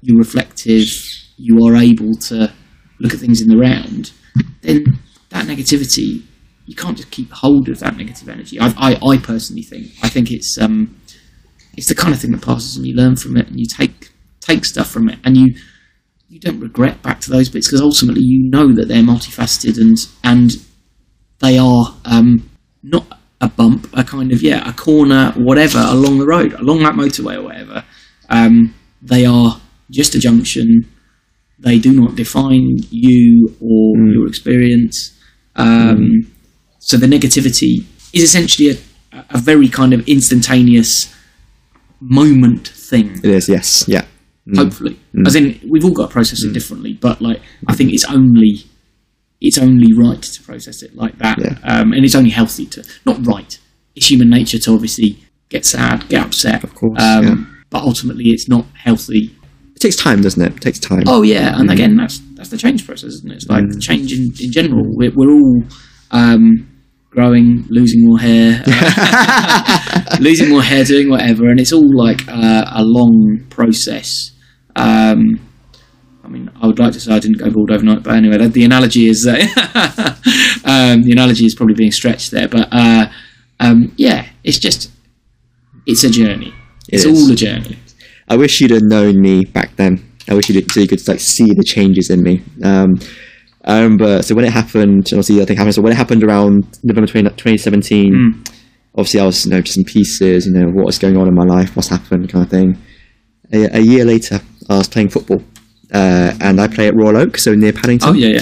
you're 0.02 0.20
reflective, 0.20 0.88
you 1.38 1.66
are 1.66 1.76
able 1.76 2.14
to 2.30 2.54
look 3.00 3.14
at 3.14 3.20
things 3.20 3.42
in 3.42 3.50
the 3.50 3.58
round, 3.58 4.12
then 4.62 5.00
that 5.30 5.48
negativity 5.48 6.24
you 6.66 6.76
can't 6.76 6.96
just 6.96 7.12
keep 7.12 7.30
hold 7.32 7.68
of 7.68 7.80
that 7.80 7.98
negative 7.98 8.30
energy. 8.30 8.58
I, 8.58 8.68
I, 8.78 9.14
I 9.14 9.18
personally 9.18 9.64
think 9.64 9.92
I 10.02 10.08
think 10.08 10.32
it's 10.32 10.58
um, 10.62 10.98
it's 11.76 11.88
the 11.88 11.96
kind 11.96 12.14
of 12.14 12.22
thing 12.22 12.32
that 12.32 12.42
passes 12.42 12.78
and 12.78 12.86
you 12.86 12.96
learn 12.96 13.16
from 13.16 13.38
it 13.38 13.48
and 13.48 13.60
you 13.60 13.66
take 13.66 14.12
take 14.40 14.66
stuff 14.66 14.90
from 14.90 15.10
it 15.10 15.20
and 15.24 15.36
you 15.36 15.56
you 16.34 16.40
don't 16.40 16.60
regret 16.60 17.00
back 17.04 17.22
to 17.22 17.30
those 17.30 17.48
bits 17.48 17.68
because 17.68 17.80
ultimately 17.80 18.24
you 18.24 18.50
know 18.50 18.74
that 18.74 18.88
they're 18.88 19.04
multifaceted 19.04 19.78
and 19.80 19.98
and 20.24 20.52
they 21.42 21.60
are 21.60 21.96
um, 22.06 22.50
not 22.82 23.20
a 23.40 23.48
bump, 23.48 23.88
a 23.94 24.04
kind 24.04 24.32
of 24.32 24.42
yeah, 24.42 24.68
a 24.68 24.74
corner, 24.74 25.32
whatever 25.38 25.78
along 25.78 26.18
the 26.18 26.26
road, 26.26 26.54
along 26.54 26.80
that 26.80 26.96
motorway 26.96 27.36
or 27.36 27.44
whatever. 27.44 27.84
Um, 28.30 28.74
they 29.02 29.26
are 29.26 29.62
just 29.92 30.16
a 30.16 30.20
junction. 30.20 30.90
They 31.60 31.78
do 31.78 31.94
not 31.94 32.16
define 32.16 32.78
you 32.90 33.56
or 33.62 33.98
your 34.08 34.28
experience. 34.28 35.12
Um, 35.56 36.32
So 36.80 36.98
the 36.98 37.06
negativity 37.06 37.86
is 38.12 38.24
essentially 38.24 38.72
a, 38.72 39.26
a 39.30 39.38
very 39.38 39.70
kind 39.70 39.94
of 39.94 40.08
instantaneous 40.08 41.14
moment 42.00 42.68
thing 42.70 43.20
It 43.24 43.32
is, 43.32 43.48
yes, 43.48 43.86
yeah. 43.88 44.06
Hopefully. 44.56 45.00
As 45.26 45.36
in, 45.36 45.60
we've 45.70 45.86
all 45.86 45.94
got 45.94 46.08
to 46.08 46.14
process 46.14 46.44
it 46.44 46.54
differently, 46.54 46.94
but 46.94 47.22
like 47.22 47.42
I 47.68 47.76
think 47.76 47.94
it's 47.94 48.06
only 48.06 48.64
it's 49.42 49.58
only 49.58 49.92
right 49.98 50.22
to 50.22 50.44
process 50.44 50.82
it 50.82 50.96
like 50.96 51.18
that, 51.20 51.38
Yeah. 51.40 51.58
um, 51.64 51.92
and 51.94 52.06
it's 52.06 52.16
only 52.16 52.30
healthy 52.30 52.66
to 52.68 52.84
not 53.06 53.26
right. 53.26 53.58
It's 53.96 54.10
human 54.10 54.30
nature 54.30 54.58
to 54.60 54.72
obviously 54.74 55.18
get 55.50 55.66
sad, 55.66 56.08
get 56.10 56.26
upset, 56.26 56.64
of 56.64 56.74
course, 56.74 57.00
um, 57.02 57.24
yeah. 57.26 57.36
but 57.70 57.84
ultimately 57.84 58.30
it's 58.30 58.48
not 58.50 58.66
healthy. 58.74 59.36
It 59.76 59.80
takes 59.80 59.96
time, 59.98 60.22
doesn't 60.22 60.42
it? 60.42 60.56
It 60.56 60.62
takes 60.62 60.80
time. 60.80 61.04
Oh 61.08 61.22
yeah, 61.24 61.60
and 61.60 61.70
again 61.70 61.96
that's 61.98 62.20
that's 62.36 62.50
the 62.50 62.58
change 62.58 62.86
process, 62.86 63.14
isn't 63.16 63.32
it? 63.32 63.36
It's 63.36 63.48
like 63.48 63.68
the 63.70 63.80
change 63.80 64.14
in, 64.14 64.32
in 64.40 64.52
general. 64.52 64.84
We're, 64.86 65.12
we're 65.14 65.32
all 65.32 65.64
um, 66.12 66.68
growing, 67.10 67.66
losing 67.70 68.06
more 68.06 68.20
hair, 68.20 68.64
losing 70.20 70.50
more 70.50 70.62
hair, 70.64 70.84
doing 70.84 71.10
whatever, 71.10 71.50
and 71.50 71.60
it's 71.60 71.72
all 71.74 71.90
like 71.96 72.28
uh, 72.28 72.66
a 72.74 72.84
long 72.84 73.46
process. 73.50 74.32
Um, 74.76 75.40
I 76.24 76.30
mean, 76.30 76.50
I 76.62 76.68
would 76.68 76.80
like 76.80 76.94
to 76.94 77.00
say 77.00 77.14
I 77.14 77.20
didn't 77.20 77.38
go 77.38 77.50
bald 77.50 77.72
overnight, 77.72 78.04
but 78.04 78.16
anyway, 78.16 78.38
the, 78.38 78.48
the 78.48 78.64
analogy 78.64 79.08
is 79.08 79.28
uh, 79.28 79.34
um, 80.66 81.04
the 81.04 81.12
analogy 81.12 81.46
is 81.46 81.54
probably 81.54 81.76
being 81.76 81.92
stretched 81.92 82.32
there, 82.32 82.48
but 82.48 82.70
uh, 82.72 83.08
um, 83.60 83.92
yeah, 83.98 84.28
it's 84.44 84.58
just 84.58 84.90
it's 85.86 86.04
a 86.04 86.10
journey. 86.10 86.54
It's 86.88 87.06
It 87.06 87.10
all 87.10 87.32
a 87.32 87.36
journey. 87.36 87.78
I 88.30 88.38
wish 88.38 88.62
you'd 88.62 88.72
have 88.72 88.84
known 88.84 89.20
me 89.20 89.44
back 89.46 89.76
then. 89.76 90.10
I 90.30 90.34
wish 90.34 90.50
you'd 90.50 90.72
so 90.72 90.80
you 90.80 90.88
could 90.88 91.06
like 91.08 91.20
see 91.20 91.54
the 91.54 91.64
changes 91.64 92.10
in 92.10 92.24
me. 92.24 92.42
Um, 92.64 92.96
I 93.66 93.82
remember 93.82 94.22
so 94.24 94.36
when 94.36 94.46
it 94.46 94.54
happened, 94.54 95.08
obviously 95.08 95.42
I 95.42 95.46
think 95.46 95.58
happened. 95.58 95.76
So 95.76 95.82
when 95.82 95.92
it 95.92 95.98
happened 95.98 96.24
around 96.24 96.80
November 96.84 97.08
20, 97.08 97.30
2017, 97.30 98.44
obviously 98.96 99.20
I 99.20 99.26
was 99.26 99.46
you 99.46 99.52
know 99.52 99.62
just 99.62 99.78
in 99.78 99.84
pieces. 99.84 100.46
You 100.48 100.54
know 100.54 100.68
what 100.72 100.86
was 100.86 101.00
going 101.00 101.18
on 101.18 101.28
in 101.28 101.36
my 101.36 101.44
life, 101.44 101.76
what's 101.76 101.90
happened, 101.90 102.30
kind 102.30 102.46
of 102.46 102.52
thing. 102.52 102.78
A, 103.52 103.78
a 103.78 103.82
year 103.82 104.06
later, 104.06 104.40
I 104.70 104.78
was 104.78 104.88
playing 104.88 105.10
football, 105.10 105.44
uh, 105.94 106.34
and 106.42 106.60
I 106.62 106.68
play 106.68 106.88
at 106.88 106.96
Royal 106.96 107.18
Oak, 107.18 107.38
so 107.38 107.54
near 107.54 107.74
Paddington. 107.74 108.10
Oh 108.10 108.14
yeah, 108.14 108.30
yeah. 108.30 108.42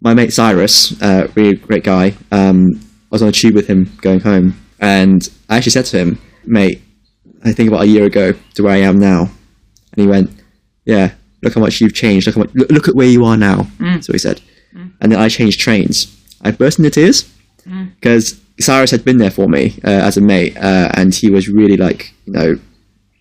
my 0.00 0.14
mate 0.14 0.32
Cyrus, 0.32 1.00
uh, 1.02 1.28
really 1.34 1.56
great 1.56 1.84
guy. 1.84 2.14
Um, 2.30 2.80
I 3.10 3.10
was 3.10 3.22
on 3.22 3.28
a 3.28 3.32
tube 3.32 3.54
with 3.54 3.66
him 3.66 3.90
going 4.00 4.20
home, 4.20 4.54
and 4.80 5.28
I 5.48 5.56
actually 5.56 5.72
said 5.72 5.84
to 5.86 5.98
him, 5.98 6.18
"Mate, 6.44 6.80
I 7.44 7.52
think 7.52 7.68
about 7.68 7.82
a 7.82 7.86
year 7.86 8.04
ago 8.04 8.32
to 8.54 8.62
where 8.62 8.72
I 8.72 8.78
am 8.78 8.98
now," 8.98 9.30
and 9.92 10.02
he 10.02 10.06
went, 10.06 10.30
"Yeah, 10.84 11.12
look 11.42 11.54
how 11.54 11.60
much 11.60 11.80
you've 11.80 11.94
changed. 11.94 12.26
Look 12.26 12.36
how 12.36 12.42
much, 12.42 12.50
look, 12.54 12.70
look 12.70 12.88
at 12.88 12.94
where 12.94 13.08
you 13.08 13.24
are 13.24 13.36
now." 13.36 13.66
That's 13.94 14.08
what 14.08 14.14
he 14.14 14.18
said. 14.18 14.40
And 15.00 15.12
then 15.12 15.18
I 15.20 15.28
changed 15.28 15.60
trains. 15.60 16.06
I 16.42 16.50
burst 16.50 16.78
into 16.78 16.90
tears 16.90 17.30
because 18.00 18.40
Cyrus 18.58 18.90
had 18.90 19.04
been 19.04 19.18
there 19.18 19.30
for 19.30 19.48
me 19.48 19.78
uh, 19.84 19.90
as 19.90 20.16
a 20.16 20.20
mate, 20.20 20.56
uh, 20.56 20.90
and 20.94 21.14
he 21.14 21.30
was 21.30 21.48
really 21.48 21.76
like, 21.76 22.12
you 22.26 22.32
know, 22.32 22.58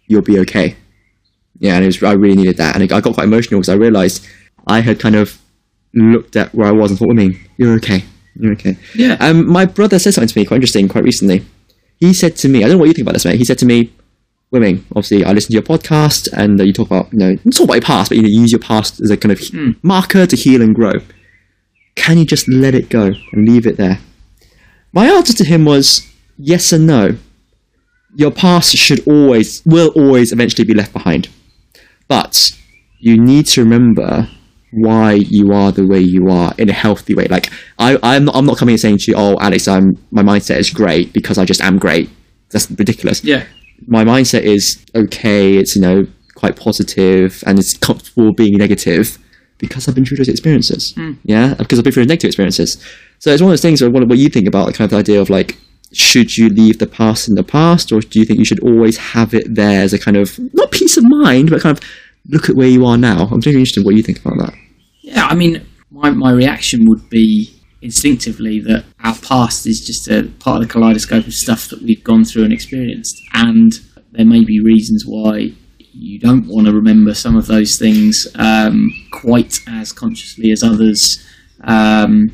you'll 0.08 0.22
be 0.22 0.40
okay. 0.40 0.76
Yeah, 1.62 1.76
and 1.76 1.84
it 1.84 1.88
was, 1.88 2.02
I 2.04 2.14
really 2.14 2.36
needed 2.36 2.58
that, 2.58 2.76
and 2.76 2.84
I 2.84 2.88
got 2.88 3.14
quite 3.14 3.24
emotional 3.24 3.60
because 3.60 3.70
I 3.70 3.76
realised 3.76 4.26
I 4.68 4.82
had 4.82 5.00
kind 5.00 5.16
of 5.16 5.40
looked 5.94 6.36
at 6.36 6.54
where 6.56 6.68
I 6.68 6.72
was 6.72 6.90
and 6.90 7.00
thought, 7.00 7.12
I 7.12 7.14
mean, 7.14 7.40
you're 7.58 7.76
okay, 7.76 8.04
you're 8.36 8.54
okay. 8.54 8.78
Yeah. 8.96 9.16
Um, 9.20 9.48
my 9.48 9.66
brother 9.66 10.00
said 10.00 10.16
something 10.16 10.28
to 10.28 10.40
me 10.40 10.46
quite 10.46 10.58
interesting 10.58 10.90
quite 10.90 11.04
recently. 11.04 11.46
He 12.00 12.14
said 12.14 12.36
to 12.38 12.50
me, 12.50 12.60
I 12.60 12.62
don't 12.68 12.72
know 12.72 12.78
what 12.80 12.88
you 12.88 12.94
think 12.94 13.06
about 13.06 13.14
this, 13.14 13.26
mate. 13.26 13.38
He 13.38 13.46
said 13.46 13.60
to 13.60 13.66
me, 13.66 13.94
Women, 14.50 14.86
obviously, 14.90 15.24
I 15.24 15.32
listen 15.32 15.50
to 15.50 15.54
your 15.54 15.62
podcast 15.62 16.28
and 16.34 16.60
uh, 16.60 16.64
you 16.66 16.74
talk 16.74 16.88
about, 16.88 17.14
you 17.14 17.20
know, 17.20 17.38
not 17.46 17.54
talk 17.54 17.66
about 17.66 17.76
your 17.76 17.82
past, 17.84 18.10
but 18.10 18.18
you 18.18 18.24
know, 18.24 18.28
use 18.28 18.52
your 18.52 18.60
past 18.60 19.00
as 19.00 19.10
a 19.10 19.16
kind 19.16 19.32
of 19.32 19.40
he- 19.40 19.76
marker 19.82 20.26
to 20.26 20.36
heal 20.36 20.62
and 20.62 20.76
grow. 20.76 20.94
Can 21.96 22.18
you 22.18 22.26
just 22.26 22.50
let 22.50 22.76
it 22.76 22.90
go 22.90 23.14
and 23.32 23.48
leave 23.48 23.66
it 23.66 23.78
there? 23.78 24.00
My 24.92 25.08
answer 25.08 25.32
to 25.34 25.46
him 25.46 25.64
was 25.64 26.06
yes 26.38 26.74
and 26.74 26.86
no. 26.86 27.16
your 28.16 28.32
past 28.32 28.76
should 28.76 29.08
always 29.08 29.66
will 29.66 29.90
always 29.90 30.32
eventually 30.32 30.66
be 30.66 30.74
left 30.74 30.92
behind. 30.94 31.30
But 32.12 32.52
you 33.00 33.18
need 33.18 33.46
to 33.54 33.64
remember 33.64 34.28
why 34.72 35.14
you 35.14 35.54
are 35.54 35.72
the 35.72 35.88
way 35.88 36.02
you 36.02 36.30
are 36.30 36.54
in 36.58 36.68
a 36.68 36.74
healthy 36.74 37.16
way. 37.16 37.28
Like 37.30 37.50
I, 37.80 37.98
I'm 38.04 38.26
not, 38.26 38.36
I'm 38.36 38.46
not 38.46 38.58
coming 38.58 38.74
and 38.74 38.82
saying 38.82 38.98
to 38.98 39.12
you, 39.12 39.18
oh, 39.18 39.38
Alex, 39.40 39.66
I'm 39.66 39.98
my 40.12 40.22
mindset 40.22 40.58
is 40.58 40.70
great 40.70 41.14
because 41.14 41.38
I 41.38 41.46
just 41.46 41.62
am 41.62 41.78
great. 41.78 42.10
That's 42.50 42.70
ridiculous. 42.70 43.24
Yeah. 43.24 43.46
My 43.88 44.04
mindset 44.04 44.42
is 44.42 44.86
okay. 44.94 45.56
It's 45.56 45.74
you 45.78 45.82
know 45.82 46.06
quite 46.36 46.58
positive 46.58 47.44
and 47.48 47.58
it's 47.58 47.78
comfortable 47.78 48.34
being 48.34 48.58
negative 48.58 49.18
because 49.58 49.88
I've 49.88 49.96
been 49.96 50.06
through 50.06 50.18
those 50.18 50.28
experiences. 50.28 50.94
Hmm. 50.98 51.14
Yeah, 51.24 51.54
because 51.54 51.80
I've 51.80 51.86
been 51.86 51.94
through 51.94 52.08
negative 52.08 52.28
experiences. 52.28 52.84
So 53.20 53.32
it's 53.32 53.42
one 53.42 53.52
of 53.52 53.54
those 53.54 53.62
things. 53.62 53.82
Where 53.82 53.90
what, 53.90 54.06
what 54.10 54.18
you 54.18 54.28
think 54.28 54.50
about 54.50 54.66
the 54.66 54.74
kind 54.74 54.92
of 54.92 55.00
idea 55.00 55.22
of 55.22 55.30
like, 55.30 55.58
should 55.94 56.38
you 56.38 56.50
leave 56.50 56.80
the 56.80 56.88
past 56.88 57.28
in 57.28 57.36
the 57.36 57.44
past, 57.44 57.92
or 57.92 58.00
do 58.00 58.20
you 58.20 58.26
think 58.26 58.40
you 58.40 58.46
should 58.46 58.62
always 58.62 58.98
have 58.98 59.34
it 59.34 59.54
there 59.54 59.82
as 59.82 59.94
a 59.94 60.00
kind 60.00 60.18
of 60.18 60.40
not 60.54 60.72
peace 60.72 60.98
of 60.98 61.04
mind, 61.04 61.50
but 61.50 61.62
kind 61.62 61.78
of 61.78 61.84
look 62.30 62.50
at 62.50 62.56
where 62.56 62.68
you 62.68 62.86
are 62.86 62.98
now? 62.98 63.28
I'm 63.32 63.42
very 63.42 63.58
interested 63.58 63.82
in 63.82 63.86
what 63.86 63.96
you 63.96 64.04
think 64.04 64.20
about 64.20 64.38
that. 64.38 64.54
Yeah, 65.02 65.26
I 65.26 65.36
mean, 65.36 65.66
my, 65.90 66.10
my 66.12 66.32
reaction 66.32 66.88
would 66.88 67.10
be 67.10 67.54
instinctively 67.82 68.60
that 68.60 68.86
our 69.04 69.16
past 69.16 69.66
is 69.66 69.82
just 69.86 70.08
a 70.08 70.32
part 70.40 70.62
of 70.62 70.68
the 70.68 70.74
kaleidoscope 70.74 71.28
of 71.28 71.34
stuff 71.34 71.68
that 71.70 71.82
we've 71.82 72.04
gone 72.04 72.24
through 72.24 72.44
and 72.44 72.54
experienced. 72.54 73.22
And 73.34 73.74
there 74.12 74.26
may 74.26 74.44
be 74.44 74.62
reasons 74.62 75.04
why 75.06 75.54
you 75.94 76.20
don't 76.20 76.48
want 76.48 76.68
to 76.68 76.74
remember 76.74 77.14
some 77.14 77.36
of 77.36 77.48
those 77.48 77.78
things 77.78 78.28
um, 78.36 78.90
quite 79.12 79.60
as 79.68 79.92
consciously 79.92 80.52
as 80.52 80.64
others. 80.64 81.26
Um, 81.64 82.32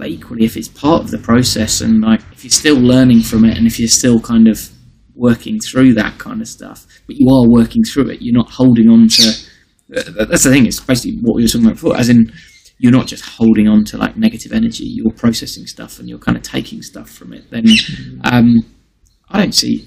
but 0.00 0.08
equally, 0.08 0.46
if 0.46 0.56
it's 0.56 0.66
part 0.66 1.02
of 1.02 1.10
the 1.10 1.18
process 1.18 1.82
and 1.82 2.00
like 2.00 2.22
if 2.32 2.42
you're 2.42 2.50
still 2.50 2.78
learning 2.78 3.20
from 3.20 3.44
it 3.44 3.58
and 3.58 3.66
if 3.66 3.78
you're 3.78 3.86
still 3.86 4.18
kind 4.18 4.48
of 4.48 4.70
working 5.14 5.58
through 5.60 5.92
that 5.92 6.16
kind 6.16 6.40
of 6.40 6.48
stuff, 6.48 6.86
but 7.06 7.16
you 7.18 7.28
are 7.28 7.46
working 7.46 7.82
through 7.84 8.08
it, 8.08 8.22
you're 8.22 8.34
not 8.34 8.50
holding 8.50 8.88
on 8.88 9.08
to 9.08 9.28
uh, 9.94 10.24
that's 10.24 10.44
the 10.44 10.50
thing. 10.50 10.64
It's 10.64 10.80
basically 10.80 11.18
what 11.20 11.36
we 11.36 11.42
were 11.42 11.48
talking 11.48 11.66
about 11.66 11.74
before. 11.74 11.98
As 11.98 12.08
in, 12.08 12.32
you're 12.78 12.92
not 12.92 13.08
just 13.08 13.26
holding 13.26 13.68
on 13.68 13.84
to 13.84 13.98
like 13.98 14.16
negative 14.16 14.52
energy. 14.52 14.84
You're 14.84 15.12
processing 15.12 15.66
stuff 15.66 15.98
and 15.98 16.08
you're 16.08 16.18
kind 16.18 16.38
of 16.38 16.44
taking 16.44 16.80
stuff 16.80 17.10
from 17.10 17.34
it. 17.34 17.50
Then, 17.50 17.66
um, 18.24 18.54
I 19.28 19.38
don't 19.38 19.54
see. 19.54 19.86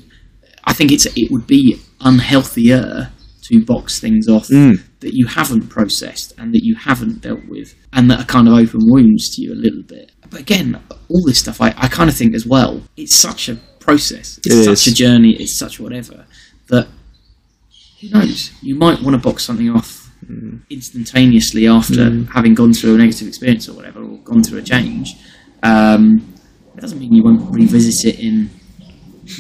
I 0.63 0.73
think 0.73 0.91
it's 0.91 1.07
it 1.07 1.31
would 1.31 1.47
be 1.47 1.81
unhealthier 2.01 3.09
to 3.49 3.63
box 3.65 3.99
things 3.99 4.27
off 4.29 4.47
Mm. 4.47 4.81
that 5.01 5.13
you 5.13 5.27
haven't 5.27 5.67
processed 5.69 6.33
and 6.37 6.53
that 6.53 6.63
you 6.63 6.75
haven't 6.75 7.21
dealt 7.21 7.45
with, 7.47 7.75
and 7.91 8.09
that 8.09 8.19
are 8.21 8.25
kind 8.25 8.47
of 8.47 8.53
open 8.53 8.79
wounds 8.83 9.29
to 9.35 9.41
you 9.41 9.53
a 9.53 9.55
little 9.65 9.83
bit. 9.83 10.11
But 10.29 10.39
again, 10.39 10.79
all 11.09 11.23
this 11.25 11.39
stuff, 11.39 11.61
I, 11.61 11.73
I 11.77 11.87
kind 11.87 12.09
of 12.09 12.15
think 12.15 12.33
as 12.33 12.45
well. 12.45 12.81
It's 12.97 13.13
such 13.15 13.49
a 13.49 13.55
process. 13.79 14.37
It's 14.45 14.55
It 14.55 14.63
such 14.63 14.87
is. 14.87 14.93
a 14.93 14.95
journey. 14.95 15.35
It's 15.39 15.53
such 15.53 15.79
whatever 15.79 16.25
that 16.67 16.87
who 18.01 18.09
knows? 18.09 18.51
You 18.61 18.75
might 18.75 19.01
want 19.01 19.13
to 19.15 19.17
box 19.21 19.43
something 19.43 19.69
off 19.69 20.09
instantaneously 20.69 21.67
after 21.67 22.23
having 22.33 22.53
gone 22.53 22.73
through 22.73 22.95
a 22.95 22.97
negative 22.97 23.27
experience 23.27 23.67
or 23.69 23.73
whatever, 23.73 24.01
or 24.03 24.17
gone 24.19 24.43
through 24.43 24.59
a 24.59 24.63
change. 24.63 25.15
Um, 25.61 26.33
it 26.75 26.81
doesn't 26.81 26.99
mean 26.99 27.13
you 27.13 27.23
won't 27.23 27.53
revisit 27.53 28.13
it 28.13 28.19
in 28.19 28.49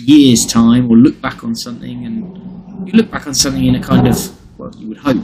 years' 0.05 0.45
time 0.45 0.89
or 0.89 0.97
look 0.97 1.19
back 1.21 1.43
on 1.43 1.55
something 1.55 2.05
and 2.05 2.21
you 2.85 2.93
look 2.93 3.09
back 3.11 3.27
on 3.27 3.33
something 3.33 3.63
in 3.63 3.75
a 3.75 3.81
kind 3.81 4.07
of, 4.07 4.17
well, 4.57 4.71
you 4.77 4.87
would 4.89 4.97
hope, 4.97 5.23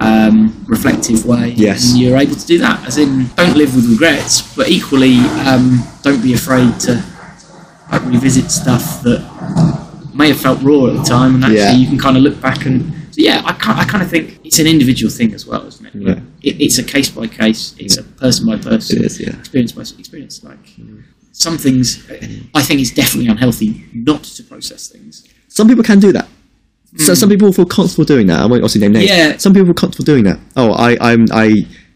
um, 0.00 0.64
reflective 0.68 1.24
way. 1.26 1.50
Yes. 1.56 1.90
And 1.92 2.00
you're 2.00 2.16
able 2.16 2.34
to 2.36 2.46
do 2.46 2.58
that. 2.58 2.86
As 2.86 2.98
in, 2.98 3.26
don't 3.36 3.56
live 3.56 3.74
with 3.74 3.86
regrets, 3.90 4.54
but 4.54 4.68
equally, 4.68 5.18
um, 5.46 5.82
don't 6.02 6.22
be 6.22 6.34
afraid 6.34 6.78
to 6.80 7.02
like, 7.90 8.04
revisit 8.04 8.50
stuff 8.50 9.02
that 9.02 9.20
may 10.14 10.28
have 10.28 10.40
felt 10.40 10.60
raw 10.62 10.86
at 10.86 10.96
the 10.96 11.02
time, 11.04 11.34
and 11.36 11.44
actually 11.44 11.58
Yeah. 11.58 11.72
you 11.72 11.86
can 11.88 11.98
kind 11.98 12.16
of 12.16 12.22
look 12.22 12.40
back 12.40 12.66
and 12.66 12.92
so 13.10 13.22
yeah, 13.22 13.40
I 13.44 13.52
kind, 13.54 13.80
I 13.80 13.84
kind 13.84 14.02
of 14.02 14.10
think 14.10 14.38
it's 14.44 14.58
an 14.58 14.66
individual 14.66 15.10
thing 15.10 15.32
as 15.34 15.46
well, 15.46 15.66
isn't 15.66 15.86
it? 15.86 15.94
Yeah. 15.94 16.20
It, 16.42 16.60
it's 16.60 16.78
a 16.78 16.84
case 16.84 17.08
by 17.08 17.26
case, 17.26 17.74
it's 17.78 17.96
a 17.96 18.02
person 18.04 18.46
by 18.46 18.58
person, 18.58 18.98
It 18.98 19.06
is, 19.06 19.20
yeah. 19.20 19.30
experience 19.38 19.72
by 19.72 19.82
experience. 19.82 20.44
Like 20.44 20.58
some 21.32 21.56
things, 21.58 22.04
I 22.54 22.62
think 22.62 22.80
it's 22.80 22.90
definitely 22.92 23.28
unhealthy 23.30 23.86
not 23.92 24.22
to 24.24 24.42
process 24.44 24.88
things. 24.88 25.26
Some 25.48 25.66
people 25.68 25.82
can 25.82 25.98
do 25.98 26.12
that. 26.12 26.28
So 26.96 27.14
some 27.14 27.28
hmm. 27.28 27.34
people 27.34 27.52
feel 27.52 27.66
comfortable 27.66 28.04
doing 28.04 28.26
that. 28.28 28.40
I 28.40 28.46
won't 28.46 28.62
obviously 28.62 28.80
name 28.80 28.92
names. 28.92 29.08
Yeah. 29.08 29.36
Some 29.36 29.52
people 29.52 29.66
feel 29.66 29.74
comfortable 29.74 30.06
doing 30.06 30.24
that. 30.24 30.38
Oh, 30.56 30.72
I, 30.72 30.96
I'm, 31.00 31.26
I, 31.32 31.54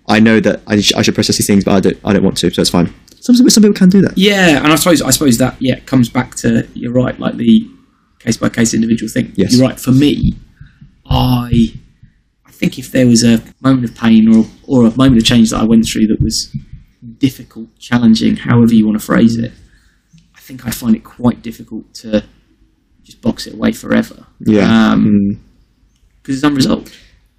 I 0.08 0.20
know 0.20 0.38
that 0.40 0.60
I, 0.66 0.80
sh- 0.80 0.92
I 0.94 1.02
should 1.02 1.14
process 1.14 1.38
these 1.38 1.46
things, 1.46 1.64
but 1.64 1.72
I 1.72 1.80
don't, 1.80 1.98
I 2.04 2.12
don't 2.12 2.22
want 2.22 2.36
to, 2.38 2.50
so 2.50 2.60
it's 2.60 2.70
fine. 2.70 2.92
Some, 3.22 3.36
some 3.48 3.62
people 3.62 3.74
can 3.74 3.88
do 3.88 4.02
that. 4.02 4.18
Yeah, 4.18 4.58
and 4.64 4.72
I 4.72 4.74
suppose 4.74 5.00
I 5.00 5.10
suppose 5.10 5.38
that 5.38 5.56
yeah 5.60 5.78
comes 5.80 6.08
back 6.08 6.34
to 6.36 6.66
you're 6.74 6.92
right, 6.92 7.16
like 7.20 7.36
the 7.36 7.70
case 8.18 8.36
by 8.36 8.48
case 8.48 8.74
individual 8.74 9.08
thing. 9.08 9.32
Yes. 9.36 9.54
You're 9.54 9.68
right. 9.68 9.78
For 9.78 9.92
me, 9.92 10.34
I 11.06 11.52
I 12.44 12.50
think 12.50 12.80
if 12.80 12.90
there 12.90 13.06
was 13.06 13.22
a 13.22 13.40
moment 13.60 13.84
of 13.84 13.96
pain 13.96 14.34
or 14.34 14.46
or 14.66 14.86
a 14.86 14.96
moment 14.96 15.18
of 15.18 15.24
change 15.24 15.50
that 15.50 15.60
I 15.60 15.64
went 15.64 15.86
through 15.86 16.08
that 16.08 16.20
was 16.20 16.52
difficult, 17.18 17.78
challenging, 17.78 18.38
however 18.38 18.74
you 18.74 18.86
want 18.86 18.98
to 18.98 19.06
phrase 19.06 19.38
it, 19.38 19.52
I 20.34 20.40
think 20.40 20.66
I'd 20.66 20.74
find 20.74 20.96
it 20.96 21.04
quite 21.04 21.42
difficult 21.42 21.94
to 22.02 22.24
just 23.04 23.20
box 23.22 23.46
it 23.46 23.54
away 23.54 23.72
forever. 23.72 24.26
Yeah. 24.40 24.92
Um, 24.92 25.04
Mm. 25.06 25.38
because 26.22 26.36
it's 26.36 26.44
unresolved. 26.44 26.96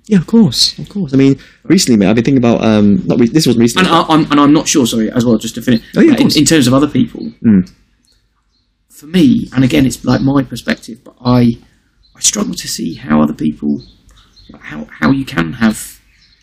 Yeah, 0.07 0.17
of 0.17 0.27
course, 0.27 0.77
of 0.79 0.89
course. 0.89 1.13
I 1.13 1.17
mean, 1.17 1.39
recently, 1.63 1.97
mate, 1.97 2.09
I've 2.09 2.15
been 2.15 2.25
thinking 2.25 2.43
about 2.45 2.61
um, 2.63 3.01
not 3.07 3.19
re- 3.19 3.27
this 3.29 3.47
wasn't 3.47 3.61
recently. 3.61 3.87
And, 3.87 3.95
I, 3.95 4.01
I'm, 4.09 4.29
and 4.31 4.39
I'm 4.39 4.51
not 4.51 4.67
sure, 4.67 4.85
sorry, 4.85 5.09
as 5.11 5.23
well, 5.25 5.37
just 5.37 5.55
to 5.55 5.61
finish. 5.61 5.81
Oh, 5.95 6.01
yeah, 6.01 6.15
in, 6.17 6.27
in 6.37 6.43
terms 6.45 6.67
of 6.67 6.73
other 6.73 6.89
people, 6.89 7.31
Mm. 7.45 7.71
for 8.89 9.05
me, 9.07 9.47
and 9.55 9.63
again, 9.63 9.85
it's 9.85 10.03
like 10.03 10.21
my 10.21 10.43
perspective, 10.43 10.99
but 11.05 11.15
I, 11.23 11.53
I 12.15 12.19
struggle 12.19 12.53
to 12.53 12.67
see 12.67 12.95
how 12.95 13.21
other 13.21 13.33
people, 13.33 13.81
how 14.59 14.85
how 14.99 15.11
you 15.11 15.23
can 15.25 15.53
have 15.53 15.99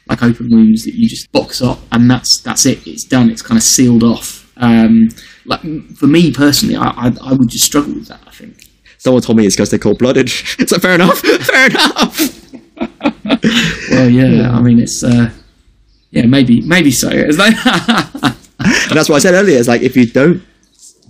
like 0.08 0.22
open 0.22 0.48
wounds 0.50 0.84
that 0.84 0.94
you 0.94 1.08
just 1.08 1.30
box 1.30 1.60
up 1.62 1.78
and 1.92 2.10
that's 2.10 2.40
that's 2.40 2.64
it. 2.66 2.84
It's 2.86 3.04
done. 3.04 3.30
It's 3.30 3.42
kind 3.42 3.56
of 3.58 3.62
sealed 3.62 4.02
off. 4.02 4.50
Um, 4.56 5.08
like 5.44 5.60
for 5.96 6.06
me 6.06 6.32
personally, 6.32 6.76
I, 6.76 6.88
I 6.88 7.12
I 7.22 7.32
would 7.34 7.48
just 7.50 7.64
struggle 7.66 7.94
with 7.94 8.08
that. 8.08 8.20
I 8.26 8.30
think. 8.30 8.64
Someone 9.00 9.22
told 9.22 9.38
me 9.38 9.46
it's 9.46 9.56
because 9.56 9.70
they're 9.70 9.78
cold 9.78 9.98
blooded. 9.98 10.28
so 10.68 10.78
fair 10.78 10.94
enough. 10.94 11.18
fair 11.50 11.66
enough. 11.70 12.36
Well, 13.90 14.08
yeah. 14.08 14.50
I 14.56 14.60
mean, 14.60 14.78
it's 14.78 15.02
uh, 15.02 15.30
yeah, 16.10 16.26
maybe 16.26 16.60
maybe 16.62 16.90
so. 16.90 17.08
It's 17.10 17.38
like 17.38 17.54
And 17.64 18.96
that's 18.96 19.08
what 19.08 19.16
I 19.16 19.18
said 19.18 19.34
earlier. 19.34 19.58
It's 19.58 19.68
like 19.68 19.80
if 19.82 19.96
you 19.96 20.06
don't 20.06 20.42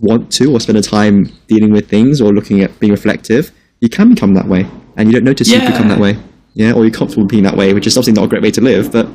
want 0.01 0.31
to 0.33 0.53
or 0.53 0.61
spend 0.61 0.79
a 0.79 0.83
time 0.83 1.27
dealing 1.49 1.73
with 1.73 1.89
things 1.89 2.21
or 2.21 2.33
looking 2.33 2.63
at 2.63 2.79
being 2.81 2.93
reflective, 2.93 3.51
you 3.81 3.89
can 3.89 4.15
become 4.15 4.35
that 4.35 4.47
way, 4.47 4.67
and 4.97 5.09
you 5.09 5.13
don't 5.13 5.25
notice 5.25 5.49
you 5.49 5.59
Yeah. 5.59 5.71
become 5.71 5.89
that 5.89 5.99
way. 5.99 6.17
Yeah, 6.55 6.73
or 6.73 6.85
you're 6.85 6.95
comfortable 6.95 7.27
being 7.27 7.43
that 7.45 7.57
way, 7.57 7.75
which 7.75 7.87
is 7.87 7.97
obviously 7.97 8.15
not 8.15 8.25
a 8.25 8.29
great 8.29 8.43
way 8.43 8.51
to 8.53 8.61
live, 8.61 8.91
but 8.93 9.09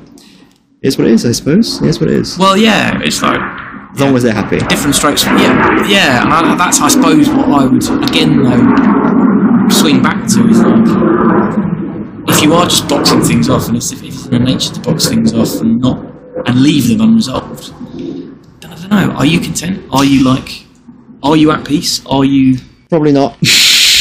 it's 0.82 0.98
what 0.98 1.08
it 1.08 1.14
is, 1.14 1.26
I 1.26 1.32
suppose. 1.32 1.82
It's 1.82 2.00
what 2.00 2.10
it 2.10 2.16
is. 2.18 2.38
well, 2.38 2.56
yeah. 2.58 3.00
It's 3.04 3.22
like 3.22 3.40
As 3.96 4.02
long 4.02 4.16
as 4.16 4.24
they're 4.24 4.34
happy. 4.34 4.58
different 4.60 4.94
strokes. 4.96 5.24
For, 5.24 5.30
yeah, 5.32 5.88
yeah, 5.88 6.24
and 6.24 6.34
I, 6.34 6.56
that's 6.56 6.82
I 6.82 6.90
suppose 6.90 7.30
what 7.30 7.48
I 7.50 7.66
would 7.66 7.84
again 8.10 8.44
though 8.44 9.70
swing 9.70 10.02
back 10.04 10.28
to 10.28 10.48
is 10.50 10.60
like 10.62 12.28
if 12.28 12.42
you 12.44 12.54
are 12.54 12.66
just 12.66 12.88
boxing 12.90 13.22
things 13.22 13.50
off, 13.50 13.68
and 13.68 13.78
if, 13.78 13.92
if 13.94 14.04
it's 14.04 14.26
in 14.26 14.32
your 14.34 14.42
nature 14.42 14.74
to 14.74 14.80
box 14.82 15.08
things 15.08 15.34
off 15.34 15.62
and 15.62 15.80
not 15.80 15.98
and 16.48 16.62
leave 16.62 16.88
them 16.90 17.02
unresolved, 17.02 17.74
then 17.98 18.72
I 18.72 18.76
don't 18.76 18.90
know. 18.90 19.12
Are 19.16 19.26
you 19.26 19.40
content? 19.40 19.84
Are 19.92 20.04
you 20.04 20.24
like? 20.26 20.66
Are 21.24 21.38
you 21.38 21.52
at 21.52 21.66
peace? 21.66 22.06
Are 22.06 22.26
you? 22.26 22.58
Probably 22.90 23.12
not. 23.14 23.38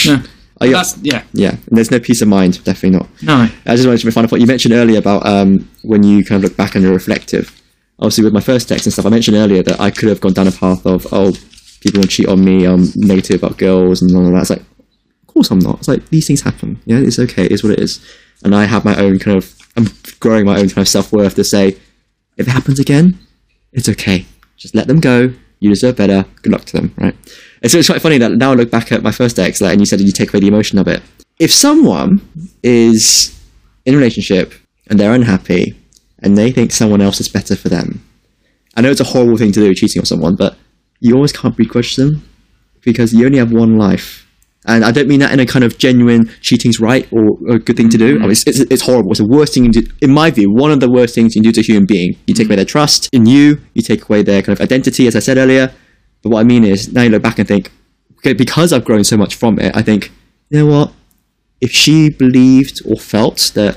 No. 0.07 0.21
Are 0.61 0.67
you- 0.67 0.75
That's 0.75 0.99
yeah. 0.99 1.23
yeah, 1.33 1.51
and 1.53 1.77
there's 1.77 1.91
no 1.91 1.99
peace 1.99 2.21
of 2.21 2.29
mind. 2.29 2.63
Definitely 2.63 2.99
not. 2.99 3.09
No. 3.23 3.49
I 3.65 3.75
just 3.75 3.87
wanted 3.87 4.01
to 4.03 4.11
find 4.13 4.27
a 4.27 4.29
point. 4.29 4.43
You 4.43 4.47
mentioned 4.47 4.75
earlier 4.75 4.99
about 4.99 5.27
um, 5.27 5.67
when 5.83 6.03
you 6.03 6.23
kind 6.25 6.45
of 6.45 6.49
look 6.51 6.57
back 6.59 6.75
and 6.75 6.85
you're 6.85 6.93
reflective. 6.93 7.51
Obviously, 7.99 8.25
with 8.25 8.35
my 8.35 8.41
first 8.41 8.69
text 8.69 8.87
and 8.87 8.93
stuff, 8.93 9.07
I 9.07 9.11
mentioned 9.11 9.37
earlier 9.37 9.63
that 9.63 9.81
I 9.81 9.91
could 9.91 10.09
have 10.09 10.21
gone 10.21 10.33
down 10.33 10.49
a 10.49 10.53
path 10.53 10.85
of, 10.85 11.07
oh, 11.13 11.33
people 11.81 12.01
will 12.01 12.09
cheat 12.09 12.29
on 12.29 12.45
me, 12.45 12.65
I'm 12.65 12.89
negative 12.97 13.43
about 13.43 13.59
girls 13.59 14.03
and 14.03 14.15
all 14.17 14.27
of 14.27 14.33
that. 14.33 14.41
It's 14.41 14.51
like, 14.51 14.61
of 14.61 15.27
course 15.27 15.51
I'm 15.51 15.59
not. 15.59 15.79
It's 15.79 15.89
like, 15.89 16.09
these 16.09 16.27
things 16.27 16.41
happen. 16.41 16.81
Yeah, 16.87 16.99
it's 16.99 17.19
okay. 17.19 17.47
It's 17.47 17.63
what 17.63 17.73
it 17.73 17.79
is. 17.79 18.05
And 18.43 18.55
I 18.55 18.65
have 18.65 18.85
my 18.85 18.97
own 18.97 19.19
kind 19.19 19.37
of, 19.37 19.55
I'm 19.77 19.87
growing 20.21 20.47
my 20.47 20.59
own 20.59 20.69
kind 20.69 20.79
of 20.79 20.89
self 20.89 21.13
worth 21.13 21.35
to 21.37 21.45
say, 21.45 21.77
if 22.37 22.49
it 22.49 22.51
happens 22.51 22.81
again, 22.81 23.19
it's 23.73 23.89
okay. 23.89 24.27
Just 24.57 24.75
let 24.75 24.87
them 24.87 25.01
go. 25.01 25.33
You 25.61 25.71
deserve 25.71 25.97
better. 25.97 26.25
Good 26.43 26.53
luck 26.53 26.65
to 26.67 26.77
them, 26.77 26.95
right? 26.97 27.15
And 27.63 27.71
so 27.71 27.79
it's 27.79 27.89
quite 27.89 28.03
funny 28.03 28.19
that 28.19 28.33
now 28.33 28.53
I 28.53 28.55
look 28.55 28.71
back 28.71 28.93
at 28.93 29.03
my 29.03 29.13
first 29.13 29.39
ex, 29.39 29.61
like, 29.61 29.73
and 29.73 29.81
you 29.81 29.87
said 29.87 30.01
you 30.01 30.13
take 30.13 30.31
away 30.31 30.41
the 30.41 30.49
emotion 30.49 30.79
of 30.79 30.89
it. 30.89 31.03
If 31.39 31.53
someone 31.53 32.21
is 32.63 33.41
in 33.85 33.95
a 33.95 33.97
relationship 33.97 34.53
and 34.89 34.99
they're 34.99 35.15
unhappy 35.15 35.77
and 36.25 36.37
they 36.37 36.51
think 36.51 36.73
someone 36.73 37.01
else 37.01 37.21
is 37.21 37.29
better 37.29 37.55
for 37.55 37.69
them, 37.69 38.05
I 38.77 38.81
know 38.81 38.91
it's 38.91 39.01
a 39.01 39.05
horrible 39.05 39.37
thing 39.37 39.53
to 39.53 39.61
do, 39.61 39.75
cheating 39.75 40.01
on 40.01 40.07
someone, 40.07 40.35
but 40.35 40.57
you 41.01 41.15
always 41.15 41.33
can't 41.33 41.57
begrudge 41.57 41.97
them 41.97 42.27
because 42.81 43.13
you 43.13 43.27
only 43.27 43.39
have 43.39 43.53
one 43.53 43.79
life. 43.79 44.27
And 44.67 44.85
I 44.85 44.93
don't 44.93 45.09
mean 45.09 45.21
that 45.21 45.31
in 45.33 45.41
a 45.41 45.47
kind 45.47 45.65
of 45.65 45.77
genuine 45.77 46.31
cheating's 46.41 46.81
right 46.81 47.07
or 47.13 47.37
a 47.51 47.59
good 47.59 47.77
thing 47.77 47.91
to 47.91 47.99
do. 47.99 48.17
I 48.17 48.21
mean, 48.21 48.31
it's, 48.31 48.47
it's, 48.47 48.61
it's 48.61 48.83
horrible. 48.83 49.11
It's 49.11 49.21
the 49.21 49.27
worst 49.27 49.53
thing 49.53 49.65
you 49.65 49.71
can 49.71 49.83
do. 49.83 49.91
In 50.01 50.11
my 50.11 50.31
view, 50.31 50.51
one 50.51 50.71
of 50.71 50.81
the 50.81 50.91
worst 50.91 51.15
things 51.15 51.37
you 51.37 51.43
can 51.43 51.51
do 51.51 51.53
to 51.53 51.61
a 51.61 51.63
human 51.63 51.85
being. 51.87 52.17
You 52.27 52.33
take 52.33 52.47
away 52.47 52.55
mm-hmm. 52.55 52.57
their 52.57 52.65
trust 52.65 53.11
in 53.13 53.27
you, 53.27 53.61
you 53.75 53.83
take 53.83 54.09
away 54.09 54.23
their 54.23 54.41
kind 54.41 54.59
of 54.59 54.63
identity, 54.63 55.07
as 55.07 55.15
I 55.15 55.19
said 55.19 55.37
earlier. 55.37 55.71
But 56.23 56.31
what 56.31 56.41
I 56.41 56.45
mean 56.45 56.65
is, 56.65 56.91
now 56.91 57.03
you 57.03 57.11
look 57.11 57.23
back 57.23 57.39
and 57.39 57.47
think, 57.47 57.71
okay, 58.19 58.33
because 58.33 58.73
I've 58.73 58.87
grown 58.87 59.05
so 59.05 59.19
much 59.19 59.35
from 59.35 59.59
it, 59.59 59.77
I 59.77 59.83
think, 59.83 60.11
you 60.49 60.61
know 60.61 60.67
what? 60.67 60.93
If 61.61 61.71
she 61.71 62.09
believed 62.09 62.81
or 62.87 62.97
felt 62.97 63.53
that 63.55 63.77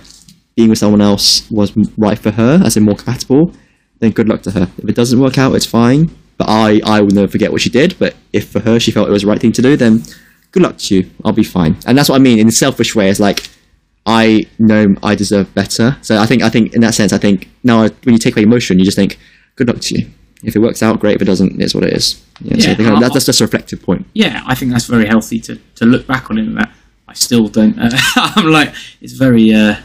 being 0.58 0.70
with 0.70 0.80
someone 0.80 1.00
else 1.02 1.50
was 1.50 1.72
right 1.98 2.20
for 2.20 2.32
her, 2.32 2.60
as 2.66 2.76
in 2.76 2.84
more 2.84 2.96
compatible, 2.96 3.54
then 4.00 4.12
good 4.12 4.28
luck 4.28 4.42
to 4.42 4.52
her. 4.52 4.64
If 4.80 4.90
it 4.90 4.96
doesn't 4.96 5.20
work 5.20 5.38
out, 5.38 5.56
it's 5.56 5.66
fine. 5.66 6.10
But 6.38 6.50
I, 6.50 6.82
I 6.84 7.02
will 7.02 7.12
never 7.12 7.28
forget 7.30 7.52
what 7.52 7.62
she 7.62 7.70
did. 7.70 7.96
But 7.98 8.16
if 8.34 8.50
for 8.50 8.60
her 8.60 8.80
she 8.80 8.92
felt 8.92 9.08
it 9.08 9.12
was 9.12 9.22
the 9.22 9.28
right 9.30 9.40
thing 9.40 9.54
to 9.54 9.62
do, 9.62 9.78
then 9.78 10.04
good 10.52 10.64
luck 10.64 10.78
to 10.80 10.96
you. 10.96 11.10
I'll 11.24 11.32
be 11.32 11.44
fine. 11.44 11.78
And 11.86 11.98
that's 11.98 12.10
what 12.10 12.16
I 12.16 12.20
mean 12.20 12.40
in 12.40 12.48
a 12.48 12.52
selfish 12.52 12.96
way. 12.96 13.10
It's 13.10 13.20
like 13.20 13.48
I 14.06 14.46
know 14.60 14.96
I 15.04 15.16
deserve 15.16 15.54
better. 15.54 15.96
So 16.02 16.18
I 16.20 16.26
think 16.26 16.42
I 16.44 16.50
think 16.50 16.74
in 16.74 16.82
that 16.82 16.94
sense, 16.96 17.14
I 17.14 17.18
think 17.18 17.50
now 17.64 17.82
when 17.82 18.14
you 18.14 18.18
take 18.18 18.36
away 18.36 18.44
emotion, 18.44 18.78
you 18.80 18.86
just 18.86 18.98
think 18.98 19.18
good 19.56 19.68
luck 19.68 19.80
to 19.82 20.00
you. 20.00 20.10
If 20.44 20.56
it 20.56 20.60
works 20.60 20.84
out, 20.84 21.00
great. 21.00 21.16
If 21.16 21.22
it 21.24 21.26
doesn't, 21.26 21.60
it's 21.62 21.74
what 21.74 21.84
it 21.84 21.94
is. 21.94 22.24
Yeah, 22.42 22.58
so 22.60 22.70
I 22.70 22.96
I- 22.96 23.00
that, 23.02 23.14
that's 23.14 23.26
just 23.26 23.42
a 23.42 23.44
reflective 23.44 23.82
point. 23.82 24.06
yeah, 24.14 24.44
I 24.46 24.54
think 24.56 24.72
that's 24.72 24.86
very 24.86 25.06
healthy 25.08 25.40
to, 25.42 25.56
to 25.76 25.86
look 25.86 26.06
back 26.08 26.30
on 26.30 26.38
it. 26.38 26.46
That 26.56 26.72
I 27.08 27.14
still 27.14 27.48
don't. 27.48 27.78
Uh, 27.80 27.90
I'm 28.16 28.52
like, 28.52 28.74
it's 29.02 29.14
very 29.14 29.52
uh, 29.54 29.78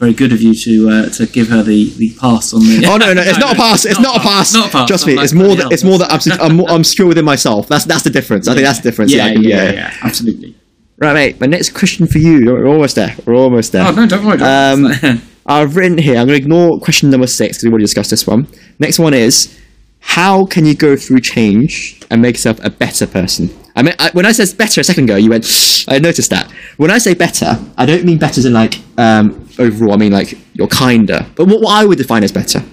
very 0.00 0.14
good 0.14 0.32
of 0.32 0.40
you 0.40 0.54
to 0.54 0.88
uh, 0.90 1.08
to 1.10 1.26
give 1.26 1.48
her 1.48 1.62
the, 1.62 1.90
the 1.98 2.14
pass 2.18 2.52
on 2.54 2.60
the. 2.60 2.84
Oh 2.88 2.96
no, 2.96 3.12
no, 3.12 3.20
it's 3.22 3.38
not 3.46 3.52
a 3.52 3.56
pass. 3.56 3.84
It's 3.84 4.00
not 4.00 4.16
a 4.16 4.20
pass. 4.20 4.54
Not 4.54 4.68
a 4.68 4.72
pass. 4.72 4.88
Trust 4.88 5.06
me, 5.06 5.14
like, 5.14 5.24
it's 5.24 5.34
more 5.34 5.54
that 5.54 5.70
it's 5.70 5.84
more 5.84 5.98
that 5.98 6.10
I'm, 6.10 6.20
secure- 6.20 6.42
I'm, 6.42 6.56
more- 6.56 6.70
I'm 6.70 6.82
secure 6.82 7.06
within 7.06 7.24
myself. 7.24 7.68
That's 7.68 7.84
that's 7.84 8.02
the 8.02 8.10
difference. 8.10 8.48
I 8.48 8.54
think 8.54 8.64
that's 8.66 8.78
the 8.80 8.90
difference. 8.90 9.12
Yeah, 9.12 9.26
I 9.26 9.28
yeah, 9.28 9.32
can- 9.34 9.42
yeah, 9.44 9.72
yeah, 9.72 9.96
absolutely. 10.02 10.56
Right, 10.98 11.14
mate. 11.14 11.40
My 11.40 11.46
next 11.46 11.70
question 11.74 12.06
for 12.06 12.18
you. 12.18 12.46
We're 12.46 12.66
almost 12.68 12.96
there. 12.96 13.14
We're 13.24 13.36
almost 13.36 13.72
there. 13.72 13.86
Oh 13.86 13.92
no, 13.92 14.06
don't 14.06 14.24
worry. 14.26 14.38
Don't. 14.38 15.04
Um, 15.04 15.22
I've 15.46 15.76
written 15.76 15.96
here. 15.98 16.16
I'm 16.18 16.26
going 16.26 16.38
to 16.38 16.44
ignore 16.44 16.78
question 16.78 17.10
number 17.10 17.26
six 17.26 17.56
because 17.56 17.64
we 17.64 17.70
already 17.70 17.84
discussed 17.84 18.10
this 18.10 18.26
one. 18.26 18.46
Next 18.78 18.98
one 18.98 19.14
is 19.14 19.58
how 20.00 20.44
can 20.46 20.64
you 20.66 20.74
go 20.74 20.96
through 20.96 21.20
change 21.20 22.00
and 22.10 22.20
make 22.22 22.34
yourself 22.36 22.58
a 22.62 22.70
better 22.70 23.06
person? 23.06 23.48
I 23.76 23.82
mean, 23.82 23.94
I, 23.98 24.10
when 24.12 24.26
I 24.26 24.32
said 24.32 24.56
better 24.58 24.80
a 24.80 24.84
second 24.84 25.04
ago, 25.04 25.16
you 25.16 25.30
went. 25.30 25.46
I 25.88 25.98
noticed 25.98 26.30
that. 26.30 26.50
When 26.76 26.90
I 26.90 26.98
say 26.98 27.14
better, 27.14 27.58
I 27.78 27.86
don't 27.86 28.04
mean 28.04 28.18
better 28.18 28.40
than 28.42 28.52
like 28.52 28.74
um, 28.98 29.48
overall. 29.60 29.92
I 29.92 29.96
mean 29.96 30.12
like 30.12 30.36
you're 30.54 30.68
kinder. 30.68 31.26
But 31.36 31.46
what, 31.46 31.60
what 31.60 31.72
I 31.72 31.84
would 31.84 31.98
define 31.98 32.24
as 32.24 32.32
better, 32.32 32.64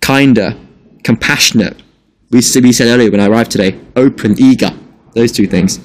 kinder, 0.00 0.56
compassionate. 1.04 1.82
We 2.30 2.38
we 2.38 2.72
said 2.72 2.88
earlier 2.88 3.10
when 3.10 3.20
I 3.20 3.26
arrived 3.26 3.50
today, 3.50 3.80
open, 3.96 4.34
eager. 4.38 4.72
Those 5.14 5.32
two 5.32 5.46
things. 5.46 5.80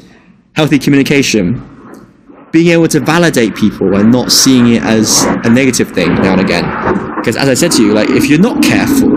Healthy 0.54 0.80
communication, 0.80 1.76
being 2.52 2.68
able 2.68 2.88
to 2.88 3.00
validate 3.00 3.56
people 3.56 3.96
and 3.96 4.12
not 4.12 4.32
seeing 4.32 4.76
it 4.76 4.84
as 4.84 5.24
a 5.24 5.50
negative 5.50 5.92
thing 5.92 6.14
now 6.16 6.34
and 6.34 6.42
again. 6.42 6.64
Because 7.18 7.36
as 7.36 7.50
I 7.50 7.54
said 7.54 7.72
to 7.74 7.84
you, 7.84 7.94
like 7.94 8.10
if 8.10 8.30
you're 8.30 8.40
not 8.40 8.64
careful, 8.64 9.12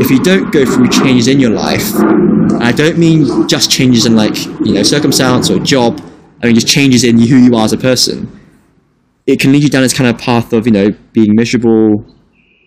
if 0.00 0.10
you 0.10 0.22
don't 0.22 0.50
go 0.52 0.64
through 0.64 0.88
changes 0.88 1.28
in 1.28 1.40
your 1.40 1.50
life, 1.50 1.92
I 2.60 2.72
don't 2.72 2.96
mean 2.96 3.48
just 3.48 3.70
changes 3.70 4.06
in 4.06 4.16
like 4.16 4.36
you 4.64 4.72
know 4.72 4.82
circumstance 4.82 5.50
or 5.50 5.58
job. 5.58 6.00
I 6.42 6.46
mean 6.46 6.54
just 6.54 6.68
changes 6.68 7.04
in 7.04 7.18
who 7.18 7.36
you 7.36 7.54
are 7.56 7.64
as 7.64 7.72
a 7.72 7.78
person. 7.78 8.39
It 9.26 9.40
can 9.40 9.52
lead 9.52 9.62
you 9.62 9.68
down 9.68 9.82
this 9.82 9.94
kind 9.94 10.08
of 10.10 10.20
path 10.20 10.52
of 10.52 10.66
you 10.66 10.72
know 10.72 10.90
being 11.12 11.34
miserable, 11.34 12.04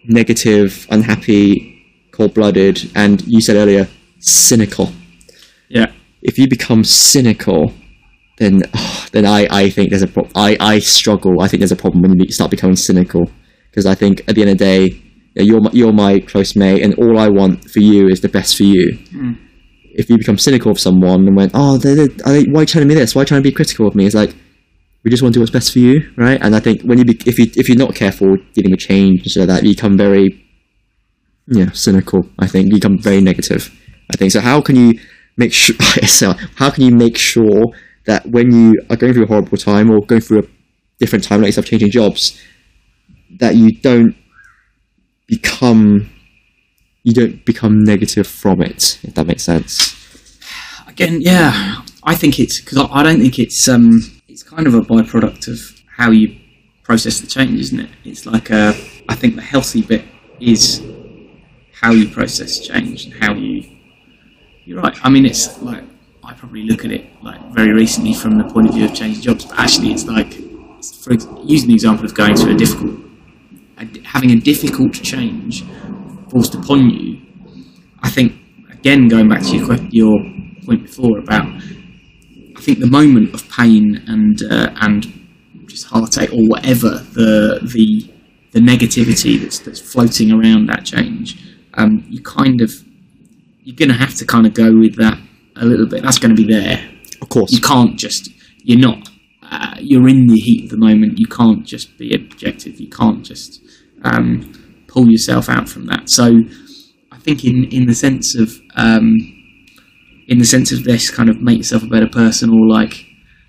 negative, 0.05 0.87
unhappy, 0.89 1.83
cold-blooded, 2.11 2.91
and 2.95 3.21
you 3.27 3.41
said 3.41 3.55
earlier 3.55 3.87
cynical 4.19 4.91
yeah, 5.73 5.91
if 6.21 6.37
you 6.37 6.47
become 6.47 6.83
cynical, 6.83 7.73
then 8.37 8.61
oh, 8.75 9.07
then 9.11 9.25
I, 9.25 9.47
I 9.49 9.69
think 9.71 9.89
there's 9.89 10.03
a 10.03 10.07
pro- 10.07 10.29
I, 10.35 10.55
I 10.59 10.79
struggle. 10.79 11.41
I 11.41 11.47
think 11.47 11.61
there's 11.61 11.71
a 11.71 11.75
problem 11.75 12.03
when 12.03 12.19
you 12.19 12.31
start 12.31 12.51
becoming 12.51 12.75
cynical 12.75 13.29
because 13.69 13.87
I 13.87 13.95
think 13.95 14.21
at 14.27 14.35
the 14.35 14.41
end 14.41 14.51
of 14.51 14.57
the 14.59 14.63
day, 14.63 15.01
you're 15.35 15.61
my, 15.61 15.71
you're 15.73 15.91
my 15.91 16.19
close 16.19 16.55
mate, 16.55 16.83
and 16.83 16.93
all 16.95 17.17
I 17.17 17.27
want 17.27 17.71
for 17.71 17.79
you 17.79 18.07
is 18.07 18.21
the 18.21 18.29
best 18.29 18.55
for 18.55 18.63
you. 18.63 18.97
Hmm. 19.09 19.33
If 19.95 20.09
you 20.09 20.17
become 20.17 20.37
cynical 20.37 20.71
of 20.71 20.79
someone 20.79 21.27
and 21.27 21.35
went, 21.35 21.51
oh, 21.55 21.77
they, 21.77 21.95
they, 21.95 22.03
are 22.23 22.31
they, 22.31 22.43
why 22.45 22.59
are 22.59 22.63
you 22.63 22.67
telling 22.67 22.87
me 22.87 22.95
this? 22.95 23.15
Why 23.15 23.21
are 23.21 23.23
you 23.23 23.27
trying 23.27 23.43
to 23.43 23.49
be 23.49 23.53
critical 23.53 23.87
of 23.87 23.95
me? 23.95 24.05
It's 24.05 24.15
like 24.15 24.35
we 25.03 25.11
just 25.11 25.21
want 25.21 25.33
to 25.33 25.37
do 25.37 25.41
what's 25.41 25.51
best 25.51 25.73
for 25.73 25.79
you, 25.79 26.11
right? 26.15 26.39
And 26.41 26.55
I 26.55 26.59
think 26.59 26.81
when 26.83 26.97
you 26.97 27.05
be, 27.05 27.19
if 27.25 27.37
you 27.37 27.47
if 27.55 27.67
you're 27.67 27.77
not 27.77 27.95
careful 27.95 28.37
dealing 28.53 28.71
with 28.71 28.79
change 28.79 29.21
and 29.21 29.31
stuff 29.31 29.41
like 29.41 29.49
that, 29.49 29.63
you 29.63 29.75
become 29.75 29.97
very 29.97 30.45
yeah 31.47 31.71
cynical. 31.71 32.27
I 32.39 32.47
think 32.47 32.67
you 32.67 32.75
become 32.75 32.97
very 32.97 33.21
negative. 33.21 33.69
I 34.11 34.17
think 34.17 34.31
so. 34.31 34.39
How 34.39 34.61
can 34.61 34.75
you 34.75 34.99
make 35.37 35.53
sure? 35.53 35.75
so 36.07 36.33
how 36.55 36.69
can 36.69 36.83
you 36.83 36.95
make 36.95 37.17
sure 37.17 37.73
that 38.05 38.25
when 38.27 38.51
you 38.51 38.81
are 38.89 38.95
going 38.95 39.13
through 39.13 39.23
a 39.23 39.27
horrible 39.27 39.57
time 39.57 39.89
or 39.89 40.01
going 40.05 40.21
through 40.21 40.39
a 40.39 40.47
different 40.99 41.23
time, 41.23 41.41
like 41.41 41.47
yourself 41.47 41.65
changing 41.65 41.91
jobs, 41.91 42.41
that 43.39 43.55
you 43.55 43.71
don't 43.81 44.15
become 45.27 46.09
you 47.03 47.13
don't 47.13 47.43
become 47.45 47.83
negative 47.83 48.25
from 48.25 48.61
it. 48.61 48.99
If 49.03 49.15
that 49.15 49.27
makes 49.27 49.43
sense. 49.43 49.97
again, 50.87 51.19
yeah, 51.19 51.81
I 52.03 52.15
think 52.15 52.39
it's 52.39 52.61
because 52.61 52.77
I, 52.77 52.85
I 52.85 53.03
don't 53.03 53.19
think 53.19 53.39
it's 53.39 53.67
um, 53.67 53.99
it's 54.33 54.41
kind 54.41 54.65
of 54.65 54.73
a 54.73 54.81
byproduct 54.81 55.47
of 55.47 55.79
how 55.95 56.09
you 56.09 56.35
process 56.81 57.19
the 57.19 57.27
change, 57.27 57.59
isn't 57.59 57.81
it? 57.81 57.89
It's 58.03 58.25
like 58.25 58.49
a, 58.49 58.69
I 59.07 59.13
think 59.13 59.35
the 59.35 59.43
healthy 59.43 59.83
bit 59.83 60.03
is 60.39 60.81
how 61.71 61.91
you 61.91 62.09
process 62.09 62.59
change 62.59 63.05
and 63.05 63.13
how 63.23 63.35
you. 63.35 63.77
You're 64.65 64.81
right. 64.81 64.97
I 65.03 65.09
mean, 65.11 65.25
it's 65.27 65.61
like 65.61 65.83
I 66.23 66.33
probably 66.33 66.63
look 66.63 66.83
at 66.83 66.91
it 66.91 67.05
like 67.21 67.39
very 67.53 67.73
recently 67.73 68.15
from 68.15 68.39
the 68.39 68.45
point 68.45 68.69
of 68.69 68.73
view 68.73 68.85
of 68.85 68.95
changing 68.95 69.21
jobs, 69.21 69.45
but 69.45 69.59
actually, 69.59 69.91
it's 69.91 70.05
like, 70.05 70.35
it's 70.79 71.03
for 71.03 71.13
using 71.43 71.67
the 71.67 71.75
example 71.75 72.03
of 72.03 72.15
going 72.15 72.35
through 72.35 72.55
a 72.55 72.57
difficult, 72.57 72.95
having 74.03 74.31
a 74.31 74.39
difficult 74.39 74.93
change 74.93 75.63
forced 76.29 76.55
upon 76.55 76.89
you. 76.89 77.21
I 78.01 78.09
think 78.09 78.33
again, 78.71 79.07
going 79.09 79.29
back 79.29 79.43
to 79.43 79.55
your 79.55 79.75
your 79.91 80.17
point 80.65 80.83
before 80.83 81.19
about, 81.19 81.45
think 82.63 82.79
the 82.79 82.87
moment 82.87 83.33
of 83.33 83.47
pain 83.49 84.03
and 84.07 84.41
uh, 84.49 84.71
and 84.81 85.05
just 85.67 85.87
heartache 85.87 86.31
or 86.31 86.43
whatever 86.47 86.89
the 86.89 87.59
the 87.63 88.13
the 88.51 88.59
negativity 88.59 89.39
that's 89.41 89.59
that's 89.59 89.81
floating 89.81 90.31
around 90.31 90.67
that 90.67 90.85
change, 90.85 91.43
um, 91.73 92.05
you 92.09 92.21
kind 92.21 92.61
of 92.61 92.71
you're 93.63 93.75
going 93.75 93.89
to 93.89 93.95
have 93.95 94.15
to 94.15 94.25
kind 94.25 94.45
of 94.45 94.53
go 94.53 94.71
with 94.71 94.95
that 94.97 95.17
a 95.55 95.65
little 95.65 95.87
bit. 95.87 96.03
That's 96.03 96.19
going 96.19 96.35
to 96.35 96.41
be 96.41 96.51
there. 96.51 96.89
Of 97.21 97.29
course. 97.29 97.51
You 97.51 97.61
can't 97.61 97.97
just 97.97 98.29
you're 98.63 98.79
not 98.79 99.09
uh, 99.43 99.75
you're 99.79 100.07
in 100.07 100.27
the 100.27 100.39
heat 100.39 100.65
of 100.65 100.69
the 100.71 100.77
moment. 100.77 101.19
You 101.19 101.27
can't 101.27 101.65
just 101.65 101.97
be 101.97 102.13
objective. 102.13 102.79
You 102.79 102.89
can't 102.89 103.23
just 103.23 103.61
um, 104.03 104.51
pull 104.87 105.09
yourself 105.09 105.49
out 105.49 105.67
from 105.67 105.85
that. 105.87 106.09
So 106.09 106.41
I 107.11 107.17
think 107.17 107.43
in 107.43 107.65
in 107.65 107.85
the 107.87 107.95
sense 107.95 108.35
of 108.35 108.59
um, 108.75 109.32
in 110.27 110.37
the 110.39 110.45
sense 110.45 110.71
of 110.71 110.83
this 110.83 111.09
kind 111.09 111.29
of 111.29 111.41
make 111.41 111.57
yourself 111.57 111.83
a 111.83 111.87
better 111.87 112.07
person 112.07 112.49
or 112.49 112.67
like 112.67 113.05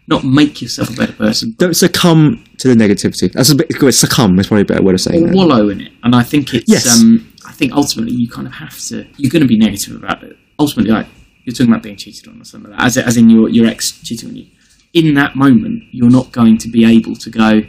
not 0.07 0.23
make 0.25 0.61
yourself 0.61 0.91
a 0.91 0.97
better 0.97 1.13
person, 1.15 1.55
Don't 1.59 1.75
succumb 1.75 2.45
to 2.59 2.69
the 2.69 2.75
negativity. 2.75 3.33
That's 3.33 3.51
a 3.51 3.55
bit. 3.55 3.95
Succumb 3.95 4.39
is 4.39 4.49
probably 4.49 4.63
a 4.63 4.65
better 4.67 4.83
way 4.83 4.93
of 4.93 5.01
saying 5.01 5.25
or 5.25 5.29
it. 5.31 5.35
wallow 5.35 5.69
in 5.71 5.81
it. 5.81 5.93
And 6.03 6.15
I 6.15 6.23
think 6.23 6.53
it's 6.53 6.69
Yes. 6.71 6.87
um, 7.01 7.27
I 7.47 7.53
think 7.53 7.73
ultimately 7.73 8.13
you 8.15 8.29
kind 8.29 8.47
of 8.47 8.53
have 8.55 8.79
to 8.89 9.07
you're 9.17 9.31
going 9.31 9.43
to 9.43 9.49
be 9.49 9.57
negative 9.59 9.97
about 9.97 10.23
it. 10.23 10.37
Ultimately, 10.59 10.93
like 10.93 11.07
you're 11.45 11.55
talking 11.55 11.71
about 11.73 11.83
being 11.83 11.97
cheated 11.97 12.29
on 12.29 12.41
or 12.41 12.45
something 12.45 12.71
like 12.71 12.79
that, 12.81 12.87
as, 12.87 12.97
as 12.99 13.17
in 13.17 13.31
your 13.31 13.49
your 13.49 13.67
ex 13.67 13.99
cheating 14.03 14.29
on 14.31 14.37
you. 14.37 14.47
In 14.93 15.15
that 15.15 15.35
moment, 15.37 15.83
you're 15.91 16.11
not 16.11 16.31
going 16.33 16.57
to 16.59 16.69
be 16.69 16.85
able 16.85 17.17
to 17.17 17.31
go. 17.31 17.63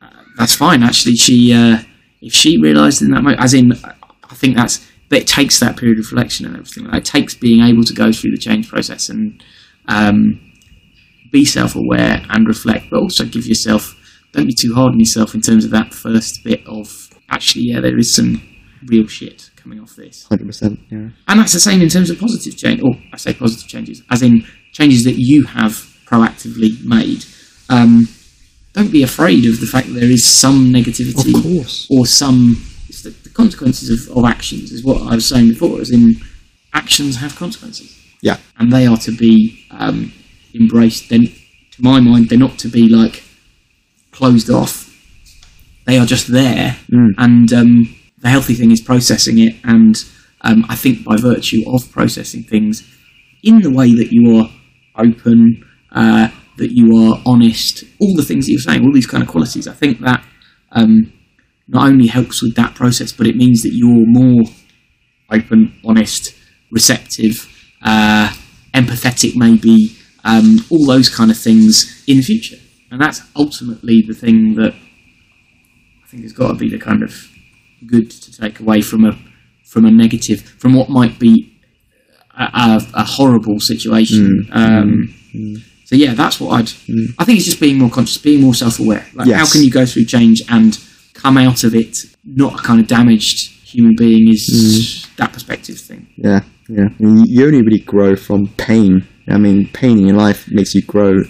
Uh, 0.00 0.06
that's 0.38 0.54
fine. 0.54 0.82
Actually, 0.82 1.16
she 1.16 1.52
uh, 1.52 1.78
if 2.22 2.32
she 2.32 2.58
realised 2.60 3.02
in 3.02 3.10
that 3.10 3.22
moment, 3.22 3.40
as 3.42 3.52
in, 3.54 3.72
I 3.72 4.34
think 4.34 4.56
that's. 4.56 4.86
But 5.08 5.20
it 5.20 5.26
takes 5.26 5.58
that 5.60 5.76
period 5.76 5.98
of 5.98 6.04
reflection 6.10 6.46
and 6.46 6.54
everything. 6.54 6.84
Like, 6.84 6.98
it 6.98 7.04
takes 7.04 7.34
being 7.34 7.62
able 7.62 7.82
to 7.84 7.94
go 7.94 8.12
through 8.12 8.32
the 8.32 8.38
change 8.38 8.68
process 8.68 9.08
and 9.08 9.42
um, 9.86 10.40
be 11.32 11.44
self-aware 11.44 12.26
and 12.28 12.46
reflect, 12.46 12.86
but 12.90 13.00
also 13.00 13.24
give 13.24 13.46
yourself. 13.46 13.94
Don't 14.32 14.46
be 14.46 14.54
too 14.54 14.74
hard 14.74 14.92
on 14.92 14.98
yourself 14.98 15.34
in 15.34 15.40
terms 15.40 15.64
of 15.64 15.70
that 15.70 15.94
first 15.94 16.44
bit 16.44 16.60
of 16.66 17.08
actually, 17.30 17.64
yeah, 17.66 17.80
there 17.80 17.96
is 17.98 18.14
some 18.14 18.42
real 18.86 19.06
shit 19.06 19.50
coming 19.56 19.80
off 19.80 19.96
this. 19.96 20.26
Hundred 20.28 20.46
percent. 20.46 20.78
Yeah. 20.90 21.08
And 21.26 21.40
that's 21.40 21.52
the 21.52 21.60
same 21.60 21.80
in 21.80 21.88
terms 21.88 22.10
of 22.10 22.18
positive 22.18 22.56
change, 22.56 22.82
or 22.82 22.92
I 23.12 23.16
say 23.16 23.34
positive 23.34 23.68
changes, 23.68 24.02
as 24.10 24.22
in 24.22 24.44
changes 24.72 25.04
that 25.04 25.16
you 25.16 25.44
have 25.46 25.72
proactively 26.06 26.82
made. 26.84 27.24
Um, 27.68 28.08
don't 28.72 28.92
be 28.92 29.02
afraid 29.02 29.44
of 29.46 29.60
the 29.60 29.66
fact 29.66 29.88
that 29.88 29.94
there 29.94 30.10
is 30.10 30.24
some 30.24 30.70
negativity 30.72 31.34
Of 31.34 31.42
course. 31.42 31.86
or 31.90 32.06
some 32.06 32.56
it's 32.56 32.56
the, 32.56 32.56
the 32.56 32.77
consequences 33.42 33.88
of, 33.96 34.16
of 34.18 34.24
actions 34.24 34.72
is 34.72 34.84
what 34.84 35.00
I 35.10 35.14
was 35.14 35.26
saying 35.32 35.48
before, 35.54 35.80
Is 35.80 35.90
in 35.92 36.04
actions 36.74 37.16
have 37.22 37.36
consequences 37.36 37.88
Yeah. 38.20 38.38
and 38.58 38.72
they 38.72 38.84
are 38.86 38.96
to 39.08 39.12
be 39.12 39.64
um, 39.70 40.12
embraced. 40.60 41.08
Then, 41.08 41.22
to 41.74 41.78
my 41.90 42.00
mind, 42.00 42.28
they're 42.28 42.46
not 42.48 42.58
to 42.64 42.68
be 42.68 42.84
like 42.88 43.22
closed 44.12 44.50
off. 44.50 44.74
They 45.86 45.98
are 45.98 46.06
just 46.14 46.26
there, 46.40 46.76
and 47.26 47.50
um, 47.60 47.72
the 48.22 48.28
healthy 48.28 48.54
thing 48.54 48.70
is 48.72 48.82
processing 48.82 49.38
it. 49.38 49.54
And 49.64 49.94
um, 50.42 50.64
I 50.68 50.76
think 50.82 51.04
by 51.04 51.16
virtue 51.16 51.62
of 51.74 51.90
processing 51.98 52.42
things 52.42 52.74
in 53.42 53.62
the 53.62 53.70
way 53.70 53.94
that 53.94 54.10
you 54.10 54.22
are 54.38 54.48
open, 55.06 55.64
uh, 55.92 56.28
that 56.58 56.72
you 56.78 56.86
are 57.02 57.22
honest, 57.24 57.84
all 58.00 58.14
the 58.16 58.24
things 58.24 58.44
that 58.44 58.52
you're 58.52 58.60
saying, 58.68 58.84
all 58.84 58.92
these 58.92 59.06
kind 59.06 59.22
of 59.22 59.28
qualities, 59.30 59.66
I 59.68 59.72
think 59.72 60.00
that 60.00 60.20
um, 60.72 61.12
not 61.68 61.86
only 61.88 62.06
helps 62.08 62.42
with 62.42 62.54
that 62.56 62.74
process, 62.74 63.12
but 63.12 63.26
it 63.26 63.36
means 63.36 63.62
that 63.62 63.72
you're 63.74 64.06
more 64.06 64.44
open, 65.30 65.78
honest, 65.84 66.34
receptive, 66.70 67.46
uh, 67.82 68.32
empathetic, 68.74 69.36
maybe, 69.36 69.94
um, 70.24 70.58
all 70.70 70.86
those 70.86 71.08
kind 71.08 71.30
of 71.30 71.36
things 71.38 72.02
in 72.06 72.16
the 72.18 72.22
future. 72.22 72.56
And 72.90 73.00
that's 73.00 73.20
ultimately 73.36 74.02
the 74.06 74.14
thing 74.14 74.54
that 74.54 74.72
I 74.74 76.06
think 76.08 76.22
has 76.22 76.32
got 76.32 76.48
to 76.48 76.54
be 76.54 76.70
the 76.70 76.78
kind 76.78 77.02
of 77.02 77.14
good 77.86 78.10
to 78.10 78.32
take 78.40 78.60
away 78.60 78.80
from 78.80 79.04
a 79.04 79.12
from 79.66 79.84
a 79.84 79.90
negative, 79.90 80.40
from 80.40 80.74
what 80.74 80.88
might 80.88 81.18
be 81.18 81.52
a, 82.38 82.44
a, 82.44 82.80
a 82.94 83.04
horrible 83.04 83.60
situation. 83.60 84.48
Um, 84.50 85.14
So 85.84 85.94
yeah, 85.96 86.14
that's 86.14 86.40
what 86.40 86.50
I'd. 86.58 86.70
I 87.18 87.24
think 87.24 87.36
it's 87.38 87.44
just 87.46 87.60
being 87.60 87.78
more 87.78 87.90
conscious, 87.90 88.16
being 88.18 88.40
more 88.42 88.54
self-aware. 88.54 89.06
Like, 89.14 89.26
Yes. 89.26 89.38
how 89.38 89.52
can 89.52 89.62
you 89.62 89.70
go 89.70 89.84
through 89.86 90.04
change 90.06 90.42
and 90.48 90.78
come 91.18 91.36
out 91.36 91.64
of 91.64 91.74
it 91.74 91.96
not 92.24 92.60
a 92.60 92.62
kind 92.62 92.80
of 92.80 92.86
damaged 92.86 93.50
human 93.64 93.94
being? 93.96 94.28
Is 94.28 95.06
that 95.16 95.32
perspective 95.32 95.78
thing? 95.78 96.06
Yeah, 96.16 96.40
yeah. 96.68 96.86
I 96.86 97.02
mean, 97.02 97.24
you 97.26 97.46
only 97.46 97.62
really 97.62 97.80
grow 97.80 98.16
from 98.16 98.48
pain. 98.56 99.06
I 99.28 99.38
mean, 99.38 99.68
pain 99.72 99.98
in 99.98 100.06
your 100.06 100.16
life 100.16 100.50
makes 100.50 100.74
you 100.74 100.82
grow 100.82 101.22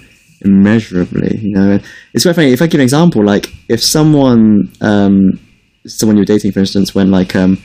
immeasurably. 0.42 1.38
You 1.38 1.54
know, 1.54 1.78
it's 2.12 2.24
quite 2.24 2.36
funny. 2.36 2.52
If 2.52 2.62
I 2.62 2.66
give 2.66 2.80
an 2.80 2.84
example, 2.84 3.24
like 3.24 3.52
if 3.68 3.82
someone, 3.82 4.70
um, 4.80 5.40
someone 5.86 6.16
you're 6.16 6.24
dating, 6.24 6.52
for 6.52 6.60
instance, 6.60 6.94
when 6.94 7.10
like, 7.10 7.34
um, 7.34 7.58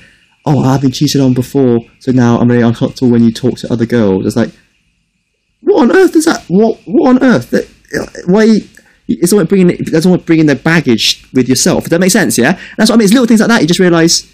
oh, 0.45 0.63
I've 0.63 0.81
been 0.81 0.91
cheated 0.91 1.21
on 1.21 1.33
before, 1.33 1.79
so 1.99 2.11
now 2.11 2.39
I'm 2.39 2.49
really 2.49 2.63
uncomfortable 2.63 3.11
when 3.11 3.23
you 3.23 3.31
talk 3.31 3.57
to 3.59 3.71
other 3.71 3.85
girls. 3.85 4.25
It's 4.25 4.35
like, 4.35 4.51
what 5.61 5.83
on 5.83 5.95
earth 5.95 6.15
is 6.15 6.25
that? 6.25 6.43
What 6.47 6.79
what 6.85 7.09
on 7.09 7.23
earth? 7.23 7.51
That, 7.51 7.67
why? 8.27 8.59
It's 9.07 9.33
almost 9.33 9.49
bringing 9.49 9.77
that's 9.91 10.05
almost 10.05 10.25
bringing 10.25 10.45
the 10.45 10.55
baggage 10.55 11.25
with 11.33 11.49
yourself. 11.49 11.83
Does 11.83 11.89
that 11.91 11.99
make 11.99 12.11
sense? 12.11 12.37
Yeah, 12.37 12.59
that's 12.77 12.89
what 12.89 12.95
I 12.95 12.97
mean. 12.99 13.05
It's 13.05 13.13
little 13.13 13.27
things 13.27 13.39
like 13.41 13.49
that. 13.49 13.61
You 13.61 13.67
just 13.67 13.79
realise 13.79 14.31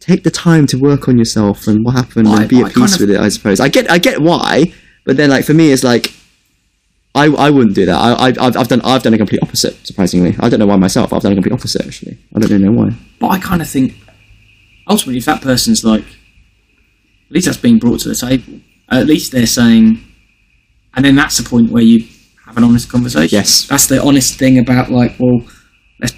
take 0.00 0.24
the 0.24 0.30
time 0.30 0.66
to 0.66 0.76
work 0.78 1.08
on 1.08 1.16
yourself 1.16 1.66
and 1.66 1.84
what 1.84 1.94
happened 1.94 2.28
I- 2.28 2.40
and 2.42 2.48
be 2.50 2.62
I 2.62 2.66
at 2.66 2.74
peace 2.74 2.94
of- 2.94 3.00
with 3.00 3.10
it. 3.10 3.20
I 3.20 3.28
suppose 3.28 3.60
I 3.60 3.68
get 3.68 3.90
I 3.90 3.98
get 3.98 4.20
why, 4.20 4.72
but 5.04 5.16
then 5.16 5.30
like 5.30 5.44
for 5.44 5.54
me, 5.54 5.70
it's 5.72 5.84
like 5.84 6.12
I, 7.14 7.26
I 7.26 7.50
wouldn't 7.50 7.74
do 7.74 7.84
that. 7.86 7.94
I, 7.96 8.12
I 8.12 8.26
I've, 8.46 8.56
I've 8.56 8.68
done 8.68 8.80
I've 8.82 9.02
done 9.02 9.14
a 9.14 9.18
complete 9.18 9.42
opposite. 9.42 9.86
Surprisingly, 9.86 10.34
I 10.40 10.48
don't 10.48 10.58
know 10.60 10.66
why 10.66 10.76
myself. 10.76 11.12
I've 11.12 11.22
done 11.22 11.32
a 11.32 11.36
complete 11.36 11.52
opposite 11.52 11.86
actually. 11.86 12.18
I 12.34 12.40
don't 12.40 12.50
really 12.50 12.64
know 12.64 12.72
why. 12.72 12.90
But 13.20 13.28
I 13.28 13.38
kind 13.38 13.62
of 13.62 13.68
think 13.68 13.94
ultimately, 14.88 15.18
if 15.18 15.24
that 15.26 15.40
person's 15.42 15.84
like, 15.84 16.04
at 16.04 17.30
least 17.30 17.46
that's 17.46 17.58
being 17.58 17.78
brought 17.78 18.00
to 18.00 18.08
the 18.08 18.14
table. 18.14 18.60
At 18.90 19.06
least 19.06 19.32
they're 19.32 19.46
saying, 19.46 20.00
and 20.94 21.04
then 21.04 21.14
that's 21.14 21.38
the 21.38 21.48
point 21.48 21.70
where 21.70 21.82
you 21.82 22.06
have 22.52 22.62
an 22.62 22.68
honest 22.68 22.88
conversation. 22.90 23.36
Yes. 23.38 23.66
that's 23.68 23.86
the 23.86 24.02
honest 24.02 24.38
thing 24.38 24.58
about 24.58 24.90
like, 24.90 25.12
well, 25.18 25.42
let's 26.00 26.14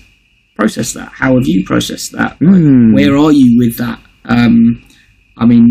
process 0.56 0.92
that. 0.94 1.12
How 1.12 1.34
have 1.34 1.46
you 1.46 1.64
processed 1.64 2.12
that? 2.12 2.36
Like, 2.40 2.60
Hmm. 2.60 2.92
Where 2.94 3.16
are 3.16 3.32
you 3.32 3.56
with 3.58 3.76
that? 3.78 4.00
Um, 4.24 4.82
I 5.36 5.46
mean, 5.46 5.68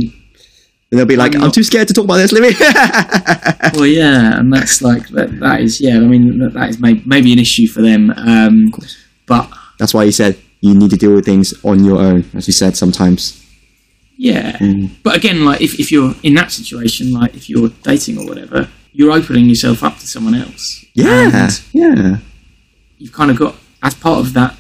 And 0.92 1.00
they'll 1.00 1.06
be 1.06 1.16
like, 1.16 1.36
I'm 1.36 1.44
I'm, 1.44 1.52
too 1.52 1.64
scared 1.64 1.88
to 1.88 1.94
talk 1.94 2.06
about 2.06 2.18
this, 2.18 2.32
Libby. 2.32 2.56
well, 3.74 3.86
yeah, 3.88 4.40
and 4.40 4.52
that's 4.54 4.82
like 4.82 5.08
that. 5.10 5.40
That 5.40 5.62
is, 5.62 5.82
yeah. 5.82 5.96
I 5.98 6.00
mean, 6.08 6.38
that, 6.40 6.54
that 6.54 6.70
is 6.70 6.80
may, 6.80 7.02
maybe 7.06 7.34
an 7.34 7.40
issue 7.40 7.68
for 7.68 7.82
them. 7.82 8.12
Um, 8.16 8.72
but 9.26 9.50
That's 9.80 9.94
why 9.94 10.04
you 10.04 10.12
said 10.12 10.38
you 10.62 10.76
need 10.76 10.92
to 10.92 10.98
deal 10.98 11.14
with 11.16 11.26
things 11.26 11.54
on 11.64 11.84
your 11.84 12.00
own, 12.00 12.26
as 12.36 12.48
you 12.48 12.54
said 12.54 12.76
sometimes. 12.78 13.40
Yeah, 14.18 14.58
Mm. 14.60 14.92
but 15.02 15.16
again, 15.18 15.44
like 15.44 15.60
if, 15.62 15.80
if 15.80 15.92
you're 15.92 16.14
in 16.22 16.36
that 16.36 16.52
situation, 16.52 17.12
like 17.12 17.36
if 17.36 17.50
you're 17.50 17.70
dating 17.82 18.20
or 18.20 18.28
whatever, 18.28 18.70
you're 18.94 19.12
opening 19.12 19.46
yourself 19.46 19.84
up 19.84 19.98
to 19.98 20.08
someone 20.08 20.36
else. 20.36 20.86
Yeah, 20.94 21.50
yeah. 21.74 22.18
you've 22.98 23.12
kind 23.12 23.32
of 23.32 23.38
got 23.38 23.56
as 23.82 23.96
part 23.96 24.20
of 24.20 24.34
that 24.34 24.56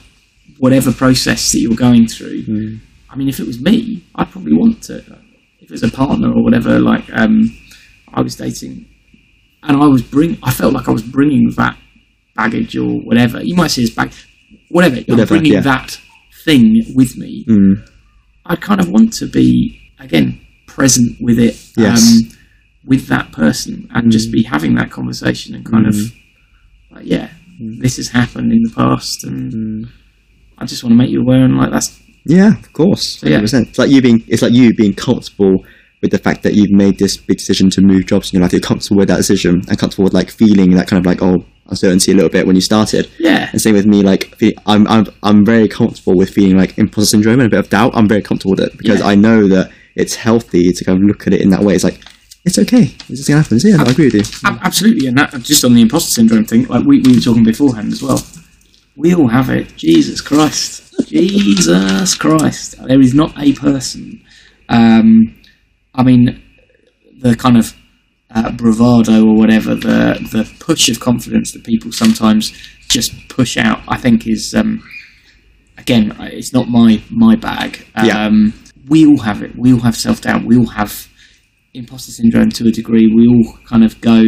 whatever 0.57 0.91
process 0.91 1.51
that 1.51 1.59
you're 1.59 1.75
going 1.75 2.07
through. 2.07 2.43
Mm. 2.43 2.79
I 3.09 3.15
mean, 3.15 3.29
if 3.29 3.39
it 3.39 3.47
was 3.47 3.61
me, 3.61 4.03
I'd 4.15 4.31
probably 4.31 4.53
want 4.53 4.83
to. 4.83 4.97
If 5.59 5.69
it 5.69 5.71
was 5.71 5.83
a 5.83 5.89
partner 5.89 6.29
or 6.29 6.43
whatever, 6.43 6.79
like 6.79 7.05
um, 7.13 7.43
I 8.13 8.21
was 8.21 8.35
dating, 8.35 8.85
and 9.61 9.77
I 9.81 9.87
was 9.87 10.01
bring, 10.01 10.37
I 10.43 10.51
felt 10.51 10.73
like 10.73 10.89
I 10.89 10.91
was 10.91 11.03
bringing 11.03 11.51
that 11.57 11.77
baggage 12.35 12.75
or 12.75 12.99
whatever. 13.01 13.41
You 13.43 13.55
might 13.55 13.71
say 13.71 13.83
it's 13.83 13.93
bag, 13.93 14.11
whatever. 14.69 14.97
I'm 15.07 15.25
bringing 15.27 15.53
yeah. 15.53 15.61
that 15.61 15.99
thing 16.43 16.83
with 16.95 17.15
me. 17.17 17.45
Mm. 17.47 17.87
I'd 18.45 18.61
kind 18.61 18.81
of 18.81 18.89
want 18.89 19.13
to 19.13 19.27
be 19.27 19.79
again 19.99 20.41
present 20.67 21.17
with 21.21 21.39
it, 21.39 21.55
Yes. 21.77 22.01
um, 22.01 22.37
with 22.85 23.07
that 23.07 23.31
person, 23.31 23.89
and 23.93 24.11
just 24.11 24.31
be 24.31 24.43
mm. 24.43 24.47
having 24.47 24.75
that 24.75 24.91
conversation 24.91 25.55
and 25.55 25.65
kind 25.65 25.87
of 25.87 25.95
mm. 25.95 26.11
like, 26.91 27.05
yeah, 27.05 27.29
mm. 27.61 27.79
this 27.79 27.97
has 27.97 28.09
happened 28.09 28.51
in 28.51 28.61
the 28.63 28.73
past, 28.75 29.23
and 29.23 29.87
I 30.57 30.65
just 30.65 30.83
want 30.83 30.91
to 30.91 30.97
make 30.97 31.09
you 31.09 31.21
aware, 31.21 31.43
and 31.43 31.57
like 31.57 31.71
that's 31.71 31.99
Yeah, 32.25 32.59
of 32.59 32.73
course. 32.73 33.19
So, 33.19 33.27
yeah. 33.27 33.39
100%. 33.39 33.69
It's 33.69 33.79
like 33.79 33.89
you 33.89 34.01
being 34.01 34.23
it's 34.27 34.41
like 34.41 34.53
you 34.53 34.73
being 34.73 34.93
comfortable 34.93 35.63
with 36.01 36.11
the 36.11 36.17
fact 36.17 36.43
that 36.43 36.53
you've 36.53 36.71
made 36.71 36.99
this 36.99 37.15
big 37.15 37.37
decision 37.37 37.69
to 37.69 37.81
move 37.81 38.05
jobs 38.05 38.31
in 38.31 38.37
your 38.37 38.43
life. 38.43 38.51
You're 38.51 38.61
comfortable 38.61 38.97
with 38.97 39.07
that 39.07 39.17
decision 39.17 39.63
and 39.69 39.79
comfortable 39.79 40.03
with 40.03 40.13
like 40.13 40.29
feeling 40.29 40.71
that 40.71 40.87
kind 40.87 40.99
of 40.99 41.05
like 41.05 41.21
oh 41.21 41.45
uncertainty 41.67 42.11
a 42.11 42.15
little 42.15 42.29
bit 42.29 42.45
when 42.45 42.55
you 42.55 42.61
started. 42.61 43.09
yeah, 43.19 43.49
And 43.51 43.61
same 43.61 43.73
with 43.73 43.85
me, 43.85 44.03
like 44.03 44.33
I'm 44.65 44.87
I'm 44.87 45.07
I'm 45.23 45.45
very 45.45 45.67
comfortable 45.67 46.17
with 46.17 46.29
feeling 46.29 46.57
like 46.57 46.77
imposter 46.77 47.11
syndrome 47.11 47.39
and 47.39 47.47
a 47.47 47.49
bit 47.49 47.59
of 47.59 47.69
doubt. 47.69 47.93
I'm 47.95 48.07
very 48.07 48.21
comfortable 48.21 48.51
with 48.51 48.59
it 48.59 48.77
because 48.77 48.99
Yeah. 48.99 49.07
I 49.07 49.15
know 49.15 49.47
that 49.47 49.71
it's 49.95 50.15
healthy 50.15 50.71
to 50.71 50.83
kind 50.83 50.97
of 50.97 51.03
look 51.05 51.25
at 51.27 51.33
it 51.33 51.41
in 51.41 51.49
that 51.51 51.61
way. 51.61 51.73
It's 51.73 51.83
like 51.83 51.99
it's 52.45 52.59
okay. 52.59 52.83
It's 52.83 53.07
just 53.07 53.27
gonna 53.27 53.41
happen. 53.41 53.59
So, 53.59 53.69
yeah, 53.69 53.77
no, 53.77 53.85
I 53.85 53.91
agree 53.91 54.05
with 54.05 54.15
you. 54.15 54.49
Ab- 54.49 54.59
absolutely, 54.63 55.07
and 55.07 55.17
that 55.17 55.31
just 55.41 55.63
on 55.63 55.73
the 55.73 55.81
imposter 55.81 56.11
syndrome 56.11 56.45
thing, 56.45 56.65
like 56.65 56.85
we, 56.85 57.01
we 57.01 57.15
were 57.15 57.21
talking 57.21 57.43
beforehand 57.43 57.91
as 57.93 58.01
well. 58.01 58.21
We 58.95 59.15
all 59.15 59.27
have 59.27 59.49
it. 59.49 59.75
Jesus 59.75 60.21
Christ, 60.21 60.93
Jesus 61.07 62.15
Christ. 62.15 62.75
There 62.85 63.01
is 63.01 63.13
not 63.13 63.33
a 63.41 63.53
person. 63.53 64.23
Um, 64.69 65.35
I 65.95 66.03
mean, 66.03 66.41
the 67.19 67.35
kind 67.35 67.57
of 67.57 67.73
uh, 68.29 68.51
bravado 68.51 69.25
or 69.25 69.35
whatever, 69.35 69.75
the 69.75 70.19
the 70.31 70.51
push 70.59 70.89
of 70.89 70.99
confidence 70.99 71.53
that 71.53 71.63
people 71.63 71.91
sometimes 71.91 72.51
just 72.89 73.13
push 73.29 73.57
out, 73.57 73.79
I 73.87 73.97
think 73.97 74.27
is 74.27 74.53
um, 74.55 74.83
again, 75.77 76.15
it's 76.19 76.53
not 76.53 76.67
my 76.67 77.01
my 77.09 77.35
bag. 77.35 77.85
Yeah. 78.03 78.25
Um, 78.25 78.53
we 78.89 79.05
all 79.05 79.19
have 79.19 79.41
it. 79.41 79.55
We 79.57 79.71
all 79.71 79.79
have 79.79 79.95
self 79.95 80.21
doubt. 80.21 80.43
We 80.45 80.57
all 80.57 80.67
have 80.67 81.07
imposter 81.73 82.11
syndrome 82.11 82.49
to 82.49 82.67
a 82.67 82.71
degree. 82.71 83.11
We 83.13 83.27
all 83.27 83.57
kind 83.65 83.83
of 83.83 83.99
go, 84.01 84.23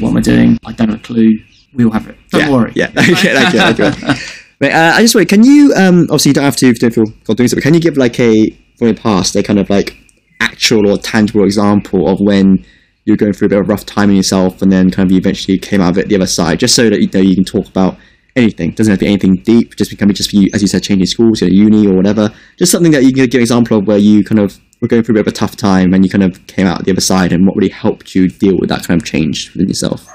"What 0.00 0.10
am 0.10 0.16
I 0.16 0.20
doing? 0.20 0.58
I 0.64 0.72
don't 0.72 0.90
have 0.90 1.00
a 1.00 1.02
clue." 1.02 1.38
We 1.72 1.84
all 1.84 1.92
have 1.92 2.08
it. 2.08 2.16
Don't 2.30 2.42
yeah, 2.42 2.52
worry. 2.52 2.72
Yeah, 2.74 2.86
okay, 2.98 3.36
I 3.36 3.52
get 3.52 3.54
I 3.56 3.72
get. 3.72 4.18
Wait, 4.60 4.72
uh, 4.72 4.92
I 4.94 5.00
just 5.02 5.14
wait. 5.14 5.28
Can 5.28 5.44
you? 5.44 5.72
Um, 5.74 6.02
obviously, 6.04 6.30
you 6.30 6.34
don't 6.34 6.44
have 6.44 6.56
to 6.56 6.68
if 6.68 6.82
you 6.82 6.88
don't 6.88 6.94
feel 6.94 7.04
comfortable 7.04 7.34
doing 7.34 7.48
so. 7.48 7.56
But 7.56 7.62
can 7.62 7.74
you 7.74 7.80
give 7.80 7.96
like 7.96 8.18
a 8.18 8.50
from 8.76 8.88
your 8.88 8.96
past 8.96 9.36
a 9.36 9.42
kind 9.42 9.58
of 9.58 9.70
like 9.70 9.96
actual 10.40 10.90
or 10.90 10.98
tangible 10.98 11.44
example 11.44 12.08
of 12.08 12.18
when 12.20 12.64
you're 13.04 13.16
going 13.16 13.32
through 13.32 13.46
a 13.46 13.48
bit 13.48 13.58
of 13.60 13.66
a 13.66 13.68
rough 13.68 13.86
time 13.86 14.10
in 14.10 14.16
yourself, 14.16 14.60
and 14.62 14.72
then 14.72 14.90
kind 14.90 15.06
of 15.06 15.12
you 15.12 15.18
eventually 15.18 15.58
came 15.58 15.80
out 15.80 15.90
of 15.90 15.98
it 15.98 16.08
the 16.08 16.16
other 16.16 16.26
side, 16.26 16.58
just 16.58 16.74
so 16.74 16.90
that 16.90 17.00
you 17.00 17.08
know 17.12 17.20
you 17.20 17.34
can 17.34 17.44
talk 17.44 17.68
about 17.68 17.96
anything. 18.36 18.70
Doesn't 18.72 18.90
have 18.90 18.98
to 19.00 19.04
be 19.04 19.08
anything 19.10 19.36
deep. 19.36 19.76
Just 19.76 19.90
become 19.90 20.12
just 20.12 20.30
for 20.30 20.36
you, 20.36 20.48
as 20.54 20.62
you 20.62 20.68
said, 20.68 20.82
changing 20.82 21.06
schools, 21.06 21.40
you 21.40 21.48
know, 21.48 21.54
uni 21.54 21.86
or 21.86 21.94
whatever. 21.94 22.32
Just 22.58 22.72
something 22.72 22.92
that 22.92 23.02
you 23.04 23.12
can 23.12 23.26
give 23.26 23.34
an 23.34 23.40
example 23.42 23.78
of 23.78 23.86
where 23.86 23.98
you 23.98 24.24
kind 24.24 24.38
of 24.38 24.58
were 24.80 24.88
going 24.88 25.02
through 25.02 25.14
a 25.14 25.18
bit 25.18 25.26
of 25.26 25.32
a 25.32 25.36
tough 25.36 25.56
time 25.56 25.92
and 25.92 26.04
you 26.04 26.10
kind 26.10 26.24
of 26.24 26.46
came 26.46 26.66
out 26.66 26.84
the 26.84 26.90
other 26.92 27.00
side, 27.00 27.32
and 27.32 27.46
what 27.46 27.56
really 27.56 27.68
helped 27.70 28.14
you 28.14 28.28
deal 28.28 28.56
with 28.58 28.68
that 28.70 28.86
kind 28.86 29.00
of 29.00 29.06
change 29.06 29.52
within 29.52 29.68
yourself. 29.68 30.06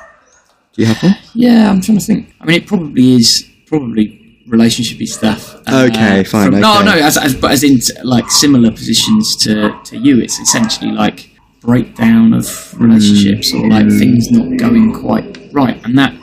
Do 0.74 0.82
you 0.82 0.88
have 0.88 1.02
one? 1.04 1.16
Yeah, 1.34 1.70
I'm 1.70 1.82
trying 1.82 2.00
to 2.00 2.04
think. 2.04 2.34
I 2.42 2.46
mean, 2.46 2.58
it 2.62 2.68
probably 2.68 3.14
is 3.14 3.50
probably 3.68 4.22
relationshipy 4.48 5.08
stuff. 5.08 5.56
uh, 5.68 5.88
Okay, 5.90 6.24
fine, 6.24 6.52
from- 6.52 6.60
No, 6.62 6.76
okay. 6.78 6.86
no, 6.86 6.92
as, 6.94 7.18
as 7.18 7.34
but 7.36 7.52
as 7.52 7.64
in 7.64 7.80
like 8.04 8.30
similar 8.30 8.72
positions 8.72 9.36
to 9.38 9.78
to 9.86 9.98
you, 9.98 10.20
it's 10.20 10.40
essentially 10.40 10.92
like 10.92 11.30
breakdown 11.62 12.34
of 12.34 12.46
relationships 12.80 13.52
or 13.54 13.68
like 13.70 13.86
Hmm. 13.86 13.98
things 14.00 14.30
not 14.32 14.56
going 14.58 14.94
quite 14.94 15.50
right, 15.54 15.84
and 15.86 15.98
that. 15.98 16.14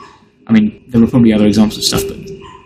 I 0.47 0.51
mean, 0.51 0.82
there 0.93 1.01
were 1.01 1.07
probably 1.07 1.33
other 1.33 1.47
examples 1.47 1.79
of 1.79 1.83
stuff, 1.83 2.03
but 2.07 2.17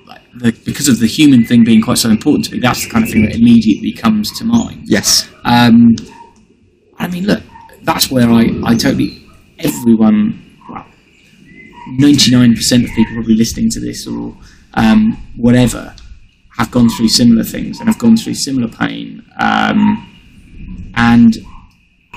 like 0.06 0.22
the, 0.34 0.52
because 0.66 0.90
of 0.90 1.00
the 1.00 1.08
human 1.08 1.46
thing 1.46 1.64
being 1.64 1.82
quite 1.82 1.98
so 1.98 2.10
important 2.10 2.46
to 2.46 2.52
me, 2.52 2.60
that's 2.60 2.84
the 2.84 2.92
kind 2.92 3.06
of 3.06 3.10
thing 3.10 3.24
that 3.24 3.34
immediately 3.34 3.94
comes 3.94 4.38
to 4.38 4.44
mind. 4.44 4.84
Yes. 4.86 5.30
Um, 5.46 5.96
I 7.00 7.08
mean, 7.08 7.26
look, 7.26 7.42
that's 7.84 8.12
where 8.12 8.30
I, 8.30 8.50
I 8.66 8.76
totally, 8.76 9.26
everyone, 9.60 10.58
well, 10.70 10.86
99% 11.98 12.84
of 12.84 12.90
people 12.96 13.14
probably 13.14 13.36
listening 13.36 13.70
to 13.70 13.80
this 13.80 14.06
or 14.06 14.36
um, 14.74 15.14
whatever 15.38 15.96
have 16.58 16.70
gone 16.70 16.90
through 16.90 17.08
similar 17.08 17.46
things 17.46 17.80
and 17.80 17.88
have 17.88 17.98
gone 17.98 18.18
through 18.18 18.34
similar 18.34 18.68
pain. 18.68 19.24
Um, 19.40 20.92
and 20.96 21.34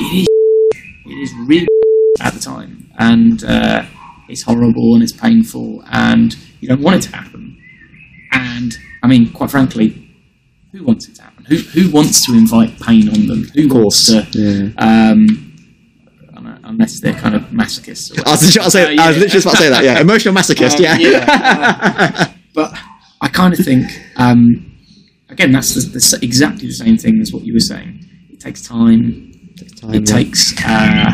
it 0.00 0.02
is, 0.02 0.26
it 1.06 1.18
is 1.22 1.32
really 1.46 1.68
at 2.18 2.32
the 2.32 2.40
time. 2.40 2.90
And 2.98 3.44
uh, 3.44 3.84
it's 4.30 4.42
horrible 4.42 4.94
and 4.94 5.02
it's 5.02 5.12
painful 5.12 5.82
and 5.90 6.36
you 6.60 6.68
don't 6.68 6.80
want 6.80 6.96
it 6.96 7.02
to 7.10 7.16
happen. 7.16 7.56
And, 8.32 8.76
I 9.02 9.06
mean, 9.08 9.32
quite 9.32 9.50
frankly, 9.50 10.08
who 10.72 10.84
wants 10.84 11.08
it 11.08 11.16
to 11.16 11.22
happen? 11.22 11.44
Who, 11.46 11.56
who 11.56 11.90
wants 11.90 12.24
to 12.26 12.32
invite 12.34 12.78
pain 12.80 13.08
on 13.08 13.26
them? 13.26 13.42
Who 13.54 13.68
wants 13.68 14.06
to, 14.06 14.26
Yeah. 14.32 14.70
um, 14.78 15.46
unless 16.64 17.00
they're 17.00 17.12
kind 17.14 17.34
of 17.34 17.42
masochists. 17.50 18.16
or 18.16 18.22
I 18.28 18.30
was, 18.32 18.52
just 18.52 18.70
say, 18.72 18.96
Uh, 18.96 19.02
I 19.02 19.08
was 19.08 19.16
literally 19.18 19.28
just 19.32 19.46
about 19.46 19.56
to 19.56 19.62
say 19.64 19.70
that. 19.70 19.84
Yeah, 19.84 20.00
emotional 20.00 20.34
masochist. 20.34 20.76
Um, 20.76 20.82
yeah. 20.84 20.96
yeah, 20.98 22.32
But 22.54 22.78
I 23.20 23.28
kind 23.28 23.52
of 23.52 23.64
think, 23.64 23.86
um, 24.16 24.72
again, 25.28 25.50
that's 25.50 25.74
the, 25.74 25.80
the, 25.80 26.18
exactly 26.24 26.68
the 26.68 26.74
same 26.74 26.96
thing 26.96 27.20
as 27.20 27.32
what 27.32 27.44
you 27.44 27.52
were 27.52 27.58
saying. 27.60 28.04
It 28.30 28.38
takes 28.40 28.62
time. 28.62 29.26
Time, 29.76 29.94
It 29.94 30.08
yeah. 30.08 30.14
takes 30.16 30.54
uh, 30.64 31.10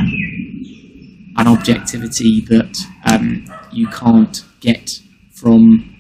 an 1.37 1.47
objectivity 1.47 2.41
that 2.41 2.77
um, 3.05 3.45
you 3.73 3.87
can't 3.89 4.45
get 4.61 4.91
from 5.35 5.95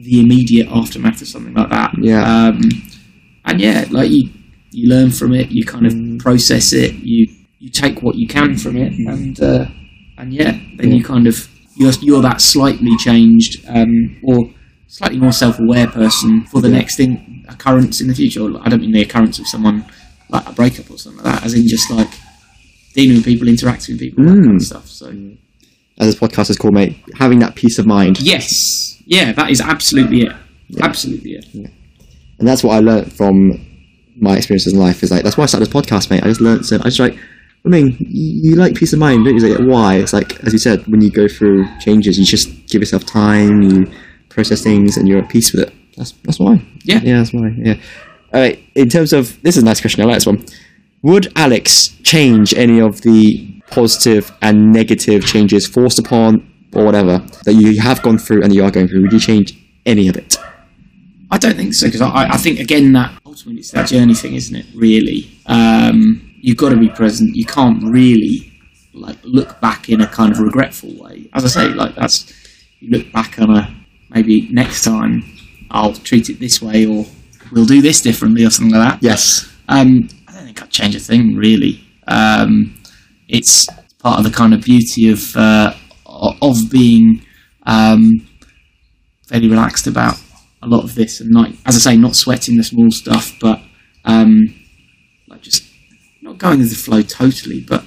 the 0.00 0.20
immediate 0.20 0.68
aftermath 0.68 1.22
of 1.22 1.28
something 1.28 1.54
like 1.54 1.70
that. 1.70 1.92
Yeah. 2.00 2.22
Um, 2.22 2.60
and 3.44 3.60
yeah, 3.60 3.86
like 3.90 4.10
you, 4.10 4.30
you 4.70 4.88
learn 4.88 5.10
from 5.10 5.32
it. 5.34 5.50
You 5.50 5.64
kind 5.64 5.86
of 5.86 5.94
process 6.18 6.72
it. 6.72 6.94
You 6.94 7.28
you 7.58 7.70
take 7.70 8.02
what 8.02 8.16
you 8.16 8.26
can 8.26 8.56
from 8.56 8.76
it, 8.76 8.92
and 8.92 9.40
uh, 9.40 9.66
and 10.18 10.32
yeah, 10.32 10.58
then 10.76 10.90
you 10.92 11.04
kind 11.04 11.26
of 11.26 11.48
you're 11.76 11.92
you're 12.00 12.22
that 12.22 12.40
slightly 12.40 12.96
changed 12.98 13.64
um, 13.68 14.20
or 14.24 14.50
slightly 14.88 15.18
more 15.18 15.32
self-aware 15.32 15.86
person 15.86 16.44
for 16.46 16.60
the 16.60 16.68
next 16.68 16.96
thing 16.96 17.44
occurrence 17.48 18.00
in 18.00 18.08
the 18.08 18.14
future. 18.14 18.42
I 18.60 18.68
don't 18.68 18.80
mean 18.80 18.92
the 18.92 19.02
occurrence 19.02 19.38
of 19.38 19.46
someone 19.46 19.84
like 20.28 20.48
a 20.48 20.52
breakup 20.52 20.90
or 20.90 20.98
something 20.98 21.24
like 21.24 21.34
that, 21.34 21.44
as 21.44 21.54
in 21.54 21.66
just 21.68 21.90
like 21.90 22.10
dealing 22.92 23.16
with 23.16 23.24
people, 23.24 23.48
interacting 23.48 23.94
with 23.94 24.00
people, 24.00 24.24
that 24.24 24.30
kind 24.30 24.46
of 24.46 24.52
hmm. 24.52 24.58
stuff. 24.58 24.86
So 24.86 25.08
As 25.98 26.06
this 26.06 26.14
podcast 26.14 26.50
is 26.50 26.56
called, 26.56 26.74
mate, 26.74 26.96
having 27.14 27.38
that 27.40 27.54
peace 27.54 27.78
of 27.78 27.86
mind. 27.86 28.20
yes, 28.20 29.02
yeah, 29.06 29.32
that 29.32 29.50
is 29.50 29.60
absolutely 29.60 30.22
it. 30.22 30.32
Absolutely 30.80 31.32
it. 31.32 31.46
And 32.38 32.48
that's 32.48 32.64
what 32.64 32.74
I 32.74 32.80
learned 32.80 33.12
from 33.12 33.66
my 34.16 34.36
experiences 34.36 34.72
in 34.72 34.78
life. 34.78 35.02
Is 35.02 35.10
like 35.10 35.22
that's 35.22 35.36
why 35.36 35.44
I 35.44 35.46
started 35.46 35.66
this 35.66 35.74
podcast, 35.74 36.10
mate. 36.10 36.22
I 36.22 36.28
just 36.28 36.40
learned 36.40 36.66
so 36.66 36.76
I 36.76 36.84
just 36.84 37.00
like. 37.00 37.18
I 37.64 37.68
mean, 37.68 37.96
you 38.00 38.56
like 38.56 38.74
peace 38.74 38.92
of 38.92 38.98
mind, 38.98 39.24
don't 39.24 39.36
you? 39.36 39.54
Like, 39.54 39.68
why? 39.68 39.94
It's 39.94 40.12
like, 40.12 40.42
as 40.42 40.52
you 40.52 40.58
said, 40.58 40.84
when 40.88 41.00
you 41.00 41.12
go 41.12 41.28
through 41.28 41.64
changes, 41.78 42.18
you 42.18 42.24
just 42.24 42.48
give 42.66 42.82
yourself 42.82 43.06
time, 43.06 43.62
you 43.62 43.92
process 44.30 44.64
things, 44.64 44.96
and 44.96 45.06
you're 45.06 45.20
at 45.22 45.28
peace 45.28 45.52
with 45.52 45.68
it. 45.68 45.74
That's 45.96 46.10
that's 46.24 46.40
why. 46.40 46.60
Yeah. 46.82 47.00
yeah, 47.04 47.18
that's 47.18 47.32
why. 47.32 47.54
Yeah. 47.56 47.74
All 48.32 48.40
right. 48.40 48.58
In 48.74 48.88
terms 48.88 49.12
of 49.12 49.40
this 49.42 49.56
is 49.56 49.62
a 49.62 49.66
nice 49.66 49.80
question. 49.80 50.02
I 50.02 50.06
like 50.06 50.16
this 50.16 50.26
one. 50.26 50.44
Would 51.02 51.32
Alex 51.36 51.88
change 52.04 52.54
any 52.54 52.80
of 52.80 53.00
the 53.00 53.60
positive 53.70 54.30
and 54.40 54.72
negative 54.72 55.24
changes 55.24 55.66
forced 55.66 55.98
upon 55.98 56.48
or 56.74 56.84
whatever 56.84 57.18
that 57.44 57.54
you 57.54 57.80
have 57.80 58.02
gone 58.02 58.18
through 58.18 58.42
and 58.44 58.54
you 58.54 58.62
are 58.64 58.70
going 58.70 58.86
through? 58.86 59.02
Would 59.02 59.12
you 59.12 59.18
change 59.20 59.58
any 59.84 60.08
of 60.08 60.16
it? 60.16 60.36
I 61.30 61.38
don't 61.38 61.56
think 61.56 61.74
so 61.74 61.86
because 61.86 62.02
I, 62.02 62.28
I 62.28 62.36
think 62.36 62.60
again 62.60 62.92
that 62.92 63.18
ultimately 63.26 63.60
it's 63.60 63.70
that 63.72 63.88
journey 63.88 64.14
thing, 64.14 64.34
isn't 64.34 64.54
it? 64.54 64.66
Really, 64.74 65.30
um, 65.46 66.34
you've 66.40 66.58
got 66.58 66.68
to 66.68 66.76
be 66.76 66.90
present. 66.90 67.34
You 67.34 67.46
can't 67.46 67.82
really 67.82 68.52
like 68.92 69.16
look 69.24 69.60
back 69.60 69.88
in 69.88 70.02
a 70.02 70.06
kind 70.06 70.30
of 70.30 70.38
regretful 70.38 70.94
way. 71.02 71.30
As 71.32 71.44
I 71.44 71.48
say, 71.48 71.68
like 71.68 71.94
that's 71.96 72.32
you 72.80 72.90
look 72.90 73.10
back 73.12 73.40
on 73.40 73.56
a 73.56 73.74
maybe 74.10 74.48
next 74.50 74.84
time 74.84 75.24
I'll 75.70 75.94
treat 75.94 76.28
it 76.28 76.38
this 76.38 76.60
way 76.60 76.86
or 76.86 77.06
we'll 77.50 77.64
do 77.64 77.80
this 77.80 78.02
differently 78.02 78.44
or 78.44 78.50
something 78.50 78.78
like 78.78 78.92
that. 78.92 79.02
Yes. 79.02 79.50
Um, 79.68 80.08
think 80.52 80.62
I'd 80.62 80.70
change 80.70 80.94
a 80.94 81.00
thing 81.00 81.36
really. 81.36 81.84
Um, 82.06 82.76
it's 83.28 83.66
part 83.98 84.18
of 84.18 84.24
the 84.24 84.30
kind 84.30 84.52
of 84.52 84.62
beauty 84.62 85.10
of 85.10 85.36
uh, 85.36 85.74
of 86.06 86.70
being 86.70 87.22
um, 87.64 88.26
fairly 89.28 89.48
relaxed 89.48 89.86
about 89.86 90.20
a 90.62 90.66
lot 90.66 90.84
of 90.84 90.94
this, 90.94 91.20
and 91.20 91.32
like 91.32 91.54
as 91.66 91.76
I 91.76 91.92
say, 91.92 91.96
not 91.96 92.16
sweating 92.16 92.56
the 92.56 92.64
small 92.64 92.90
stuff, 92.90 93.32
but 93.40 93.60
um, 94.04 94.54
like 95.28 95.42
just 95.42 95.64
not 96.20 96.38
going 96.38 96.58
with 96.58 96.70
the 96.70 96.76
flow 96.76 97.02
totally. 97.02 97.60
But 97.60 97.84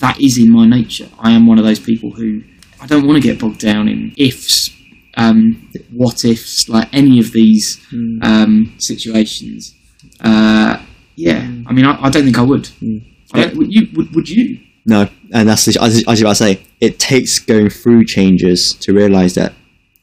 that 0.00 0.20
is 0.20 0.38
in 0.38 0.52
my 0.52 0.66
nature. 0.66 1.08
I 1.18 1.32
am 1.32 1.46
one 1.46 1.58
of 1.58 1.64
those 1.64 1.80
people 1.80 2.12
who 2.12 2.42
I 2.80 2.86
don't 2.86 3.06
want 3.06 3.20
to 3.20 3.26
get 3.26 3.40
bogged 3.40 3.60
down 3.60 3.88
in 3.88 4.12
ifs, 4.16 4.70
um, 5.16 5.70
what 5.92 6.24
ifs, 6.24 6.68
like 6.68 6.88
any 6.92 7.18
of 7.18 7.32
these 7.32 7.84
um, 8.22 8.74
situations. 8.78 9.74
Uh, 10.20 10.85
yeah, 11.16 11.38
I 11.66 11.72
mean, 11.72 11.84
I, 11.84 12.00
I 12.02 12.10
don't 12.10 12.24
think 12.24 12.38
I 12.38 12.42
would. 12.42 12.66
Hmm. 12.68 12.98
I 13.32 13.40
don't, 13.44 13.56
would 13.56 13.72
you? 13.72 13.88
Would, 13.94 14.14
would 14.14 14.28
you? 14.28 14.58
No, 14.86 15.08
and 15.32 15.48
that's 15.48 15.64
the, 15.64 15.76
as, 15.82 16.04
as 16.06 16.20
you 16.20 16.26
about 16.26 16.36
to 16.36 16.44
say, 16.44 16.62
it 16.80 16.98
takes 17.00 17.38
going 17.40 17.70
through 17.70 18.04
changes 18.04 18.76
to 18.80 18.92
realize 18.92 19.34
that 19.34 19.52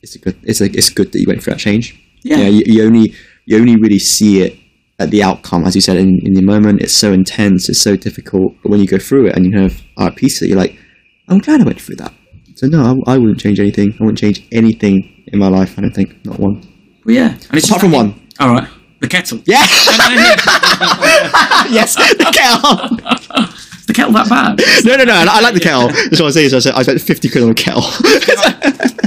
it's 0.01 0.15
a 0.15 0.19
good. 0.19 0.37
It's 0.43 0.59
a, 0.59 0.65
it's 0.65 0.89
good 0.89 1.11
that 1.13 1.19
you 1.19 1.25
went 1.27 1.41
through 1.41 1.53
that 1.53 1.59
change. 1.59 1.97
Yeah. 2.23 2.37
you, 2.47 2.63
you 2.65 2.83
only 2.83 3.13
you 3.45 3.57
only 3.57 3.75
really 3.77 3.99
see 3.99 4.41
it 4.41 4.57
at 4.99 5.09
the 5.09 5.23
outcome, 5.23 5.65
as 5.65 5.75
you 5.75 5.81
said 5.81 5.97
in, 5.97 6.19
in 6.23 6.33
the 6.33 6.41
moment. 6.41 6.81
It's 6.81 6.93
so 6.93 7.13
intense, 7.13 7.69
it's 7.69 7.81
so 7.81 7.95
difficult. 7.95 8.55
But 8.61 8.71
when 8.71 8.79
you 8.79 8.87
go 8.87 8.97
through 8.99 9.27
it 9.27 9.35
and 9.35 9.45
you 9.45 9.51
kind 9.51 9.65
of 9.65 9.81
are 9.97 10.07
at 10.07 10.15
peace, 10.15 10.39
with 10.41 10.47
it, 10.47 10.49
you're 10.51 10.59
like, 10.59 10.77
I'm 11.29 11.39
glad 11.39 11.61
I 11.61 11.65
went 11.65 11.81
through 11.81 11.95
that. 11.97 12.13
So 12.55 12.67
no, 12.67 13.01
I, 13.07 13.13
I 13.13 13.17
wouldn't 13.17 13.39
change 13.39 13.59
anything. 13.59 13.93
I 13.99 14.03
wouldn't 14.03 14.19
change 14.19 14.45
anything 14.51 15.23
in 15.27 15.39
my 15.39 15.47
life. 15.47 15.77
I 15.77 15.81
don't 15.81 15.93
think 15.95 16.23
not 16.25 16.39
one. 16.39 16.61
Well, 17.05 17.15
yeah. 17.15 17.29
And 17.29 17.55
it's 17.55 17.67
Apart 17.67 17.67
just 17.67 17.79
from 17.81 17.91
that- 17.91 17.97
one. 17.97 18.29
All 18.39 18.53
right, 18.53 18.67
the 19.03 19.09
kettle. 19.09 19.39
Yeah. 19.45 19.59
yes. 21.69 21.95
The 21.95 22.31
kettle. 22.31 22.97
Is 23.75 23.85
the 23.85 23.93
kettle 23.93 24.13
that 24.13 24.29
bad? 24.29 24.61
No, 24.85 24.95
no, 24.95 25.03
no. 25.03 25.13
I, 25.13 25.25
I 25.27 25.41
like 25.41 25.53
the 25.53 25.59
kettle. 25.59 25.89
That's 25.89 26.21
what 26.21 26.27
I 26.27 26.31
say. 26.31 26.47
So 26.47 26.55
I 26.57 26.59
said 26.61 26.73
I 26.73 26.83
spent 26.83 27.01
fifty 27.01 27.27
quid 27.29 27.43
on 27.43 27.51
a 27.51 27.53
kettle. 27.53 27.83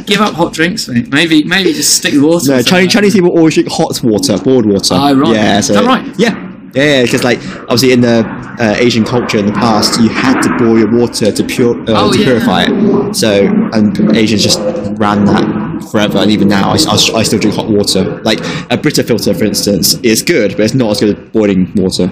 Give 0.05 0.20
up 0.20 0.35
hot 0.35 0.52
drinks, 0.52 0.86
mate. 0.86 1.10
Maybe, 1.10 1.44
maybe 1.44 1.73
just 1.73 1.94
stick 1.94 2.12
with 2.12 2.23
water. 2.23 2.51
No, 2.52 2.62
Chinese. 2.62 2.93
Chinese 2.93 3.14
people 3.14 3.31
always 3.31 3.55
drink 3.55 3.70
hot 3.70 3.98
water, 4.05 4.36
boiled 4.39 4.66
water. 4.66 4.94
Oh, 4.94 5.14
right. 5.16 5.35
Yeah, 5.35 5.59
Is 5.59 5.68
that 5.68 5.85
right? 5.85 6.06
Yeah. 6.18 6.45
Yeah, 6.77 7.03
because 7.03 7.24
like 7.24 7.39
obviously 7.62 7.93
in 7.93 8.03
the 8.03 8.24
uh, 8.61 8.74
Asian 8.78 9.05
culture 9.05 9.39
in 9.39 9.47
the 9.47 9.53
past, 9.53 9.98
you 10.01 10.09
had 10.11 10.40
to 10.43 10.51
boil 10.59 10.78
your 10.78 10.93
water 10.93 11.32
to 11.32 11.44
pure 11.44 11.74
uh, 11.82 11.85
Oh, 11.97 12.12
to 12.12 12.19
yeah. 12.19 12.24
purify 12.24 12.65
it. 12.69 13.15
So 13.15 13.47
and 13.73 14.15
Asians 14.16 14.43
just 14.43 14.59
ran 15.01 15.24
that 15.24 15.89
forever, 15.90 16.19
and 16.19 16.31
even 16.31 16.48
now 16.48 16.69
I, 16.70 16.74
I, 16.74 16.94
I 17.20 17.23
still 17.23 17.39
drink 17.39 17.57
hot 17.57 17.69
water. 17.69 18.20
Like 18.23 18.40
a 18.70 18.77
Brita 18.77 19.03
filter, 19.05 19.32
for 19.35 19.44
instance, 19.44 19.94
is 20.03 20.23
good, 20.23 20.53
but 20.53 20.61
it's 20.61 20.74
not 20.74 20.90
as 20.90 21.01
good 21.01 21.19
as 21.19 21.28
boiling 21.31 21.73
water. 21.74 22.11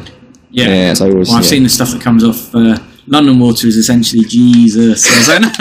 Yeah. 0.51 0.69
Yeah, 0.69 0.95
so 0.95 1.11
always- 1.11 1.29
well, 1.29 1.37
I've 1.39 1.45
yeah. 1.45 1.51
seen 1.51 1.63
the 1.65 1.69
stuff 1.69 1.91
that 1.91 2.01
comes 2.01 2.25
off. 2.25 2.55
Uh, 2.55 2.79
London 3.07 3.39
water 3.39 3.67
is 3.67 3.77
essentially 3.77 4.25
Jesus. 4.25 5.05
I 5.29 5.39
don't, 5.39 5.61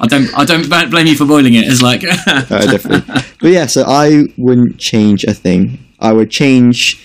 I 0.00 0.06
don't, 0.06 0.34
I 0.38 0.44
don't 0.44 0.90
blame 0.90 1.06
you 1.08 1.16
for 1.16 1.24
boiling 1.26 1.54
it. 1.54 1.64
It's 1.66 1.82
like, 1.82 2.04
uh, 2.26 2.42
definitely. 2.46 3.22
but 3.40 3.48
yeah, 3.50 3.66
so 3.66 3.82
I 3.88 4.24
wouldn't 4.36 4.78
change 4.78 5.24
a 5.24 5.34
thing. 5.34 5.78
I 5.98 6.12
would 6.12 6.30
change. 6.30 7.04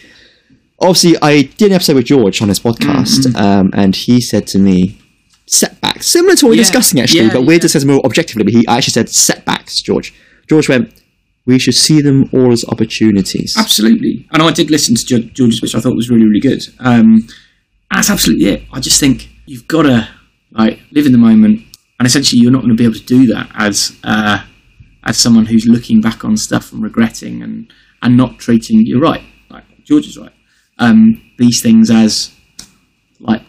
Obviously, 0.80 1.16
I 1.22 1.44
did 1.44 1.68
an 1.68 1.74
episode 1.74 1.96
with 1.96 2.06
George 2.06 2.42
on 2.42 2.50
his 2.50 2.60
podcast, 2.60 3.34
um, 3.36 3.72
and 3.74 3.96
he 3.96 4.20
said 4.20 4.46
to 4.48 4.60
me, 4.60 5.00
setbacks, 5.48 6.08
similar 6.08 6.36
to 6.36 6.46
what 6.46 6.52
we're 6.52 6.58
discussing 6.58 7.00
actually, 7.00 7.22
yeah, 7.22 7.34
but 7.34 7.44
we're 7.44 7.54
yeah. 7.54 7.60
discussing 7.60 7.90
more 7.90 8.06
objectively. 8.06 8.44
But 8.44 8.54
he 8.54 8.66
actually 8.68 8.92
said 8.92 9.10
setbacks, 9.10 9.82
George. 9.82 10.14
George 10.50 10.68
went, 10.68 10.94
we 11.46 11.60
should 11.60 11.76
see 11.76 12.02
them 12.02 12.30
all 12.34 12.52
as 12.52 12.66
opportunities. 12.66 13.56
absolutely. 13.58 14.28
And 14.32 14.42
I 14.42 14.52
did 14.52 14.72
listen 14.72 14.96
to 14.96 15.20
George's, 15.30 15.62
which 15.62 15.76
I 15.76 15.80
thought 15.80 15.96
was 15.96 16.10
really, 16.10 16.26
really 16.26 16.40
good. 16.40 16.68
Um, 16.80 17.28
that's 17.92 18.10
absolutely 18.10 18.48
it. 18.48 18.64
I 18.74 18.80
just 18.80 19.00
think 19.00 19.30
you've 19.46 19.68
got 19.68 19.84
to 19.84 20.10
like 20.52 20.80
live 20.92 21.06
in 21.06 21.12
the 21.12 21.18
moment, 21.18 21.62
and 22.00 22.06
essentially, 22.06 22.42
you're 22.42 22.52
not 22.52 22.62
going 22.62 22.76
to 22.76 22.78
be 22.78 22.84
able 22.84 22.96
to 22.96 23.06
do 23.06 23.28
that 23.28 23.50
as 23.56 23.98
uh, 24.04 24.44
as 25.06 25.18
someone 25.18 25.46
who's 25.46 25.66
looking 25.68 26.02
back 26.02 26.26
on 26.26 26.36
stuff 26.36 26.74
and 26.74 26.82
regretting 26.84 27.42
and 27.42 27.72
and 28.02 28.18
not 28.18 28.40
treating. 28.40 28.86
You're 28.86 29.02
right. 29.02 29.24
Like 29.50 29.64
George 29.84 30.08
is 30.08 30.18
right. 30.18 30.32
Um, 30.78 31.22
these 31.38 31.62
things 31.62 31.90
as 31.90 32.34
like 33.20 33.42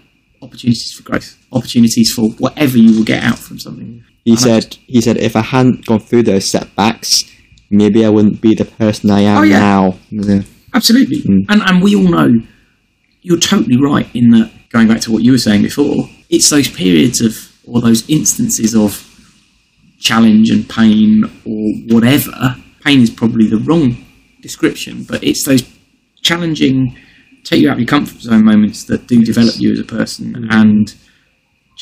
opportunities 0.42 0.92
for 0.92 1.02
growth, 1.02 1.36
opportunities 1.52 2.12
for 2.12 2.30
whatever 2.38 2.78
you 2.78 2.96
will 2.96 3.04
get 3.04 3.22
out 3.22 3.38
from 3.38 3.58
something. 3.58 4.04
He 4.24 4.32
And 4.32 4.38
I 4.38 4.42
said, 4.42 4.76
he 4.86 5.00
said, 5.00 5.16
if 5.18 5.36
I 5.36 5.42
hadn't 5.42 5.86
gone 5.86 6.00
through 6.00 6.24
those 6.24 6.50
setbacks, 6.50 7.24
maybe 7.70 8.04
I 8.04 8.08
wouldn't 8.10 8.40
be 8.40 8.54
the 8.54 8.64
person 8.64 9.10
I 9.10 9.20
am 9.20 9.38
Oh, 9.38 9.42
yeah. 9.42 9.58
now. 9.58 9.94
Yeah. 10.10 10.42
Absolutely. 10.74 11.22
And 11.48 11.62
and 11.62 11.82
we 11.82 11.96
all 11.96 12.02
know 12.08 12.28
you're 13.22 13.38
totally 13.40 13.76
right 13.80 14.08
in 14.14 14.30
that 14.30 14.50
going 14.70 14.88
back 14.88 15.00
to 15.02 15.12
what 15.12 15.22
you 15.24 15.32
were 15.32 15.38
saying 15.38 15.62
before, 15.62 16.08
it's 16.28 16.48
those 16.50 16.68
periods 16.68 17.20
of 17.20 17.34
or 17.66 17.80
those 17.80 18.08
instances 18.08 18.74
of 18.74 19.02
challenge 19.98 20.50
and 20.50 20.68
pain 20.68 21.24
or 21.44 21.94
whatever. 21.94 22.56
Pain 22.84 23.00
is 23.00 23.10
probably 23.10 23.46
the 23.48 23.56
wrong 23.56 23.96
description, 24.42 25.02
but 25.04 25.24
it's 25.24 25.44
those 25.44 25.62
challenging 26.22 26.96
take 27.48 27.60
you 27.62 27.68
out 27.70 27.74
of 27.74 27.78
your 27.80 27.86
comfort 27.96 28.20
zone 28.20 28.44
moments 28.44 28.84
that 28.84 29.06
do 29.06 29.16
develop 29.32 29.54
you 29.62 29.72
as 29.72 29.80
a 29.80 29.84
person 29.84 30.24
and 30.50 30.94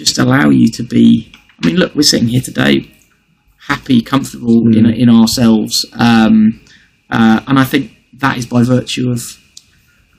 just 0.01 0.19
allow 0.19 0.47
you 0.51 0.69
to 0.79 0.83
be 0.83 1.33
I 1.63 1.67
mean 1.67 1.77
look, 1.77 1.95
we're 1.95 2.03
sitting 2.03 2.29
here 2.29 2.41
today 2.43 2.91
happy, 3.73 4.03
comfortable 4.03 4.59
in 4.77 4.85
in 5.03 5.09
ourselves. 5.09 5.75
Um, 5.95 6.61
uh, 7.11 7.41
and 7.49 7.59
I 7.59 7.65
think 7.65 7.93
that 8.23 8.37
is 8.37 8.47
by 8.47 8.63
virtue 8.63 9.11
of 9.11 9.23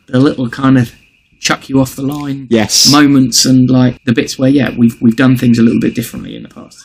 the 0.08 0.20
little 0.20 0.50
kind 0.50 0.78
of 0.78 0.94
chuck 1.40 1.70
you 1.70 1.80
off 1.80 1.96
the 1.96 2.02
line 2.02 2.48
Yes. 2.50 2.92
moments 2.92 3.46
and 3.46 3.70
like 3.70 3.96
the 4.06 4.14
bits 4.14 4.40
where 4.40 4.50
yeah 4.50 4.70
we've 4.78 4.98
we've 5.02 5.16
done 5.26 5.36
things 5.38 5.60
a 5.60 5.62
little 5.62 5.80
bit 5.80 5.94
differently 5.94 6.36
in 6.36 6.44
the 6.44 6.50
past. 6.50 6.84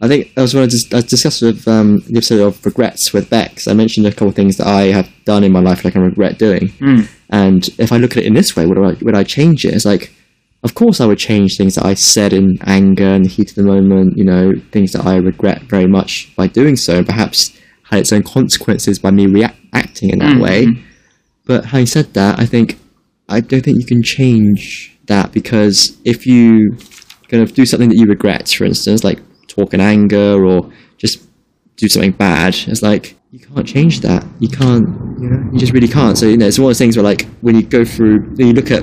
I 0.00 0.06
think 0.06 0.32
I 0.36 0.42
was 0.42 0.52
going 0.52 0.68
to 0.68 0.70
dis- 0.70 0.94
I 0.94 1.00
discussed 1.00 1.42
with 1.42 1.66
um, 1.66 1.98
the 2.06 2.18
episode 2.18 2.40
of 2.40 2.64
regrets 2.64 3.12
with 3.12 3.28
Bex. 3.28 3.66
I 3.66 3.74
mentioned 3.74 4.06
a 4.06 4.12
couple 4.12 4.28
of 4.28 4.36
things 4.36 4.56
that 4.58 4.66
I 4.66 4.92
have 4.92 5.10
done 5.24 5.42
in 5.42 5.50
my 5.50 5.60
life 5.60 5.82
that 5.82 5.88
I 5.88 5.90
can 5.92 6.02
regret 6.02 6.38
doing. 6.38 6.68
Hmm. 6.78 7.00
And 7.30 7.68
if 7.78 7.90
I 7.92 7.96
look 7.96 8.12
at 8.12 8.18
it 8.18 8.26
in 8.26 8.34
this 8.34 8.54
way, 8.54 8.64
would 8.64 8.78
I 8.78 8.96
would 9.02 9.16
I 9.16 9.24
change 9.24 9.64
it? 9.64 9.74
It's 9.74 9.84
like, 9.84 10.14
of 10.62 10.74
course, 10.74 11.00
I 11.00 11.06
would 11.06 11.18
change 11.18 11.56
things 11.56 11.74
that 11.74 11.84
I 11.84 11.94
said 11.94 12.32
in 12.32 12.58
anger 12.64 13.08
and 13.08 13.24
the 13.24 13.28
heat 13.28 13.50
of 13.50 13.56
the 13.56 13.64
moment. 13.64 14.16
You 14.16 14.24
know, 14.24 14.52
things 14.70 14.92
that 14.92 15.04
I 15.04 15.16
regret 15.16 15.62
very 15.62 15.88
much 15.88 16.34
by 16.36 16.46
doing 16.46 16.76
so, 16.76 16.98
and 16.98 17.06
perhaps 17.06 17.58
had 17.90 17.98
its 17.98 18.12
own 18.12 18.22
consequences 18.22 18.98
by 18.98 19.10
me 19.10 19.26
reacting 19.26 20.10
in 20.10 20.20
that 20.20 20.36
hmm, 20.36 20.42
way. 20.42 20.66
Hmm. 20.66 20.82
But 21.44 21.64
having 21.66 21.86
said 21.86 22.14
that, 22.14 22.38
I 22.38 22.46
think 22.46 22.78
I 23.28 23.40
don't 23.40 23.62
think 23.62 23.78
you 23.78 23.86
can 23.86 24.02
change 24.02 24.96
that 25.06 25.32
because 25.32 25.98
if 26.04 26.24
you 26.24 26.76
kind 27.28 27.42
of 27.42 27.52
do 27.52 27.66
something 27.66 27.88
that 27.88 27.96
you 27.96 28.06
regret, 28.06 28.48
for 28.48 28.64
instance, 28.64 29.02
like 29.02 29.18
talk 29.58 29.74
in 29.74 29.80
anger 29.80 30.44
or 30.44 30.70
just 30.96 31.20
do 31.76 31.88
something 31.88 32.12
bad, 32.12 32.54
it's 32.66 32.82
like 32.82 33.16
you 33.32 33.40
can't 33.40 33.66
change 33.66 34.00
that. 34.00 34.24
You 34.38 34.48
can't, 34.48 34.88
you 35.20 35.28
know, 35.30 35.52
you 35.52 35.58
just 35.58 35.72
really 35.72 35.88
can't. 35.88 36.16
So 36.16 36.26
you 36.26 36.36
know, 36.36 36.46
it's 36.46 36.58
one 36.58 36.66
of 36.66 36.70
those 36.70 36.78
things 36.78 36.96
where 36.96 37.04
like 37.04 37.22
when 37.40 37.54
you 37.56 37.62
go 37.62 37.84
through, 37.84 38.20
when 38.36 38.46
you 38.48 38.52
look 38.52 38.70
at 38.70 38.82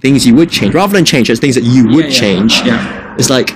things 0.00 0.26
you 0.26 0.34
would 0.34 0.50
change 0.50 0.74
rather 0.74 0.92
than 0.92 1.04
change, 1.04 1.30
it's 1.30 1.40
things 1.40 1.54
that 1.54 1.64
you 1.64 1.86
would 1.88 2.06
Yeah, 2.06 2.10
yeah, 2.10 2.18
change. 2.20 2.62
yeah. 2.64 3.14
It's 3.18 3.30
like 3.30 3.50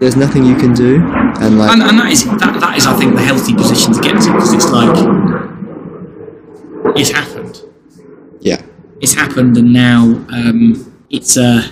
there's 0.00 0.16
nothing 0.16 0.44
you 0.44 0.56
can 0.56 0.74
do, 0.74 0.96
and 1.40 1.58
like 1.58 1.70
and, 1.72 1.82
and 1.82 1.98
that 1.98 2.10
is 2.12 2.24
that, 2.24 2.60
that 2.60 2.76
is 2.78 2.86
I 2.86 2.96
think 2.98 3.14
the 3.14 3.22
healthy 3.22 3.54
position 3.54 3.92
to 3.94 4.00
get 4.00 4.20
to 4.22 4.32
because 4.32 4.52
it's 4.52 4.70
like 4.70 4.94
it's 6.96 7.10
happened. 7.10 7.62
yeah, 8.40 8.60
It's 9.00 9.14
happened, 9.14 9.56
and 9.56 9.72
now 9.72 10.02
um, 10.30 10.92
it's 11.10 11.36
a 11.36 11.64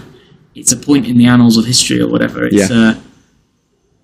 it's 0.55 0.73
a 0.73 0.77
point 0.77 1.07
in 1.07 1.17
the 1.19 1.27
annals 1.27 1.57
of 1.57 1.65
history 1.67 2.01
or 2.01 2.09
whatever. 2.09 2.47
It's 2.47 2.71
Yeah. 2.71 2.93
a 2.93 2.97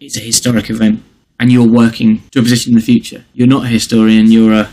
it's 0.00 0.16
a 0.16 0.20
historic 0.20 0.70
event, 0.70 1.02
and 1.40 1.50
you're 1.52 1.68
working 1.68 2.22
to 2.30 2.40
a 2.40 2.42
position 2.42 2.72
in 2.72 2.78
the 2.78 2.84
future. 2.84 3.24
You're 3.32 3.48
not 3.48 3.64
a 3.64 3.68
historian. 3.68 4.30
You're 4.30 4.52
a 4.52 4.70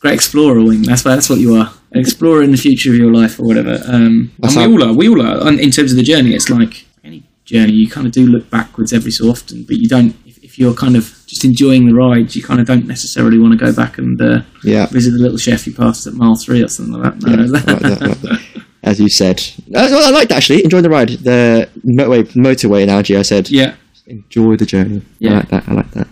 great 0.00 0.14
explorer. 0.14 0.62
Wing. 0.62 0.82
That's 0.82 1.04
what 1.04 1.14
that's 1.14 1.30
what 1.30 1.38
you 1.38 1.54
are. 1.56 1.72
An 1.92 2.00
explorer 2.00 2.42
in 2.42 2.50
the 2.50 2.56
future 2.56 2.90
of 2.90 2.96
your 2.96 3.12
life 3.12 3.38
or 3.38 3.44
whatever. 3.44 3.78
Um, 3.86 4.32
and 4.42 4.56
we 4.56 4.64
all 4.64 4.90
are. 4.90 4.94
We 4.94 5.08
all 5.08 5.22
are. 5.22 5.46
And 5.46 5.60
in 5.60 5.70
terms 5.70 5.92
of 5.92 5.96
the 5.96 6.02
journey, 6.02 6.34
it's 6.34 6.48
like 6.48 6.86
any 7.04 7.24
journey. 7.44 7.72
You 7.74 7.88
kind 7.88 8.06
of 8.06 8.12
do 8.12 8.26
look 8.26 8.50
backwards 8.50 8.92
every 8.92 9.10
so 9.10 9.26
often, 9.26 9.64
but 9.64 9.76
you 9.76 9.88
don't. 9.88 10.14
If, 10.26 10.38
if 10.42 10.58
you're 10.58 10.74
kind 10.74 10.96
of 10.96 11.04
just 11.26 11.44
enjoying 11.44 11.86
the 11.86 11.94
ride, 11.94 12.34
you 12.34 12.42
kind 12.42 12.60
of 12.60 12.66
don't 12.66 12.86
necessarily 12.86 13.38
want 13.38 13.58
to 13.58 13.64
go 13.64 13.72
back 13.74 13.98
and 13.98 14.20
uh, 14.20 14.42
yeah. 14.64 14.86
visit 14.86 15.12
the 15.12 15.18
little 15.18 15.38
chef 15.38 15.66
you 15.66 15.74
passed 15.74 16.06
at 16.06 16.14
mile 16.14 16.36
three 16.36 16.62
or 16.62 16.68
something 16.68 16.94
like 16.94 17.18
that. 17.18 17.28
Yeah, 17.28 17.36
No, 17.36 17.42
I 17.42 17.46
like 17.46 17.64
that, 17.64 18.00
like 18.00 18.20
that. 18.20 18.64
As 18.82 18.98
you 18.98 19.08
said, 19.08 19.40
I, 19.76 19.86
I 19.86 20.10
like 20.10 20.28
that 20.28 20.38
actually. 20.38 20.64
enjoying 20.64 20.82
the 20.82 20.90
ride. 20.90 21.10
The 21.10 21.70
motorway 21.84 22.24
motorway 22.32 22.82
analogy. 22.82 23.16
I 23.16 23.22
said, 23.22 23.48
yeah. 23.48 23.76
Enjoy 24.06 24.56
the 24.56 24.66
journey. 24.66 25.02
I 25.24 25.28
like 25.28 25.48
that. 25.48 25.68
I 25.68 25.72
like 25.74 25.90
that. 25.92 26.08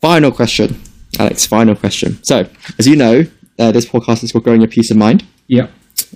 Final 0.00 0.30
question, 0.32 0.80
Alex. 1.18 1.46
Final 1.46 1.74
question. 1.74 2.22
So, 2.22 2.46
as 2.78 2.86
you 2.86 2.96
know, 2.96 3.24
uh, 3.58 3.72
this 3.72 3.86
podcast 3.86 4.22
is 4.24 4.32
called 4.32 4.44
"Growing 4.44 4.60
Your 4.60 4.70
Peace 4.70 4.90
of 4.90 4.96
Mind," 4.96 5.24
Yeah. 5.48 5.68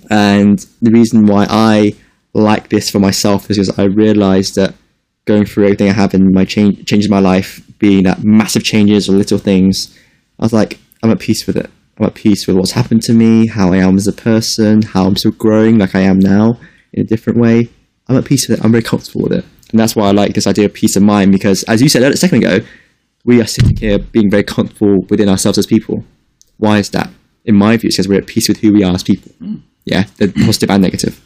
and 0.09 0.59
the 0.81 0.91
reason 0.91 1.25
why 1.25 1.45
I 1.49 1.93
like 2.33 2.69
this 2.69 2.89
for 2.89 2.99
myself 2.99 3.49
is 3.49 3.57
because 3.57 3.77
I 3.79 3.83
realised 3.85 4.55
that 4.55 4.73
going 5.25 5.45
through 5.45 5.65
everything 5.65 5.89
I 5.89 5.93
have 5.93 6.13
in 6.13 6.31
my 6.33 6.45
change 6.45 6.85
changes 6.85 7.09
my 7.09 7.19
life, 7.19 7.61
being 7.79 8.03
that 8.03 8.23
massive 8.23 8.63
changes 8.63 9.09
or 9.09 9.13
little 9.13 9.37
things, 9.37 9.97
I 10.39 10.43
was 10.45 10.53
like, 10.53 10.79
I'm 11.03 11.11
at 11.11 11.19
peace 11.19 11.45
with 11.47 11.57
it. 11.57 11.69
I'm 11.97 12.05
at 12.05 12.15
peace 12.15 12.47
with 12.47 12.55
what's 12.55 12.71
happened 12.71 13.03
to 13.03 13.13
me, 13.13 13.47
how 13.47 13.73
I 13.73 13.77
am 13.77 13.95
as 13.97 14.07
a 14.07 14.13
person, 14.13 14.81
how 14.81 15.05
I'm 15.05 15.15
still 15.15 15.31
growing 15.31 15.77
like 15.77 15.93
I 15.95 16.01
am 16.01 16.19
now 16.19 16.57
in 16.93 17.01
a 17.03 17.05
different 17.05 17.39
way. 17.39 17.69
I'm 18.07 18.17
at 18.17 18.25
peace 18.25 18.47
with 18.47 18.59
it. 18.59 18.65
I'm 18.65 18.71
very 18.71 18.83
comfortable 18.83 19.21
with 19.23 19.33
it. 19.33 19.45
And 19.71 19.79
that's 19.79 19.95
why 19.95 20.07
I 20.07 20.11
like 20.11 20.33
this 20.33 20.47
idea 20.47 20.65
of 20.65 20.73
peace 20.73 20.95
of 20.95 21.03
mind 21.03 21.31
because, 21.31 21.63
as 21.63 21.81
you 21.81 21.89
said 21.89 22.03
a 22.03 22.17
second 22.17 22.43
ago, 22.43 22.65
we 23.23 23.41
are 23.41 23.47
sitting 23.47 23.75
here 23.75 23.99
being 23.99 24.29
very 24.29 24.43
comfortable 24.43 25.01
within 25.09 25.29
ourselves 25.29 25.57
as 25.57 25.65
people. 25.65 26.03
Why 26.57 26.79
is 26.79 26.89
that? 26.91 27.09
In 27.45 27.55
my 27.55 27.77
view, 27.77 27.87
it's 27.87 27.97
because 27.97 28.07
we're 28.07 28.19
at 28.19 28.27
peace 28.27 28.47
with 28.47 28.59
who 28.59 28.73
we 28.73 28.83
are 28.83 28.93
as 28.93 29.03
people. 29.03 29.31
Yeah, 29.85 30.03
the 30.17 30.31
positive 30.45 30.69
and 30.69 30.83
negative. 30.83 31.21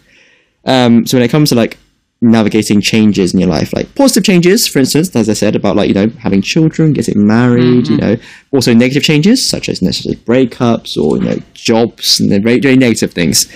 Um, 0.65 1.05
so 1.05 1.17
when 1.17 1.23
it 1.23 1.31
comes 1.31 1.49
to 1.49 1.55
like 1.55 1.77
navigating 2.21 2.81
changes 2.81 3.33
in 3.33 3.39
your 3.39 3.49
life, 3.49 3.73
like 3.73 3.93
positive 3.95 4.23
changes, 4.23 4.67
for 4.67 4.79
instance, 4.79 5.15
as 5.15 5.29
I 5.29 5.33
said 5.33 5.55
about 5.55 5.75
like 5.75 5.89
you 5.89 5.93
know 5.93 6.09
having 6.19 6.41
children, 6.41 6.93
getting 6.93 7.25
married, 7.25 7.87
you 7.87 7.97
know, 7.97 8.17
also 8.51 8.73
negative 8.73 9.03
changes 9.03 9.47
such 9.47 9.69
as 9.69 9.81
necessarily 9.81 10.19
breakups 10.21 10.97
or 10.97 11.17
you 11.17 11.23
know 11.23 11.37
jobs 11.53 12.19
and 12.19 12.31
then 12.31 12.43
very, 12.43 12.59
very 12.59 12.77
negative 12.77 13.13
things. 13.13 13.51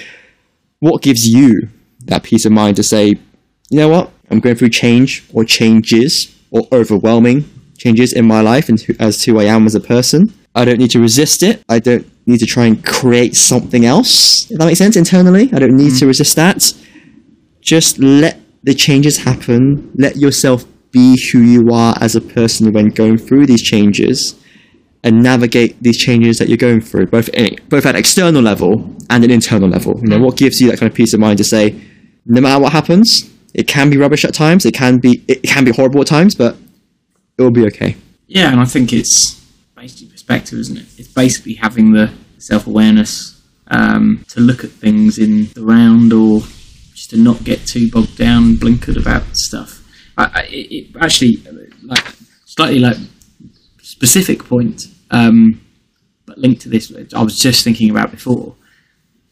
What 0.80 1.02
gives 1.02 1.28
you 1.28 1.70
that 2.06 2.24
peace 2.24 2.46
of 2.46 2.52
mind 2.52 2.76
to 2.78 2.84
say, 2.84 3.08
you 3.08 3.78
know 3.78 3.90
what, 3.90 4.12
I'm 4.30 4.40
going 4.40 4.56
through 4.56 4.70
change 4.70 5.24
or 5.34 5.44
changes 5.44 6.36
or 6.52 6.68
overwhelming 6.72 7.50
changes 7.78 8.14
in 8.14 8.28
my 8.28 8.42
life 8.42 8.70
and 8.70 8.84
as 9.00 9.20
to 9.20 9.32
who 9.32 9.40
I 9.40 9.46
am 9.46 9.66
as 9.66 9.76
a 9.76 9.80
person. 9.80 10.34
I 10.56 10.66
don't 10.66 10.80
need 10.80 10.92
to 10.92 11.00
resist 11.00 11.44
it. 11.44 11.64
I 11.70 11.80
don't 11.80 12.06
need 12.28 12.40
to 12.40 12.46
try 12.46 12.66
and 12.66 12.84
create 12.84 13.36
something 13.36 13.86
else. 13.86 14.50
If 14.52 14.58
that 14.58 14.66
makes 14.66 14.80
sense 14.80 14.96
internally, 14.96 15.50
I 15.54 15.60
don't 15.60 15.78
need 15.78 15.96
to 16.00 16.06
mm. 16.06 16.08
resist 16.08 16.36
that 16.36 16.74
just 17.62 18.00
let 18.00 18.40
the 18.64 18.74
changes 18.74 19.18
happen. 19.18 19.92
Let 19.96 20.18
yourself 20.18 20.66
be 20.92 21.20
who 21.32 21.40
you 21.40 21.72
are 21.72 21.96
as 22.02 22.16
a 22.16 22.22
person 22.22 22.74
when 22.74 22.90
going 22.90 23.18
through 23.18 23.46
these 23.46 23.62
changes, 23.62 24.36
and 25.04 25.24
navigate 25.24 25.82
these 25.82 25.98
changes 25.98 26.40
that 26.40 26.50
you're 26.50 26.58
going 26.58 26.82
through, 26.82 27.08
both 27.08 27.30
in, 27.30 27.56
both 27.70 27.86
at 27.86 27.96
external 27.96 28.42
level 28.42 28.96
and 29.10 29.24
an 29.24 29.32
internal 29.32 29.70
level. 29.70 30.00
You 30.02 30.08
know, 30.08 30.18
mm. 30.18 30.26
what 30.26 30.38
gives 30.38 30.60
you 30.60 30.70
that 30.70 30.80
kind 30.80 30.92
of 30.92 30.96
peace 30.96 31.14
of 31.14 31.20
mind 31.20 31.38
to 31.38 31.44
say, 31.44 31.80
no 32.26 32.42
matter 32.42 32.62
what 32.62 32.74
happens, 32.74 33.30
it 33.54 33.68
can 33.68 33.90
be 33.90 33.98
rubbish 33.98 34.26
at 34.26 34.34
times, 34.34 34.66
it 34.66 34.74
can 34.74 35.00
be 35.00 35.24
it 35.28 35.44
can 35.44 35.66
be 35.66 35.72
horrible 35.72 36.02
at 36.02 36.08
times, 36.08 36.36
but 36.36 36.56
it 37.38 37.42
will 37.42 37.52
be 37.52 37.66
okay. 37.68 37.96
Yeah, 38.28 38.52
and 38.52 38.60
I 38.60 38.66
think 38.66 38.94
it's 38.94 39.36
basically 39.76 40.10
perspective, 40.10 40.60
isn't 40.60 40.78
it? 40.78 40.86
It's 40.98 41.08
basically 41.08 41.56
having 41.56 41.94
the 41.94 42.12
self 42.38 42.68
awareness 42.68 43.42
um, 43.68 44.24
to 44.30 44.40
look 44.40 44.64
at 44.64 44.70
things 44.72 45.18
in 45.18 45.48
the 45.54 45.64
round 45.64 46.14
or 46.14 46.42
just 46.94 47.12
to 47.12 47.18
not 47.18 47.44
get 47.44 47.66
too 47.66 47.90
bogged 47.92 48.18
down, 48.18 48.56
blinkered 48.56 49.00
about 49.00 49.24
stuff. 49.34 49.84
I, 50.18 50.48
it 50.50 50.96
actually, 51.00 51.42
like, 51.82 52.06
slightly 52.46 52.80
like 52.80 52.98
specific 53.82 54.44
point, 54.44 54.88
um, 55.12 55.62
but 56.26 56.38
linked 56.38 56.62
to 56.64 56.70
this, 56.70 56.92
I 57.16 57.24
was 57.24 57.40
just 57.40 57.64
thinking 57.64 57.90
about 57.90 58.12
before. 58.12 58.56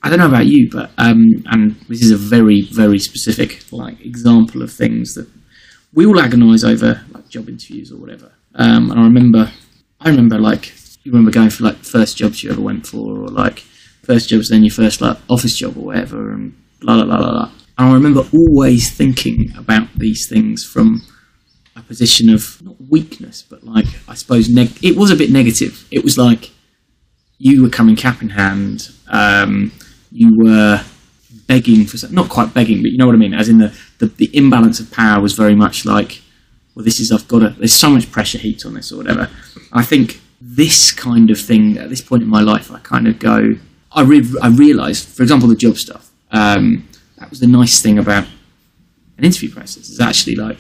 I 0.04 0.10
don't 0.10 0.20
know 0.20 0.28
about 0.28 0.46
you, 0.46 0.70
but 0.72 0.92
um, 0.98 1.26
and 1.48 1.76
this 1.90 2.02
is 2.02 2.12
a 2.12 2.18
very, 2.18 2.62
very 2.72 3.00
specific 3.00 3.64
like 3.72 4.00
example 4.06 4.62
of 4.62 4.72
things 4.72 5.16
that 5.16 5.28
we 5.94 6.06
all 6.06 6.20
agonise 6.20 6.64
over, 6.64 7.02
like 7.12 7.28
job 7.30 7.50
interviews 7.50 7.92
or 7.92 7.98
whatever. 7.98 8.32
Um, 8.56 8.92
and 8.92 9.00
I 9.00 9.04
remember, 9.04 9.52
I 10.00 10.10
remember 10.10 10.40
like 10.40 10.74
you 11.04 11.12
remember 11.12 11.32
going 11.32 11.50
for 11.50 11.64
like 11.64 11.78
first 11.78 12.18
jobs 12.18 12.44
you 12.44 12.52
ever 12.52 12.62
went 12.62 12.86
for, 12.86 13.24
or 13.24 13.28
like 13.28 13.60
first 14.04 14.30
jobs, 14.30 14.50
then 14.50 14.64
your 14.64 14.74
first 14.74 15.02
like 15.02 15.18
office 15.30 15.58
job 15.58 15.78
or 15.78 15.86
whatever, 15.86 16.32
and 16.32 16.56
blah 16.80 17.04
blah 17.04 17.18
blah 17.18 17.32
blah. 17.32 17.52
And 17.78 17.90
I 17.90 17.94
remember 17.94 18.24
always 18.34 18.92
thinking 18.92 19.52
about 19.58 19.88
these 19.96 20.28
things 20.28 20.64
from 20.64 21.02
a 21.76 21.82
position 21.82 22.30
of 22.30 22.62
not 22.64 22.76
weakness, 22.90 23.44
but 23.44 23.64
like 23.64 23.88
I 24.08 24.16
suppose 24.16 24.50
neg- 24.50 24.84
it 24.84 24.96
was 24.96 25.12
a 25.12 25.16
bit 25.16 25.32
negative. 25.32 25.88
It 25.92 26.04
was 26.04 26.18
like 26.18 26.52
you 27.38 27.64
were 27.64 27.70
coming 27.70 27.96
cap 27.96 28.22
in 28.22 28.30
hand. 28.30 28.90
Um, 29.08 29.72
you 30.12 30.38
were 30.38 30.84
begging 31.48 31.86
for 31.86 31.98
something, 31.98 32.16
not 32.16 32.30
quite 32.30 32.54
begging, 32.54 32.82
but 32.82 32.92
you 32.92 32.98
know 32.98 33.06
what 33.06 33.16
I 33.16 33.18
mean. 33.18 33.34
As 33.34 33.50
in 33.50 33.58
the, 33.58 33.78
the 34.00 34.08
the 34.08 34.30
imbalance 34.36 34.80
of 34.80 34.92
power 34.92 35.22
was 35.22 35.34
very 35.34 35.56
much 35.56 35.86
like, 35.86 36.22
well, 36.76 36.86
this 36.86 37.00
is 37.00 37.12
I've 37.12 37.28
got 37.28 37.40
to. 37.40 37.50
There's 37.50 37.74
so 37.74 37.90
much 37.90 38.12
pressure 38.12 38.38
heat 38.38 38.66
on 38.66 38.74
this 38.74 38.92
or 38.92 38.98
whatever. 38.98 39.30
I 39.74 39.84
think 39.84 40.22
this 40.40 40.92
kind 40.92 41.30
of 41.30 41.40
thing 41.40 41.78
at 41.78 41.90
this 41.90 42.02
point 42.02 42.24
in 42.24 42.30
my 42.30 42.42
life, 42.42 42.72
I 42.72 42.80
kind 42.80 43.08
of 43.08 43.20
go. 43.20 43.56
I 43.92 44.02
re- 44.02 44.40
I 44.42 44.50
realised, 44.50 45.08
for 45.08 45.24
example, 45.24 45.50
the 45.50 45.56
job 45.56 45.78
stuff. 45.78 46.12
Um, 46.32 46.88
that 47.18 47.30
was 47.30 47.40
the 47.40 47.48
nice 47.48 47.82
thing 47.82 47.98
about 47.98 48.28
an 49.18 49.24
interview 49.24 49.52
process. 49.52 49.90
Is 49.90 50.00
actually 50.00 50.36
like 50.36 50.60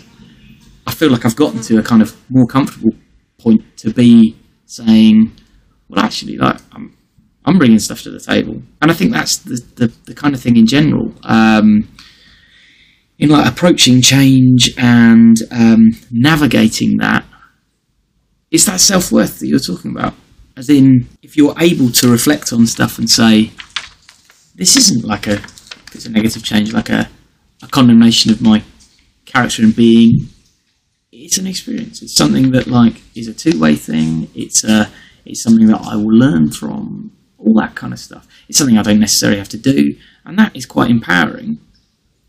I 0.87 0.91
feel 0.91 1.11
like 1.11 1.25
I've 1.25 1.35
gotten 1.35 1.61
to 1.61 1.77
a 1.77 1.83
kind 1.83 2.01
of 2.01 2.15
more 2.29 2.47
comfortable 2.47 2.95
point 3.37 3.61
to 3.77 3.93
be 3.93 4.37
saying, 4.65 5.33
well, 5.89 6.03
actually, 6.03 6.37
like 6.37 6.59
I'm, 6.71 6.96
I'm 7.47 7.57
bringing 7.57 7.79
stuff 7.79 8.01
to 8.03 8.11
the 8.11 8.19
table, 8.19 8.61
and 8.81 8.91
I 8.91 8.93
think 8.93 9.13
that's 9.13 9.37
the 9.37 9.59
the, 9.75 9.87
the 10.05 10.13
kind 10.13 10.35
of 10.35 10.41
thing 10.41 10.57
in 10.57 10.67
general. 10.67 11.13
Um, 11.23 11.87
in 13.19 13.29
like 13.29 13.51
approaching 13.51 14.01
change 14.01 14.71
and 14.77 15.37
um, 15.49 15.87
navigating 16.11 16.97
that, 16.99 17.25
it's 18.51 18.65
that 18.65 18.79
self 18.79 19.11
worth 19.11 19.39
that 19.39 19.47
you're 19.47 19.59
talking 19.59 19.91
about. 19.91 20.13
As 20.55 20.69
in, 20.69 21.07
if 21.23 21.35
you're 21.37 21.55
able 21.59 21.89
to 21.91 22.09
reflect 22.09 22.51
on 22.51 22.67
stuff 22.67 22.99
and 22.99 23.09
say, 23.09 23.51
this 24.55 24.75
isn't 24.75 25.03
like 25.03 25.27
a, 25.27 25.39
it's 25.93 26.05
a 26.05 26.11
negative 26.11 26.43
change, 26.43 26.73
like 26.73 26.89
a, 26.89 27.09
a 27.63 27.67
condemnation 27.67 28.31
of 28.31 28.41
my 28.41 28.63
character 29.25 29.63
and 29.63 29.75
being 29.75 30.29
it's 31.11 31.37
an 31.37 31.47
experience. 31.47 32.01
It's 32.01 32.15
something 32.15 32.51
that 32.51 32.67
like 32.67 33.01
is 33.15 33.27
a 33.27 33.33
two 33.33 33.59
way 33.59 33.75
thing. 33.75 34.29
It's 34.35 34.63
a 34.63 34.89
it's 35.25 35.43
something 35.43 35.67
that 35.67 35.81
I 35.81 35.95
will 35.95 36.13
learn 36.13 36.51
from. 36.51 37.11
All 37.47 37.53
that 37.55 37.75
kind 37.75 37.93
of 37.93 37.99
stuff. 37.99 38.27
It's 38.49 38.57
something 38.57 38.77
I 38.77 38.81
don't 38.83 38.99
necessarily 38.99 39.37
have 39.37 39.49
to 39.49 39.57
do, 39.57 39.95
and 40.25 40.37
that 40.37 40.55
is 40.55 40.65
quite 40.65 40.89
empowering. 40.89 41.59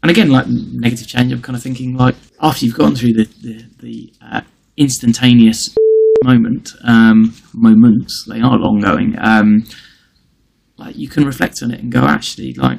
And 0.03 0.11
again, 0.11 0.31
like 0.31 0.47
negative 0.47 1.09
change, 1.09 1.33
I'm 1.33 1.43
kind 1.43 1.57
of 1.57 1.63
thinking 1.63 1.97
like 1.97 2.15
after 2.41 2.65
you've 2.65 2.77
gone 2.77 2.95
through 2.95 3.15
the 3.15 3.25
the, 3.43 3.65
the 3.81 4.13
uh, 4.23 4.41
instantaneous 4.77 5.75
moment, 6.23 6.71
um, 6.85 7.35
moments 7.53 8.25
they 8.29 8.41
are 8.41 8.57
long 8.57 8.81
going. 8.81 9.17
Um, 9.19 9.65
like 10.77 10.97
you 10.97 11.09
can 11.09 11.25
reflect 11.25 11.63
on 11.63 11.73
it 11.73 11.81
and 11.81 11.91
go, 11.91 12.03
actually, 12.03 12.55
like 12.55 12.79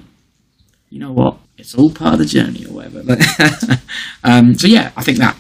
you 0.90 1.00
know 1.00 1.12
what, 1.12 1.38
it's 1.58 1.76
all 1.76 1.92
part 1.92 2.14
of 2.14 2.20
the 2.20 2.26
journey 2.26 2.66
or 2.66 2.74
whatever. 2.74 3.04
But, 3.04 3.82
um, 4.24 4.56
so 4.56 4.68
yeah, 4.68 4.92
I 4.96 5.04
think 5.04 5.18
that 5.18 5.36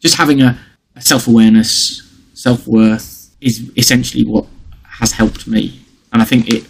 just 0.00 0.16
having 0.16 0.42
a, 0.42 0.58
a 0.96 1.00
self 1.00 1.28
awareness, 1.28 2.02
self 2.34 2.66
worth 2.66 3.30
is 3.40 3.70
essentially 3.76 4.24
what 4.24 4.46
has 4.84 5.12
helped 5.12 5.46
me. 5.46 5.79
And 6.12 6.20
I 6.22 6.24
think 6.24 6.48
it, 6.48 6.64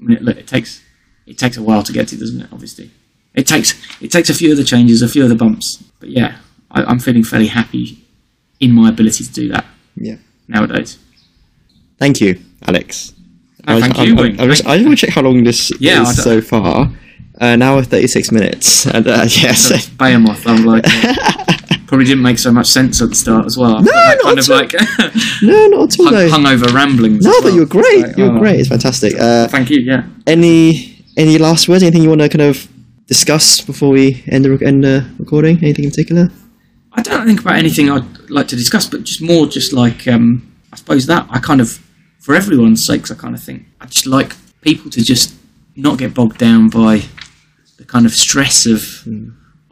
I 0.00 0.02
mean, 0.02 0.16
it, 0.18 0.22
look, 0.22 0.36
it 0.36 0.46
takes 0.46 0.82
it 1.26 1.38
takes 1.38 1.56
a 1.56 1.62
while 1.62 1.82
to 1.82 1.92
get 1.92 2.08
to, 2.08 2.16
doesn't 2.18 2.40
it? 2.40 2.48
Obviously, 2.52 2.90
it 3.34 3.46
takes 3.46 3.74
it 4.02 4.10
takes 4.10 4.28
a 4.30 4.34
few 4.34 4.50
of 4.52 4.56
the 4.58 4.64
changes, 4.64 5.02
a 5.02 5.08
few 5.08 5.22
of 5.22 5.28
the 5.28 5.34
bumps, 5.36 5.82
but 6.00 6.08
yeah, 6.10 6.36
I, 6.70 6.84
I'm 6.84 6.98
feeling 6.98 7.24
fairly 7.24 7.46
happy 7.48 7.98
in 8.60 8.72
my 8.72 8.88
ability 8.90 9.24
to 9.24 9.32
do 9.32 9.48
that 9.48 9.64
Yeah. 9.96 10.16
nowadays. 10.48 10.98
Thank 11.98 12.20
you, 12.20 12.40
Alex. 12.66 13.12
I, 13.66 13.80
thank 13.80 13.98
I, 13.98 14.04
you, 14.04 14.16
I. 14.18 14.24
I, 14.42 14.46
just, 14.46 14.66
I 14.66 14.76
just 14.76 14.86
want 14.86 14.98
to 14.98 15.06
check 15.06 15.14
how 15.14 15.22
long 15.22 15.42
this 15.44 15.72
Yeah, 15.80 16.02
is 16.02 16.22
so 16.22 16.40
far. 16.40 16.90
An 17.40 17.62
hour 17.62 17.82
thirty 17.82 18.06
six 18.06 18.30
minutes, 18.30 18.86
and 18.94 19.06
uh, 19.08 19.24
yes, 19.26 19.88
Behemoth, 19.88 20.46
I'm 20.46 20.64
like. 20.64 20.84
Probably 21.86 22.06
didn't 22.06 22.22
make 22.22 22.38
so 22.38 22.50
much 22.50 22.68
sense 22.68 23.02
at 23.02 23.10
the 23.10 23.14
start 23.14 23.46
as 23.46 23.56
well. 23.58 23.82
No, 23.82 23.92
not 23.92 24.20
kind 24.22 24.38
of 24.38 24.44
at 24.44 24.50
all. 24.50 24.56
like 24.58 24.72
no, 25.42 25.66
not 25.68 25.92
at 25.92 26.00
all. 26.00 26.28
hung, 26.30 26.44
hungover 26.44 26.72
ramblings. 26.72 27.24
no 27.24 27.32
but 27.40 27.44
well. 27.44 27.54
you're 27.56 27.66
great. 27.66 28.06
Like, 28.06 28.16
you're 28.16 28.34
oh, 28.34 28.38
great. 28.38 28.60
It's 28.60 28.68
fantastic. 28.68 29.14
Uh, 29.18 29.48
Thank 29.48 29.70
you. 29.70 29.80
Yeah. 29.80 30.04
any 30.26 31.04
any 31.16 31.38
last 31.38 31.68
words? 31.68 31.82
Anything 31.82 32.02
you 32.02 32.08
want 32.08 32.20
to 32.22 32.28
kind 32.28 32.42
of 32.42 32.68
discuss 33.06 33.60
before 33.60 33.90
we 33.90 34.24
end 34.26 34.44
the 34.44 34.66
end 34.66 34.84
the 34.84 35.08
recording? 35.18 35.58
Anything 35.58 35.84
in 35.84 35.90
particular? 35.90 36.30
I 36.92 37.02
don't 37.02 37.26
think 37.26 37.40
about 37.40 37.56
anything 37.56 37.90
I'd 37.90 38.30
like 38.30 38.48
to 38.48 38.56
discuss, 38.56 38.86
but 38.86 39.02
just 39.02 39.20
more 39.20 39.46
just 39.46 39.72
like 39.72 40.06
um, 40.08 40.52
I 40.72 40.76
suppose 40.76 41.06
that 41.06 41.26
I 41.30 41.38
kind 41.38 41.60
of, 41.60 41.80
for 42.20 42.34
everyone's 42.34 42.84
sakes, 42.84 43.10
I 43.10 43.14
kind 43.14 43.34
of 43.34 43.42
think 43.42 43.66
I 43.80 43.86
just 43.86 44.06
like 44.06 44.34
people 44.60 44.90
to 44.90 45.02
just 45.02 45.34
not 45.76 45.98
get 45.98 46.14
bogged 46.14 46.38
down 46.38 46.68
by 46.68 47.02
the 47.76 47.84
kind 47.84 48.06
of 48.06 48.12
stress 48.12 48.66
of 48.66 49.06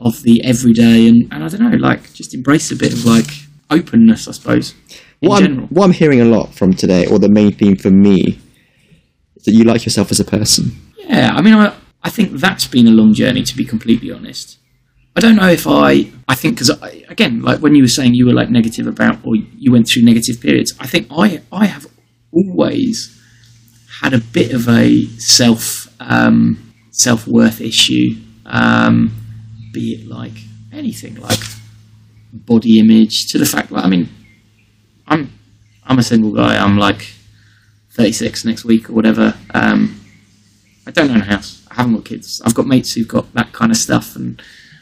of 0.05 0.23
the 0.23 0.45
everyday, 0.45 1.09
and, 1.09 1.29
and 1.33 1.45
I 1.45 1.49
don't 1.49 1.61
know, 1.61 1.77
like 1.77 2.13
just 2.13 2.35
embrace 2.35 2.71
a 2.71 2.77
bit 2.77 2.93
of 2.93 3.05
like 3.05 3.27
openness, 3.71 4.29
I 4.29 4.33
suppose. 4.33 4.75
What 5.21 5.45
I'm, 5.45 5.69
what 5.69 5.85
I'm 5.85 5.93
hearing 5.93 6.21
a 6.21 6.25
lot 6.25 6.53
from 6.53 6.75
today, 6.75 7.07
or 7.07 7.19
the 7.19 7.29
main 7.29 7.53
theme 7.53 7.77
for 7.77 7.91
me, 7.91 8.41
is 9.37 9.45
that 9.45 9.53
you 9.53 9.65
like 9.65 9.85
yourself 9.85 10.11
as 10.11 10.19
a 10.19 10.25
person. 10.25 10.73
yeah. 10.99 11.31
I 11.33 11.41
mean, 11.43 11.55
I 11.55 11.75
I 12.03 12.11
think 12.11 12.33
that's 12.33 12.67
been 12.67 12.87
a 12.89 12.91
long 12.91 13.15
journey 13.15 13.43
to 13.45 13.57
be 13.57 13.65
completely 13.65 14.11
honest. 14.11 14.59
I 15.15 15.21
don't 15.21 15.37
know 15.37 15.49
if 15.49 15.67
I. 15.67 16.11
I 16.27 16.35
think 16.35 16.57
because 16.57 16.71
again, 17.09 17.43
like 17.43 17.61
when 17.61 17.75
you 17.75 17.83
were 17.83 17.89
saying 17.89 18.15
you 18.15 18.27
were 18.27 18.33
like 18.33 18.49
negative 18.51 18.87
about, 18.87 19.25
or 19.25 19.37
you 19.37 19.71
went 19.71 19.87
through 19.89 20.05
negative 20.05 20.41
periods. 20.41 20.75
I 20.81 20.87
think 20.87 21.07
I 21.11 21.43
I 21.53 21.67
have 21.67 21.87
always 22.33 23.21
had 24.01 24.15
a 24.15 24.19
bit 24.19 24.53
of 24.53 24.69
a 24.69 25.05
self 25.19 25.89
um, 26.01 26.73
self 26.91 27.27
worth 27.29 27.61
issue. 27.61 28.17
Um, 28.47 29.22
be 29.73 29.93
it 29.93 30.07
like 30.07 30.33
anything 30.73 31.17
like 31.17 31.41
body 32.33 32.79
image 32.79 33.27
to 33.29 33.39
the 33.39 33.47
fact 33.47 33.71
that 33.71 33.85
I 33.85 33.89
mean, 33.89 34.09
I'm 35.07 35.33
I'm 35.85 35.99
a 35.99 36.03
single 36.03 36.33
guy. 36.33 36.57
I'm 36.57 36.77
like 36.79 37.13
36 37.93 38.45
next 38.45 38.65
week 38.65 38.89
or 38.89 38.95
whatever. 38.95 39.35
Um, 39.53 40.01
I 40.87 40.91
don't 40.91 41.11
own 41.11 41.21
a 41.21 41.25
house. 41.25 41.65
I 41.71 41.75
haven't 41.75 41.95
got 41.95 42.05
kids. 42.05 42.41
I've 42.45 42.55
got 42.55 42.67
mates 42.67 42.93
who've 42.93 43.09
got 43.09 43.33
that 43.35 43.53
kind 43.53 43.71
of 43.71 43.77
stuff, 43.77 44.17
and 44.17 44.41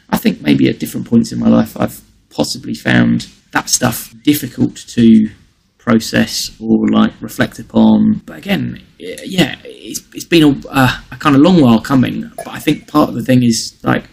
I 0.09 0.17
think 0.17 0.41
maybe 0.41 0.69
at 0.69 0.79
different 0.79 1.07
points 1.07 1.31
in 1.31 1.39
my 1.39 1.49
life, 1.49 1.79
I've 1.79 2.01
possibly 2.29 2.73
found 2.73 3.27
that 3.51 3.69
stuff 3.69 4.13
difficult 4.23 4.75
to 4.75 5.29
process 5.77 6.55
or 6.59 6.87
like 6.89 7.11
reflect 7.21 7.59
upon. 7.59 8.21
But 8.25 8.37
again, 8.37 8.81
yeah, 8.97 9.57
it's, 9.63 10.01
it's 10.13 10.25
been 10.25 10.43
a, 10.43 10.67
uh, 10.69 10.99
a 11.11 11.17
kind 11.17 11.35
of 11.35 11.41
long 11.41 11.61
while 11.61 11.81
coming. 11.81 12.31
But 12.37 12.49
I 12.49 12.59
think 12.59 12.87
part 12.87 13.09
of 13.09 13.15
the 13.15 13.23
thing 13.23 13.43
is 13.43 13.79
like 13.83 14.05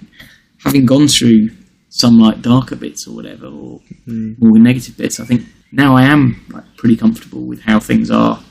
having 0.65 0.87
gone 0.87 1.09
through 1.09 1.51
some 1.91 2.19
like 2.19 2.43
darker 2.43 2.77
bits 2.77 3.07
or 3.07 3.15
whatever, 3.15 3.47
or 3.47 3.81
more 4.07 4.59
negative 4.59 4.97
bits. 4.97 5.19
I 5.21 5.25
think 5.25 5.43
now 5.73 5.97
I 5.97 6.03
am 6.05 6.45
like 6.51 6.65
pretty 6.77 6.97
comfortable 6.97 7.43
with 7.43 7.61
how 7.63 7.81
things 7.81 8.11
are. 8.11 8.43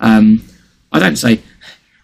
Um, 0.00 0.42
I 0.92 0.98
don't 0.98 1.16
say 1.16 1.40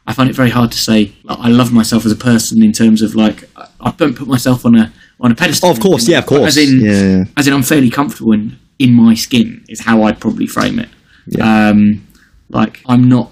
I 0.07 0.13
find 0.13 0.29
it 0.29 0.35
very 0.37 0.51
hard 0.51 0.73
to 0.73 0.79
say 0.79 1.13
like, 1.23 1.39
I 1.39 1.49
love 1.49 1.73
myself 1.73 2.05
as 2.05 2.13
a 2.13 2.17
person 2.17 2.63
in 2.63 2.73
terms 2.73 3.03
of 3.03 3.15
like 3.15 3.45
I, 3.57 3.69
I 3.81 3.91
don't 3.93 4.17
put 4.17 4.29
myself 4.29 4.65
on 4.67 4.77
a 4.77 4.93
on 5.21 5.31
a 5.33 5.35
pedestal. 5.35 5.69
Oh, 5.69 5.73
of 5.73 5.81
course, 5.81 6.09
yeah, 6.09 6.19
of 6.19 6.27
course. 6.27 6.49
As 6.49 6.57
in, 6.57 6.81
Yeah, 6.81 6.93
yeah. 7.19 7.25
as 7.37 7.47
in, 7.47 7.53
I'm 7.55 7.63
fairly 7.63 7.91
comfortable 7.91 8.33
in 8.33 8.59
in 8.79 8.93
my 8.95 9.15
skin 9.15 9.65
is 9.69 9.81
how 9.81 10.03
I'd 10.03 10.21
probably 10.21 10.47
frame 10.47 10.79
it. 10.81 10.89
Um, 11.41 12.07
like 12.49 12.81
I'm 12.87 13.09
not 13.09 13.31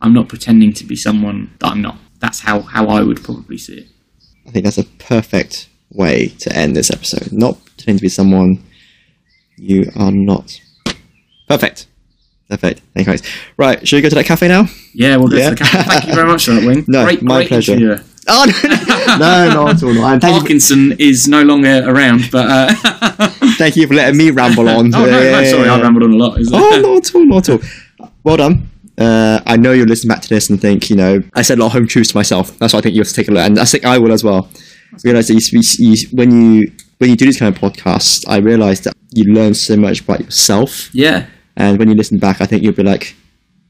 I'm 0.00 0.12
not 0.12 0.28
pretending 0.28 0.72
to 0.74 0.84
be 0.84 0.96
someone 0.96 1.50
that 1.60 1.68
I'm 1.68 1.80
not. 1.82 1.96
That's 2.18 2.40
how 2.40 2.60
how 2.62 2.88
I 2.88 3.02
would 3.02 3.22
probably 3.22 3.56
see 3.58 3.74
it. 3.74 3.86
I 4.50 4.52
think 4.52 4.64
that's 4.64 4.78
a 4.78 4.84
perfect 4.84 5.68
way 5.92 6.26
to 6.40 6.52
end 6.56 6.74
this 6.74 6.90
episode. 6.90 7.30
Not 7.32 7.64
pretending 7.64 7.98
to 7.98 8.02
be 8.02 8.08
someone 8.08 8.64
you 9.56 9.88
are 9.94 10.10
not. 10.10 10.60
Perfect. 11.46 11.86
Perfect. 12.48 12.80
Thank 12.92 13.06
you, 13.06 13.12
guys. 13.12 13.22
Right, 13.56 13.86
should 13.86 13.94
we 13.98 14.02
go 14.02 14.08
to 14.08 14.16
that 14.16 14.26
cafe 14.26 14.48
now? 14.48 14.64
Yeah, 14.92 15.16
we'll 15.18 15.28
go 15.28 15.36
Yeah. 15.36 15.50
to 15.50 15.54
the 15.54 15.62
camera. 15.64 15.84
Thank 15.84 16.06
you 16.08 16.14
very 16.16 16.26
much 16.26 16.46
for 16.46 16.50
that, 16.54 16.64
Wing. 16.66 16.84
No, 16.88 17.04
great, 17.04 17.22
my 17.22 17.36
great 17.36 17.48
pleasure. 17.48 17.72
interviewer. 17.74 18.00
Oh 18.28 18.44
no, 18.44 19.16
no, 19.16 19.16
no, 19.16 19.54
not 19.64 19.76
at 19.76 19.82
all. 19.82 19.94
No. 19.94 20.04
And 20.04 20.20
thank 20.20 20.34
you, 20.34 20.40
Parkinson 20.40 20.92
is 20.98 21.26
no 21.26 21.42
longer 21.42 21.82
around, 21.88 22.28
but 22.30 22.46
uh, 22.48 22.72
thank 23.56 23.76
you 23.76 23.86
for 23.88 23.94
letting 23.94 24.18
me 24.18 24.30
ramble 24.30 24.68
on. 24.68 24.94
oh 24.94 25.04
no, 25.04 25.10
no, 25.10 25.44
sorry. 25.44 25.68
I 25.68 25.80
rambled 25.80 26.02
on 26.04 26.12
a 26.12 26.16
lot. 26.16 26.38
Oh, 26.52 26.80
not 26.80 26.96
at 27.08 27.14
all, 27.14 27.24
not 27.24 27.48
at 27.48 27.54
all. 27.98 28.08
Well 28.22 28.36
done. 28.36 28.68
Uh, 29.00 29.40
I 29.46 29.56
know 29.56 29.72
you'll 29.72 29.86
listen 29.88 30.08
back 30.08 30.20
to 30.20 30.28
this 30.28 30.50
and 30.50 30.60
think, 30.60 30.90
you 30.90 30.96
know, 30.96 31.20
I 31.34 31.40
said 31.42 31.56
a 31.58 31.60
lot 31.62 31.68
of 31.68 31.72
home 31.72 31.86
truths 31.86 32.10
to 32.10 32.16
myself. 32.16 32.58
That's 32.58 32.74
why 32.74 32.80
I 32.80 32.82
think 32.82 32.94
you 32.94 33.00
have 33.00 33.08
to 33.08 33.14
take 33.14 33.28
a 33.28 33.30
look, 33.32 33.44
and 33.46 33.58
I 33.58 33.64
think 33.64 33.84
I 33.84 33.98
will 33.98 34.12
as 34.12 34.22
well. 34.22 34.50
Realize 35.04 35.28
that 35.28 35.34
you, 35.34 35.60
you, 35.78 36.08
when 36.12 36.30
you 36.30 36.72
when 36.98 37.08
you 37.10 37.16
do 37.16 37.24
these 37.24 37.38
kind 37.38 37.54
of 37.54 37.60
podcasts, 37.60 38.24
I 38.28 38.38
realize 38.38 38.82
that 38.82 38.94
you 39.14 39.32
learn 39.32 39.54
so 39.54 39.76
much 39.76 40.02
about 40.02 40.20
yourself, 40.20 40.94
yeah. 40.94 41.26
and 41.56 41.78
when 41.78 41.88
you 41.88 41.94
listen 41.94 42.18
back, 42.18 42.40
I 42.40 42.46
think 42.46 42.62
you'll 42.62 42.74
be 42.74 42.82
like, 42.82 43.14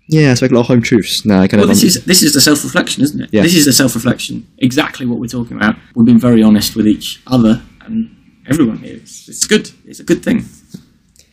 yeah, 0.09 0.32
I 0.32 0.35
spoke 0.35 0.51
a 0.51 0.55
lot 0.55 0.62
of 0.62 0.66
home 0.66 0.82
truths. 0.82 1.24
Now 1.24 1.43
I 1.43 1.47
kind 1.47 1.61
Well, 1.61 1.70
of 1.70 1.77
this 1.77 1.85
is 1.85 2.05
this 2.05 2.23
is 2.23 2.35
the 2.35 2.40
self 2.40 2.65
reflection, 2.65 3.05
isn't 3.05 3.20
it? 3.20 3.31
Yeah. 3.32 3.43
This 3.43 3.55
is 3.55 3.66
the 3.66 3.73
self 3.73 3.94
reflection. 3.94 4.48
Exactly 4.59 5.07
what 5.07 5.20
we're 5.20 5.27
talking 5.28 5.57
about. 5.57 5.77
We've 5.94 6.07
been 6.07 6.19
very 6.19 6.43
honest 6.43 6.74
with 6.74 6.89
each 6.89 7.23
other 7.28 7.62
and 7.82 8.16
everyone 8.48 8.78
here. 8.78 8.97
It's, 8.97 9.28
it's 9.28 9.47
good. 9.47 9.70
It's 9.86 10.01
a 10.01 10.05
good 10.05 10.24
thing. 10.24 10.44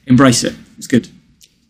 Embrace 0.06 0.44
it. 0.44 0.54
It's 0.78 0.88
good. 0.88 1.08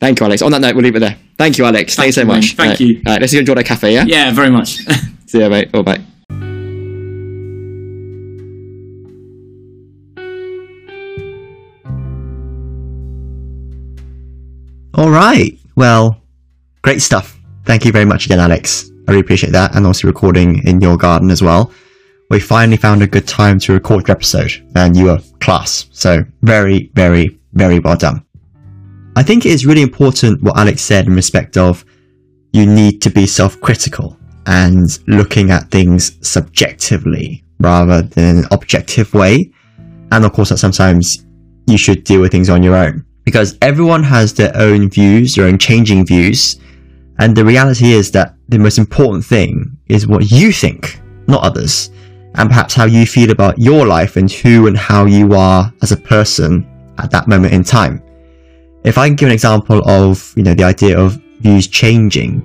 Thank 0.02 0.20
you, 0.20 0.26
Alex. 0.26 0.42
On 0.42 0.52
that 0.52 0.60
note, 0.62 0.76
we'll 0.76 0.84
leave 0.84 0.96
it 0.96 1.00
there. 1.00 1.18
Thank 1.38 1.58
you, 1.58 1.66
Alex. 1.66 1.96
Thank 1.96 2.08
you 2.08 2.12
so 2.14 2.22
you, 2.22 2.28
much. 2.28 2.42
mate. 2.42 2.58
Thank 2.58 2.70
Right. 2.72 2.80
you. 2.80 3.02
All 3.06 3.14
right, 3.14 3.22
let's 3.22 3.34
go 3.34 3.40
enjoy 3.40 3.54
that 3.56 3.66
cafe. 3.66 3.94
Yeah. 3.94 4.06
Yeah, 4.08 4.32
very 4.32 4.50
much. 4.50 4.78
See 5.28 5.40
you, 5.42 5.50
mate. 5.50 5.72
Bye 5.72 5.82
bye. 5.82 6.02
All 14.94 15.10
right. 15.12 15.58
Well, 15.76 16.20
great 16.82 17.02
stuff. 17.02 17.40
Thank 17.66 17.86
you 17.86 17.92
very 17.92 18.06
much 18.06 18.26
again, 18.26 18.40
Alex. 18.40 18.90
I 19.08 19.12
really 19.12 19.22
appreciate 19.22 19.52
that, 19.54 19.76
and 19.76 19.86
also 19.86 20.08
recording 20.08 20.66
in 20.68 20.82
your 20.82 20.98
garden 20.98 21.30
as 21.30 21.42
well. 21.42 21.72
We 22.30 22.40
finally 22.40 22.78
found 22.78 23.02
a 23.04 23.08
good 23.08 23.28
time 23.28 23.60
to 23.60 23.74
record 23.74 24.08
your 24.08 24.16
episode, 24.18 24.52
and 24.76 24.96
you 24.98 25.06
were 25.06 25.20
class. 25.40 25.88
So 25.92 26.24
very, 26.42 26.90
very, 26.94 27.38
very 27.54 27.80
well 27.80 27.96
done. 27.96 28.24
I 29.18 29.24
think 29.24 29.48
it 29.48 29.52
is 29.52 29.66
really 29.66 29.82
important 29.82 30.44
what 30.44 30.60
Alex 30.60 30.84
said 30.84 31.08
in 31.08 31.16
respect 31.16 31.58
of 31.58 31.84
you 32.54 32.68
need 32.68 33.02
to 33.02 33.10
be 33.10 33.26
self-critical 33.26 34.16
and 34.46 34.88
looking 35.08 35.50
at 35.50 35.72
things 35.72 36.20
subjectively 36.22 37.44
rather 37.60 38.04
than 38.04 38.38
an 38.38 38.46
objective 38.52 39.12
way. 39.16 39.52
And 40.12 40.24
of 40.24 40.34
course, 40.34 40.50
that 40.50 40.60
sometimes 40.60 41.26
you 41.66 41.80
should 41.80 42.04
deal 42.04 42.22
with 42.22 42.32
things 42.32 42.48
on 42.48 42.62
your 42.62 42.76
own 42.76 43.08
because 43.24 43.58
everyone 43.64 44.04
has 44.04 44.36
their 44.36 44.56
own 44.56 44.88
views, 44.88 45.34
their 45.34 45.48
own 45.48 45.58
changing 45.58 46.06
views. 46.06 46.60
And 47.18 47.36
the 47.36 47.44
reality 47.44 47.94
is 47.94 48.12
that 48.12 48.36
the 48.50 48.60
most 48.60 48.78
important 48.78 49.26
thing 49.26 49.80
is 49.88 50.06
what 50.06 50.30
you 50.30 50.52
think, 50.52 51.02
not 51.26 51.42
others, 51.42 51.90
and 52.36 52.50
perhaps 52.50 52.76
how 52.76 52.86
you 52.86 53.08
feel 53.08 53.32
about 53.32 53.58
your 53.58 53.88
life 53.88 54.16
and 54.16 54.32
who 54.32 54.68
and 54.68 54.78
how 54.78 55.06
you 55.06 55.34
are 55.34 55.74
as 55.82 55.92
a 55.92 55.98
person 55.98 56.68
at 57.00 57.10
that 57.10 57.28
moment 57.28 57.56
in 57.56 57.64
time. 57.64 58.04
If 58.84 58.98
I 58.98 59.08
can 59.08 59.16
give 59.16 59.28
an 59.28 59.34
example 59.34 59.82
of, 59.90 60.34
you 60.36 60.44
know, 60.44 60.54
the 60.54 60.64
idea 60.64 60.98
of 60.98 61.22
views 61.40 61.68
changing, 61.68 62.42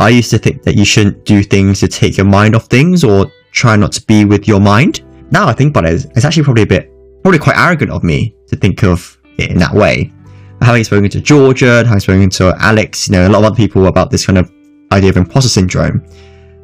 I 0.00 0.08
used 0.08 0.30
to 0.30 0.38
think 0.38 0.62
that 0.62 0.76
you 0.76 0.84
shouldn't 0.84 1.24
do 1.24 1.42
things 1.42 1.80
to 1.80 1.88
take 1.88 2.16
your 2.16 2.26
mind 2.26 2.54
off 2.54 2.66
things 2.66 3.04
or 3.04 3.30
try 3.52 3.76
not 3.76 3.92
to 3.92 4.02
be 4.06 4.24
with 4.24 4.48
your 4.48 4.60
mind. 4.60 5.02
Now 5.30 5.46
I 5.46 5.52
think 5.52 5.70
about 5.70 5.86
it, 5.86 6.06
it's 6.16 6.24
actually 6.24 6.44
probably 6.44 6.62
a 6.62 6.66
bit, 6.66 6.90
probably 7.22 7.38
quite 7.38 7.56
arrogant 7.56 7.90
of 7.90 8.02
me 8.02 8.34
to 8.48 8.56
think 8.56 8.82
of 8.82 9.18
it 9.38 9.50
in 9.50 9.58
that 9.58 9.72
way. 9.72 10.12
Having 10.60 10.84
spoken 10.84 11.10
to 11.10 11.20
Georgia, 11.20 11.84
having 11.84 12.00
spoken 12.00 12.30
to 12.30 12.54
Alex, 12.58 13.08
you 13.08 13.12
know, 13.12 13.26
a 13.26 13.30
lot 13.30 13.38
of 13.38 13.44
other 13.44 13.56
people 13.56 13.86
about 13.86 14.10
this 14.10 14.26
kind 14.26 14.38
of 14.38 14.50
idea 14.92 15.10
of 15.10 15.16
imposter 15.16 15.48
syndrome 15.48 16.04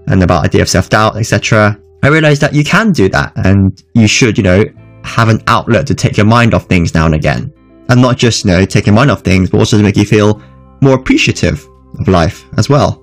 and 0.07 0.23
about 0.23 0.45
idea 0.45 0.63
of 0.63 0.69
self-doubt, 0.69 1.17
etc. 1.17 1.79
I 2.03 2.09
realized 2.09 2.41
that 2.41 2.55
you 2.55 2.65
can 2.65 2.93
do 2.93 3.09
that 3.11 3.33
and 3.37 3.83
you 3.95 4.07
should, 4.07 4.39
you 4.39 4.45
know, 4.45 4.65
have 5.05 5.29
an 5.29 5.43
outlet 5.47 5.87
to 5.89 5.95
take 5.95 6.17
your 6.17 6.27
mind 6.27 6.55
off 6.55 6.65
things 6.65 6.95
now 6.95 7.07
and 7.07 7.15
again. 7.15 7.53
And 7.91 8.01
not 8.01 8.17
just, 8.17 8.45
you 8.45 8.53
know, 8.53 8.67
your 8.73 8.95
mind 8.95 9.11
off 9.11 9.23
things, 9.23 9.51
but 9.51 9.59
also 9.59 9.77
to 9.77 9.83
make 9.83 9.97
you 9.97 10.05
feel 10.05 10.41
more 10.81 10.95
appreciative 10.95 11.67
of 11.99 12.09
life 12.09 12.45
as 12.57 12.69
well. 12.69 13.03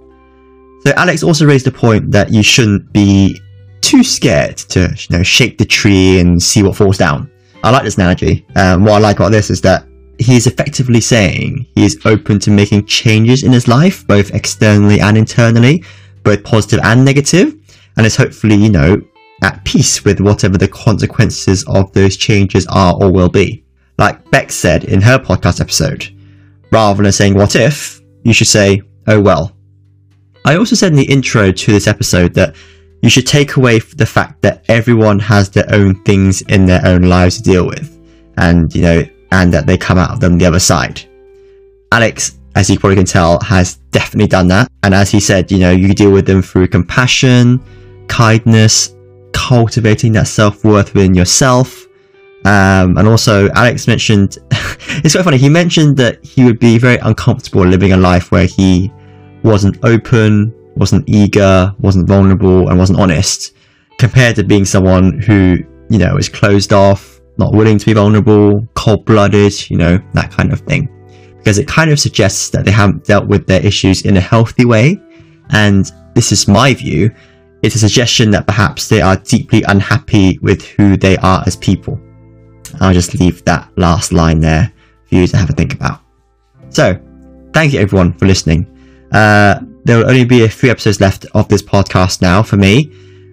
So 0.86 0.94
Alex 0.96 1.24
also 1.24 1.46
raised 1.46 1.66
the 1.66 1.72
point 1.72 2.12
that 2.12 2.32
you 2.32 2.42
shouldn't 2.42 2.92
be 2.94 3.40
too 3.82 4.04
scared 4.04 4.58
to, 4.58 4.96
you 4.98 5.18
know, 5.18 5.24
shake 5.24 5.58
the 5.58 5.66
tree 5.66 6.20
and 6.20 6.42
see 6.42 6.64
what 6.64 6.76
falls 6.76 6.98
down. 6.98 7.30
I 7.64 7.72
like 7.72 7.84
this 7.84 7.96
analogy. 7.96 8.46
Um, 8.56 8.84
what 8.84 8.94
I 8.94 9.00
like 9.00 9.18
about 9.18 9.32
this 9.32 9.50
is 9.50 9.62
that 9.62 9.86
he's 10.20 10.48
effectively 10.48 11.02
saying 11.02 11.68
he 11.76 11.86
is 11.86 12.00
open 12.06 12.40
to 12.40 12.52
making 12.52 12.86
changes 12.86 13.44
in 13.44 13.52
his 13.52 13.68
life, 13.68 14.08
both 14.08 14.34
externally 14.34 15.00
and 15.00 15.18
internally, 15.18 15.84
both 16.24 16.44
positive 16.44 16.80
and 16.84 17.04
negative, 17.04 17.56
and 17.98 18.06
is 18.06 18.16
hopefully, 18.16 18.56
you 18.56 18.70
know, 18.70 19.02
at 19.44 19.64
peace 19.66 20.04
with 20.04 20.20
whatever 20.20 20.58
the 20.58 20.68
consequences 20.68 21.64
of 21.68 21.92
those 21.94 22.18
changes 22.18 22.66
are 22.68 22.96
or 23.02 23.12
will 23.12 23.30
be. 23.30 23.64
Like 23.98 24.30
Bex 24.32 24.56
said 24.56 24.84
in 24.84 25.02
her 25.02 25.18
podcast 25.18 25.60
episode, 25.60 26.08
rather 26.72 27.04
than 27.04 27.12
saying 27.12 27.36
what 27.36 27.56
if, 27.56 28.02
you 28.24 28.34
should 28.34 28.48
say, 28.48 28.82
oh 29.08 29.22
well. 29.22 29.56
I 30.46 30.56
also 30.56 30.76
said 30.76 30.92
in 30.92 30.98
the 30.98 31.12
intro 31.12 31.52
to 31.52 31.72
this 31.72 31.88
episode 31.88 32.34
that 32.36 32.56
you 33.02 33.10
should 33.10 33.28
take 33.28 33.58
away 33.58 33.80
the 33.80 34.06
fact 34.06 34.42
that 34.42 34.66
everyone 34.70 35.20
has 35.20 35.50
their 35.50 35.66
own 35.74 36.04
things 36.04 36.42
in 36.44 36.66
their 36.66 36.86
own 36.86 37.04
lives 37.04 37.38
to 37.38 37.44
deal 37.44 37.66
with, 37.68 38.00
and 38.38 38.74
you 38.74 38.82
know, 38.82 39.04
and 39.32 39.54
that 39.54 39.66
they 39.66 39.78
come 39.78 39.98
out 39.98 40.12
of 40.12 40.20
them 40.20 40.38
the 40.38 40.46
other 40.46 40.60
side. 40.60 41.02
Alex, 41.92 42.40
as 42.56 42.70
you 42.70 42.80
probably 42.80 42.96
can 42.96 43.06
tell, 43.06 43.40
has 43.42 43.76
definitely 43.92 44.28
done 44.28 44.48
that, 44.48 44.72
and 44.84 44.94
as 44.94 45.12
he 45.12 45.20
said, 45.20 45.52
you 45.52 45.60
know, 45.60 45.72
you 45.72 45.94
deal 45.94 46.12
with 46.12 46.26
them 46.26 46.42
through 46.42 46.68
compassion, 46.68 47.62
kindness, 48.08 48.96
cultivating 49.34 50.12
that 50.14 50.28
self 50.28 50.64
worth 50.64 50.94
within 50.94 51.14
yourself. 51.14 51.87
Um, 52.48 52.98
and 52.98 53.10
also, 53.10 53.50
Alex 53.50 53.88
mentioned 53.88 54.38
it's 55.04 55.16
quite 55.16 55.26
funny. 55.26 55.38
He 55.38 55.50
mentioned 55.50 55.98
that 55.98 56.24
he 56.26 56.46
would 56.46 56.60
be 56.60 56.78
very 56.78 56.96
uncomfortable 57.00 57.66
living 57.66 57.92
a 57.92 57.98
life 57.98 58.32
where 58.32 58.46
he 58.46 58.90
wasn't 59.44 59.78
open, 59.84 60.54
wasn't 60.78 61.04
eager, 61.10 61.76
wasn't 61.80 62.08
vulnerable, 62.08 62.70
and 62.70 62.80
wasn't 62.80 63.02
honest, 63.02 63.54
compared 64.00 64.38
to 64.38 64.46
being 64.46 64.64
someone 64.64 65.20
who, 65.20 65.58
you 65.90 65.98
know, 65.98 66.16
is 66.16 66.30
closed 66.30 66.72
off, 66.72 67.20
not 67.38 67.52
willing 67.52 67.78
to 67.80 67.86
be 67.86 67.92
vulnerable, 67.92 68.66
cold 68.76 69.04
blooded, 69.04 69.70
you 69.70 69.76
know, 69.76 70.00
that 70.14 70.32
kind 70.32 70.54
of 70.54 70.62
thing. 70.62 70.88
Because 71.40 71.58
it 71.58 71.68
kind 71.68 71.92
of 71.92 72.00
suggests 72.00 72.50
that 72.52 72.64
they 72.64 72.72
haven't 72.72 73.04
dealt 73.04 73.28
with 73.28 73.46
their 73.46 73.66
issues 73.66 74.04
in 74.04 74.16
a 74.16 74.22
healthy 74.22 74.64
way. 74.64 75.02
And 75.50 75.92
this 76.16 76.32
is 76.32 76.48
my 76.48 76.74
view. 76.74 77.12
It's 77.62 77.76
a 77.76 77.80
suggestion 77.80 78.32
that 78.32 78.48
perhaps 78.48 78.88
they 78.88 79.02
are 79.02 79.18
deeply 79.18 79.64
unhappy 79.64 80.40
with 80.42 80.66
who 80.66 80.96
they 80.96 81.18
are 81.18 81.44
as 81.46 81.58
people. 81.58 82.00
I'll 82.80 82.94
just 82.94 83.20
leave 83.20 83.44
that 83.46 83.70
last 83.78 84.12
line 84.12 84.40
there 84.40 84.72
for 85.06 85.16
you 85.16 85.28
to 85.28 85.38
have 85.38 85.50
a 85.50 85.54
think 85.54 85.74
about. 85.74 86.02
So, 86.70 87.00
thank 87.54 87.74
you 87.74 87.80
everyone 87.80 88.14
for 88.14 88.26
listening. 88.26 88.66
Uh, 89.12 89.60
there 89.86 89.98
will 89.98 90.10
only 90.10 90.26
be 90.26 90.44
a 90.44 90.50
few 90.50 90.70
episodes 90.70 91.00
left 91.00 91.26
of 91.34 91.48
this 91.48 91.62
podcast 91.62 92.22
now 92.22 92.44
for 92.44 92.58
me. 92.58 92.92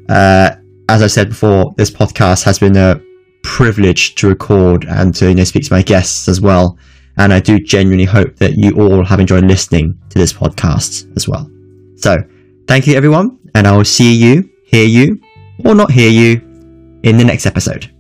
Uh, 0.09 0.57
as 0.89 1.03
I 1.03 1.07
said 1.07 1.31
before, 1.31 1.75
this 1.77 1.91
podcast 1.91 2.45
has 2.45 2.59
been 2.59 2.77
a 2.77 3.01
privilege 3.43 4.15
to 4.17 4.29
record 4.29 4.85
and 4.85 5.15
to 5.15 5.29
you 5.29 5.35
know 5.35 5.45
speak 5.45 5.65
to 5.65 5.73
my 5.73 5.83
guests 5.83 6.29
as 6.29 6.41
well. 6.41 6.79
And 7.17 7.33
I 7.33 7.41
do 7.41 7.61
genuinely 7.61 8.05
hope 8.05 8.37
that 8.37 8.55
you 8.57 8.77
all 8.77 9.05
have 9.05 9.21
enjoyed 9.21 9.45
listening 9.45 9.99
to 10.11 10.19
this 10.19 10.33
podcast 10.33 11.15
as 11.17 11.29
well. 11.29 11.49
So, 11.97 12.19
thank 12.67 12.87
you 12.87 12.97
everyone, 12.97 13.39
and 13.55 13.67
I 13.67 13.77
will 13.77 13.85
see 13.85 14.15
you, 14.15 14.51
hear 14.65 14.87
you, 14.87 15.21
or 15.65 15.75
not 15.75 15.93
hear 15.93 16.11
you 16.11 16.41
in 17.05 17.17
the 17.17 17.25
next 17.25 17.47
episode. 17.47 17.94